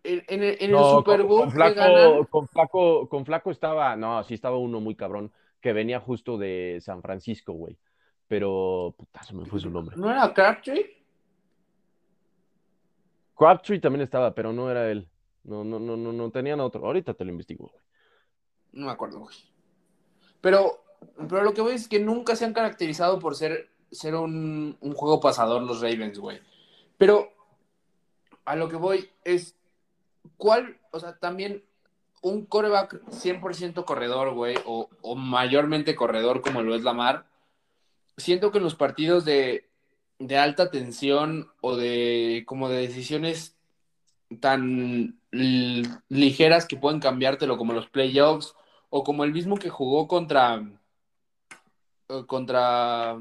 en, 0.03 0.23
en 0.27 0.43
el, 0.43 0.57
en 0.59 0.71
el 0.75 0.83
Super 0.83 1.23
Bowl 1.23 1.41
con, 1.41 1.51
Flaco, 1.51 1.75
ganan- 1.75 2.25
con 2.29 2.47
Flaco, 2.47 3.09
con 3.09 3.25
Flaco 3.25 3.51
estaba, 3.51 3.95
no, 3.95 4.23
sí 4.23 4.35
estaba 4.35 4.57
uno 4.57 4.79
muy 4.79 4.95
cabrón 4.95 5.31
que 5.59 5.73
venía 5.73 5.99
justo 5.99 6.37
de 6.37 6.77
San 6.81 7.01
Francisco, 7.01 7.53
güey. 7.53 7.75
Pero, 8.27 8.95
puta, 8.97 9.23
se 9.23 9.33
me 9.33 9.45
fue 9.45 9.59
su 9.59 9.69
nombre. 9.69 9.95
¿No 9.97 10.09
era 10.09 10.33
Crabtree? 10.33 11.03
Crabtree 13.35 13.79
también 13.79 14.01
estaba, 14.01 14.33
pero 14.33 14.51
no 14.51 14.69
era 14.71 14.89
él. 14.89 15.07
No, 15.43 15.63
no, 15.63 15.79
no, 15.79 15.95
no, 15.95 16.11
no 16.11 16.31
tenían 16.31 16.59
otro. 16.59 16.85
Ahorita 16.85 17.13
te 17.13 17.23
lo 17.23 17.31
investigo, 17.31 17.69
güey. 17.71 17.83
No 18.73 18.87
me 18.87 18.91
acuerdo, 18.91 19.19
güey. 19.19 19.35
Pero, 20.41 20.83
pero 21.29 21.43
lo 21.43 21.53
que 21.53 21.61
voy 21.61 21.73
es 21.73 21.87
que 21.87 21.99
nunca 21.99 22.35
se 22.35 22.45
han 22.45 22.53
caracterizado 22.53 23.19
por 23.19 23.35
ser, 23.35 23.69
ser 23.91 24.15
un, 24.15 24.77
un 24.79 24.93
juego 24.93 25.19
pasador 25.19 25.61
los 25.61 25.81
Ravens, 25.81 26.17
güey. 26.17 26.39
Pero 26.97 27.29
a 28.45 28.55
lo 28.55 28.69
que 28.69 28.75
voy 28.75 29.09
es, 29.23 29.55
¿cuál? 30.37 30.77
O 30.91 30.99
sea, 30.99 31.17
también 31.17 31.63
un 32.21 32.45
coreback 32.45 33.01
100% 33.09 33.85
corredor, 33.85 34.33
güey, 34.33 34.55
o, 34.65 34.89
o 35.01 35.15
mayormente 35.15 35.95
corredor 35.95 36.41
como 36.41 36.63
lo 36.63 36.73
es 36.73 36.83
Lamar, 36.83 37.25
siento 38.17 38.51
que 38.51 38.57
en 38.57 38.63
los 38.63 38.75
partidos 38.75 39.25
de, 39.25 39.69
de 40.19 40.37
alta 40.37 40.71
tensión 40.71 41.51
o 41.61 41.75
de 41.75 42.43
como 42.47 42.69
de 42.69 42.77
decisiones 42.77 43.57
tan 44.39 45.19
ligeras 45.29 46.65
que 46.65 46.77
pueden 46.77 46.99
cambiártelo 46.99 47.57
como 47.57 47.73
los 47.73 47.87
playoffs 47.87 48.55
o 48.89 49.03
como 49.03 49.23
el 49.23 49.33
mismo 49.33 49.57
que 49.57 49.69
jugó 49.69 50.07
contra 50.07 50.63
eh, 52.09 52.23
contra 52.27 53.17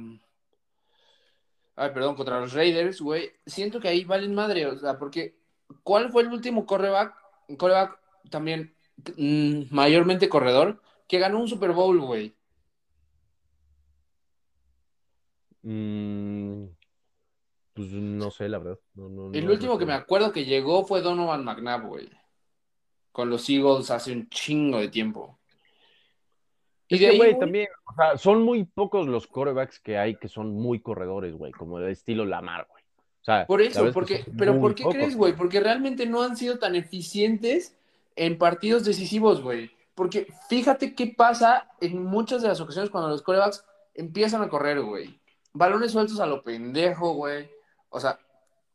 ay 1.76 1.90
perdón 1.92 2.14
contra 2.14 2.40
los 2.40 2.52
Raiders 2.52 3.00
güey 3.00 3.32
siento 3.46 3.80
que 3.80 3.88
ahí 3.88 4.04
valen 4.04 4.34
madre 4.34 4.66
o 4.66 4.78
sea 4.78 4.98
porque 4.98 5.36
¿cuál 5.82 6.10
fue 6.10 6.22
el 6.22 6.28
último 6.28 6.66
coreback 6.66 7.14
coreback 7.58 7.98
también 8.30 8.74
mm, 9.16 9.64
mayormente 9.70 10.28
corredor 10.28 10.80
que 11.08 11.18
ganó 11.18 11.40
un 11.40 11.48
Super 11.48 11.72
Bowl 11.72 12.00
güey 12.00 12.34
Mm, 15.64 16.66
pues 17.72 17.88
no 17.90 18.30
sé, 18.30 18.48
la 18.48 18.58
verdad. 18.58 18.78
No, 18.94 19.08
no, 19.08 19.32
el 19.32 19.46
no 19.46 19.52
último 19.52 19.78
que 19.78 19.86
me 19.86 19.94
acuerdo 19.94 20.30
que 20.30 20.44
llegó 20.44 20.84
fue 20.84 21.00
Donovan 21.00 21.44
McNabb 21.44 21.86
güey 21.86 22.08
con 23.12 23.30
los 23.30 23.48
Eagles 23.48 23.90
hace 23.90 24.12
un 24.12 24.28
chingo 24.28 24.78
de 24.78 24.88
tiempo 24.88 25.38
y 26.88 26.96
Es 26.96 27.00
de 27.00 27.06
que, 27.06 27.12
ahí, 27.12 27.16
güey, 27.16 27.30
güey, 27.30 27.40
también, 27.40 27.68
o 27.86 27.94
sea, 27.94 28.18
son 28.18 28.42
muy 28.42 28.64
pocos 28.64 29.06
los 29.06 29.26
corebacks 29.26 29.80
que 29.80 29.96
hay 29.96 30.16
que 30.16 30.28
son 30.28 30.52
muy 30.52 30.80
corredores, 30.80 31.34
güey, 31.34 31.52
como 31.52 31.78
de 31.78 31.92
estilo 31.92 32.26
Lamar, 32.26 32.66
güey. 32.68 32.82
O 33.22 33.24
sea, 33.24 33.46
Por 33.46 33.62
eso, 33.62 33.90
porque, 33.92 34.24
pero 34.36 34.60
¿por 34.60 34.74
qué 34.74 34.82
pocos. 34.82 34.96
crees, 34.96 35.16
güey? 35.16 35.34
Porque 35.34 35.60
realmente 35.60 36.04
no 36.04 36.22
han 36.22 36.36
sido 36.36 36.58
tan 36.58 36.76
eficientes 36.76 37.74
en 38.16 38.36
partidos 38.36 38.84
decisivos, 38.84 39.40
güey. 39.40 39.70
Porque 39.94 40.26
fíjate 40.50 40.94
qué 40.94 41.06
pasa 41.06 41.70
en 41.80 42.04
muchas 42.04 42.42
de 42.42 42.48
las 42.48 42.60
ocasiones 42.60 42.90
cuando 42.90 43.08
los 43.08 43.22
corebacks 43.22 43.64
empiezan 43.94 44.42
a 44.42 44.48
correr, 44.48 44.82
güey. 44.82 45.18
Balones 45.54 45.92
sueltos 45.92 46.20
a 46.20 46.26
lo 46.26 46.42
pendejo, 46.42 47.14
güey. 47.14 47.48
O 47.88 48.00
sea, 48.00 48.18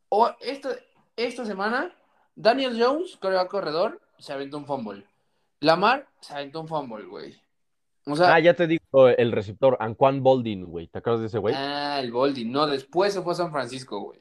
o 0.08 0.30
esta, 0.40 0.70
esta 1.16 1.44
semana, 1.44 1.94
Daniel 2.34 2.76
Jones, 2.82 3.16
coreback 3.18 3.48
corredor, 3.50 4.00
se 4.18 4.32
aventó 4.32 4.56
un 4.58 4.66
fumble. 4.66 5.04
Lamar 5.60 6.08
se 6.20 6.32
aventó 6.34 6.60
un 6.62 6.68
fumble, 6.68 7.04
güey. 7.04 7.38
O 8.06 8.16
sea, 8.16 8.34
Ah, 8.34 8.40
ya 8.40 8.54
te 8.54 8.66
digo, 8.66 9.08
el 9.08 9.30
receptor, 9.30 9.76
Anquan 9.78 10.22
Boldin, 10.22 10.64
güey. 10.64 10.88
¿Te 10.88 10.98
acuerdas 10.98 11.20
de 11.20 11.26
ese 11.26 11.38
güey? 11.38 11.54
ah, 11.56 12.00
el 12.00 12.10
Boldy. 12.10 12.46
No, 12.46 12.66
después 12.66 13.12
se 13.12 13.20
fue 13.20 13.34
a 13.34 13.36
San 13.36 13.52
Francisco, 13.52 14.00
güey. 14.00 14.20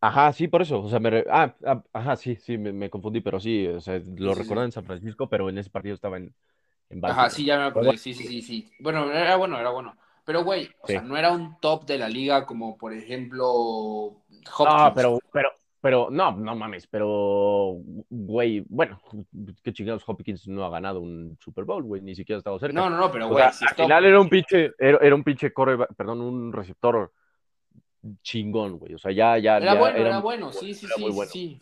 Ajá, 0.00 0.32
sí, 0.32 0.48
por 0.48 0.60
eso. 0.60 0.82
O 0.82 0.88
sea, 0.88 0.98
me 1.00 1.10
re- 1.10 1.26
ah, 1.30 1.54
ah, 1.64 1.82
ajá, 1.92 2.16
sí, 2.16 2.36
sí, 2.36 2.58
me, 2.58 2.72
me 2.72 2.90
confundí, 2.90 3.20
pero 3.20 3.40
sí, 3.40 3.66
o 3.68 3.80
sea, 3.80 3.94
lo 4.16 4.34
sí, 4.34 4.40
recordaba 4.42 4.64
sí. 4.66 4.68
en 4.68 4.72
San 4.72 4.84
Francisco, 4.84 5.28
pero 5.28 5.48
en 5.48 5.56
ese 5.56 5.70
partido 5.70 5.94
estaba 5.94 6.18
en, 6.18 6.34
en 6.90 7.04
Ajá, 7.04 7.30
sí, 7.30 7.44
ya 7.44 7.58
me 7.58 7.64
acordé. 7.64 7.86
bueno, 7.86 7.98
Sí, 7.98 8.14
sí, 8.14 8.24
sí, 8.26 8.42
sí. 8.42 8.70
Bueno, 8.80 9.10
era 9.10 9.36
bueno, 9.36 9.58
era 9.58 9.70
bueno. 9.70 9.96
Pero, 10.24 10.42
güey, 10.42 10.70
o 10.80 10.86
Sí. 10.86 10.94
sea, 10.94 11.02
no 11.02 11.16
era 11.16 11.32
un 11.32 11.58
top 11.60 11.84
de 11.84 11.98
la 11.98 12.08
liga 12.08 12.46
como, 12.46 12.78
por 12.78 12.92
ejemplo, 12.94 13.42
No, 13.44 14.50
Hopkins. 14.56 14.92
pero, 14.94 15.18
pero, 15.32 15.50
pero, 15.80 16.08
no, 16.10 16.32
no 16.32 16.56
mames, 16.56 16.86
pero, 16.86 17.76
güey, 18.08 18.64
bueno, 18.68 19.00
qué 19.62 19.72
chingados 19.72 20.02
Hopkins 20.06 20.48
no 20.48 20.64
ha 20.64 20.70
ganado 20.70 21.00
un 21.00 21.36
Super 21.40 21.64
Bowl, 21.64 21.82
güey, 21.82 22.00
ni 22.00 22.14
siquiera 22.14 22.38
ha 22.38 22.40
estado 22.40 22.58
cerca. 22.58 22.72
No, 22.72 22.88
no, 22.88 22.96
no, 22.96 23.12
pero, 23.12 23.28
güey, 23.28 23.44
al 23.44 23.52
final 23.52 24.04
era 24.06 24.18
un 24.20 24.30
pinche, 24.30 24.72
era, 24.78 24.98
era 25.02 25.14
un 25.14 25.22
pinche 25.24 25.52
coreback, 25.52 25.94
perdón, 25.94 26.22
un 26.22 26.52
receptor 26.52 27.12
chingón, 28.22 28.78
güey. 28.78 28.94
O 28.94 28.98
sea, 28.98 29.12
ya, 29.12 29.36
ya, 29.38 29.58
Era 29.58 29.74
ya 29.74 29.78
bueno, 29.78 29.98
era 29.98 30.18
bueno, 30.20 30.52
sí, 30.52 30.72
sí, 30.74 30.86
sí, 30.86 30.92
sí, 30.96 31.10
bueno. 31.10 31.30
sí. 31.30 31.60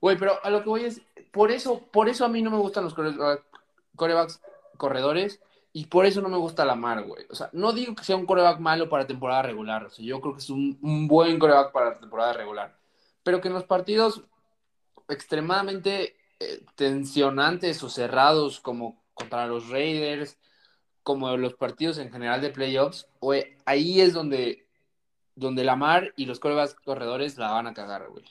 Güey, 0.00 0.16
pero 0.18 0.32
a 0.42 0.50
lo 0.50 0.62
que 0.62 0.68
voy 0.68 0.84
es, 0.84 1.00
por 1.32 1.50
eso, 1.50 1.80
por 1.92 2.08
eso 2.08 2.24
a 2.24 2.28
mí 2.28 2.42
no 2.42 2.50
me 2.50 2.58
gustan 2.58 2.84
los 2.84 2.94
corebacks 3.96 4.40
corredores 4.76 5.40
y 5.72 5.86
por 5.86 6.06
eso 6.06 6.20
no 6.20 6.28
me 6.28 6.36
gusta 6.36 6.64
Lamar, 6.64 7.04
güey. 7.04 7.26
O 7.28 7.34
sea, 7.34 7.50
no 7.52 7.72
digo 7.72 7.94
que 7.94 8.04
sea 8.04 8.16
un 8.16 8.26
coreback 8.26 8.60
malo 8.60 8.88
para 8.88 9.06
temporada 9.06 9.42
regular, 9.42 9.84
o 9.86 9.90
sea, 9.90 10.04
yo 10.04 10.20
creo 10.20 10.34
que 10.34 10.40
es 10.40 10.50
un, 10.50 11.08
buen 11.08 11.38
coreback 11.38 11.72
para 11.72 11.98
temporada 11.98 12.32
regular, 12.32 12.78
pero 13.22 13.40
que 13.40 13.48
en 13.48 13.54
los 13.54 13.64
partidos 13.64 14.22
extremadamente 15.08 16.16
eh, 16.40 16.64
tensionantes 16.74 17.82
o 17.82 17.88
cerrados 17.90 18.60
como 18.60 19.02
contra 19.14 19.46
los 19.46 19.68
Raiders, 19.68 20.38
como 21.02 21.36
los 21.36 21.54
partidos 21.54 21.98
en 21.98 22.10
general 22.10 22.40
de 22.40 22.50
playoffs, 22.50 23.08
güey, 23.20 23.56
ahí 23.64 24.00
es 24.00 24.12
donde 24.12 24.66
donde 25.36 25.64
Lamar 25.64 26.12
y 26.16 26.24
los 26.24 26.40
corebacks 26.40 26.74
corredores 26.74 27.36
la 27.36 27.52
van 27.52 27.66
a 27.66 27.74
cagar, 27.74 28.08
güey. 28.08 28.24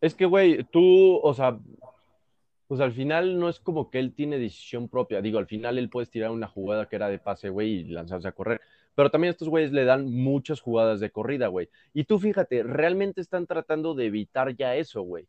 Es 0.00 0.14
que, 0.14 0.24
güey, 0.24 0.64
tú, 0.64 1.20
o 1.22 1.34
sea, 1.34 1.58
pues 2.66 2.80
al 2.80 2.92
final 2.92 3.38
no 3.38 3.48
es 3.48 3.60
como 3.60 3.90
que 3.90 3.98
él 3.98 4.12
tiene 4.14 4.38
decisión 4.38 4.88
propia. 4.88 5.20
Digo, 5.22 5.38
al 5.38 5.46
final 5.46 5.78
él 5.78 5.88
puede 5.88 6.06
tirar 6.06 6.30
una 6.30 6.48
jugada 6.48 6.86
que 6.86 6.96
era 6.96 7.08
de 7.08 7.18
pase, 7.18 7.48
güey, 7.48 7.70
y 7.80 7.84
lanzarse 7.84 8.28
a 8.28 8.32
correr. 8.32 8.60
Pero 8.94 9.10
también 9.10 9.30
estos 9.30 9.48
güeyes 9.48 9.72
le 9.72 9.84
dan 9.84 10.10
muchas 10.10 10.60
jugadas 10.60 11.00
de 11.00 11.10
corrida, 11.10 11.48
güey. 11.48 11.68
Y 11.94 12.04
tú 12.04 12.18
fíjate, 12.18 12.62
realmente 12.62 13.20
están 13.20 13.46
tratando 13.46 13.94
de 13.94 14.06
evitar 14.06 14.56
ya 14.56 14.74
eso, 14.74 15.02
güey. 15.02 15.26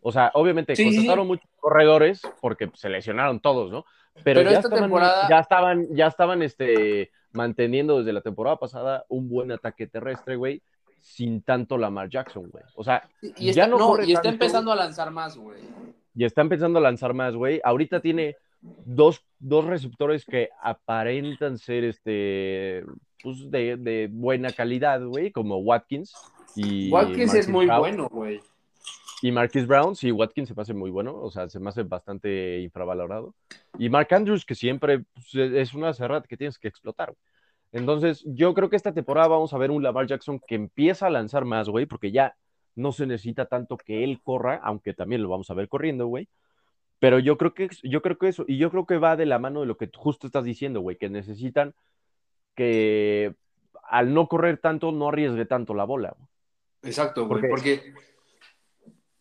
O 0.00 0.12
sea, 0.12 0.30
obviamente 0.34 0.74
Sí, 0.76 0.84
contrataron 0.84 1.26
muchos 1.26 1.50
corredores 1.56 2.22
porque 2.40 2.70
se 2.74 2.88
lesionaron 2.88 3.40
todos, 3.40 3.70
¿no? 3.70 3.84
Pero, 4.24 4.40
Pero 4.40 4.42
ya, 4.50 4.56
esta 4.58 4.68
estaban, 4.68 4.84
temporada- 4.84 5.28
ya 5.28 5.38
estaban, 5.40 5.86
ya 5.94 6.06
estaban, 6.06 6.42
este, 6.42 7.10
manteniendo 7.32 7.98
desde 7.98 8.12
la 8.14 8.22
temporada 8.22 8.56
pasada 8.56 9.04
un 9.08 9.28
buen 9.28 9.52
ataque 9.52 9.86
terrestre, 9.86 10.36
güey, 10.36 10.62
sin 11.00 11.42
tanto 11.42 11.76
Lamar 11.76 12.08
Jackson, 12.08 12.48
güey. 12.50 12.64
O 12.76 12.82
sea, 12.82 13.02
Y 13.20 13.52
Ya 13.52 13.64
está, 13.64 13.66
no 13.66 13.78
no, 13.78 14.02
y 14.02 14.12
está 14.12 14.22
tanto. 14.22 14.28
empezando 14.30 14.72
a 14.72 14.76
lanzar 14.76 15.10
más, 15.10 15.36
güey. 15.36 15.58
Y 16.16 16.24
está 16.24 16.40
empezando 16.40 16.78
a 16.78 16.82
lanzar 16.82 17.14
más, 17.14 17.36
güey. 17.36 17.60
Ahorita 17.62 18.00
tiene 18.00 18.36
dos, 18.60 19.24
dos 19.38 19.64
receptores 19.66 20.24
que 20.24 20.48
aparentan 20.62 21.58
ser 21.58 21.84
este, 21.84 22.84
pues 23.22 23.50
de, 23.50 23.76
de 23.76 24.08
buena 24.10 24.50
calidad, 24.50 25.04
güey, 25.04 25.30
como 25.30 25.58
Watkins 25.58 26.12
y 26.56 26.90
Watkins 26.90 27.34
es 27.34 27.48
muy 27.48 27.66
Brown. 27.66 27.80
bueno, 27.80 28.08
güey. 28.08 28.40
Y 29.22 29.32
Marquis 29.32 29.66
Brown, 29.66 29.96
sí, 29.96 30.10
Watkins 30.12 30.48
se 30.48 30.54
me 30.54 30.62
hace 30.62 30.74
muy 30.74 30.90
bueno, 30.90 31.14
o 31.16 31.30
sea, 31.30 31.48
se 31.48 31.58
me 31.58 31.70
hace 31.70 31.82
bastante 31.82 32.60
infravalorado. 32.60 33.34
Y 33.78 33.88
Mark 33.88 34.08
Andrews, 34.12 34.44
que 34.44 34.54
siempre 34.54 35.04
pues, 35.14 35.34
es 35.34 35.74
una 35.74 35.92
cerrada 35.94 36.22
que 36.22 36.36
tienes 36.36 36.58
que 36.58 36.68
explotar. 36.68 37.08
güey. 37.08 37.18
Entonces, 37.72 38.22
yo 38.26 38.54
creo 38.54 38.68
que 38.70 38.76
esta 38.76 38.92
temporada 38.92 39.28
vamos 39.28 39.52
a 39.52 39.58
ver 39.58 39.70
un 39.70 39.82
Lamar 39.82 40.06
Jackson 40.06 40.40
que 40.46 40.54
empieza 40.54 41.06
a 41.06 41.10
lanzar 41.10 41.44
más, 41.44 41.68
güey, 41.68 41.86
porque 41.86 42.10
ya 42.12 42.36
no 42.76 42.92
se 42.92 43.06
necesita 43.06 43.46
tanto 43.46 43.76
que 43.76 44.04
él 44.04 44.20
corra, 44.22 44.60
aunque 44.62 44.94
también 44.94 45.22
lo 45.22 45.28
vamos 45.28 45.50
a 45.50 45.54
ver 45.54 45.68
corriendo, 45.68 46.06
güey. 46.06 46.28
Pero 47.00 47.18
yo 47.18 47.36
creo 47.36 47.52
que 47.52 47.68
yo 47.82 48.00
creo 48.00 48.16
que 48.16 48.28
eso, 48.28 48.44
y 48.46 48.56
yo 48.58 48.70
creo 48.70 48.86
que 48.86 48.96
va 48.98 49.16
de 49.16 49.26
la 49.26 49.38
mano 49.38 49.60
de 49.60 49.66
lo 49.66 49.76
que 49.76 49.90
justo 49.94 50.26
estás 50.28 50.44
diciendo, 50.44 50.80
güey, 50.80 50.96
que 50.96 51.10
necesitan 51.10 51.74
que 52.54 53.34
al 53.88 54.14
no 54.14 54.28
correr 54.28 54.58
tanto, 54.58 54.92
no 54.92 55.08
arriesgue 55.08 55.44
tanto 55.46 55.74
la 55.74 55.84
bola. 55.84 56.16
Exacto, 56.82 57.26
güey, 57.26 57.42
Porque- 57.48 57.48
porque... 57.80 57.94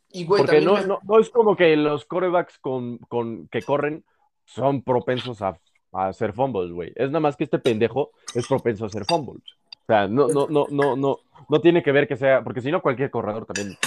Y, 0.10 0.24
güey, 0.26 0.44
Porque 0.44 0.62
no, 0.62 0.76
me- 0.76 0.86
no, 0.88 1.00
no 1.04 1.20
es 1.20 1.30
como 1.30 1.58
que 1.58 1.76
los 1.76 2.06
corebacks 2.06 2.58
con, 2.60 2.98
con, 3.00 3.48
que 3.50 3.62
corren 3.62 4.06
son 4.46 4.82
propensos 4.82 5.42
a, 5.42 5.60
a 5.92 6.08
hacer 6.08 6.32
fumbles, 6.32 6.72
güey. 6.72 6.94
Es 6.96 7.10
nada 7.10 7.20
más 7.20 7.36
que 7.36 7.44
este 7.44 7.60
pendejo 7.60 8.12
es 8.34 8.48
propenso 8.48 8.86
a 8.86 8.88
hacer 8.88 9.04
fumbles. 9.04 9.44
O 9.86 9.88
sea, 9.88 10.08
no, 10.08 10.28
no, 10.28 10.48
no, 10.50 10.66
no, 10.72 10.96
no, 10.96 11.20
no 11.48 11.62
tiene 11.62 11.84
que 11.84 11.92
ver 11.92 12.08
que 12.08 12.18
sea, 12.18 12.44
porque 12.44 12.62
si 12.62 12.72
no, 12.72 12.82
cualquier 12.82 13.12
corredor 13.12 13.46
también 13.46 13.78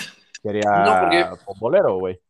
sería 0.43 1.29
No, 1.31 1.37
fumbolero, 1.39 1.99
güey. 1.99 2.21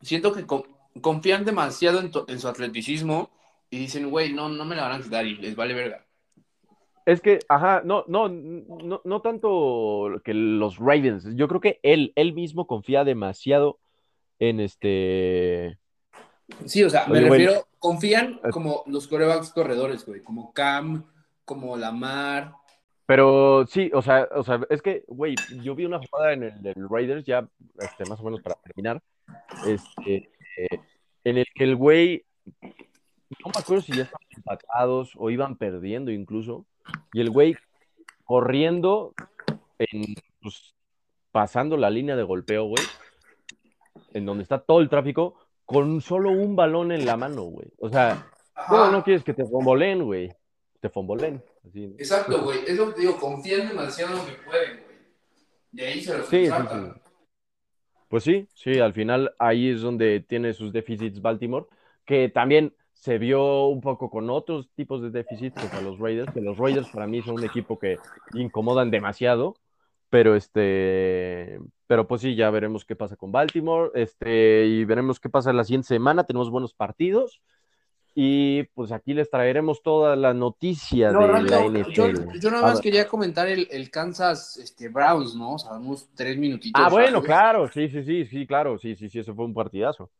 siento 0.00 0.32
que 0.32 0.46
con- 0.46 0.64
confían 1.02 1.44
demasiado 1.44 2.00
en, 2.00 2.10
to- 2.10 2.24
en 2.28 2.38
su 2.40 2.48
atleticismo 2.48 3.30
y 3.70 3.78
dicen, 3.78 4.08
güey, 4.10 4.32
no, 4.32 4.48
no 4.48 4.64
me 4.64 4.76
la 4.76 4.88
van 4.88 5.00
a 5.00 5.04
quitar 5.04 5.26
y 5.26 5.36
les 5.36 5.54
vale 5.56 5.74
verga. 5.74 6.04
Es 7.04 7.20
que, 7.20 7.38
ajá, 7.48 7.82
no, 7.84 8.04
no, 8.06 8.28
no, 8.28 9.00
no 9.04 9.20
tanto 9.20 10.20
que 10.24 10.32
los 10.34 10.78
Ravens. 10.78 11.24
Yo 11.36 11.48
creo 11.48 11.60
que 11.60 11.80
él, 11.82 12.12
él 12.16 12.32
mismo 12.34 12.66
confía 12.66 13.04
demasiado 13.04 13.78
en 14.38 14.60
este. 14.60 15.78
Sí, 16.66 16.82
o 16.84 16.90
sea, 16.90 17.06
me 17.06 17.18
Oye, 17.18 17.28
güey. 17.28 17.40
refiero, 17.44 17.66
confían 17.78 18.40
Eh. 18.44 18.50
como 18.50 18.82
los 18.86 19.06
corebacks 19.08 19.50
corredores, 19.52 20.04
güey, 20.06 20.22
como 20.22 20.52
Cam, 20.52 21.04
como 21.48 21.78
Lamar. 21.78 22.52
Pero 23.06 23.66
sí, 23.66 23.90
o 23.94 24.02
sea, 24.02 24.28
o 24.36 24.44
sea, 24.44 24.60
es 24.68 24.82
que, 24.82 25.02
güey, 25.08 25.34
yo 25.62 25.74
vi 25.74 25.86
una 25.86 25.98
jugada 25.98 26.34
en 26.34 26.42
el 26.42 26.62
del 26.62 26.88
Raiders, 26.90 27.24
ya, 27.24 27.48
este, 27.78 28.04
más 28.04 28.20
o 28.20 28.24
menos 28.24 28.42
para 28.42 28.56
terminar, 28.56 29.02
este, 29.66 30.30
eh, 30.58 30.80
en 31.24 31.38
el 31.38 31.46
que 31.54 31.64
el 31.64 31.74
güey, 31.74 32.26
no 32.60 33.46
me 33.46 33.60
acuerdo 33.60 33.80
si 33.80 33.96
ya 33.96 34.02
estaban 34.02 34.26
empatados 34.36 35.12
o 35.16 35.30
iban 35.30 35.56
perdiendo 35.56 36.10
incluso, 36.10 36.66
y 37.14 37.22
el 37.22 37.30
güey 37.30 37.56
corriendo, 38.24 39.14
en, 39.78 40.14
pues, 40.42 40.74
pasando 41.32 41.78
la 41.78 41.88
línea 41.88 42.14
de 42.14 42.24
golpeo, 42.24 42.64
güey, 42.64 42.84
en 44.12 44.26
donde 44.26 44.42
está 44.42 44.58
todo 44.58 44.80
el 44.80 44.90
tráfico, 44.90 45.34
con 45.64 46.02
solo 46.02 46.30
un 46.30 46.56
balón 46.56 46.92
en 46.92 47.06
la 47.06 47.16
mano, 47.16 47.44
güey. 47.44 47.68
O 47.78 47.88
sea, 47.88 48.26
no, 48.70 48.90
no 48.90 49.02
quieres 49.02 49.24
que 49.24 49.32
te 49.32 49.46
fombolen, 49.46 50.04
güey. 50.04 50.30
Te 50.80 50.88
fombolen. 50.88 51.42
Así. 51.66 51.94
Exacto, 51.98 52.42
güey, 52.42 52.60
es 52.66 52.76
lo 52.76 52.88
que 52.88 52.94
te 52.94 53.00
digo, 53.00 53.18
confían 53.18 53.68
demasiado 53.68 54.12
en 54.12 54.18
lo 54.18 54.26
que 54.26 54.42
pueden, 54.42 54.82
güey. 54.84 54.96
Y 55.72 55.80
ahí 55.80 56.00
se 56.00 56.16
los 56.16 56.26
Sí, 56.28 56.46
sí, 56.46 56.52
sí. 56.70 57.00
Pues 58.08 58.24
sí, 58.24 58.48
sí, 58.54 58.78
al 58.78 58.94
final 58.94 59.34
ahí 59.38 59.68
es 59.68 59.82
donde 59.82 60.20
tiene 60.20 60.54
sus 60.54 60.72
déficits 60.72 61.20
Baltimore, 61.20 61.66
que 62.06 62.30
también 62.30 62.74
se 62.94 63.18
vio 63.18 63.66
un 63.66 63.80
poco 63.80 64.10
con 64.10 64.30
otros 64.30 64.70
tipos 64.74 65.02
de 65.02 65.10
déficits 65.10 65.60
contra 65.60 65.82
los 65.82 65.98
Raiders, 65.98 66.32
que 66.32 66.40
los 66.40 66.56
Raiders 66.56 66.88
para 66.88 67.06
mí 67.06 67.22
son 67.22 67.34
un 67.34 67.44
equipo 67.44 67.78
que 67.78 67.98
incomodan 68.32 68.90
demasiado, 68.90 69.56
pero 70.08 70.34
este, 70.34 71.60
pero 71.86 72.08
pues 72.08 72.22
sí, 72.22 72.34
ya 72.34 72.50
veremos 72.50 72.84
qué 72.84 72.96
pasa 72.96 73.14
con 73.16 73.30
Baltimore, 73.30 73.90
este, 73.94 74.66
y 74.66 74.84
veremos 74.84 75.20
qué 75.20 75.28
pasa 75.28 75.52
la 75.52 75.64
siguiente 75.64 75.88
semana, 75.88 76.24
tenemos 76.24 76.50
buenos 76.50 76.72
partidos, 76.72 77.42
y 78.20 78.64
pues 78.74 78.90
aquí 78.90 79.14
les 79.14 79.30
traeremos 79.30 79.80
toda 79.80 80.16
la 80.16 80.34
noticia 80.34 81.12
No, 81.12 81.20
de 81.20 81.40
la 81.40 81.60
yo, 81.62 81.70
NFL. 81.70 82.40
yo 82.40 82.50
nada 82.50 82.66
A 82.66 82.70
más 82.72 82.80
quería 82.80 83.06
comentar 83.06 83.46
el, 83.46 83.68
el 83.70 83.92
Kansas 83.92 84.56
este, 84.56 84.88
Browns, 84.88 85.36
¿no? 85.36 85.52
O 85.52 85.58
sea, 85.60 85.74
unos 85.74 86.08
tres 86.16 86.36
minutitos. 86.36 86.82
Ah, 86.84 86.88
bueno, 86.90 87.22
claro, 87.22 87.68
sí, 87.68 87.88
sí, 87.88 88.02
sí, 88.02 88.26
sí, 88.26 88.44
claro, 88.44 88.76
sí, 88.76 88.96
sí, 88.96 89.08
sí, 89.08 89.20
ese 89.20 89.32
fue 89.32 89.44
un 89.44 89.54
partidazo. 89.54 90.10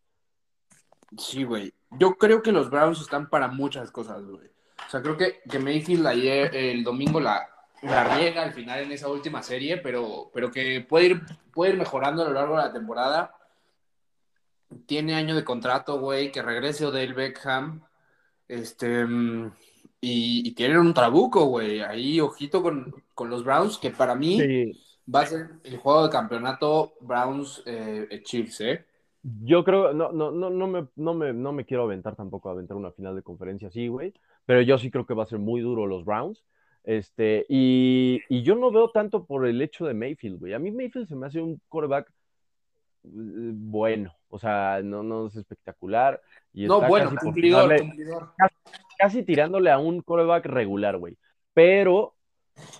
Sí, 1.16 1.42
güey. 1.42 1.74
Yo 1.90 2.14
creo 2.14 2.40
que 2.40 2.52
los 2.52 2.70
Browns 2.70 3.00
están 3.00 3.28
para 3.28 3.48
muchas 3.48 3.90
cosas, 3.90 4.24
güey. 4.24 4.46
O 4.86 4.90
sea, 4.90 5.02
creo 5.02 5.16
que, 5.16 5.40
que 5.50 5.58
Mayfield 5.58 6.06
ayer, 6.06 6.54
el 6.54 6.84
domingo, 6.84 7.18
la, 7.18 7.48
la 7.82 8.16
riega 8.16 8.44
al 8.44 8.52
final 8.52 8.78
en 8.78 8.92
esa 8.92 9.08
última 9.08 9.42
serie, 9.42 9.78
pero, 9.78 10.30
pero 10.32 10.52
que 10.52 10.86
puede 10.88 11.06
ir, 11.06 11.22
puede 11.52 11.72
ir 11.72 11.78
mejorando 11.78 12.22
a 12.22 12.28
lo 12.28 12.34
largo 12.34 12.56
de 12.58 12.62
la 12.62 12.72
temporada. 12.72 13.34
Tiene 14.86 15.16
año 15.16 15.34
de 15.34 15.42
contrato, 15.42 15.98
güey, 15.98 16.30
que 16.30 16.42
regrese 16.42 16.86
Odell 16.86 17.14
Beckham. 17.14 17.87
Este, 18.48 19.04
y, 20.00 20.48
y 20.48 20.54
tienen 20.54 20.78
un 20.78 20.94
trabuco, 20.94 21.46
güey. 21.46 21.80
Ahí, 21.80 22.20
ojito 22.20 22.62
con, 22.62 22.94
con 23.14 23.30
los 23.30 23.44
Browns, 23.44 23.78
que 23.78 23.90
para 23.90 24.14
mí 24.14 24.38
Sí, 24.38 24.72
va 25.12 25.22
a 25.22 25.26
ser 25.26 25.50
el 25.64 25.78
juego 25.78 26.04
de 26.04 26.10
campeonato 26.10 26.94
Browns-Chiefs, 27.00 28.60
¿eh? 28.60 28.86
Yo 29.22 29.64
creo, 29.64 29.92
no, 29.92 30.12
no, 30.12 30.30
no, 30.30 30.48
no 30.48 30.66
me, 30.68 30.88
no 30.96 31.12
me, 31.14 31.32
no 31.32 31.52
me 31.52 31.64
quiero 31.64 31.82
aventar 31.84 32.16
tampoco 32.16 32.48
a 32.48 32.52
aventar 32.52 32.76
una 32.76 32.92
final 32.92 33.16
de 33.16 33.22
conferencia 33.22 33.68
así, 33.68 33.88
güey, 33.88 34.14
pero 34.46 34.62
yo 34.62 34.78
sí 34.78 34.90
creo 34.90 35.06
que 35.06 35.14
va 35.14 35.24
a 35.24 35.26
ser 35.26 35.38
muy 35.38 35.60
duro 35.60 35.86
los 35.86 36.04
Browns. 36.04 36.44
Este, 36.84 37.44
y, 37.48 38.20
y 38.28 38.42
yo 38.42 38.54
no 38.54 38.70
veo 38.70 38.90
tanto 38.90 39.26
por 39.26 39.46
el 39.46 39.60
hecho 39.60 39.84
de 39.86 39.94
Mayfield, 39.94 40.38
güey. 40.38 40.54
A 40.54 40.58
mí 40.58 40.70
Mayfield 40.70 41.08
se 41.08 41.16
me 41.16 41.26
hace 41.26 41.40
un 41.40 41.60
quarterback 41.68 42.08
eh, 43.04 43.08
bueno, 43.54 44.14
o 44.28 44.38
sea, 44.38 44.80
no, 44.82 45.02
no 45.02 45.26
es 45.26 45.36
espectacular. 45.36 46.20
Y 46.58 46.66
No, 46.66 46.76
está 46.76 46.88
bueno, 46.88 47.04
casi 47.10 47.16
cumplidor, 47.18 47.76
cumplidor. 47.78 48.32
casi 48.98 49.22
tirándole 49.22 49.70
a 49.70 49.78
un 49.78 50.00
quarterback 50.02 50.46
regular, 50.46 50.96
güey. 50.96 51.16
Pero 51.54 52.14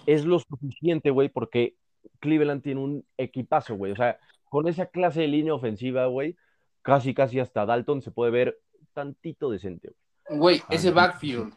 es 0.07 0.25
lo 0.25 0.41
suficiente, 0.41 1.11
güey, 1.11 1.29
porque 1.29 1.75
Cleveland 2.19 2.63
tiene 2.63 2.81
un 2.81 3.05
equipazo, 3.17 3.77
güey. 3.77 3.93
O 3.93 3.97
sea, 3.97 4.19
con 4.47 4.67
esa 4.67 4.87
clase 4.87 5.21
de 5.21 5.29
línea 5.29 5.55
ofensiva, 5.55 6.07
güey, 6.07 6.37
casi, 6.83 7.15
casi 7.15 7.39
hasta 7.39 7.65
Dalton 7.67 8.03
se 8.03 8.11
puede 8.11 8.33
ver 8.33 8.59
tantito 8.95 9.49
decente, 9.51 9.91
güey. 10.27 10.39
Güey, 10.41 10.59
Ah, 10.65 10.75
ese 10.75 10.89
sí. 10.89 10.95
backfield. 10.95 11.55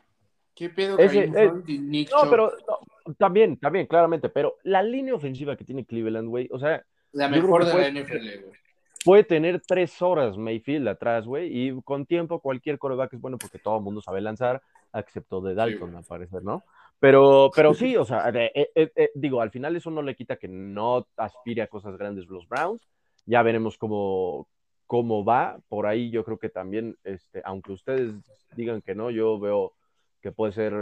¿Qué 0.53 0.69
pedo 0.69 0.99
Ese- 0.99 1.25
Kareem 1.31 1.37
eh, 1.37 1.47
Hunt 1.51 1.69
y 1.69 1.79
Nick 1.79 2.11
No, 2.11 2.21
Chubb? 2.21 2.29
pero 2.29 2.51
no, 2.67 3.13
también, 3.17 3.57
también, 3.57 3.87
claramente, 3.87 4.29
pero 4.29 4.57
la 4.63 4.83
línea 4.83 5.15
ofensiva 5.15 5.55
que 5.55 5.63
tiene 5.65 5.85
Cleveland, 5.85 6.27
güey, 6.29 6.47
o 6.51 6.59
sea, 6.59 6.85
La 7.13 7.27
mejor 7.29 7.61
que 7.61 7.65
de 7.67 7.71
puede- 7.71 7.91
la 7.91 7.99
NFL, 8.01 8.41
güey. 8.45 8.60
Puede 9.03 9.23
tener 9.23 9.61
tres 9.65 10.01
horas 10.01 10.37
Mayfield 10.37 10.87
atrás, 10.87 11.25
güey, 11.25 11.49
y 11.51 11.81
con 11.83 12.05
tiempo 12.05 12.39
cualquier 12.39 12.77
coreback 12.77 13.13
es 13.13 13.21
bueno 13.21 13.37
porque 13.37 13.59
todo 13.59 13.77
el 13.77 13.83
mundo 13.83 14.01
sabe 14.01 14.21
lanzar, 14.21 14.61
excepto 14.93 15.41
de 15.41 15.55
Dalton, 15.55 15.95
al 15.95 16.03
parecer, 16.03 16.43
¿no? 16.43 16.63
Pero, 16.99 17.49
pero 17.55 17.73
sí, 17.73 17.95
o 17.97 18.05
sea, 18.05 18.29
eh, 18.29 18.51
eh, 18.53 18.91
eh, 18.95 19.11
digo, 19.15 19.41
al 19.41 19.51
final 19.51 19.75
eso 19.75 19.89
no 19.91 20.01
le 20.01 20.15
quita 20.15 20.37
que 20.37 20.47
no 20.47 21.07
aspire 21.17 21.61
a 21.61 21.67
cosas 21.67 21.97
grandes 21.97 22.27
los 22.27 22.47
Browns. 22.47 22.81
Ya 23.25 23.41
veremos 23.43 23.77
cómo, 23.77 24.47
cómo 24.87 25.23
va. 25.23 25.59
Por 25.67 25.85
ahí 25.85 26.09
yo 26.09 26.23
creo 26.23 26.37
que 26.37 26.49
también, 26.49 26.97
este, 27.03 27.41
aunque 27.45 27.71
ustedes 27.71 28.13
digan 28.55 28.81
que 28.81 28.95
no, 28.95 29.09
yo 29.11 29.39
veo 29.39 29.73
que 30.21 30.31
puede 30.31 30.53
ser 30.53 30.73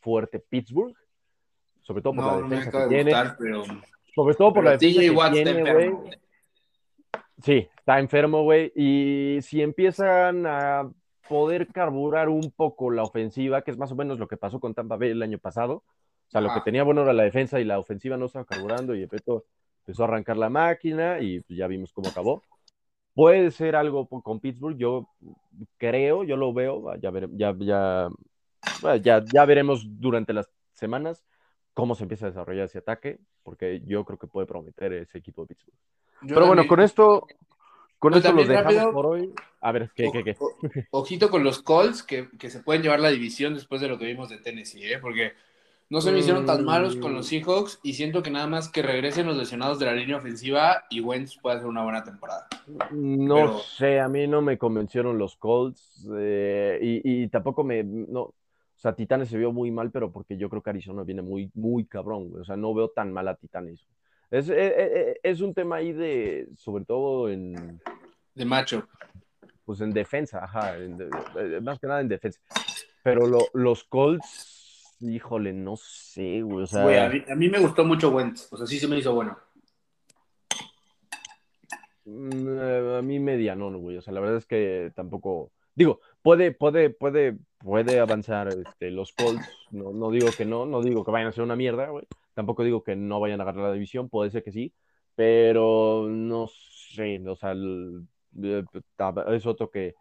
fuerte 0.00 0.38
Pittsburgh, 0.40 0.94
sobre 1.82 2.02
todo 2.02 2.14
por 2.14 2.24
No, 2.24 2.30
la 2.32 2.40
no 2.40 2.48
me 2.48 2.56
defensa 2.56 2.68
acaba 2.68 2.88
que 2.88 2.94
de 2.96 3.04
tiene. 3.04 3.18
gustar, 3.22 3.36
pero... 3.38 3.64
Sobre 4.14 4.34
todo 4.34 4.52
por 4.52 4.64
la 4.64 4.70
defensa 4.76 5.00
que 5.00 5.42
tiene, 5.42 5.72
güey. 5.72 5.92
Sí, 7.44 7.68
está 7.78 7.98
enfermo, 7.98 8.42
güey. 8.44 8.72
Y 8.76 9.40
si 9.42 9.62
empiezan 9.62 10.44
a 10.46 10.90
poder 11.26 11.70
carburar 11.70 12.28
un 12.28 12.50
poco 12.52 12.90
la 12.90 13.02
ofensiva, 13.04 13.62
que 13.62 13.70
es 13.72 13.78
más 13.78 13.90
o 13.92 13.96
menos 13.96 14.18
lo 14.18 14.28
que 14.28 14.36
pasó 14.36 14.60
con 14.60 14.74
Tampa 14.74 14.96
Bay 14.96 15.10
el 15.10 15.22
año 15.22 15.38
pasado. 15.38 15.74
O 16.28 16.30
sea, 16.30 16.40
lo 16.40 16.52
que 16.52 16.60
tenía 16.60 16.84
bueno 16.84 17.02
era 17.02 17.12
la 17.12 17.24
defensa 17.24 17.58
y 17.60 17.64
la 17.64 17.78
ofensiva 17.78 18.16
no 18.16 18.26
estaba 18.26 18.44
carburando 18.44 18.94
y 18.94 19.02
empezó, 19.02 19.44
empezó 19.80 20.02
a 20.04 20.06
arrancar 20.06 20.36
la 20.36 20.50
máquina 20.50 21.20
y 21.20 21.40
pues, 21.40 21.58
ya 21.58 21.66
vimos 21.66 21.92
cómo 21.92 22.08
acabó. 22.08 22.42
Puede 23.14 23.50
ser 23.52 23.76
algo 23.76 24.08
con 24.08 24.40
Pittsburgh, 24.40 24.76
yo 24.78 25.08
creo, 25.78 26.24
yo 26.24 26.36
lo 26.36 26.52
veo, 26.54 26.94
ya, 26.98 27.10
vere- 27.10 27.28
ya, 27.34 27.54
ya, 27.60 28.08
bueno, 28.80 28.96
ya, 28.98 29.24
ya 29.30 29.44
veremos 29.46 29.84
durante 30.00 30.32
las 30.34 30.50
semanas 30.74 31.24
cómo 31.74 31.94
se 31.96 32.04
empieza 32.04 32.26
a 32.26 32.30
desarrollar 32.30 32.66
ese 32.66 32.78
ataque, 32.78 33.20
porque 33.44 33.82
yo 33.86 34.04
creo 34.04 34.18
que 34.18 34.28
puede 34.28 34.46
prometer 34.46 34.92
ese 34.94 35.18
equipo 35.18 35.42
de 35.42 35.48
Pittsburgh. 35.48 35.78
Yo 36.24 36.34
Pero 36.34 36.46
bueno, 36.46 36.66
con 36.66 36.80
esto, 36.80 37.26
con 37.98 38.14
esto 38.14 38.32
los 38.32 38.48
dejamos 38.48 38.74
rápido- 38.74 38.92
por 38.92 39.06
hoy. 39.06 39.32
A 39.60 39.70
ver, 39.72 39.90
¿qué, 39.94 40.10
qué, 40.12 40.24
qué? 40.24 40.36
O- 40.40 40.46
o- 40.46 41.00
ojito 41.00 41.30
con 41.30 41.44
los 41.44 41.62
Colts 41.62 42.02
que, 42.02 42.28
que 42.38 42.50
se 42.50 42.60
pueden 42.60 42.82
llevar 42.82 43.00
la 43.00 43.10
división 43.10 43.54
después 43.54 43.80
de 43.80 43.88
lo 43.88 43.98
que 43.98 44.06
vimos 44.06 44.28
de 44.28 44.38
Tennessee, 44.38 44.84
¿eh? 44.92 44.98
Porque 45.00 45.32
no 45.88 46.00
se 46.00 46.10
me 46.10 46.18
hicieron 46.20 46.46
tan 46.46 46.64
malos 46.64 46.96
con 46.96 47.12
los 47.14 47.26
Seahawks 47.26 47.78
y 47.82 47.92
siento 47.92 48.22
que 48.22 48.30
nada 48.30 48.46
más 48.46 48.70
que 48.70 48.82
regresen 48.82 49.26
los 49.26 49.36
lesionados 49.36 49.78
de 49.78 49.86
la 49.86 49.92
línea 49.92 50.16
ofensiva 50.16 50.84
y 50.90 51.00
Wentz 51.00 51.38
puede 51.40 51.56
hacer 51.56 51.68
una 51.68 51.84
buena 51.84 52.02
temporada. 52.02 52.46
No 52.90 53.34
Pero- 53.34 53.58
sé, 53.58 54.00
a 54.00 54.08
mí 54.08 54.26
no 54.26 54.40
me 54.42 54.56
convencieron 54.58 55.18
los 55.18 55.36
Colts 55.36 56.08
eh, 56.16 56.78
y, 56.80 57.22
y 57.24 57.28
tampoco 57.28 57.62
me, 57.62 57.84
no, 57.84 58.20
o 58.22 58.34
sea, 58.76 58.94
Titanes 58.94 59.28
se 59.28 59.36
vio 59.38 59.52
muy 59.52 59.70
mal, 59.70 59.90
pero 59.92 60.10
porque 60.10 60.36
yo 60.36 60.48
creo 60.48 60.62
que 60.62 60.70
Arizona 60.70 61.02
viene 61.04 61.22
muy, 61.22 61.50
muy 61.54 61.84
cabrón, 61.84 62.32
o 62.40 62.44
sea, 62.44 62.56
no 62.56 62.72
veo 62.74 62.88
tan 62.88 63.12
mal 63.12 63.28
a 63.28 63.34
Titanes. 63.36 63.86
Es, 64.32 64.48
eh, 64.48 64.54
eh, 64.56 65.20
es 65.22 65.40
un 65.42 65.52
tema 65.54 65.76
ahí 65.76 65.92
de, 65.92 66.48
sobre 66.56 66.84
todo 66.84 67.28
en, 67.28 67.80
De 68.34 68.44
macho. 68.44 68.88
pues 69.64 69.80
en 69.82 69.90
defensa, 69.92 70.42
ajá, 70.42 70.76
en 70.78 70.98
más 71.62 71.78
que 71.78 71.86
nada 71.86 72.00
en 72.00 72.08
defensa. 72.08 72.40
Pero 73.04 73.26
lo- 73.26 73.46
los 73.52 73.84
Colts, 73.84 74.96
híjole, 75.00 75.52
no 75.52 75.76
sé, 75.76 76.40
güey, 76.42 76.64
o 76.64 76.66
sea, 76.66 76.82
Güey, 76.82 76.98
a, 76.98 77.08
mí, 77.10 77.22
a 77.30 77.34
mí 77.34 77.48
me 77.50 77.58
gustó 77.58 77.84
mucho 77.84 78.10
Wentz. 78.10 78.48
O 78.52 78.56
sea, 78.56 78.66
sí 78.66 78.78
se 78.78 78.88
me 78.88 78.96
hizo 78.98 79.14
bueno. 79.14 79.36
Mm, 82.04 82.58
A 82.98 83.02
mí 83.02 83.18
mediano, 83.18 83.70
no, 83.70 83.78
güey. 83.78 83.96
O 83.98 84.02
sea, 84.02 84.12
la 84.12 84.20
verdad 84.20 84.36
es 84.38 84.46
que 84.46 84.92
tampoco. 84.94 85.52
Digo, 85.74 86.00
puede, 86.22 86.52
puede, 86.52 86.90
puede, 86.90 87.36
puede 87.58 87.98
avanzar 88.00 88.48
este, 88.48 88.90
los 88.90 89.12
Colts. 89.12 89.46
No, 89.70 89.92
no 89.92 90.10
digo 90.10 90.28
que 90.36 90.44
no, 90.44 90.66
no 90.66 90.82
digo 90.82 91.04
que 91.04 91.10
vayan 91.10 91.28
a 91.28 91.32
ser 91.32 91.44
una 91.44 91.56
mierda, 91.56 91.88
güey. 91.88 92.06
Tampoco 92.34 92.64
digo 92.64 92.82
que 92.82 92.96
no 92.96 93.20
vayan 93.20 93.40
a 93.40 93.44
ganar 93.44 93.64
la 93.64 93.72
división, 93.72 94.08
puede 94.08 94.30
ser 94.30 94.42
que 94.42 94.52
sí, 94.52 94.72
pero 95.14 96.06
no 96.08 96.46
sé, 96.48 97.22
o 97.28 97.36
sea, 97.36 97.52
el- 97.52 98.06
eh, 98.42 98.64
es 99.28 99.46
otro 99.46 99.70
que 99.70 99.94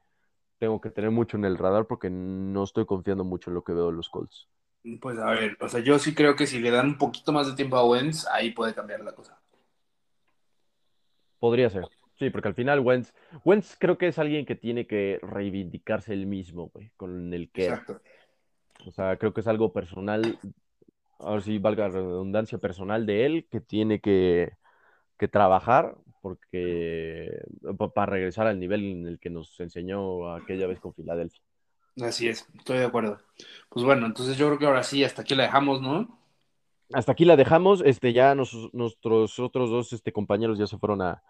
tengo 0.57 0.79
que 0.79 0.91
tener 0.91 1.11
mucho 1.11 1.37
en 1.37 1.45
el 1.45 1.57
radar 1.57 1.87
porque 1.87 2.09
no 2.09 2.63
estoy 2.63 2.85
confiando 2.85 3.23
mucho 3.23 3.49
en 3.49 3.55
lo 3.55 3.63
que 3.63 3.73
veo 3.73 3.87
de 3.87 3.93
los 3.93 4.09
Colts. 4.09 4.47
Pues 4.99 5.17
a 5.19 5.29
ver, 5.31 5.57
o 5.59 5.69
sea, 5.69 5.79
yo 5.79 5.99
sí 5.99 6.15
creo 6.15 6.35
que 6.35 6.47
si 6.47 6.59
le 6.59 6.71
dan 6.71 6.87
un 6.87 6.97
poquito 6.97 7.31
más 7.31 7.47
de 7.47 7.55
tiempo 7.55 7.77
a 7.77 7.85
Wentz, 7.85 8.25
ahí 8.27 8.51
puede 8.51 8.73
cambiar 8.73 9.01
la 9.01 9.13
cosa. 9.13 9.39
Podría 11.39 11.69
ser. 11.69 11.87
Sí, 12.17 12.29
porque 12.29 12.49
al 12.49 12.53
final 12.55 12.79
Wentz, 12.81 13.13
Wentz 13.43 13.75
creo 13.79 13.97
que 13.97 14.07
es 14.07 14.19
alguien 14.19 14.45
que 14.45 14.55
tiene 14.55 14.85
que 14.85 15.19
reivindicarse 15.23 16.13
él 16.13 16.27
mismo, 16.27 16.69
güey, 16.69 16.91
con 16.97 17.33
el 17.33 17.49
que. 17.51 17.65
Exacto. 17.67 17.99
O 18.85 18.91
sea, 18.91 19.17
creo 19.17 19.33
que 19.33 19.41
es 19.41 19.47
algo 19.47 19.73
personal, 19.73 20.37
ahora 21.21 21.41
sí 21.41 21.57
valga 21.57 21.87
la 21.87 21.93
redundancia 21.95 22.57
personal 22.57 23.05
de 23.05 23.25
él, 23.25 23.47
que 23.49 23.61
tiene 23.61 23.99
que, 23.99 24.51
que 25.17 25.27
trabajar 25.27 25.95
porque 26.21 27.41
pa- 27.77 27.89
para 27.93 28.11
regresar 28.11 28.47
al 28.47 28.59
nivel 28.59 28.83
en 28.83 29.07
el 29.07 29.19
que 29.19 29.29
nos 29.29 29.59
enseñó 29.59 30.33
aquella 30.33 30.67
vez 30.67 30.79
con 30.79 30.93
Filadelfia. 30.93 31.41
Así 32.01 32.27
es, 32.27 32.47
estoy 32.57 32.77
de 32.77 32.85
acuerdo. 32.85 33.17
Pues 33.69 33.85
bueno, 33.85 34.05
entonces 34.05 34.37
yo 34.37 34.47
creo 34.47 34.59
que 34.59 34.65
ahora 34.65 34.83
sí, 34.83 35.03
hasta 35.03 35.23
aquí 35.23 35.35
la 35.35 35.43
dejamos, 35.43 35.81
¿no? 35.81 36.19
Hasta 36.93 37.11
aquí 37.13 37.25
la 37.25 37.35
dejamos, 37.35 37.81
este, 37.85 38.13
ya 38.13 38.35
nos- 38.35 38.73
nuestros 38.73 39.39
otros 39.39 39.69
dos 39.69 39.93
este, 39.93 40.11
compañeros 40.11 40.57
ya 40.59 40.67
se 40.67 40.77
fueron 40.77 41.01
a, 41.01 41.23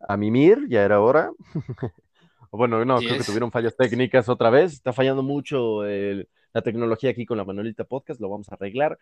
a 0.00 0.16
mimir, 0.16 0.66
ya 0.68 0.82
era 0.84 1.00
hora. 1.00 1.30
Bueno, 2.50 2.82
no, 2.82 2.96
creo 2.96 3.18
que 3.18 3.24
tuvieron 3.24 3.50
fallas 3.52 3.76
técnicas 3.76 4.26
otra 4.26 4.48
vez. 4.48 4.72
Está 4.72 4.94
fallando 4.94 5.22
mucho 5.22 5.84
el- 5.84 6.30
la 6.54 6.62
tecnología 6.62 7.10
aquí 7.10 7.26
con 7.26 7.36
la 7.36 7.44
Manuelita 7.44 7.84
Podcast, 7.84 8.22
lo 8.22 8.30
vamos 8.30 8.50
a 8.50 8.54
arreglar. 8.54 8.98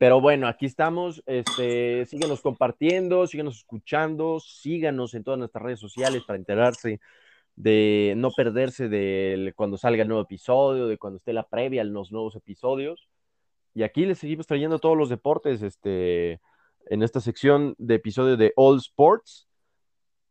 Pero 0.00 0.18
bueno, 0.18 0.48
aquí 0.48 0.64
estamos. 0.64 1.22
Este, 1.26 2.06
síganos 2.06 2.40
compartiendo, 2.40 3.26
síganos 3.26 3.58
escuchando, 3.58 4.40
síganos 4.40 5.12
en 5.12 5.22
todas 5.22 5.38
nuestras 5.38 5.62
redes 5.62 5.78
sociales 5.78 6.22
para 6.26 6.38
enterarse 6.38 7.00
de 7.54 8.14
no 8.16 8.30
perderse 8.30 8.88
de 8.88 9.52
cuando 9.54 9.76
salga 9.76 10.00
el 10.00 10.08
nuevo 10.08 10.22
episodio, 10.22 10.86
de 10.86 10.96
cuando 10.96 11.18
esté 11.18 11.34
la 11.34 11.46
previa 11.46 11.82
a 11.82 11.84
los 11.84 12.12
nuevos 12.12 12.34
episodios. 12.34 13.10
Y 13.74 13.82
aquí 13.82 14.06
les 14.06 14.16
seguimos 14.16 14.46
trayendo 14.46 14.78
todos 14.78 14.96
los 14.96 15.10
deportes 15.10 15.60
este, 15.60 16.40
en 16.86 17.02
esta 17.02 17.20
sección 17.20 17.74
de 17.76 17.96
episodio 17.96 18.38
de 18.38 18.54
All 18.56 18.78
Sports. 18.78 19.50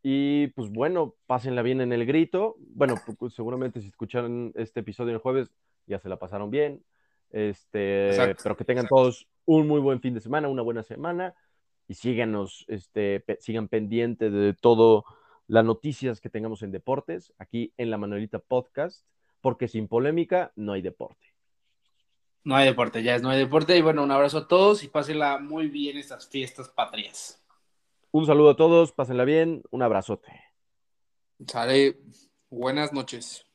Y 0.01 0.47
pues 0.47 0.71
bueno, 0.71 1.13
pásenla 1.27 1.61
bien 1.61 1.79
en 1.81 1.93
el 1.93 2.07
grito. 2.07 2.55
Bueno, 2.57 2.95
pues, 3.19 3.35
seguramente 3.35 3.81
si 3.81 3.89
escucharon 3.89 4.51
este 4.55 4.79
episodio 4.79 5.13
el 5.13 5.19
jueves, 5.19 5.51
ya 5.85 5.99
se 5.99 6.09
la 6.09 6.17
pasaron 6.17 6.49
bien. 6.49 6.83
Este, 7.29 8.09
Exacto, 8.09 8.41
pero 8.41 8.57
que 8.57 8.65
tengan 8.65 8.85
exacto. 8.85 8.95
todos 8.95 9.27
un 9.49 9.67
muy 9.67 9.79
buen 9.79 9.99
fin 9.99 10.13
de 10.13 10.21
semana, 10.21 10.47
una 10.47 10.61
buena 10.61 10.83
semana. 10.83 11.33
Y 11.87 11.95
síganos, 11.95 12.65
este, 12.67 13.19
pe- 13.19 13.39
sigan 13.41 13.67
pendiente 13.67 14.29
de 14.29 14.53
todo 14.53 15.05
las 15.47 15.65
noticias 15.65 16.21
que 16.21 16.29
tengamos 16.29 16.61
en 16.61 16.71
deportes, 16.71 17.33
aquí 17.39 17.73
en 17.77 17.89
la 17.89 17.97
Manuelita 17.97 18.37
Podcast, 18.37 19.07
porque 19.41 19.67
sin 19.67 19.87
polémica 19.87 20.51
no 20.55 20.73
hay 20.73 20.83
deporte. 20.83 21.25
No 22.43 22.55
hay 22.55 22.67
deporte, 22.67 23.01
ya 23.01 23.15
es 23.15 23.23
no 23.23 23.31
hay 23.31 23.39
deporte. 23.39 23.75
Y 23.75 23.81
bueno, 23.81 24.03
un 24.03 24.11
abrazo 24.11 24.37
a 24.37 24.47
todos 24.47 24.83
y 24.83 24.87
pásenla 24.87 25.39
muy 25.39 25.67
bien 25.67 25.97
estas 25.97 26.29
fiestas 26.29 26.69
patrias. 26.69 27.43
Un 28.11 28.27
saludo 28.27 28.51
a 28.51 28.55
todos, 28.55 28.91
pásenla 28.91 29.25
bien, 29.25 29.63
un 29.71 29.81
abrazote. 29.81 30.31
Sale, 31.47 31.97
buenas 32.51 32.93
noches. 32.93 33.48